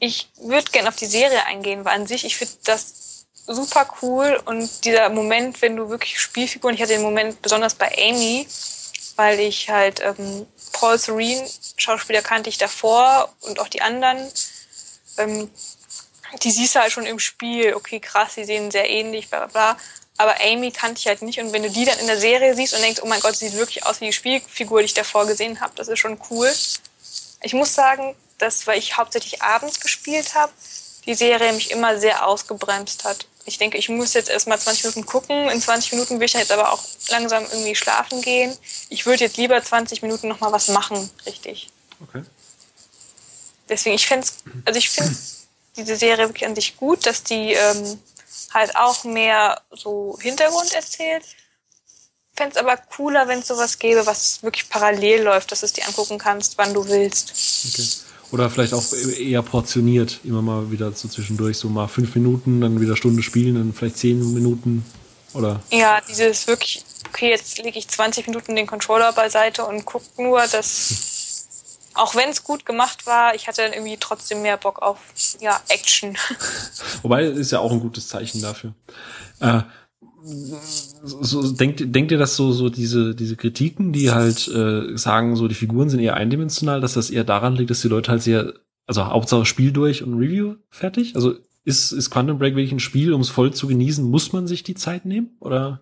Ich 0.00 0.30
würde 0.38 0.70
gerne 0.70 0.88
auf 0.88 0.96
die 0.96 1.06
Serie 1.06 1.44
eingehen, 1.46 1.84
weil 1.84 1.94
an 1.94 2.06
sich, 2.06 2.24
ich 2.24 2.36
finde 2.36 2.54
das 2.64 3.26
super 3.46 3.86
cool 4.02 4.40
und 4.46 4.84
dieser 4.84 5.08
Moment, 5.10 5.60
wenn 5.62 5.76
du 5.76 5.88
wirklich 5.88 6.18
Spielfiguren, 6.20 6.74
ich 6.74 6.82
hatte 6.82 6.94
den 6.94 7.02
Moment 7.02 7.42
besonders 7.42 7.74
bei 7.74 7.92
Amy, 7.98 8.46
weil 9.16 9.38
ich 9.40 9.68
halt 9.68 10.00
ähm, 10.00 10.46
Paul 10.72 10.98
Serene, 10.98 11.46
Schauspieler 11.76 12.22
kannte 12.22 12.48
ich 12.48 12.58
davor 12.58 13.32
und 13.42 13.60
auch 13.60 13.68
die 13.68 13.82
anderen, 13.82 14.30
ähm, 15.18 15.50
die 16.42 16.50
siehst 16.50 16.74
du 16.74 16.80
halt 16.80 16.92
schon 16.92 17.06
im 17.06 17.18
Spiel, 17.18 17.74
okay, 17.74 18.00
krass, 18.00 18.34
die 18.36 18.44
sehen 18.44 18.70
sehr 18.70 18.88
ähnlich, 18.88 19.28
bla 19.28 19.46
bla 19.46 19.74
bla. 19.74 19.76
Aber 20.16 20.36
Amy 20.40 20.70
kannte 20.70 20.98
ich 20.98 21.06
halt 21.06 21.22
nicht. 21.22 21.40
Und 21.40 21.52
wenn 21.52 21.62
du 21.62 21.70
die 21.70 21.84
dann 21.84 21.98
in 21.98 22.06
der 22.06 22.18
Serie 22.18 22.54
siehst 22.54 22.74
und 22.74 22.82
denkst, 22.82 23.00
oh 23.02 23.06
mein 23.06 23.20
Gott, 23.20 23.36
sie 23.36 23.48
sieht 23.48 23.58
wirklich 23.58 23.84
aus 23.86 24.00
wie 24.00 24.06
die 24.06 24.12
Spielfigur, 24.12 24.80
die 24.80 24.86
ich 24.86 24.94
davor 24.94 25.26
gesehen 25.26 25.60
habe, 25.60 25.72
das 25.76 25.88
ist 25.88 25.98
schon 25.98 26.20
cool. 26.30 26.52
Ich 27.42 27.54
muss 27.54 27.74
sagen, 27.74 28.14
dass, 28.40 28.66
weil 28.66 28.78
ich 28.78 28.96
hauptsächlich 28.96 29.42
abends 29.42 29.80
gespielt 29.80 30.34
habe, 30.34 30.52
die 31.06 31.14
Serie 31.14 31.52
mich 31.52 31.70
immer 31.70 31.98
sehr 31.98 32.26
ausgebremst 32.26 33.04
hat. 33.04 33.26
ich 33.46 33.58
denke, 33.58 33.78
ich 33.78 33.88
muss 33.88 34.14
jetzt 34.14 34.28
erstmal 34.28 34.58
20 34.58 34.84
Minuten 34.84 35.06
gucken. 35.06 35.48
In 35.48 35.60
20 35.60 35.92
Minuten 35.92 36.20
will 36.20 36.26
ich 36.26 36.32
dann 36.32 36.42
jetzt 36.42 36.52
aber 36.52 36.72
auch 36.72 36.84
langsam 37.08 37.44
irgendwie 37.44 37.74
schlafen 37.74 38.20
gehen. 38.22 38.56
Ich 38.90 39.06
würde 39.06 39.24
jetzt 39.24 39.36
lieber 39.36 39.60
20 39.62 40.02
Minuten 40.02 40.28
nochmal 40.28 40.52
was 40.52 40.68
machen, 40.68 41.10
richtig. 41.26 41.70
Okay. 42.02 42.22
Deswegen, 43.68 43.94
ich 43.94 44.06
finde 44.06 44.26
also 44.64 44.78
ich 44.78 44.90
finde 44.90 45.16
diese 45.76 45.96
Serie 45.96 46.28
wirklich 46.28 46.46
an 46.46 46.54
sich 46.54 46.76
gut, 46.76 47.06
dass 47.06 47.24
die 47.24 47.54
ähm, 47.54 47.98
halt 48.52 48.76
auch 48.76 49.04
mehr 49.04 49.60
so 49.70 50.18
Hintergrund 50.20 50.72
erzählt. 50.74 51.24
Fände 52.36 52.52
es 52.52 52.56
aber 52.56 52.76
cooler, 52.76 53.26
wenn 53.26 53.40
es 53.40 53.48
sowas 53.48 53.78
gäbe, 53.78 54.06
was 54.06 54.42
wirklich 54.42 54.68
parallel 54.68 55.22
läuft, 55.22 55.50
dass 55.50 55.60
du 55.60 55.66
es 55.66 55.72
dir 55.72 55.86
angucken 55.86 56.18
kannst, 56.18 56.58
wann 56.58 56.74
du 56.74 56.86
willst. 56.86 57.32
Okay. 57.72 58.09
Oder 58.32 58.48
vielleicht 58.48 58.74
auch 58.74 58.84
eher 59.18 59.42
portioniert, 59.42 60.20
immer 60.22 60.42
mal 60.42 60.70
wieder 60.70 60.92
so 60.92 61.08
zwischendurch, 61.08 61.58
so 61.58 61.68
mal 61.68 61.88
fünf 61.88 62.14
Minuten, 62.14 62.60
dann 62.60 62.80
wieder 62.80 62.96
Stunde 62.96 63.22
spielen, 63.22 63.56
dann 63.56 63.72
vielleicht 63.72 63.98
zehn 63.98 64.34
Minuten. 64.34 64.84
Oder? 65.32 65.60
Ja, 65.70 66.00
dieses 66.08 66.46
wirklich, 66.46 66.84
okay, 67.08 67.30
jetzt 67.30 67.58
lege 67.58 67.78
ich 67.78 67.88
20 67.88 68.26
Minuten 68.28 68.54
den 68.54 68.66
Controller 68.66 69.12
beiseite 69.12 69.64
und 69.64 69.84
gucke 69.84 70.06
nur, 70.16 70.40
dass, 70.46 71.46
auch 71.94 72.14
wenn 72.14 72.30
es 72.30 72.44
gut 72.44 72.64
gemacht 72.64 73.06
war, 73.06 73.34
ich 73.34 73.48
hatte 73.48 73.62
dann 73.62 73.72
irgendwie 73.72 73.96
trotzdem 73.98 74.42
mehr 74.42 74.56
Bock 74.56 74.80
auf 74.80 74.98
ja, 75.40 75.60
Action. 75.68 76.16
Wobei, 77.02 77.24
ist 77.24 77.50
ja 77.50 77.58
auch 77.58 77.72
ein 77.72 77.80
gutes 77.80 78.08
Zeichen 78.08 78.42
dafür. 78.42 78.74
Äh, 79.40 79.62
so, 80.22 81.52
denkt, 81.52 81.94
denkt 81.94 82.12
ihr, 82.12 82.18
dass 82.18 82.36
so, 82.36 82.52
so 82.52 82.68
diese, 82.68 83.14
diese 83.14 83.36
Kritiken, 83.36 83.92
die 83.92 84.10
halt 84.10 84.48
äh, 84.48 84.96
sagen, 84.96 85.36
so 85.36 85.48
die 85.48 85.54
Figuren 85.54 85.88
sind 85.88 86.00
eher 86.00 86.14
eindimensional, 86.14 86.80
dass 86.80 86.94
das 86.94 87.10
eher 87.10 87.24
daran 87.24 87.56
liegt, 87.56 87.70
dass 87.70 87.82
die 87.82 87.88
Leute 87.88 88.10
halt 88.10 88.22
sehr, 88.22 88.54
also 88.86 89.06
Hauptsache 89.06 89.46
Spiel 89.46 89.72
durch 89.72 90.02
und 90.02 90.18
Review 90.18 90.56
fertig? 90.68 91.14
Also 91.14 91.34
ist, 91.64 91.92
ist 91.92 92.10
Quantum 92.10 92.38
Break 92.38 92.54
wirklich 92.54 92.72
ein 92.72 92.80
Spiel, 92.80 93.12
um 93.12 93.20
es 93.20 93.28
voll 93.30 93.52
zu 93.52 93.66
genießen, 93.66 94.04
muss 94.04 94.32
man 94.32 94.46
sich 94.46 94.62
die 94.62 94.74
Zeit 94.74 95.04
nehmen? 95.04 95.30
Oder? 95.40 95.80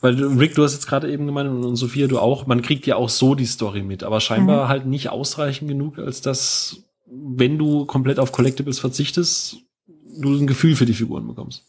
Weil 0.00 0.22
Rick, 0.22 0.54
du 0.54 0.62
hast 0.62 0.74
jetzt 0.74 0.86
gerade 0.86 1.10
eben 1.10 1.26
gemeint 1.26 1.50
und 1.50 1.76
Sophia, 1.76 2.06
du 2.06 2.18
auch, 2.18 2.46
man 2.46 2.62
kriegt 2.62 2.86
ja 2.86 2.96
auch 2.96 3.08
so 3.08 3.34
die 3.34 3.46
Story 3.46 3.82
mit, 3.82 4.04
aber 4.04 4.20
scheinbar 4.20 4.66
mhm. 4.66 4.68
halt 4.68 4.86
nicht 4.86 5.10
ausreichend 5.10 5.68
genug, 5.68 5.98
als 5.98 6.20
dass, 6.20 6.84
wenn 7.06 7.58
du 7.58 7.86
komplett 7.86 8.20
auf 8.20 8.30
Collectibles 8.30 8.78
verzichtest, 8.78 9.56
du 9.86 10.36
ein 10.36 10.46
Gefühl 10.46 10.76
für 10.76 10.86
die 10.86 10.94
Figuren 10.94 11.26
bekommst 11.26 11.64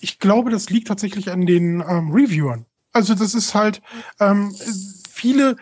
ich 0.00 0.18
glaube, 0.18 0.50
das 0.50 0.70
liegt 0.70 0.88
tatsächlich 0.88 1.30
an 1.30 1.46
den 1.46 1.82
ähm, 1.86 2.10
Reviewern. 2.10 2.66
Also 2.92 3.14
das 3.14 3.34
ist 3.34 3.54
halt, 3.54 3.82
ähm, 4.20 4.54
viele 5.10 5.56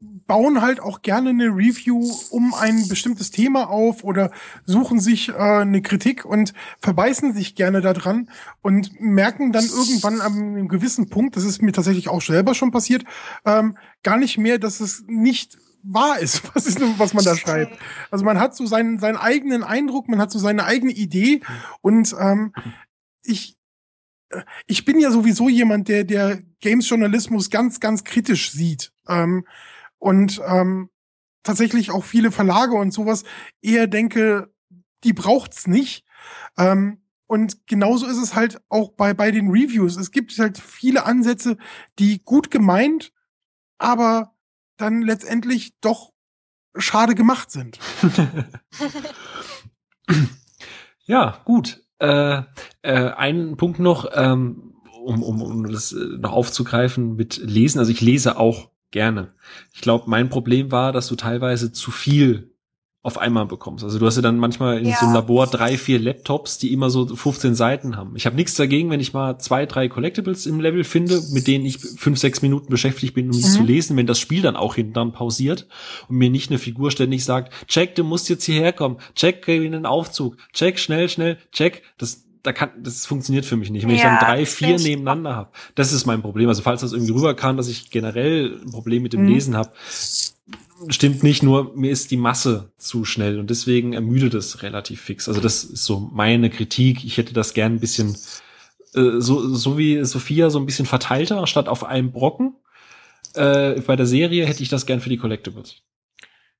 bauen 0.00 0.62
halt 0.62 0.78
auch 0.78 1.02
gerne 1.02 1.30
eine 1.30 1.46
Review 1.46 2.08
um 2.30 2.54
ein 2.54 2.86
bestimmtes 2.86 3.32
Thema 3.32 3.68
auf 3.68 4.04
oder 4.04 4.30
suchen 4.64 5.00
sich 5.00 5.30
äh, 5.30 5.32
eine 5.32 5.82
Kritik 5.82 6.24
und 6.24 6.52
verbeißen 6.80 7.32
sich 7.32 7.56
gerne 7.56 7.80
daran 7.80 8.30
und 8.62 9.00
merken 9.00 9.50
dann 9.50 9.64
irgendwann 9.64 10.20
an 10.20 10.32
einem 10.32 10.68
gewissen 10.68 11.08
Punkt, 11.08 11.36
das 11.36 11.44
ist 11.44 11.62
mir 11.62 11.72
tatsächlich 11.72 12.08
auch 12.08 12.22
selber 12.22 12.54
schon 12.54 12.70
passiert, 12.70 13.04
ähm, 13.44 13.76
gar 14.04 14.18
nicht 14.18 14.38
mehr, 14.38 14.58
dass 14.58 14.78
es 14.78 15.02
nicht 15.08 15.58
wahr 15.82 16.20
ist, 16.20 16.42
was, 16.54 16.66
ist, 16.66 16.80
was 16.98 17.14
man 17.14 17.24
da 17.24 17.36
schreibt. 17.36 17.76
Also 18.12 18.24
man 18.24 18.38
hat 18.38 18.54
so 18.54 18.66
seinen, 18.66 19.00
seinen 19.00 19.16
eigenen 19.16 19.64
Eindruck, 19.64 20.08
man 20.08 20.20
hat 20.20 20.30
so 20.30 20.38
seine 20.38 20.64
eigene 20.64 20.92
Idee 20.92 21.40
und 21.80 22.14
ähm, 22.20 22.52
ich 23.24 23.57
ich 24.66 24.84
bin 24.84 24.98
ja 24.98 25.10
sowieso 25.10 25.48
jemand, 25.48 25.88
der 25.88 26.04
der 26.04 26.42
Games-Journalismus 26.60 27.50
ganz, 27.50 27.80
ganz 27.80 28.04
kritisch 28.04 28.50
sieht. 28.50 28.92
Ähm, 29.08 29.46
und 29.98 30.40
ähm, 30.46 30.90
tatsächlich 31.42 31.90
auch 31.90 32.04
viele 32.04 32.30
Verlage 32.30 32.74
und 32.74 32.92
sowas 32.92 33.24
eher 33.62 33.86
denke, 33.86 34.52
die 35.04 35.12
braucht's 35.12 35.66
nicht. 35.66 36.04
Ähm, 36.56 37.02
und 37.26 37.66
genauso 37.66 38.06
ist 38.06 38.16
es 38.16 38.34
halt 38.34 38.60
auch 38.68 38.92
bei, 38.92 39.14
bei 39.14 39.30
den 39.30 39.50
Reviews. 39.50 39.96
Es 39.96 40.10
gibt 40.10 40.36
halt 40.38 40.58
viele 40.58 41.04
Ansätze, 41.04 41.58
die 41.98 42.22
gut 42.24 42.50
gemeint, 42.50 43.12
aber 43.76 44.34
dann 44.76 45.02
letztendlich 45.02 45.78
doch 45.80 46.12
schade 46.76 47.14
gemacht 47.14 47.50
sind. 47.50 47.78
ja, 51.04 51.42
gut. 51.44 51.84
Äh, 51.98 52.42
äh, 52.82 53.10
ein 53.16 53.56
Punkt 53.56 53.80
noch, 53.80 54.10
ähm, 54.14 54.74
um, 55.04 55.22
um, 55.22 55.42
um 55.42 55.70
das 55.70 55.92
äh, 55.92 56.18
noch 56.18 56.32
aufzugreifen 56.32 57.16
mit 57.16 57.38
Lesen. 57.38 57.78
Also 57.78 57.90
ich 57.90 58.00
lese 58.00 58.36
auch 58.36 58.70
gerne. 58.90 59.34
Ich 59.72 59.80
glaube, 59.80 60.04
mein 60.08 60.28
Problem 60.28 60.70
war, 60.70 60.92
dass 60.92 61.08
du 61.08 61.16
teilweise 61.16 61.72
zu 61.72 61.90
viel 61.90 62.54
auf 63.08 63.18
einmal 63.18 63.46
bekommst. 63.46 63.82
Also 63.82 63.98
du 63.98 64.06
hast 64.06 64.16
ja 64.16 64.22
dann 64.22 64.38
manchmal 64.38 64.78
in 64.78 64.86
ja. 64.86 64.96
so 64.96 65.06
einem 65.06 65.14
Labor 65.14 65.46
drei, 65.48 65.76
vier 65.76 65.98
Laptops, 65.98 66.58
die 66.58 66.72
immer 66.72 66.90
so 66.90 67.06
15 67.06 67.56
Seiten 67.56 67.96
haben. 67.96 68.14
Ich 68.14 68.26
habe 68.26 68.36
nichts 68.36 68.54
dagegen, 68.54 68.90
wenn 68.90 69.00
ich 69.00 69.12
mal 69.12 69.38
zwei, 69.38 69.66
drei 69.66 69.88
Collectibles 69.88 70.46
im 70.46 70.60
Level 70.60 70.84
finde, 70.84 71.20
mit 71.32 71.46
denen 71.46 71.64
ich 71.64 71.78
fünf, 71.78 72.18
sechs 72.18 72.42
Minuten 72.42 72.68
beschäftigt 72.68 73.14
bin, 73.14 73.30
um 73.30 73.36
mhm. 73.36 73.40
die 73.40 73.48
zu 73.48 73.62
lesen, 73.62 73.96
wenn 73.96 74.06
das 74.06 74.20
Spiel 74.20 74.42
dann 74.42 74.54
auch 74.54 74.76
hinten 74.76 74.92
dann 74.92 75.12
pausiert 75.12 75.66
und 76.08 76.16
mir 76.18 76.30
nicht 76.30 76.50
eine 76.50 76.58
Figur 76.58 76.90
ständig 76.90 77.24
sagt, 77.24 77.52
check, 77.66 77.94
du 77.96 78.04
musst 78.04 78.28
jetzt 78.28 78.44
hierher 78.44 78.72
kommen, 78.72 78.98
check, 79.14 79.44
geh 79.44 79.64
in 79.64 79.72
den 79.72 79.86
Aufzug, 79.86 80.36
check, 80.52 80.78
schnell, 80.78 81.08
schnell, 81.08 81.38
check. 81.50 81.82
Das, 81.96 82.24
da 82.42 82.52
kann, 82.52 82.70
das 82.82 83.06
funktioniert 83.06 83.44
für 83.44 83.56
mich 83.56 83.70
nicht. 83.70 83.82
Wenn 83.82 83.90
ja, 83.90 83.96
ich 83.96 84.02
dann 84.02 84.18
drei, 84.18 84.46
vier 84.46 84.78
nebeneinander 84.78 85.34
habe, 85.34 85.50
das 85.74 85.92
ist 85.92 86.06
mein 86.06 86.22
Problem. 86.22 86.48
Also 86.48 86.62
falls 86.62 86.82
das 86.82 86.92
irgendwie 86.92 87.12
rüberkam, 87.12 87.56
dass 87.56 87.68
ich 87.68 87.90
generell 87.90 88.60
ein 88.62 88.70
Problem 88.70 89.02
mit 89.02 89.12
dem 89.12 89.22
mhm. 89.22 89.28
Lesen 89.28 89.56
habe, 89.56 89.70
stimmt 90.88 91.22
nicht, 91.22 91.42
nur 91.42 91.74
mir 91.76 91.90
ist 91.90 92.10
die 92.10 92.16
Masse 92.16 92.72
zu 92.76 93.04
schnell 93.04 93.38
und 93.38 93.50
deswegen 93.50 93.92
ermüdet 93.92 94.34
es 94.34 94.62
relativ 94.62 95.00
fix. 95.00 95.28
Also 95.28 95.40
das 95.40 95.64
ist 95.64 95.84
so 95.84 96.10
meine 96.12 96.50
Kritik. 96.50 97.04
Ich 97.04 97.16
hätte 97.16 97.34
das 97.34 97.54
gern 97.54 97.74
ein 97.74 97.80
bisschen, 97.80 98.16
äh, 98.94 99.18
so, 99.18 99.54
so 99.54 99.78
wie 99.78 100.04
Sophia, 100.04 100.50
so 100.50 100.58
ein 100.58 100.66
bisschen 100.66 100.86
verteilter, 100.86 101.46
statt 101.46 101.68
auf 101.68 101.84
einem 101.84 102.12
Brocken. 102.12 102.54
Äh, 103.34 103.80
bei 103.80 103.96
der 103.96 104.06
Serie 104.06 104.46
hätte 104.46 104.62
ich 104.62 104.68
das 104.68 104.86
gern 104.86 105.00
für 105.00 105.10
die 105.10 105.18
Collectibles. 105.18 105.82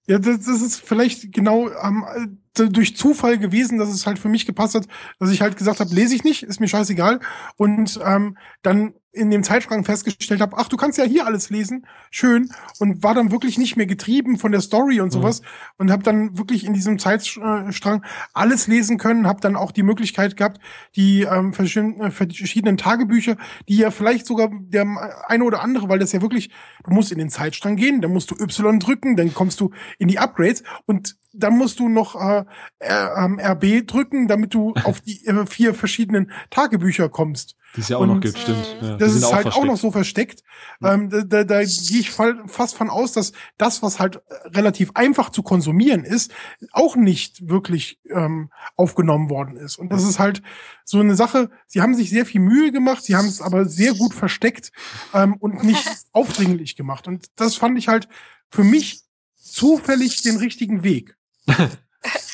Ja, 0.07 0.19
das, 0.19 0.47
das 0.47 0.63
ist 0.63 0.81
vielleicht 0.81 1.33
genau 1.33 1.69
ähm, 1.69 2.39
durch 2.55 2.97
Zufall 2.97 3.39
gewesen, 3.39 3.79
dass 3.79 3.91
es 3.91 4.07
halt 4.07 4.19
für 4.19 4.31
mich 4.31 4.47
gepasst 4.47 4.75
hat, 4.75 4.87
dass 5.19 5.31
ich 5.31 5.43
halt 5.43 5.57
gesagt 5.57 5.81
habe, 5.81 5.95
lese 5.95 6.15
ich 6.15 6.25
nicht, 6.25 6.43
ist 6.43 6.61
mir 6.61 6.69
scheißegal. 6.69 7.21
Und 7.57 8.01
ähm, 8.03 8.39
dann 8.63 8.95
in 9.19 9.31
dem 9.31 9.43
Zeitschrank 9.43 9.85
festgestellt 9.85 10.41
habe, 10.41 10.57
ach, 10.57 10.69
du 10.69 10.77
kannst 10.77 10.99
ja 10.99 11.05
hier 11.05 11.27
alles 11.27 11.51
lesen, 11.51 11.87
schön, 12.11 12.51
und 12.79 13.03
war 13.03 13.15
dann 13.15 13.31
wirklich 13.31 13.59
nicht 13.59 13.77
mehr 13.77 13.87
getrieben 13.87 14.39
von 14.39 14.53
der 14.53 14.61
Story 14.61 15.01
und 15.01 15.11
sowas 15.11 15.41
mhm. 15.41 15.47
und 15.79 15.91
habe 15.91 16.03
dann 16.03 16.39
wirklich 16.39 16.65
in 16.65 16.75
diesem 16.75 16.99
Zeitstrang 16.99 18.05
alles 18.33 18.67
lesen 18.67 18.99
können, 18.99 19.27
habe 19.27 19.41
dann 19.41 19.57
auch 19.57 19.73
die 19.73 19.83
Möglichkeit 19.83 20.37
gehabt, 20.37 20.61
die 20.97 21.23
ähm, 21.23 21.53
verschiedenen, 21.53 22.11
verschiedenen 22.11 22.77
Tagebücher, 22.77 23.37
die 23.69 23.77
ja 23.77 23.91
vielleicht 23.91 24.27
sogar 24.27 24.51
der 24.53 24.87
eine 25.27 25.45
oder 25.45 25.63
andere, 25.63 25.89
weil 25.89 25.99
das 25.99 26.13
ja 26.13 26.23
wirklich, 26.23 26.51
du 26.85 26.93
musst 26.93 27.13
in 27.13 27.19
den 27.19 27.31
Zeitstrang 27.31 27.77
gehen, 27.77 28.01
dann 28.01 28.13
musst 28.13 28.31
du 28.31 28.37
Y 28.37 28.79
drücken, 28.79 29.17
dann 29.17 29.35
kommst 29.35 29.61
du 29.61 29.71
in 29.99 30.09
die 30.09 30.19
Upgrades 30.19 30.63
und 30.87 31.17
dann 31.33 31.57
musst 31.57 31.79
du 31.79 31.89
noch 31.89 32.15
äh, 32.15 32.45
RB 32.81 33.65
ähm, 33.65 33.87
drücken, 33.87 34.29
damit 34.29 34.55
du 34.55 34.75
auf 34.85 35.01
die 35.01 35.27
äh, 35.27 35.47
vier 35.47 35.75
verschiedenen 35.75 36.33
Tagebücher 36.51 37.09
kommst. 37.09 37.57
Die 37.77 37.83
es 37.83 37.89
ja 37.89 37.99
auch 37.99 38.03
und, 38.03 38.09
noch 38.09 38.21
gibt, 38.21 38.39
stimmt. 38.39 38.67
Ja, 38.81 38.97
das 38.97 39.15
ist 39.15 39.25
auch 39.25 39.33
halt 39.33 39.43
versteckt. 39.43 39.65
auch 39.65 39.71
noch 39.71 39.77
so 39.77 39.91
versteckt. 39.91 40.43
Ja. 40.81 40.95
Ähm, 40.95 41.11
da 41.11 41.23
da, 41.23 41.45
da 41.45 41.63
gehe 41.63 42.01
ich 42.01 42.11
fast 42.11 42.75
von 42.75 42.89
aus, 42.89 43.13
dass 43.13 43.33
das, 43.59 43.83
was 43.83 44.01
halt 44.01 44.23
relativ 44.47 44.93
einfach 44.95 45.31
zu 45.31 45.43
konsumieren 45.43 46.05
ist, 46.05 46.33
auch 46.73 46.97
nicht 46.97 47.49
wirklich 47.49 48.01
ähm, 48.11 48.51
aufgenommen 48.77 49.29
worden 49.29 49.57
ist. 49.57 49.79
Und 49.79 49.93
das 49.93 50.05
ist 50.05 50.19
halt 50.19 50.43
so 50.85 50.99
eine 50.99 51.15
Sache, 51.15 51.51
sie 51.67 51.83
haben 51.83 51.95
sich 51.95 52.09
sehr 52.09 52.25
viel 52.25 52.41
Mühe 52.41 52.73
gemacht, 52.73 53.05
sie 53.05 53.17
haben 53.17 53.29
es 53.29 53.43
aber 53.43 53.67
sehr 53.67 53.93
gut 53.95 54.15
versteckt 54.15 54.73
ähm, 55.13 55.37
und 55.39 55.63
nicht 55.63 55.87
aufdringlich 56.13 56.75
gemacht. 56.75 57.07
Und 57.07 57.27
das 57.37 57.57
fand 57.57 57.79
ich 57.79 57.89
halt 57.89 58.09
für 58.51 58.65
mich 58.65 59.03
zufällig 59.37 60.23
den 60.23 60.37
richtigen 60.37 60.83
Weg. 60.83 61.17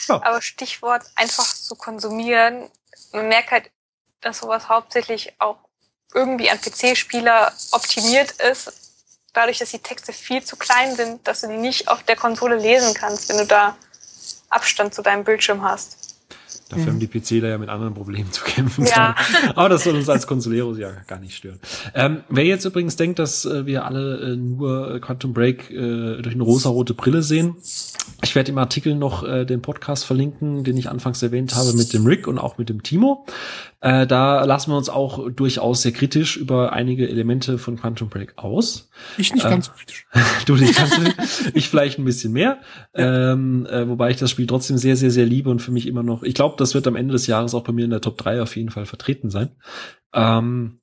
Aber 0.08 0.42
Stichwort 0.42 1.04
einfach 1.16 1.54
zu 1.54 1.74
konsumieren. 1.76 2.68
Man 3.12 3.28
merkt 3.28 3.50
halt, 3.50 3.70
dass 4.24 4.38
sowas 4.38 4.68
hauptsächlich 4.68 5.32
auch 5.38 5.58
irgendwie 6.14 6.50
an 6.50 6.58
PC-Spieler 6.58 7.52
optimiert 7.72 8.32
ist. 8.50 8.72
Dadurch, 9.32 9.58
dass 9.58 9.70
die 9.70 9.80
Texte 9.80 10.12
viel 10.12 10.42
zu 10.42 10.56
klein 10.56 10.94
sind, 10.94 11.26
dass 11.26 11.42
du 11.42 11.48
die 11.48 11.56
nicht 11.56 11.88
auf 11.88 12.04
der 12.04 12.16
Konsole 12.16 12.56
lesen 12.56 12.94
kannst, 12.94 13.28
wenn 13.28 13.38
du 13.38 13.46
da 13.46 13.76
Abstand 14.48 14.94
zu 14.94 15.02
deinem 15.02 15.24
Bildschirm 15.24 15.62
hast. 15.62 15.98
Dafür 16.68 16.84
mhm. 16.84 16.88
haben 16.90 17.00
die 17.00 17.06
PCler 17.08 17.48
ja 17.48 17.58
mit 17.58 17.68
anderen 17.68 17.94
Problemen 17.94 18.32
zu 18.32 18.42
kämpfen. 18.44 18.86
Ja. 18.86 19.14
Aber 19.54 19.68
das 19.68 19.84
soll 19.84 19.96
uns 19.96 20.08
als 20.08 20.26
Consoleros 20.26 20.78
ja 20.78 20.92
gar 21.06 21.18
nicht 21.18 21.36
stören. 21.36 21.60
Ähm, 21.94 22.22
wer 22.28 22.44
jetzt 22.44 22.64
übrigens 22.64 22.96
denkt, 22.96 23.18
dass 23.18 23.44
äh, 23.44 23.66
wir 23.66 23.84
alle 23.84 24.32
äh, 24.32 24.36
nur 24.36 25.00
Quantum 25.00 25.34
Break 25.34 25.70
äh, 25.70 26.22
durch 26.22 26.34
eine 26.34 26.42
rosa-rote 26.42 26.94
Brille 26.94 27.22
sehen, 27.22 27.56
ich 28.22 28.34
werde 28.34 28.52
im 28.52 28.58
Artikel 28.58 28.94
noch 28.94 29.22
äh, 29.24 29.44
den 29.44 29.60
Podcast 29.60 30.04
verlinken, 30.04 30.64
den 30.64 30.76
ich 30.76 30.88
anfangs 30.88 31.22
erwähnt 31.22 31.54
habe 31.54 31.74
mit 31.74 31.92
dem 31.92 32.06
Rick 32.06 32.26
und 32.26 32.38
auch 32.38 32.56
mit 32.56 32.68
dem 32.68 32.82
Timo. 32.82 33.26
Äh, 33.84 34.06
da 34.06 34.44
lassen 34.44 34.70
wir 34.70 34.78
uns 34.78 34.88
auch 34.88 35.30
durchaus 35.30 35.82
sehr 35.82 35.92
kritisch 35.92 36.36
über 36.36 36.72
einige 36.72 37.08
Elemente 37.08 37.58
von 37.58 37.76
Quantum 37.76 38.08
Break 38.08 38.38
aus. 38.38 38.88
Ich 39.18 39.34
nicht 39.34 39.44
äh, 39.44 39.50
ganz 39.50 39.66
so 39.66 39.72
kritisch. 39.72 40.06
du 40.46 40.56
nicht 40.56 40.76
ganz 40.76 40.96
so 40.96 41.02
Ich 41.52 41.68
vielleicht 41.68 41.98
ein 41.98 42.04
bisschen 42.04 42.32
mehr. 42.32 42.58
Ja. 42.96 43.32
Ähm, 43.32 43.66
äh, 43.66 43.88
wobei 43.88 44.10
ich 44.10 44.18
das 44.18 44.30
Spiel 44.30 44.46
trotzdem 44.46 44.78
sehr, 44.78 44.96
sehr, 44.96 45.10
sehr 45.10 45.26
liebe 45.26 45.50
und 45.50 45.60
für 45.60 45.72
mich 45.72 45.88
immer 45.88 46.04
noch. 46.04 46.22
Ich 46.22 46.34
glaube, 46.34 46.54
glaube, 46.54 46.56
das 46.58 46.74
wird 46.74 46.86
am 46.86 46.96
Ende 46.96 47.12
des 47.12 47.26
Jahres 47.26 47.54
auch 47.54 47.64
bei 47.64 47.72
mir 47.72 47.84
in 47.84 47.90
der 47.90 48.00
Top 48.00 48.18
3 48.18 48.42
auf 48.42 48.56
jeden 48.56 48.70
Fall 48.70 48.86
vertreten 48.86 49.30
sein. 49.30 49.50
Ähm, 50.12 50.80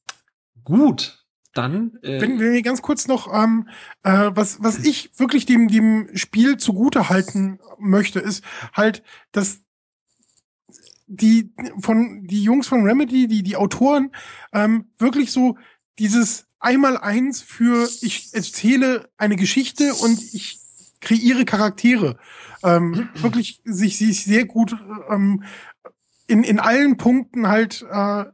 gut, 0.63 1.25
dann. 1.53 1.97
Äh, 2.01 2.21
wenn, 2.21 2.39
wenn 2.39 2.53
wir 2.53 2.61
ganz 2.61 2.81
kurz 2.81 3.07
noch, 3.07 3.31
ähm, 3.31 3.67
äh, 4.03 4.31
was, 4.33 4.63
was 4.63 4.79
ich 4.79 5.11
wirklich 5.17 5.45
dem, 5.45 5.67
dem 5.67 6.09
Spiel 6.15 6.57
zugute 6.57 7.09
halten 7.09 7.59
möchte, 7.79 8.19
ist 8.19 8.43
halt, 8.73 9.03
dass 9.31 9.61
die 11.11 11.53
von 11.79 12.25
die 12.25 12.43
Jungs 12.43 12.67
von 12.67 12.83
Remedy, 12.83 13.27
die 13.27 13.43
die 13.43 13.57
Autoren 13.57 14.11
ähm, 14.53 14.85
wirklich 14.97 15.31
so 15.31 15.57
dieses 15.99 16.47
einmal 16.59 16.97
eins 16.97 17.41
für 17.41 17.89
ich 18.01 18.33
erzähle 18.33 19.09
eine 19.17 19.35
Geschichte 19.35 19.93
und 19.95 20.21
ich 20.33 20.59
kreiere 21.01 21.45
Charaktere 21.45 22.17
ähm, 22.63 23.09
wirklich 23.15 23.61
sich 23.65 23.97
sich 23.97 24.23
sehr 24.23 24.45
gut 24.45 24.75
ähm, 25.09 25.43
in 26.27 26.43
in 26.43 26.59
allen 26.59 26.97
Punkten 26.97 27.47
halt 27.47 27.85
äh, 27.91 28.25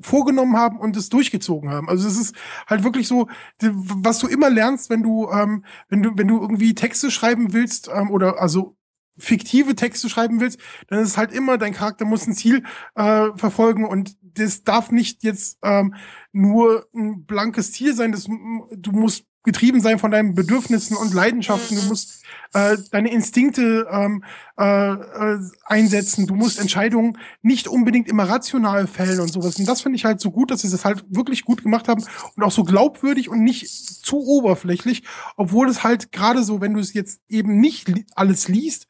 vorgenommen 0.00 0.56
haben 0.56 0.78
und 0.80 0.96
es 0.96 1.08
durchgezogen 1.08 1.70
haben. 1.70 1.88
Also 1.88 2.08
es 2.08 2.18
ist 2.18 2.34
halt 2.66 2.82
wirklich 2.82 3.06
so, 3.06 3.28
was 3.60 4.18
du 4.18 4.26
immer 4.26 4.50
lernst, 4.50 4.90
wenn 4.90 5.02
du 5.02 5.30
ähm, 5.30 5.64
wenn 5.88 6.02
du 6.02 6.12
wenn 6.16 6.28
du 6.28 6.40
irgendwie 6.40 6.74
Texte 6.74 7.10
schreiben 7.10 7.52
willst 7.52 7.90
ähm, 7.92 8.10
oder 8.10 8.40
also 8.40 8.76
fiktive 9.16 9.74
Texte 9.74 10.08
schreiben 10.08 10.40
willst, 10.40 10.58
dann 10.88 11.00
ist 11.00 11.08
es 11.10 11.16
halt 11.16 11.32
immer, 11.32 11.58
dein 11.58 11.72
Charakter 11.72 12.04
muss 12.04 12.26
ein 12.26 12.34
Ziel 12.34 12.64
äh, 12.94 13.28
verfolgen 13.36 13.84
und 13.86 14.16
das 14.22 14.64
darf 14.64 14.90
nicht 14.90 15.22
jetzt 15.22 15.58
ähm, 15.62 15.94
nur 16.32 16.86
ein 16.94 17.24
blankes 17.24 17.72
Ziel 17.72 17.94
sein, 17.94 18.12
das, 18.12 18.24
du 18.24 18.92
musst 18.92 19.24
getrieben 19.44 19.80
sein 19.80 19.98
von 19.98 20.10
deinen 20.10 20.34
Bedürfnissen 20.34 20.96
und 20.96 21.14
Leidenschaften. 21.14 21.76
Du 21.76 21.82
mhm. 21.82 21.88
musst 21.88 22.22
äh, 22.54 22.78
deine 22.90 23.12
Instinkte 23.12 23.86
ähm, 23.90 24.24
äh, 24.58 24.92
äh, 24.92 25.38
einsetzen. 25.64 26.26
Du 26.26 26.34
musst 26.34 26.58
Entscheidungen 26.58 27.18
nicht 27.42 27.68
unbedingt 27.68 28.08
immer 28.08 28.24
rational 28.24 28.86
fällen 28.86 29.20
und 29.20 29.28
sowas. 29.28 29.56
Und 29.58 29.68
das 29.68 29.82
finde 29.82 29.96
ich 29.96 30.04
halt 30.04 30.20
so 30.20 30.30
gut, 30.30 30.50
dass 30.50 30.62
sie 30.62 30.70
das 30.70 30.84
halt 30.84 31.04
wirklich 31.08 31.44
gut 31.44 31.62
gemacht 31.62 31.88
haben 31.88 32.04
und 32.34 32.42
auch 32.42 32.50
so 32.50 32.64
glaubwürdig 32.64 33.28
und 33.28 33.44
nicht 33.44 33.68
zu 33.68 34.16
oberflächlich, 34.16 35.04
obwohl 35.36 35.68
es 35.68 35.84
halt 35.84 36.10
gerade 36.10 36.42
so, 36.42 36.60
wenn 36.60 36.74
du 36.74 36.80
es 36.80 36.94
jetzt 36.94 37.20
eben 37.28 37.60
nicht 37.60 37.88
li 37.88 38.06
alles 38.14 38.48
liest, 38.48 38.86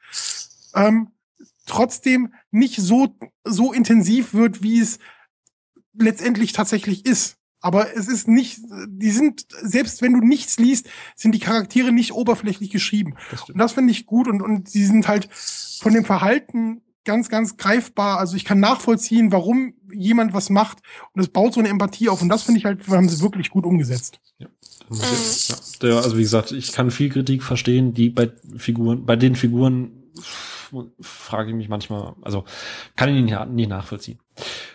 ähm, 0.74 1.08
trotzdem 1.66 2.32
nicht 2.50 2.76
so 2.76 3.16
so 3.44 3.72
intensiv 3.72 4.34
wird, 4.34 4.62
wie 4.62 4.78
es 4.78 4.98
letztendlich 5.94 6.52
tatsächlich 6.52 7.06
ist. 7.06 7.38
Aber 7.64 7.96
es 7.96 8.08
ist 8.08 8.28
nicht, 8.28 8.60
die 8.88 9.10
sind, 9.10 9.46
selbst 9.62 10.02
wenn 10.02 10.12
du 10.12 10.20
nichts 10.20 10.58
liest, 10.58 10.86
sind 11.16 11.34
die 11.34 11.38
Charaktere 11.38 11.92
nicht 11.92 12.12
oberflächlich 12.12 12.68
geschrieben. 12.68 13.14
Das 13.30 13.48
und 13.48 13.56
das 13.56 13.72
finde 13.72 13.90
ich 13.90 14.04
gut 14.04 14.28
und, 14.28 14.42
und 14.42 14.68
sie 14.68 14.84
sind 14.84 15.08
halt 15.08 15.30
von 15.80 15.94
dem 15.94 16.04
Verhalten 16.04 16.82
ganz, 17.06 17.30
ganz 17.30 17.56
greifbar. 17.56 18.18
Also 18.18 18.36
ich 18.36 18.44
kann 18.44 18.60
nachvollziehen, 18.60 19.32
warum 19.32 19.72
jemand 19.90 20.34
was 20.34 20.50
macht 20.50 20.80
und 21.14 21.22
es 21.22 21.28
baut 21.28 21.54
so 21.54 21.60
eine 21.60 21.70
Empathie 21.70 22.10
auf 22.10 22.20
und 22.20 22.28
das 22.28 22.42
finde 22.42 22.58
ich 22.58 22.66
halt, 22.66 22.86
haben 22.88 23.08
sie 23.08 23.22
wirklich 23.22 23.48
gut 23.48 23.64
umgesetzt. 23.64 24.20
Ja. 24.36 24.48
ja. 25.82 25.96
also 25.96 26.18
wie 26.18 26.22
gesagt, 26.22 26.52
ich 26.52 26.72
kann 26.72 26.90
viel 26.90 27.08
Kritik 27.08 27.42
verstehen, 27.42 27.94
die 27.94 28.10
bei 28.10 28.30
Figuren, 28.58 29.06
bei 29.06 29.16
den 29.16 29.36
Figuren 29.36 30.02
frage 31.00 31.50
ich 31.50 31.56
mich 31.56 31.70
manchmal, 31.70 32.14
also 32.20 32.44
kann 32.94 33.08
ich 33.08 33.24
nicht, 33.24 33.48
nicht 33.48 33.70
nachvollziehen. 33.70 34.18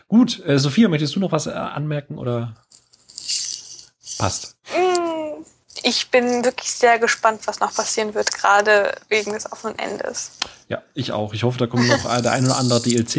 Gut, 0.08 0.44
äh, 0.46 0.58
Sophia, 0.58 0.88
möchtest 0.90 1.16
du 1.16 1.20
noch 1.20 1.32
was 1.32 1.46
äh, 1.46 1.52
anmerken 1.52 2.18
oder? 2.18 2.56
Passt. 4.20 4.56
Mm, 4.76 5.44
ich 5.82 6.12
bin 6.12 6.46
wirklich 6.46 6.70
sehr 6.70 7.00
gespannt, 7.00 7.42
was 7.46 7.60
noch 7.60 7.74
passieren 7.74 8.14
wird, 8.14 8.32
gerade 8.32 8.96
wegen 9.08 9.34
des 9.34 9.52
offenen 9.52 9.80
Endes. 9.80 10.32
Ja, 10.68 10.84
ich 10.94 11.12
auch. 11.12 11.34
Ich 11.34 11.44
hoffe, 11.44 11.58
da 11.58 11.66
kommt 11.66 11.88
noch 11.88 12.04
der 12.22 12.32
ein 12.32 12.46
oder 12.46 12.58
andere 12.58 12.82
DLC. 12.82 13.16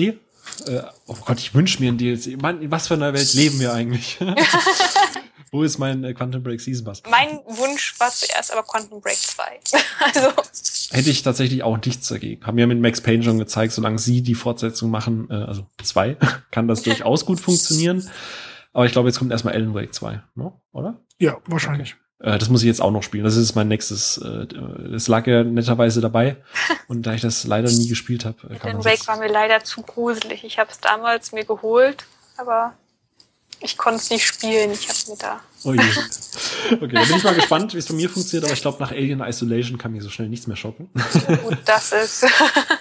Äh, 0.66 0.82
oh 1.06 1.16
Gott, 1.24 1.38
ich 1.38 1.54
wünsche 1.54 1.80
mir 1.80 1.90
ein 1.90 1.98
DLC. 1.98 2.40
Mann, 2.40 2.70
was 2.70 2.86
für 2.86 2.94
eine 2.94 3.12
Welt 3.12 3.34
leben 3.34 3.58
wir 3.58 3.72
eigentlich? 3.72 4.18
Wo 5.52 5.64
ist 5.64 5.78
mein 5.78 6.04
äh, 6.04 6.14
Quantum 6.14 6.44
Break 6.44 6.60
Season 6.60 6.84
Pass? 6.84 7.02
Mein 7.10 7.40
Wunsch 7.46 7.98
war 7.98 8.10
zuerst 8.10 8.52
aber 8.52 8.62
Quantum 8.62 9.00
Break 9.00 9.16
2. 9.16 9.42
also. 9.98 10.32
Hätte 10.92 11.10
ich 11.10 11.22
tatsächlich 11.22 11.64
auch 11.64 11.76
nichts 11.84 12.06
dagegen. 12.08 12.46
Haben 12.46 12.58
ja 12.58 12.66
mit 12.66 12.80
Max 12.80 13.00
Payne 13.00 13.24
schon 13.24 13.38
gezeigt, 13.38 13.72
solange 13.72 13.98
sie 13.98 14.22
die 14.22 14.36
Fortsetzung 14.36 14.90
machen, 14.90 15.28
äh, 15.28 15.34
also 15.34 15.66
zwei, 15.82 16.16
kann 16.52 16.68
das 16.68 16.82
durchaus 16.82 17.26
gut 17.26 17.40
funktionieren. 17.40 18.08
Aber 18.72 18.86
ich 18.86 18.92
glaube, 18.92 19.08
jetzt 19.08 19.18
kommt 19.18 19.32
erstmal 19.32 19.54
Alan 19.54 19.74
Wake 19.74 19.94
2, 19.94 20.22
ne? 20.34 20.52
oder? 20.72 21.00
Ja, 21.18 21.38
wahrscheinlich. 21.46 21.94
Okay. 21.94 22.34
Äh, 22.34 22.38
das 22.38 22.48
muss 22.48 22.62
ich 22.62 22.66
jetzt 22.66 22.82
auch 22.82 22.90
noch 22.90 23.02
spielen. 23.02 23.24
Das 23.24 23.36
ist 23.36 23.54
mein 23.54 23.68
nächstes. 23.68 24.18
Äh, 24.18 24.46
das 24.90 25.08
lag 25.08 25.26
ja 25.26 25.42
netterweise 25.42 26.00
dabei. 26.00 26.36
Und 26.88 27.02
da 27.04 27.14
ich 27.14 27.22
das 27.22 27.44
leider 27.44 27.70
nie 27.70 27.88
gespielt 27.88 28.24
habe. 28.24 28.36
Äh, 28.48 28.58
Alan 28.60 28.84
Wake 28.84 29.06
war 29.06 29.18
mir 29.18 29.28
leider 29.28 29.64
zu 29.64 29.82
gruselig. 29.82 30.44
Ich 30.44 30.58
habe 30.58 30.70
es 30.70 30.80
damals 30.80 31.32
mir 31.32 31.44
geholt, 31.44 32.04
aber 32.36 32.74
ich 33.60 33.76
konnte 33.76 33.98
es 33.98 34.10
nicht 34.10 34.26
spielen. 34.26 34.70
Ich 34.72 34.88
habe 34.88 34.98
mir 35.08 35.16
da. 35.18 35.40
Oh 35.64 35.72
je. 35.72 35.80
Okay, 36.70 36.94
dann 36.94 37.08
bin 37.08 37.16
ich 37.16 37.24
mal 37.24 37.34
gespannt, 37.34 37.74
wie 37.74 37.78
es 37.78 37.86
bei 37.86 37.94
mir 37.94 38.08
funktioniert, 38.08 38.44
aber 38.44 38.52
ich 38.52 38.62
glaube, 38.62 38.78
nach 38.80 38.92
Alien 38.92 39.20
Isolation 39.20 39.76
kann 39.76 39.90
mir 39.90 40.02
so 40.02 40.08
schnell 40.08 40.28
nichts 40.28 40.46
mehr 40.46 40.56
schocken. 40.56 40.88
Gut, 41.42 41.58
das 41.64 41.90
ist. 41.90 42.26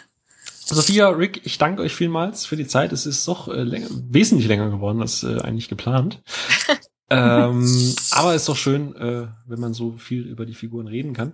Sophia, 0.72 1.10
Rick, 1.10 1.42
ich 1.46 1.58
danke 1.58 1.82
euch 1.82 1.96
vielmals 1.96 2.46
für 2.46 2.56
die 2.56 2.68
Zeit. 2.68 2.92
Es 2.92 3.06
ist 3.06 3.28
doch 3.28 3.48
äh, 3.48 3.64
länger, 3.64 3.88
wesentlich 4.10 4.48
länger 4.48 4.70
geworden 4.70 5.02
als 5.02 5.24
äh, 5.24 5.40
eigentlich 5.42 5.68
geplant. 5.68 6.22
ähm, 7.10 7.96
aber 8.12 8.36
ist 8.36 8.48
doch 8.48 8.56
schön, 8.56 8.96
äh, 8.96 9.28
wenn 9.48 9.60
man 9.60 9.74
so 9.74 9.98
viel 9.98 10.24
über 10.28 10.46
die 10.46 10.54
Figuren 10.54 10.88
reden 10.88 11.14
kann. 11.14 11.34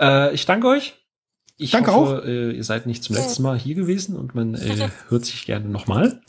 Äh, 0.00 0.34
ich 0.34 0.46
danke 0.46 0.68
euch. 0.68 0.94
Ich 1.56 1.72
danke 1.72 1.92
hoffe, 1.92 2.22
auch. 2.22 2.26
Äh, 2.26 2.52
ihr 2.52 2.64
seid 2.64 2.86
nicht 2.86 3.04
zum 3.04 3.16
letzten 3.16 3.42
Mal 3.42 3.58
hier 3.58 3.74
gewesen 3.74 4.16
und 4.16 4.34
man 4.34 4.54
äh, 4.54 4.88
hört 5.08 5.26
sich 5.26 5.44
gerne 5.44 5.68
nochmal. 5.68 6.20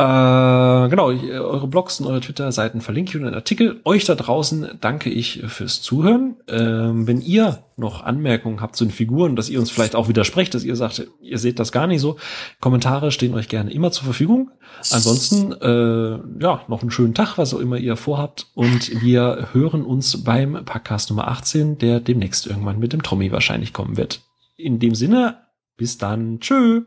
Äh, 0.00 0.88
genau, 0.90 1.06
eure 1.06 1.66
Blogs 1.66 1.98
und 1.98 2.06
eure 2.06 2.20
Twitter-Seiten 2.20 2.80
verlinke 2.80 3.10
ich 3.10 3.14
in 3.16 3.24
den 3.24 3.34
Artikel. 3.34 3.80
Euch 3.84 4.04
da 4.04 4.14
draußen 4.14 4.78
danke 4.80 5.10
ich 5.10 5.42
fürs 5.48 5.82
Zuhören. 5.82 6.36
Ähm, 6.46 7.08
wenn 7.08 7.20
ihr 7.20 7.64
noch 7.76 8.04
Anmerkungen 8.04 8.60
habt 8.60 8.76
zu 8.76 8.84
den 8.84 8.92
Figuren, 8.92 9.34
dass 9.34 9.48
ihr 9.48 9.58
uns 9.58 9.72
vielleicht 9.72 9.96
auch 9.96 10.06
widersprecht, 10.06 10.54
dass 10.54 10.62
ihr 10.62 10.76
sagt, 10.76 11.04
ihr 11.20 11.38
seht 11.38 11.58
das 11.58 11.72
gar 11.72 11.88
nicht 11.88 12.00
so, 12.00 12.16
Kommentare 12.60 13.10
stehen 13.10 13.34
euch 13.34 13.48
gerne 13.48 13.72
immer 13.72 13.90
zur 13.90 14.04
Verfügung. 14.04 14.52
Ansonsten, 14.92 15.52
äh, 15.52 16.42
ja, 16.42 16.62
noch 16.68 16.82
einen 16.82 16.92
schönen 16.92 17.14
Tag, 17.14 17.36
was 17.36 17.52
auch 17.52 17.58
immer 17.58 17.76
ihr 17.76 17.96
vorhabt. 17.96 18.46
Und 18.54 19.02
wir 19.02 19.48
hören 19.52 19.84
uns 19.84 20.22
beim 20.22 20.64
Podcast 20.64 21.10
Nummer 21.10 21.26
18, 21.26 21.78
der 21.78 21.98
demnächst 21.98 22.46
irgendwann 22.46 22.78
mit 22.78 22.92
dem 22.92 23.02
Tommy 23.02 23.32
wahrscheinlich 23.32 23.72
kommen 23.72 23.96
wird. 23.96 24.20
In 24.56 24.78
dem 24.78 24.94
Sinne, 24.94 25.38
bis 25.76 25.98
dann. 25.98 26.38
Tschö. 26.38 26.82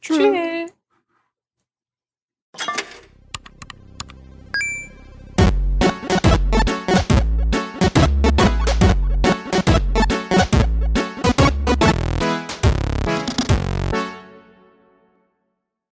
Tschüss. 0.00 0.18